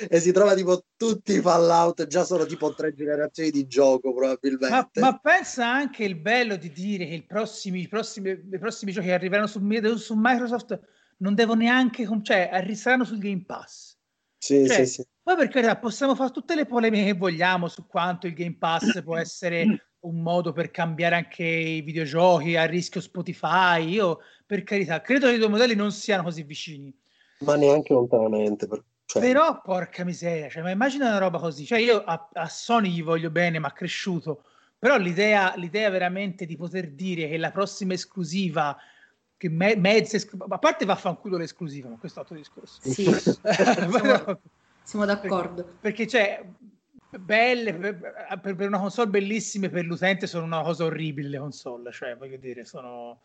e 0.08 0.20
si 0.20 0.30
trova 0.30 0.54
tipo 0.54 0.84
tutti 0.96 1.32
i 1.32 1.40
Fallout, 1.40 2.06
già 2.06 2.22
sono 2.22 2.46
tipo 2.46 2.72
tre 2.74 2.94
generazioni 2.94 3.50
di 3.50 3.66
gioco 3.66 4.14
probabilmente. 4.14 5.00
Ma, 5.00 5.10
ma 5.10 5.18
pensa 5.18 5.68
anche 5.68 6.04
il 6.04 6.14
bello 6.14 6.54
di 6.54 6.70
dire 6.70 7.04
che 7.06 7.14
i 7.14 7.24
prossimi, 7.24 7.80
i 7.80 7.88
prossimi, 7.88 8.30
i 8.30 8.58
prossimi 8.58 8.92
giochi 8.92 9.08
che 9.08 9.14
arriveranno 9.14 9.48
su, 9.48 9.58
su, 9.96 10.14
Microsoft 10.16 10.78
non 11.16 11.34
devono 11.34 11.62
neanche, 11.62 12.06
cioè 12.22 12.72
saranno 12.74 13.04
sul 13.04 13.18
Game 13.18 13.42
Pass. 13.44 13.96
Sì, 14.38 14.64
cioè, 14.64 14.84
sì, 14.84 14.86
sì. 14.86 15.06
Poi 15.20 15.34
per 15.34 15.48
carità 15.48 15.78
possiamo 15.78 16.14
fare 16.14 16.30
tutte 16.30 16.54
le 16.54 16.66
polemiche 16.66 17.06
che 17.06 17.14
vogliamo 17.14 17.66
su 17.66 17.84
quanto 17.84 18.28
il 18.28 18.34
Game 18.34 18.58
Pass 18.58 19.02
può 19.02 19.16
essere 19.16 19.64
un 20.02 20.20
modo 20.20 20.52
per 20.52 20.70
cambiare 20.70 21.14
anche 21.14 21.44
i 21.44 21.80
videogiochi 21.82 22.56
a 22.56 22.64
rischio 22.64 23.00
Spotify. 23.00 23.88
Io, 23.88 24.20
per 24.46 24.62
carità, 24.62 25.00
credo 25.00 25.28
che 25.28 25.34
i 25.34 25.38
due 25.38 25.48
modelli 25.48 25.74
non 25.74 25.92
siano 25.92 26.22
così 26.22 26.42
vicini. 26.42 26.94
Ma 27.40 27.56
neanche 27.56 27.92
lontanamente. 27.92 28.66
Per... 28.66 28.82
Cioè... 29.04 29.22
Però, 29.22 29.60
porca 29.60 30.04
miseria, 30.04 30.48
cioè, 30.48 30.62
ma 30.62 30.70
immagina 30.70 31.08
una 31.08 31.18
roba 31.18 31.38
così. 31.38 31.64
Cioè, 31.64 31.78
io 31.78 32.02
a, 32.02 32.28
a 32.32 32.48
Sony 32.48 32.90
gli 32.90 33.02
voglio 33.02 33.30
bene, 33.30 33.58
ma 33.58 33.72
cresciuto. 33.72 34.44
Però 34.78 34.96
l'idea, 34.96 35.54
l'idea 35.56 35.90
veramente 35.90 36.44
di 36.44 36.56
poter 36.56 36.90
dire 36.90 37.28
che 37.28 37.36
la 37.36 37.52
prossima 37.52 37.92
esclusiva 37.92 38.76
che 39.36 39.48
me, 39.48 39.76
mezza 39.76 40.18
a 40.48 40.58
parte 40.58 40.84
vaffanculo 40.84 41.36
l'esclusiva, 41.36 41.88
ma 41.88 41.96
questo 41.96 42.18
è 42.18 42.22
altro 42.22 42.36
discorso. 42.36 42.80
Sì, 42.80 43.04
siamo, 43.12 44.40
siamo 44.82 45.04
d'accordo. 45.04 45.62
Perché, 45.62 45.78
perché 45.80 46.06
cioè, 46.06 46.44
belle 47.18 47.74
per, 47.74 48.54
per, 48.54 48.66
una 48.66 48.78
console 48.78 49.10
bellissime 49.10 49.68
per 49.68 49.84
l'utente 49.84 50.26
sono 50.26 50.44
una 50.44 50.62
cosa 50.62 50.84
orribile 50.84 51.28
le 51.28 51.38
console 51.38 51.92
cioè 51.92 52.16
voglio 52.16 52.38
dire 52.38 52.64
sono 52.64 53.22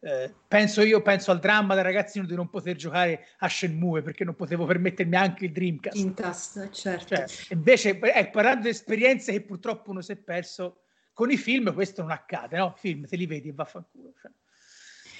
eh, 0.00 0.34
penso 0.46 0.82
io 0.82 1.02
penso 1.02 1.30
al 1.30 1.40
dramma 1.40 1.74
da 1.74 1.82
ragazzino 1.82 2.26
di 2.26 2.34
non 2.34 2.48
poter 2.48 2.76
giocare 2.76 3.26
a 3.38 3.48
Shenmue 3.48 4.02
perché 4.02 4.24
non 4.24 4.34
potevo 4.34 4.66
permettermi 4.66 5.16
anche 5.16 5.46
il 5.46 5.52
Dreamcast 5.52 5.96
Dreamcast 5.96 6.70
certo 6.70 7.16
cioè, 7.16 7.24
invece 7.50 7.98
eh, 7.98 8.28
parlando 8.28 8.62
di 8.62 8.70
esperienze 8.70 9.32
che 9.32 9.42
purtroppo 9.42 9.90
uno 9.90 10.00
si 10.00 10.12
è 10.12 10.16
perso 10.16 10.82
con 11.12 11.30
i 11.30 11.36
film 11.36 11.72
questo 11.72 12.02
non 12.02 12.10
accade 12.10 12.58
no? 12.58 12.74
film 12.76 13.06
te 13.06 13.16
li 13.16 13.26
vedi 13.26 13.48
e 13.48 13.52
vaffanculo 13.52 14.12
cioè. 14.20 14.30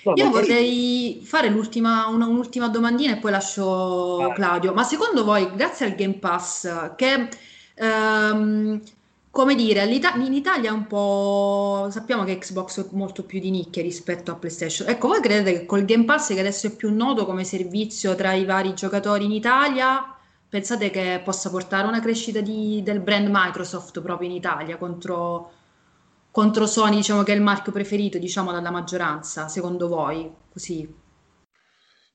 No, 0.03 0.15
Io 0.17 0.31
vorrei 0.31 1.21
fare 1.23 1.51
l'ultima, 1.51 2.07
una, 2.07 2.27
un'ultima 2.27 2.69
domandina 2.69 3.13
e 3.13 3.19
poi 3.19 3.33
lascio. 3.33 4.33
Claudio. 4.35 4.73
Ma 4.73 4.83
secondo 4.83 5.25
voi, 5.25 5.55
grazie 5.55 5.85
al 5.85 5.95
Game 5.95 6.15
Pass, 6.15 6.95
che 6.97 7.29
ehm, 7.81 8.83
come 9.31 9.55
dire, 9.55 9.85
in 9.85 10.33
Italia 10.35 10.71
è 10.71 10.73
un 10.73 10.87
po'. 10.87 11.89
Sappiamo 11.91 12.25
che 12.25 12.39
Xbox 12.39 12.85
è 12.85 12.89
molto 12.93 13.25
più 13.25 13.41
di 13.41 13.51
nicchia 13.51 13.83
rispetto 13.83 14.31
a 14.33 14.35
PlayStation. 14.35 14.89
Ecco, 14.89 15.09
voi 15.09 15.21
credete 15.21 15.61
che 15.61 15.67
col 15.67 15.85
Game 15.85 16.05
Pass, 16.05 16.35
che 16.35 16.41
adesso 16.41 16.67
è 16.67 16.75
più 16.75 16.93
noto 16.95 17.25
come 17.27 17.45
servizio 17.45 18.15
tra 18.15 18.33
i 18.33 18.45
vari 18.45 18.75
giocatori 18.75 19.25
in 19.25 19.33
Italia, 19.33 20.17
pensate 20.49 20.91
che 20.91 21.21
possa 21.25 21.49
portare 21.51 21.87
una 21.87 22.01
crescita 22.01 22.41
di, 22.41 22.83
del 22.83 23.01
brand 23.01 23.29
Microsoft 23.31 24.01
proprio 24.01 24.29
in 24.29 24.35
Italia 24.35 24.77
contro, 24.77 25.53
contro 26.31 26.67
Sony, 26.67 26.97
diciamo 26.97 27.23
che 27.23 27.33
è 27.33 27.37
il 27.37 27.43
marchio 27.43 27.73
preferito, 27.73 28.19
diciamo, 28.19 28.51
dalla 28.53 28.71
maggioranza, 28.71 29.49
secondo 29.49 29.89
voi? 29.89 30.29
Così. 30.53 30.93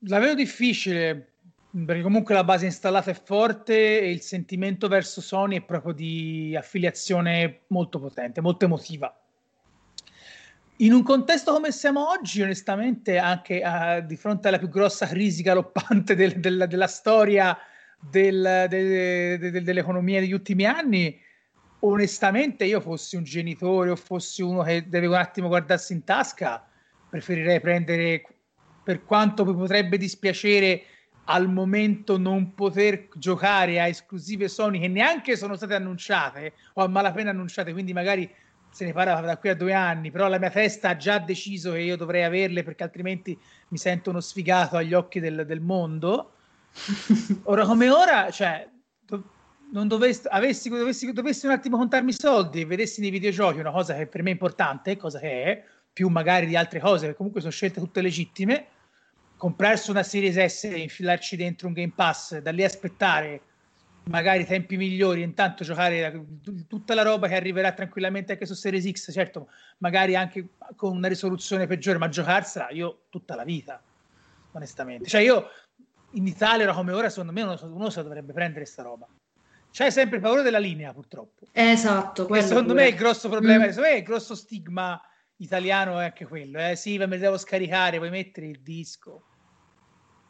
La 0.08 0.20
vedo 0.20 0.36
difficile 0.36 1.35
perché 1.84 2.02
comunque 2.02 2.34
la 2.34 2.46
base 2.46 2.66
installata 2.66 3.12
è 3.12 3.22
forte 3.22 4.00
e 4.00 4.10
il 4.10 4.22
sentimento 4.22 4.88
verso 4.88 5.20
Sony 5.20 5.58
è 5.58 5.62
proprio 5.62 5.92
di 5.92 6.56
affiliazione 6.58 7.64
molto 7.68 8.00
potente, 8.00 8.40
molto 8.40 8.64
emotiva. 8.64 9.14
In 10.78 10.94
un 10.94 11.04
contesto 11.04 11.52
come 11.52 11.72
siamo 11.72 12.10
oggi, 12.10 12.42
onestamente, 12.42 13.18
anche 13.18 13.62
uh, 13.64 14.06
di 14.06 14.16
fronte 14.16 14.48
alla 14.48 14.60
più 14.60 14.70
grossa 14.70 15.06
crisi 15.06 15.42
galoppante 15.42 16.16
del, 16.16 16.40
del, 16.40 16.66
della 16.70 16.88
storia 16.88 17.58
del, 17.98 18.68
de, 18.70 19.38
dell'economia 19.62 20.20
degli 20.20 20.34
ultimi 20.34 20.66
anni, 20.66 21.18
onestamente 21.80 22.66
io 22.66 22.80
fossi 22.82 23.16
un 23.16 23.24
genitore 23.24 23.90
o 23.90 23.96
fossi 23.96 24.42
uno 24.42 24.64
che 24.64 24.88
deve 24.88 25.08
un 25.08 25.14
attimo 25.14 25.48
guardarsi 25.48 25.94
in 25.94 26.04
tasca, 26.04 26.66
preferirei 27.10 27.60
prendere, 27.60 28.24
per 28.84 29.04
quanto 29.04 29.46
mi 29.46 29.54
potrebbe 29.54 29.98
dispiacere, 29.98 30.84
al 31.26 31.50
momento 31.50 32.18
non 32.18 32.54
poter 32.54 33.08
giocare 33.16 33.80
a 33.80 33.88
esclusive 33.88 34.48
Sony 34.48 34.80
che 34.80 34.88
neanche 34.88 35.36
sono 35.36 35.56
state 35.56 35.74
annunciate 35.74 36.54
o 36.74 36.84
a 36.84 36.88
malapena 36.88 37.32
annunciate, 37.32 37.72
quindi 37.72 37.94
magari 37.94 38.30
se 38.70 38.84
ne 38.84 38.92
parla 38.92 39.22
da 39.22 39.38
qui 39.38 39.50
a 39.50 39.56
due 39.56 39.74
anni, 39.74 40.12
però 40.12 40.28
la 40.28 40.38
mia 40.38 40.50
testa 40.50 40.90
ha 40.90 40.98
già 40.98 41.18
deciso 41.18 41.72
che 41.72 41.80
io 41.80 41.96
dovrei 41.96 42.24
averle 42.24 42.62
perché 42.62 42.84
altrimenti 42.84 43.38
mi 43.70 43.78
sento 43.78 44.10
uno 44.10 44.20
sfigato 44.20 44.76
agli 44.76 44.94
occhi 44.94 45.22
del, 45.22 45.46
del 45.46 45.62
mondo. 45.62 46.34
ora 47.44 47.66
come 47.66 47.90
ora, 47.90 48.30
cioè, 48.32 48.68
do, 49.00 49.24
non 49.72 49.88
dovessi, 49.88 50.28
avessi, 50.30 50.68
dovessi, 50.68 51.12
dovessi 51.14 51.46
un 51.46 51.54
attimo 51.54 51.78
contarmi 51.78 52.10
i 52.10 52.16
soldi 52.20 52.62
e 52.62 52.66
vedessi 52.66 53.00
nei 53.00 53.12
videogiochi 53.12 53.60
una 53.60 53.72
cosa 53.72 53.96
che 53.96 54.08
per 54.08 54.22
me 54.22 54.30
è 54.30 54.34
importante, 54.34 54.98
cosa 54.98 55.20
che 55.20 55.44
è, 55.44 55.64
più 55.94 56.10
magari 56.10 56.46
di 56.46 56.58
altre 56.58 56.82
cose, 56.82 57.08
che 57.08 57.16
comunque 57.16 57.40
sono 57.40 57.54
scelte 57.54 57.80
tutte 57.80 58.02
legittime, 58.02 58.68
comprarsi 59.38 59.92
una 59.92 60.04
Series 60.04 60.44
S 60.44 60.64
e 60.66 60.80
infilarci 60.80 61.36
dentro 61.36 61.68
un 61.68 61.74
Game 61.74 61.92
Pass, 61.94 62.38
da 62.38 62.52
lì 62.52 62.64
aspettare 62.64 63.42
magari 64.06 64.46
tempi 64.46 64.78
migliori, 64.78 65.22
intanto 65.22 65.64
giocare 65.64 66.26
tutta 66.68 66.94
la 66.94 67.02
roba 67.02 67.28
che 67.28 67.36
arriverà 67.36 67.72
tranquillamente 67.72 68.34
anche 68.34 68.46
su 68.46 68.54
Series 68.54 68.90
X, 68.90 69.12
certo, 69.12 69.50
magari 69.80 70.16
anche 70.16 70.50
con 70.76 70.96
una 70.96 71.08
risoluzione 71.08 71.68
peggiore, 71.68 71.98
ma 71.98 72.10
giocarsela 72.10 72.70
io 72.70 73.06
tutta 73.10 73.36
la 73.36 73.44
vita, 73.44 73.82
onestamente. 74.52 75.08
Cioè 75.08 75.22
io 75.22 75.50
in 76.12 76.28
Italia, 76.28 76.72
come 76.74 76.94
ora, 76.94 77.10
secondo 77.10 77.32
me 77.32 77.42
uno, 77.42 77.58
uno 77.64 77.90
se 77.90 78.04
dovrebbe 78.04 78.34
prendere 78.34 78.66
sta 78.66 78.84
roba. 78.84 79.08
C'hai 79.72 79.92
sempre 79.92 80.20
paura 80.20 80.42
della 80.42 80.60
linea, 80.60 80.94
purtroppo. 80.94 81.48
Esatto. 81.52 82.28
secondo 82.42 82.72
pure. 82.72 82.84
me 82.84 82.88
il 82.88 82.96
grosso 82.96 83.28
problema, 83.28 83.66
mm. 83.66 83.70
secondo 83.70 83.90
me 83.90 83.98
il 83.98 84.04
grosso 84.04 84.36
stigma 84.36 85.02
italiano 85.38 86.00
è 86.00 86.06
anche 86.06 86.26
quello. 86.26 86.60
Eh? 86.60 86.76
Sì, 86.76 86.98
me 86.98 87.18
devo 87.18 87.38
scaricare, 87.38 87.98
puoi 87.98 88.10
mettere 88.10 88.48
il 88.48 88.62
disco. 88.62 89.24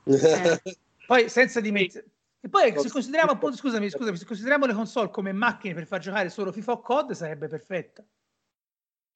Eh. 0.05 0.61
poi 1.05 1.29
senza 1.29 1.59
dimenticare. 1.59 2.09
E 2.45 2.49
poi 2.49 2.71
se 2.77 2.89
consideriamo 2.89 3.31
appunto, 3.31 3.57
scusami, 3.57 3.89
scusami, 3.89 4.17
se 4.17 4.25
consideriamo 4.25 4.67
le 4.67 4.73
console 4.73 5.09
come 5.09 5.31
macchine 5.31 5.73
per 5.73 5.87
far 5.87 5.99
giocare 5.99 6.29
solo 6.29 6.51
FIFA 6.51 6.71
o 6.73 6.79
COD 6.79 7.11
sarebbe 7.13 7.47
perfetta. 7.47 8.05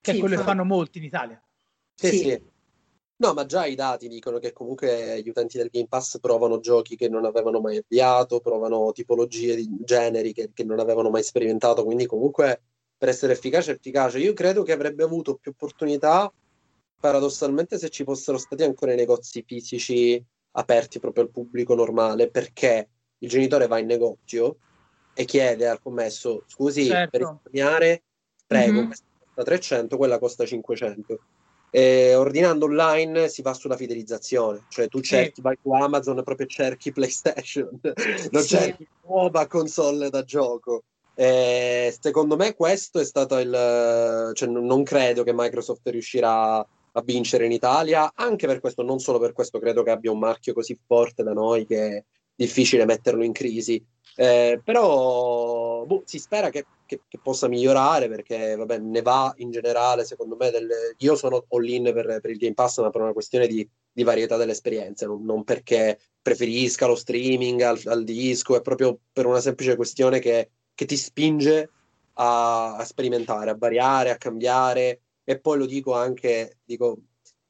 Che 0.01 0.11
sì, 0.11 0.17
è 0.17 0.19
quello 0.19 0.35
fa... 0.35 0.41
che 0.41 0.47
fanno 0.47 0.63
molti 0.63 0.97
in 0.97 1.03
Italia. 1.03 1.39
Sì, 1.93 2.07
sì, 2.07 2.17
sì. 2.17 2.43
No, 3.17 3.33
ma 3.33 3.45
già 3.45 3.65
i 3.65 3.75
dati 3.75 4.07
dicono 4.07 4.39
che 4.39 4.53
comunque 4.53 5.21
gli 5.21 5.29
utenti 5.29 5.57
del 5.57 5.69
Game 5.69 5.87
Pass 5.87 6.19
provano 6.19 6.59
giochi 6.59 6.95
che 6.95 7.09
non 7.09 7.25
avevano 7.25 7.59
mai 7.59 7.77
avviato, 7.77 8.39
provano 8.39 8.91
tipologie 8.93 9.55
di 9.55 9.69
generi 9.83 10.31
che, 10.31 10.51
che 10.53 10.63
non 10.63 10.79
avevano 10.79 11.09
mai 11.09 11.21
sperimentato, 11.21 11.83
quindi 11.83 12.05
comunque 12.05 12.61
per 12.99 13.09
essere 13.09 13.33
efficace 13.33 13.71
efficace. 13.71 14.19
Io 14.19 14.33
credo 14.33 14.61
che 14.61 14.73
avrebbe 14.73 15.03
avuto 15.03 15.35
più 15.35 15.51
opportunità 15.51 16.31
paradossalmente 16.99 17.79
se 17.79 17.89
ci 17.89 18.03
fossero 18.03 18.37
stati 18.37 18.63
ancora 18.63 18.91
i 18.91 18.97
negozi 18.97 19.41
fisici 19.47 20.21
aperti 20.51 20.99
proprio 20.99 21.23
al 21.23 21.31
pubblico 21.31 21.73
normale, 21.73 22.29
perché 22.29 22.89
il 23.19 23.29
genitore 23.29 23.67
va 23.67 23.79
in 23.79 23.85
negozio 23.85 24.57
e 25.13 25.25
chiede 25.25 25.67
al 25.67 25.81
commesso 25.81 26.43
scusi 26.47 26.85
certo. 26.85 27.09
per 27.09 27.21
risparmiare 27.27 28.03
prego 28.45 28.73
mm-hmm. 28.73 28.85
questa 28.85 29.05
costa 29.19 29.43
300 29.43 29.97
quella 29.97 30.19
costa 30.19 30.45
500 30.45 31.19
e 31.71 32.15
ordinando 32.15 32.65
online 32.65 33.27
si 33.27 33.41
va 33.41 33.53
sulla 33.53 33.75
fidelizzazione 33.75 34.65
cioè 34.69 34.87
tu 34.87 35.01
cerchi 35.01 35.35
sì. 35.35 35.41
vai 35.41 35.57
su 35.61 35.71
Amazon 35.71 36.19
e 36.19 36.23
proprio 36.23 36.47
cerchi 36.47 36.91
PlayStation 36.91 37.69
non 38.31 38.41
sì. 38.41 38.47
cerchi 38.47 38.87
nuova 39.05 39.45
console 39.47 40.09
da 40.09 40.23
gioco 40.23 40.83
Eh, 41.21 41.93
secondo 41.99 42.37
me 42.37 42.55
questo 42.55 42.97
è 42.99 43.03
stato 43.03 43.37
il... 43.39 44.31
Cioè, 44.33 44.47
non 44.47 44.83
credo 44.83 45.23
che 45.23 45.33
Microsoft 45.35 45.85
riuscirà 45.89 46.59
a 46.59 47.01
vincere 47.03 47.45
in 47.45 47.51
Italia, 47.51 48.13
anche 48.15 48.47
per 48.47 48.61
questo, 48.61 48.83
non 48.83 48.99
solo 48.99 49.19
per 49.19 49.33
questo, 49.33 49.59
credo 49.59 49.83
che 49.83 49.91
abbia 49.91 50.13
un 50.13 50.19
marchio 50.19 50.53
così 50.53 50.79
forte 50.87 51.21
da 51.21 51.33
noi 51.33 51.65
che 51.65 51.87
è 51.97 52.03
difficile 52.33 52.85
metterlo 52.85 53.25
in 53.25 53.33
crisi. 53.33 53.85
Eh, 54.15 54.61
però 54.63 55.83
boh, 55.85 56.03
si 56.05 56.19
spera 56.19 56.49
che, 56.49 56.65
che, 56.85 57.01
che, 57.05 57.19
possa 57.21 57.49
migliorare 57.49 58.07
perché 58.07 58.55
vabbè, 58.55 58.77
ne 58.77 59.01
va 59.01 59.33
in 59.37 59.51
generale, 59.51 60.05
secondo 60.05 60.37
me. 60.39 60.51
Del... 60.51 60.69
Io 60.99 61.17
sono 61.17 61.43
all-in 61.49 61.91
per, 61.93 62.19
per, 62.21 62.29
il 62.31 62.37
Game 62.37 62.53
Pass, 62.53 62.79
ma 62.79 62.91
per 62.91 63.01
una 63.01 63.13
questione 63.13 63.45
di, 63.45 63.67
di 63.91 64.03
varietà 64.03 64.37
delle 64.37 64.53
esperienze, 64.53 65.05
non, 65.05 65.25
non, 65.25 65.43
perché 65.43 65.99
preferisca 66.21 66.87
lo 66.87 66.95
streaming 66.95 67.59
al, 67.59 67.81
al, 67.85 68.05
disco, 68.05 68.55
è 68.55 68.61
proprio 68.61 68.97
per 69.11 69.25
una 69.25 69.41
semplice 69.41 69.75
questione 69.75 70.19
che, 70.19 70.51
che 70.79 70.85
ti 70.85 70.95
spinge 70.95 71.69
a, 72.13 72.77
a 72.77 72.85
sperimentare, 72.85 73.49
a 73.49 73.57
variare, 73.57 74.11
a 74.11 74.17
cambiare. 74.17 75.01
E 75.25 75.37
poi 75.37 75.57
lo 75.57 75.65
dico 75.65 75.93
anche, 75.93 76.59
dico, 76.63 76.99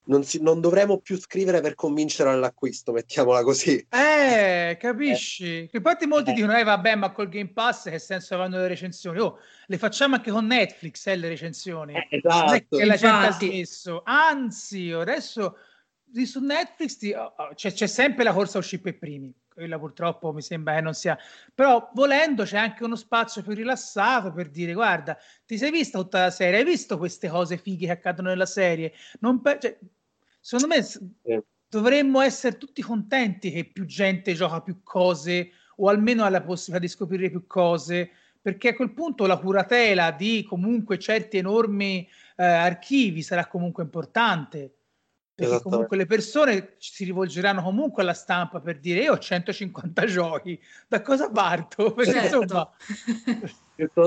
non, 0.05 0.23
si, 0.23 0.41
non, 0.41 0.59
dovremo 0.59 0.97
più 0.97 1.15
scrivere 1.15 1.61
per 1.61 1.75
convincere 1.75 2.31
all'acquisto, 2.31 2.91
mettiamola 2.91 3.43
così. 3.43 3.85
Eh, 3.87 4.77
capisci? 4.79 5.59
Eh. 5.59 5.69
Infatti 5.71 6.07
molti 6.07 6.31
eh. 6.31 6.33
dicono, 6.33 6.57
eh 6.57 6.63
vabbè, 6.63 6.95
ma 6.95 7.11
col 7.11 7.29
Game 7.29 7.51
Pass 7.51 7.87
che 7.87 7.99
senso 7.99 8.35
vanno 8.35 8.57
le 8.57 8.67
recensioni? 8.67 9.19
Oh, 9.19 9.37
le 9.67 9.77
facciamo 9.77 10.15
anche 10.15 10.31
con 10.31 10.47
Netflix, 10.47 11.05
eh, 11.05 11.15
le 11.15 11.27
recensioni. 11.27 11.93
Eh, 11.93 12.07
esatto. 12.09 12.45
Non 12.45 12.55
è 12.55 12.65
che 12.67 12.85
la 12.85 12.95
gente 12.95 13.27
ha 13.27 13.31
smesso. 13.31 14.01
Anzi, 14.05 14.89
adesso 14.89 15.55
su 16.25 16.39
Netflix 16.39 16.97
ti, 16.97 17.11
oh, 17.11 17.31
oh, 17.37 17.53
c'è, 17.53 17.71
c'è, 17.71 17.85
sempre 17.85 18.23
la 18.23 18.33
corsa 18.33 18.57
a 18.57 18.61
uscire 18.61 18.81
per 18.81 18.97
primi. 18.97 19.31
Quella 19.59 19.77
purtroppo 19.77 20.31
mi 20.31 20.41
sembra 20.41 20.75
che 20.75 20.79
non 20.79 20.93
sia... 20.93 21.17
Però 21.53 21.91
volendo 21.93 22.45
c'è 22.45 22.57
anche 22.57 22.85
uno 22.85 22.95
spazio 22.95 23.41
più 23.41 23.53
rilassato 23.53 24.31
per 24.31 24.47
dire, 24.47 24.71
guarda, 24.71 25.17
ti 25.45 25.57
sei 25.57 25.69
vista 25.69 25.99
tutta 25.99 26.21
la 26.21 26.31
serie? 26.31 26.59
Hai 26.59 26.63
visto 26.63 26.97
queste 26.97 27.27
cose 27.27 27.57
fighe 27.57 27.87
che 27.87 27.91
accadono 27.91 28.29
nella 28.29 28.45
serie? 28.45 28.93
Non 29.19 29.41
per... 29.41 29.57
cioè, 29.57 29.77
secondo 30.39 30.73
me 30.73 30.81
sì. 30.81 30.99
dovremmo 31.67 32.21
essere 32.21 32.57
tutti 32.57 32.81
contenti 32.81 33.51
che 33.51 33.65
più 33.65 33.83
gente 33.83 34.33
gioca 34.33 34.61
più 34.61 34.79
cose 34.81 35.51
o 35.75 35.89
almeno 35.89 36.23
ha 36.23 36.29
la 36.29 36.41
possibilità 36.41 36.79
di 36.79 36.87
scoprire 36.87 37.29
più 37.29 37.45
cose 37.45 38.11
perché 38.41 38.69
a 38.69 38.75
quel 38.75 38.93
punto 38.93 39.25
la 39.25 39.37
curatela 39.37 40.11
di 40.11 40.45
comunque 40.47 40.97
certi 40.97 41.35
enormi 41.35 42.07
eh, 42.37 42.45
archivi 42.45 43.21
sarà 43.21 43.47
comunque 43.47 43.83
importante 43.83 44.75
perché 45.47 45.61
comunque 45.61 45.97
le 45.97 46.05
persone 46.05 46.75
si 46.77 47.03
rivolgeranno 47.03 47.61
comunque 47.61 48.01
alla 48.01 48.13
stampa 48.13 48.59
per 48.59 48.79
dire 48.79 49.01
io 49.01 49.13
ho 49.13 49.17
150 49.17 50.05
giochi 50.07 50.59
da 50.87 51.01
cosa 51.01 51.29
parto 51.29 51.93
perché 51.93 52.11
certo. 52.11 52.41
insomma 52.41 52.71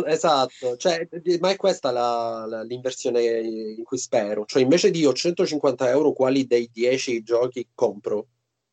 Esatto, 0.07 0.76
cioè, 0.76 1.09
ma 1.41 1.49
è 1.49 1.57
questa 1.57 1.91
la, 1.91 2.45
la, 2.47 2.62
l'inversione 2.62 3.22
in 3.22 3.83
cui 3.85 3.97
spero. 3.97 4.45
Cioè, 4.45 4.61
invece 4.61 4.91
di 4.91 5.01
io 5.01 5.14
150 5.14 5.89
euro 5.89 6.12
quali 6.12 6.47
dei 6.47 6.68
10 6.70 7.22
giochi 7.22 7.66
compro, 7.72 8.26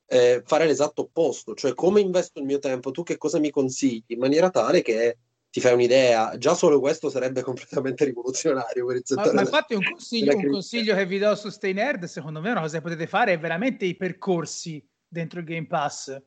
eh, 0.07 0.43
fare 0.45 0.65
l'esatto 0.65 1.03
opposto. 1.03 1.53
Cioè, 1.53 1.73
come 1.73 2.01
investo 2.01 2.39
il 2.39 2.45
mio 2.45 2.59
tempo? 2.59 2.91
Tu 2.91 3.03
che 3.03 3.17
cosa 3.17 3.39
mi 3.39 3.49
consigli? 3.49 4.03
In 4.07 4.19
maniera 4.19 4.49
tale 4.49 4.81
che 4.81 5.17
ti 5.49 5.59
fai 5.59 5.73
un'idea. 5.73 6.37
Già 6.37 6.53
solo 6.53 6.79
questo 6.79 7.09
sarebbe 7.09 7.41
completamente 7.43 8.05
rivoluzionario 8.05 8.85
per 8.85 8.95
il 8.97 9.01
settore. 9.03 9.27
Ma, 9.29 9.33
ma 9.33 9.41
infatti 9.41 9.73
un 9.73 9.83
consiglio, 9.83 10.35
un 10.35 10.49
consiglio 10.49 10.95
che 10.95 11.05
vi 11.05 11.17
do 11.17 11.35
su 11.35 11.49
Stay 11.49 11.73
Nerd, 11.73 12.05
secondo 12.05 12.41
me 12.41 12.51
una 12.51 12.61
cosa 12.61 12.77
che 12.77 12.83
potete 12.83 13.07
fare 13.07 13.33
è 13.33 13.39
veramente 13.39 13.85
i 13.85 13.95
percorsi 13.95 14.85
dentro 15.07 15.39
il 15.39 15.45
Game 15.45 15.67
Pass 15.67 16.21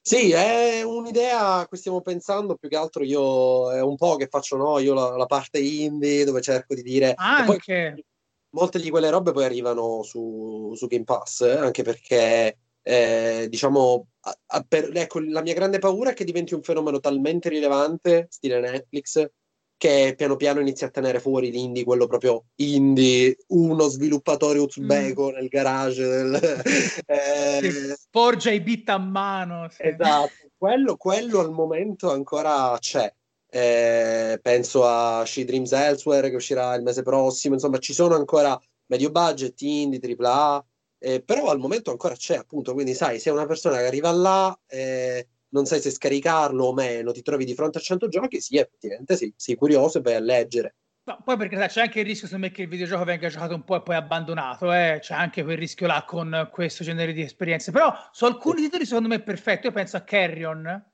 sì, 0.00 0.32
è 0.32 0.82
un'idea 0.82 1.54
a 1.54 1.66
cui 1.66 1.76
stiamo 1.76 2.00
pensando, 2.00 2.56
più 2.56 2.68
che 2.68 2.76
altro 2.76 3.04
io 3.04 3.72
è 3.72 3.80
un 3.80 3.96
po' 3.96 4.16
che 4.16 4.28
faccio 4.28 4.56
no, 4.56 4.78
io 4.78 4.94
la, 4.94 5.16
la 5.16 5.26
parte 5.26 5.58
indie 5.58 6.24
dove 6.24 6.40
cerco 6.40 6.74
di 6.74 6.82
dire... 6.82 7.14
Anche! 7.16 8.04
molte 8.50 8.80
di 8.80 8.88
quelle 8.88 9.10
robe 9.10 9.32
poi 9.32 9.44
arrivano 9.44 10.02
su, 10.02 10.72
su 10.74 10.86
Game 10.86 11.04
Pass, 11.04 11.42
eh, 11.42 11.56
anche 11.56 11.82
perché 11.82 12.56
eh, 12.80 13.46
diciamo, 13.50 14.06
a, 14.26 14.38
a, 14.46 14.64
per, 14.66 14.90
ecco, 14.92 15.20
la 15.20 15.40
mia 15.40 15.54
grande 15.54 15.78
paura 15.78 16.10
è 16.10 16.14
che 16.14 16.24
diventi 16.24 16.54
un 16.54 16.62
fenomeno 16.62 16.98
talmente 16.98 17.48
rilevante, 17.48 18.26
stile 18.28 18.60
Netflix, 18.60 19.30
che 19.78 20.14
piano 20.16 20.36
piano 20.36 20.60
inizia 20.60 20.86
a 20.86 20.90
tenere 20.90 21.20
fuori 21.20 21.50
l'indie, 21.50 21.84
quello 21.84 22.06
proprio 22.06 22.46
indie, 22.56 23.36
uno 23.48 23.86
sviluppatore 23.88 24.58
uzbeko 24.58 25.30
mm. 25.30 25.34
nel 25.34 25.48
garage 25.48 26.06
del, 26.06 26.34
eh, 27.06 27.96
forgia 28.10 28.50
i 28.50 28.60
bit 28.60 28.88
a 28.88 28.98
mano. 28.98 29.68
Sì. 29.70 29.82
Esatto, 29.82 30.32
quello, 30.56 30.96
quello, 30.96 31.40
al 31.40 31.52
momento 31.52 32.10
ancora 32.10 32.76
c'è. 32.80 33.12
Eh, 33.48 34.38
penso 34.42 34.84
a 34.86 35.24
She 35.24 35.44
Dreams 35.44 35.72
Elsewhere 35.72 36.30
che 36.30 36.36
uscirà 36.36 36.74
il 36.74 36.82
mese 36.82 37.02
prossimo, 37.02 37.54
insomma 37.54 37.78
ci 37.78 37.92
sono 37.92 38.16
ancora 38.16 38.58
medio 38.86 39.10
budget, 39.10 39.60
indie, 39.60 40.00
AAA, 40.00 40.64
eh, 40.98 41.22
però 41.22 41.50
al 41.50 41.58
momento 41.58 41.90
ancora 41.90 42.14
c'è 42.14 42.36
appunto, 42.36 42.72
quindi 42.72 42.94
sai, 42.94 43.18
se 43.18 43.30
una 43.30 43.46
persona 43.46 43.78
che 43.78 43.86
arriva 43.86 44.10
là... 44.10 44.58
Eh, 44.66 45.28
non 45.48 45.64
sai 45.64 45.80
se 45.80 45.90
scaricarlo 45.90 46.64
o 46.64 46.72
meno, 46.74 47.12
ti 47.12 47.22
trovi 47.22 47.44
di 47.44 47.54
fronte 47.54 47.78
a 47.78 47.80
100 47.80 48.08
giochi, 48.08 48.40
sì, 48.40 48.58
effettivamente 48.58 49.16
sì, 49.16 49.32
sei 49.36 49.54
curioso 49.54 49.98
e 49.98 50.00
vai 50.02 50.14
a 50.14 50.20
leggere. 50.20 50.74
No, 51.04 51.20
poi 51.24 51.36
perché 51.36 51.56
c'è 51.56 51.82
anche 51.82 52.00
il 52.00 52.06
rischio 52.06 52.36
me, 52.36 52.50
che 52.50 52.62
il 52.62 52.68
videogioco 52.68 53.04
venga 53.04 53.28
giocato 53.28 53.54
un 53.54 53.62
po' 53.62 53.76
e 53.76 53.82
poi 53.82 53.94
abbandonato, 53.94 54.72
eh? 54.72 54.98
c'è 55.00 55.14
anche 55.14 55.44
quel 55.44 55.56
rischio 55.56 55.86
là 55.86 56.04
con 56.04 56.48
questo 56.50 56.82
genere 56.82 57.12
di 57.12 57.22
esperienze. 57.22 57.70
Però 57.70 57.94
su 58.10 58.24
alcuni 58.24 58.62
titoli 58.62 58.84
secondo 58.84 59.08
me 59.08 59.16
è 59.16 59.22
perfetto. 59.22 59.68
Io 59.68 59.72
penso 59.72 59.96
a 59.96 60.00
Carrion, 60.00 60.84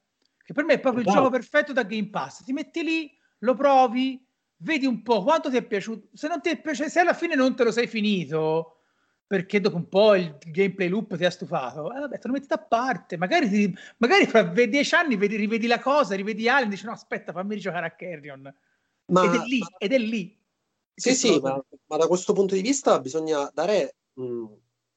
che 0.44 0.52
per 0.52 0.64
me 0.64 0.74
è 0.74 0.80
proprio 0.80 1.02
il 1.02 1.08
wow. 1.08 1.16
gioco 1.16 1.30
perfetto 1.30 1.72
da 1.72 1.84
Game 1.84 2.10
Pass. 2.10 2.44
Ti 2.44 2.52
metti 2.52 2.82
lì, 2.82 3.10
lo 3.38 3.54
provi, 3.54 4.22
vedi 4.58 4.84
un 4.84 5.02
po' 5.02 5.22
quanto 5.22 5.48
ti 5.48 5.56
è 5.56 5.62
piaciuto. 5.62 6.08
Se 6.12 6.28
non 6.28 6.42
ti 6.42 6.50
è 6.50 6.60
piaciuto, 6.60 6.90
se 6.90 7.00
alla 7.00 7.14
fine 7.14 7.34
non 7.34 7.56
te 7.56 7.64
lo 7.64 7.72
sei 7.72 7.86
finito, 7.86 8.81
perché 9.32 9.62
dopo 9.62 9.76
un 9.76 9.88
po' 9.88 10.14
il 10.14 10.36
gameplay 10.44 10.88
loop 10.88 11.16
ti 11.16 11.24
ha 11.24 11.30
stufato, 11.30 11.90
eh, 11.90 12.00
vabbè, 12.00 12.18
te 12.18 12.26
lo 12.26 12.34
metti 12.34 12.48
da 12.48 12.58
parte. 12.58 13.16
Magari, 13.16 13.48
ti, 13.48 13.74
magari 13.96 14.26
fra 14.26 14.42
dieci 14.42 14.94
anni 14.94 15.16
vedi, 15.16 15.36
rivedi 15.36 15.66
la 15.66 15.80
cosa, 15.80 16.14
rivedi 16.14 16.50
Alien 16.50 16.66
e 16.66 16.70
dici 16.72 16.84
no, 16.84 16.92
aspetta, 16.92 17.32
fammi 17.32 17.54
rigiocare 17.54 17.86
a 17.86 17.92
Carrion. 17.92 18.54
Ma, 19.06 19.24
ed 19.24 19.40
è 19.40 19.44
lì, 19.46 19.58
ma... 19.60 19.68
ed 19.78 19.92
è 19.94 19.98
lì. 19.98 20.38
Sì, 20.94 21.14
sì, 21.14 21.40
ma, 21.40 21.58
ma, 21.86 21.96
da 21.96 22.06
questo 22.08 22.34
punto 22.34 22.54
di 22.54 22.60
vista 22.60 23.00
bisogna 23.00 23.50
dare, 23.54 23.94
mh, 24.12 24.44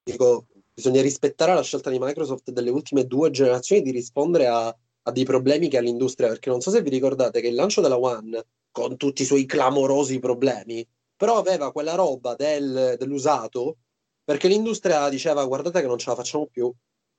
dico, 0.03 0.47
bisogna 0.73 1.01
rispettare 1.01 1.53
la 1.53 1.63
scelta 1.63 1.89
di 1.89 1.97
Microsoft 1.97 2.51
delle 2.51 2.71
ultime 2.71 3.07
due 3.07 3.31
generazioni 3.31 3.83
di 3.83 3.91
rispondere 3.91 4.47
a, 4.47 4.67
a 4.67 5.11
dei 5.13 5.23
problemi 5.23 5.69
che 5.69 5.77
ha 5.77 5.81
l'industria, 5.81 6.27
perché 6.27 6.49
non 6.49 6.59
so 6.59 6.71
se 6.71 6.81
vi 6.81 6.89
ricordate 6.89 7.39
che 7.39 7.47
il 7.47 7.55
lancio 7.55 7.79
della 7.79 7.97
One, 7.97 8.45
con 8.69 8.97
tutti 8.97 9.21
i 9.21 9.25
suoi 9.25 9.45
clamorosi 9.45 10.19
problemi, 10.19 10.85
però 11.15 11.37
aveva 11.37 11.71
quella 11.71 11.95
roba 11.95 12.35
del, 12.35 12.95
dell'usato 12.99 13.77
perché 14.25 14.47
l'industria 14.49 15.07
diceva 15.07 15.45
guardate 15.45 15.79
che 15.79 15.87
non 15.87 15.97
ce 15.97 16.09
la 16.09 16.15
facciamo 16.15 16.47
più, 16.47 16.69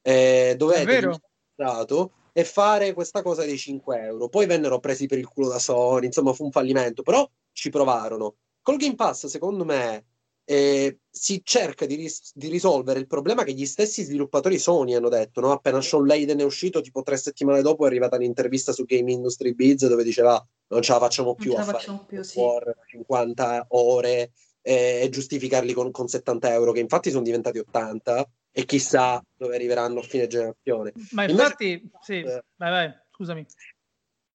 eh, 0.02 0.54
dovete 0.58 1.18
e 2.32 2.44
fare 2.44 2.92
questa 2.92 3.22
cosa 3.22 3.46
dei 3.46 3.56
5 3.56 3.98
euro. 3.98 4.28
Poi 4.28 4.44
vennero 4.44 4.78
presi 4.78 5.06
per 5.06 5.16
il 5.16 5.26
culo 5.26 5.48
da 5.48 5.58
Sony, 5.58 6.04
insomma 6.04 6.34
fu 6.34 6.44
un 6.44 6.50
fallimento, 6.50 7.02
però 7.02 7.26
ci 7.52 7.70
provarono. 7.70 8.34
Col 8.60 8.76
Game 8.76 8.94
Pass, 8.94 9.24
secondo 9.26 9.64
me, 9.64 10.04
eh, 10.44 10.98
si 11.10 11.40
cerca 11.42 11.86
di, 11.86 11.94
ris- 11.94 12.32
di, 12.34 12.48
risolvere 12.48 13.00
il 13.00 13.06
problema 13.06 13.42
che 13.42 13.52
gli 13.52 13.64
stessi 13.64 14.02
sviluppatori 14.02 14.58
Sony 14.58 14.94
hanno 14.94 15.08
detto, 15.08 15.40
no? 15.40 15.50
appena 15.50 15.80
Sean 15.80 16.06
Layden 16.06 16.38
è 16.38 16.44
uscito, 16.44 16.80
tipo 16.80 17.02
tre 17.02 17.16
settimane 17.16 17.62
dopo 17.62 17.84
è 17.84 17.88
arrivata 17.88 18.16
un'intervista 18.16 18.72
su 18.72 18.84
Game 18.84 19.10
Industry 19.10 19.54
Biz 19.54 19.88
dove 19.88 20.04
diceva 20.04 20.44
non 20.68 20.82
ce 20.82 20.92
la 20.92 20.98
facciamo 20.98 21.34
più 21.34 21.52
non 21.52 21.62
a 21.62 21.64
fare 21.64 22.00
più, 22.06 22.22
sì. 22.22 22.40
50 22.86 23.66
ore 23.70 24.32
eh, 24.66 25.02
e 25.02 25.08
giustificarli 25.10 25.72
con, 25.72 25.92
con 25.92 26.08
70 26.08 26.52
euro, 26.52 26.72
che 26.72 26.80
infatti 26.80 27.10
sono 27.10 27.22
diventati 27.22 27.58
80 27.58 28.28
e 28.50 28.64
chissà 28.64 29.22
dove 29.36 29.54
arriveranno 29.54 30.00
a 30.00 30.02
fine 30.02 30.26
generazione. 30.26 30.92
Ma 31.12 31.24
infatti, 31.24 31.70
Invece, 31.70 31.90
sì, 32.00 32.20
eh, 32.20 32.42
vai, 32.56 32.70
vai, 32.70 32.94
scusami. 33.12 33.46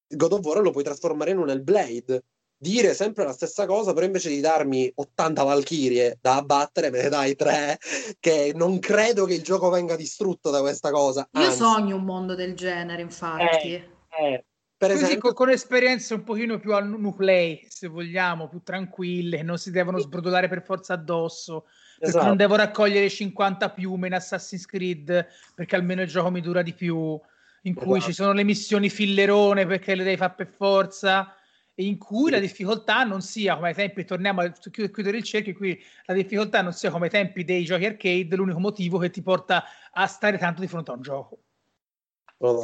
God 0.07 0.31
of 0.31 0.45
War 0.45 0.61
lo 0.61 0.71
puoi 0.71 0.85
trasformare 0.85 1.31
in 1.31 1.37
un 1.37 1.49
Hellblade, 1.49 2.23
dire 2.57 2.93
sempre 2.93 3.25
la 3.25 3.33
stessa 3.33 3.65
cosa, 3.65 3.91
però 3.91 4.05
invece 4.05 4.29
di 4.29 4.39
darmi 4.39 4.89
80 4.95 5.43
Valchirie 5.43 6.17
da 6.21 6.35
abbattere, 6.35 6.91
me 6.91 7.01
ne 7.01 7.09
dai 7.09 7.35
3, 7.35 7.77
che 8.19 8.53
non 8.55 8.79
credo 8.79 9.25
che 9.25 9.33
il 9.33 9.43
gioco 9.43 9.69
venga 9.69 9.97
distrutto 9.97 10.49
da 10.49 10.61
questa 10.61 10.91
cosa. 10.91 11.27
Io 11.33 11.41
Anzi. 11.41 11.57
sogno 11.57 11.97
un 11.97 12.03
mondo 12.03 12.35
del 12.35 12.55
genere, 12.55 13.01
infatti. 13.01 13.73
Eh, 13.73 13.89
eh, 14.17 14.45
per 14.87 14.89
esempio, 14.89 15.19
con, 15.19 15.33
con, 15.33 15.49
esperienze 15.51 16.15
un 16.15 16.23
pochino 16.23 16.57
più 16.57 16.73
al 16.73 16.89
nuclei, 16.89 17.63
se 17.69 17.87
vogliamo, 17.87 18.47
più 18.47 18.61
tranquille, 18.63 19.43
non 19.43 19.59
si 19.59 19.69
devono 19.69 19.99
sbrodolare 19.99 20.47
per 20.47 20.63
forza 20.63 20.93
addosso, 20.93 21.67
esatto. 21.99 22.25
non 22.25 22.35
devo 22.35 22.55
raccogliere 22.55 23.07
50 23.07 23.69
piume 23.69 24.07
in 24.07 24.15
Assassin's 24.15 24.65
Creed 24.65 25.27
perché 25.53 25.75
almeno 25.75 26.01
il 26.01 26.07
gioco 26.07 26.31
mi 26.31 26.41
dura 26.41 26.63
di 26.63 26.73
più, 26.73 27.19
in 27.61 27.75
cui 27.75 27.97
esatto. 27.97 28.11
ci 28.11 28.13
sono 28.13 28.33
le 28.33 28.43
missioni 28.43 28.89
fillerone 28.89 29.67
perché 29.67 29.93
le 29.93 30.03
devi 30.03 30.17
fare 30.17 30.33
per 30.35 30.47
forza, 30.47 31.35
e 31.75 31.83
in 31.83 31.99
cui 31.99 32.25
sì. 32.25 32.31
la 32.31 32.39
difficoltà 32.39 33.03
non 33.03 33.21
sia 33.21 33.53
come 33.53 33.67
ai 33.67 33.75
tempi, 33.75 34.03
torniamo 34.03 34.41
a 34.41 34.51
chiudere 34.51 35.17
il 35.17 35.23
cerchio, 35.23 35.53
qui 35.53 35.79
la 36.05 36.15
difficoltà 36.15 36.63
non 36.63 36.73
sia 36.73 36.89
come 36.89 37.05
ai 37.05 37.11
tempi 37.11 37.43
dei 37.43 37.63
giochi 37.65 37.85
arcade, 37.85 38.35
l'unico 38.35 38.57
motivo 38.57 38.97
che 38.97 39.11
ti 39.11 39.21
porta 39.21 39.63
a 39.91 40.07
stare 40.07 40.39
tanto 40.39 40.59
di 40.59 40.67
fronte 40.67 40.89
a 40.89 40.95
un 40.95 41.03
gioco. 41.03 41.39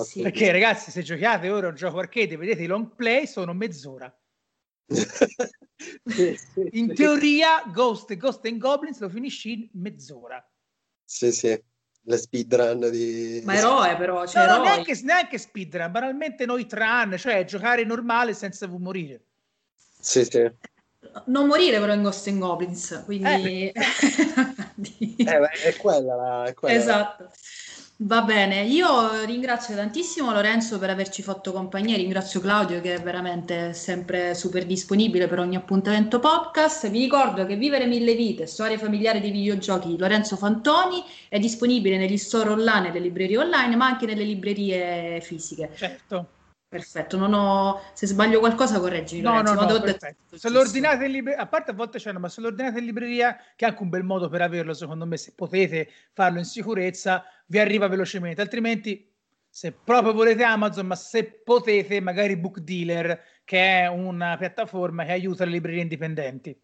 Sì. 0.04 0.22
Perché 0.24 0.52
ragazzi, 0.52 0.90
se 0.90 1.04
giocate 1.04 1.50
ora 1.50 1.68
un 1.68 1.76
gioco 1.76 2.00
arcade 2.00 2.34
e 2.34 2.38
vedete 2.38 2.64
i 2.64 2.68
long 2.68 2.96
play, 2.96 3.28
sono 3.28 3.54
mezz'ora. 3.54 4.12
in 6.72 6.96
teoria, 6.96 7.64
Ghost 7.72 8.16
Ghost 8.16 8.46
and 8.46 8.58
Goblins 8.58 9.00
lo 9.00 9.10
finisci 9.10 9.52
in 9.52 9.70
mezz'ora. 9.74 10.44
Sì, 11.04 11.32
sì, 11.32 11.62
le 12.02 12.18
speedrun 12.18 12.90
di... 12.90 13.42
Ma 13.46 13.56
eroe 13.56 13.96
però, 13.98 14.26
cioè 14.26 14.48
no, 14.48 14.58
no, 14.58 14.64
neanche, 14.64 15.00
neanche 15.04 15.38
speedrun, 15.38 15.92
banalmente 15.92 16.46
noi 16.46 16.66
tran, 16.66 17.16
cioè 17.18 17.46
giocare 17.46 17.84
normale 17.84 18.34
senza 18.34 18.68
morire. 18.68 19.26
Sì, 20.00 20.26
sì. 20.26 20.50
Non 21.26 21.48
morire 21.48 21.80
però 21.80 21.94
in 21.94 22.02
Ghost 22.02 22.28
and 22.28 22.40
Goblins, 22.40 23.04
quindi... 23.06 23.70
Eh, 23.70 23.74
eh, 25.18 25.50
è 25.66 25.76
quella, 25.78 26.46
è 26.46 26.54
quella. 26.54 26.76
Esatto. 26.76 27.32
Va 28.00 28.22
bene, 28.22 28.62
io 28.62 29.24
ringrazio 29.26 29.76
tantissimo 29.76 30.32
Lorenzo 30.32 30.78
per 30.78 30.92
averci 30.92 31.24
fatto 31.24 31.52
compagnia, 31.52 31.98
ringrazio 31.98 32.40
Claudio 32.40 32.80
che 32.80 32.94
è 32.94 33.02
veramente 33.02 33.74
sempre 33.74 34.36
super 34.36 34.68
disponibile 34.68 35.28
per 35.28 35.40
ogni 35.40 35.56
appuntamento 35.56 36.20
podcast. 36.20 36.92
Vi 36.92 37.00
ricordo 37.00 37.48
che 37.48 37.56
Vivere 37.56 37.88
Mille 37.88 38.14
Vite, 38.14 38.46
storia 38.46 38.78
familiare 38.78 39.20
dei 39.20 39.32
videogiochi 39.32 39.88
di 39.88 39.98
Lorenzo 39.98 40.36
Fantoni 40.36 41.04
è 41.28 41.40
disponibile 41.40 41.98
negli 41.98 42.18
store 42.18 42.52
online, 42.52 42.90
nelle 42.90 43.00
librerie 43.00 43.40
online, 43.40 43.76
ma 43.76 43.88
anche 43.88 44.06
nelle 44.06 44.26
librerie 44.26 45.20
fisiche. 45.22 45.72
Certo. 45.76 46.28
Perfetto, 46.70 47.16
non 47.16 47.34
ho... 47.34 47.82
se 47.94 48.08
sbaglio 48.08 48.40
qualcosa 48.40 48.80
correggimi. 48.80 49.22
No, 49.22 49.42
no, 49.42 49.54
no, 49.54 49.80
perfetto. 49.80 50.38
Se 50.38 50.50
lo 50.50 50.60
ordinate 50.60 51.06
in 51.06 51.12
libreria, 51.14 51.42
a 51.42 51.48
parte 51.48 51.72
a 51.72 51.74
volte 51.74 51.98
c'è, 51.98 52.12
ma 52.12 52.28
se 52.28 52.42
lo 52.42 52.48
ordinate 52.48 52.80
in 52.80 52.86
libreria, 52.86 53.38
che 53.56 53.66
è 53.66 53.70
anche 53.70 53.82
un 53.82 53.90
bel 53.90 54.04
modo 54.04 54.28
per 54.28 54.42
averlo, 54.42 54.74
secondo 54.74 55.06
me, 55.06 55.16
se 55.16 55.32
potete 55.34 55.90
farlo 56.12 56.40
in 56.40 56.46
sicurezza, 56.46 57.24
vi 57.48 57.60
arriva 57.60 57.88
velocemente. 57.88 58.42
Altrimenti, 58.42 59.12
se 59.50 59.72
proprio 59.72 60.14
volete 60.14 60.44
Amazon, 60.44 60.88
ma 60.88 60.96
se 60.96 61.42
potete, 61.44 62.00
magari 62.00 62.38
Book 62.38 62.60
Dealer, 62.60 63.20
che 63.44 63.82
è 63.82 63.88
una 63.88 64.38
piattaforma 64.38 65.04
che 65.06 65.12
aiuta 65.12 65.46
le 65.46 65.52
librerie 65.52 65.82
indipendenti. 65.82 66.58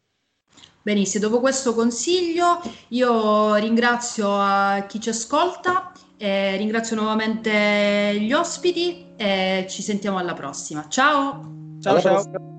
Benissimo, 0.81 1.27
dopo 1.27 1.39
questo 1.39 1.73
consiglio 1.73 2.61
io 2.89 3.55
ringrazio 3.55 4.27
a 4.30 4.85
chi 4.88 4.99
ci 4.99 5.10
ascolta 5.10 5.93
eh, 6.23 6.55
ringrazio 6.55 6.95
nuovamente 6.95 8.18
gli 8.19 8.31
ospiti 8.31 9.07
e 9.18 9.65
ci 9.68 9.81
sentiamo 9.81 10.18
alla 10.18 10.34
prossima. 10.34 10.88
Ciao! 10.88 11.77
Ciao 11.81 11.99
ciao! 11.99 12.52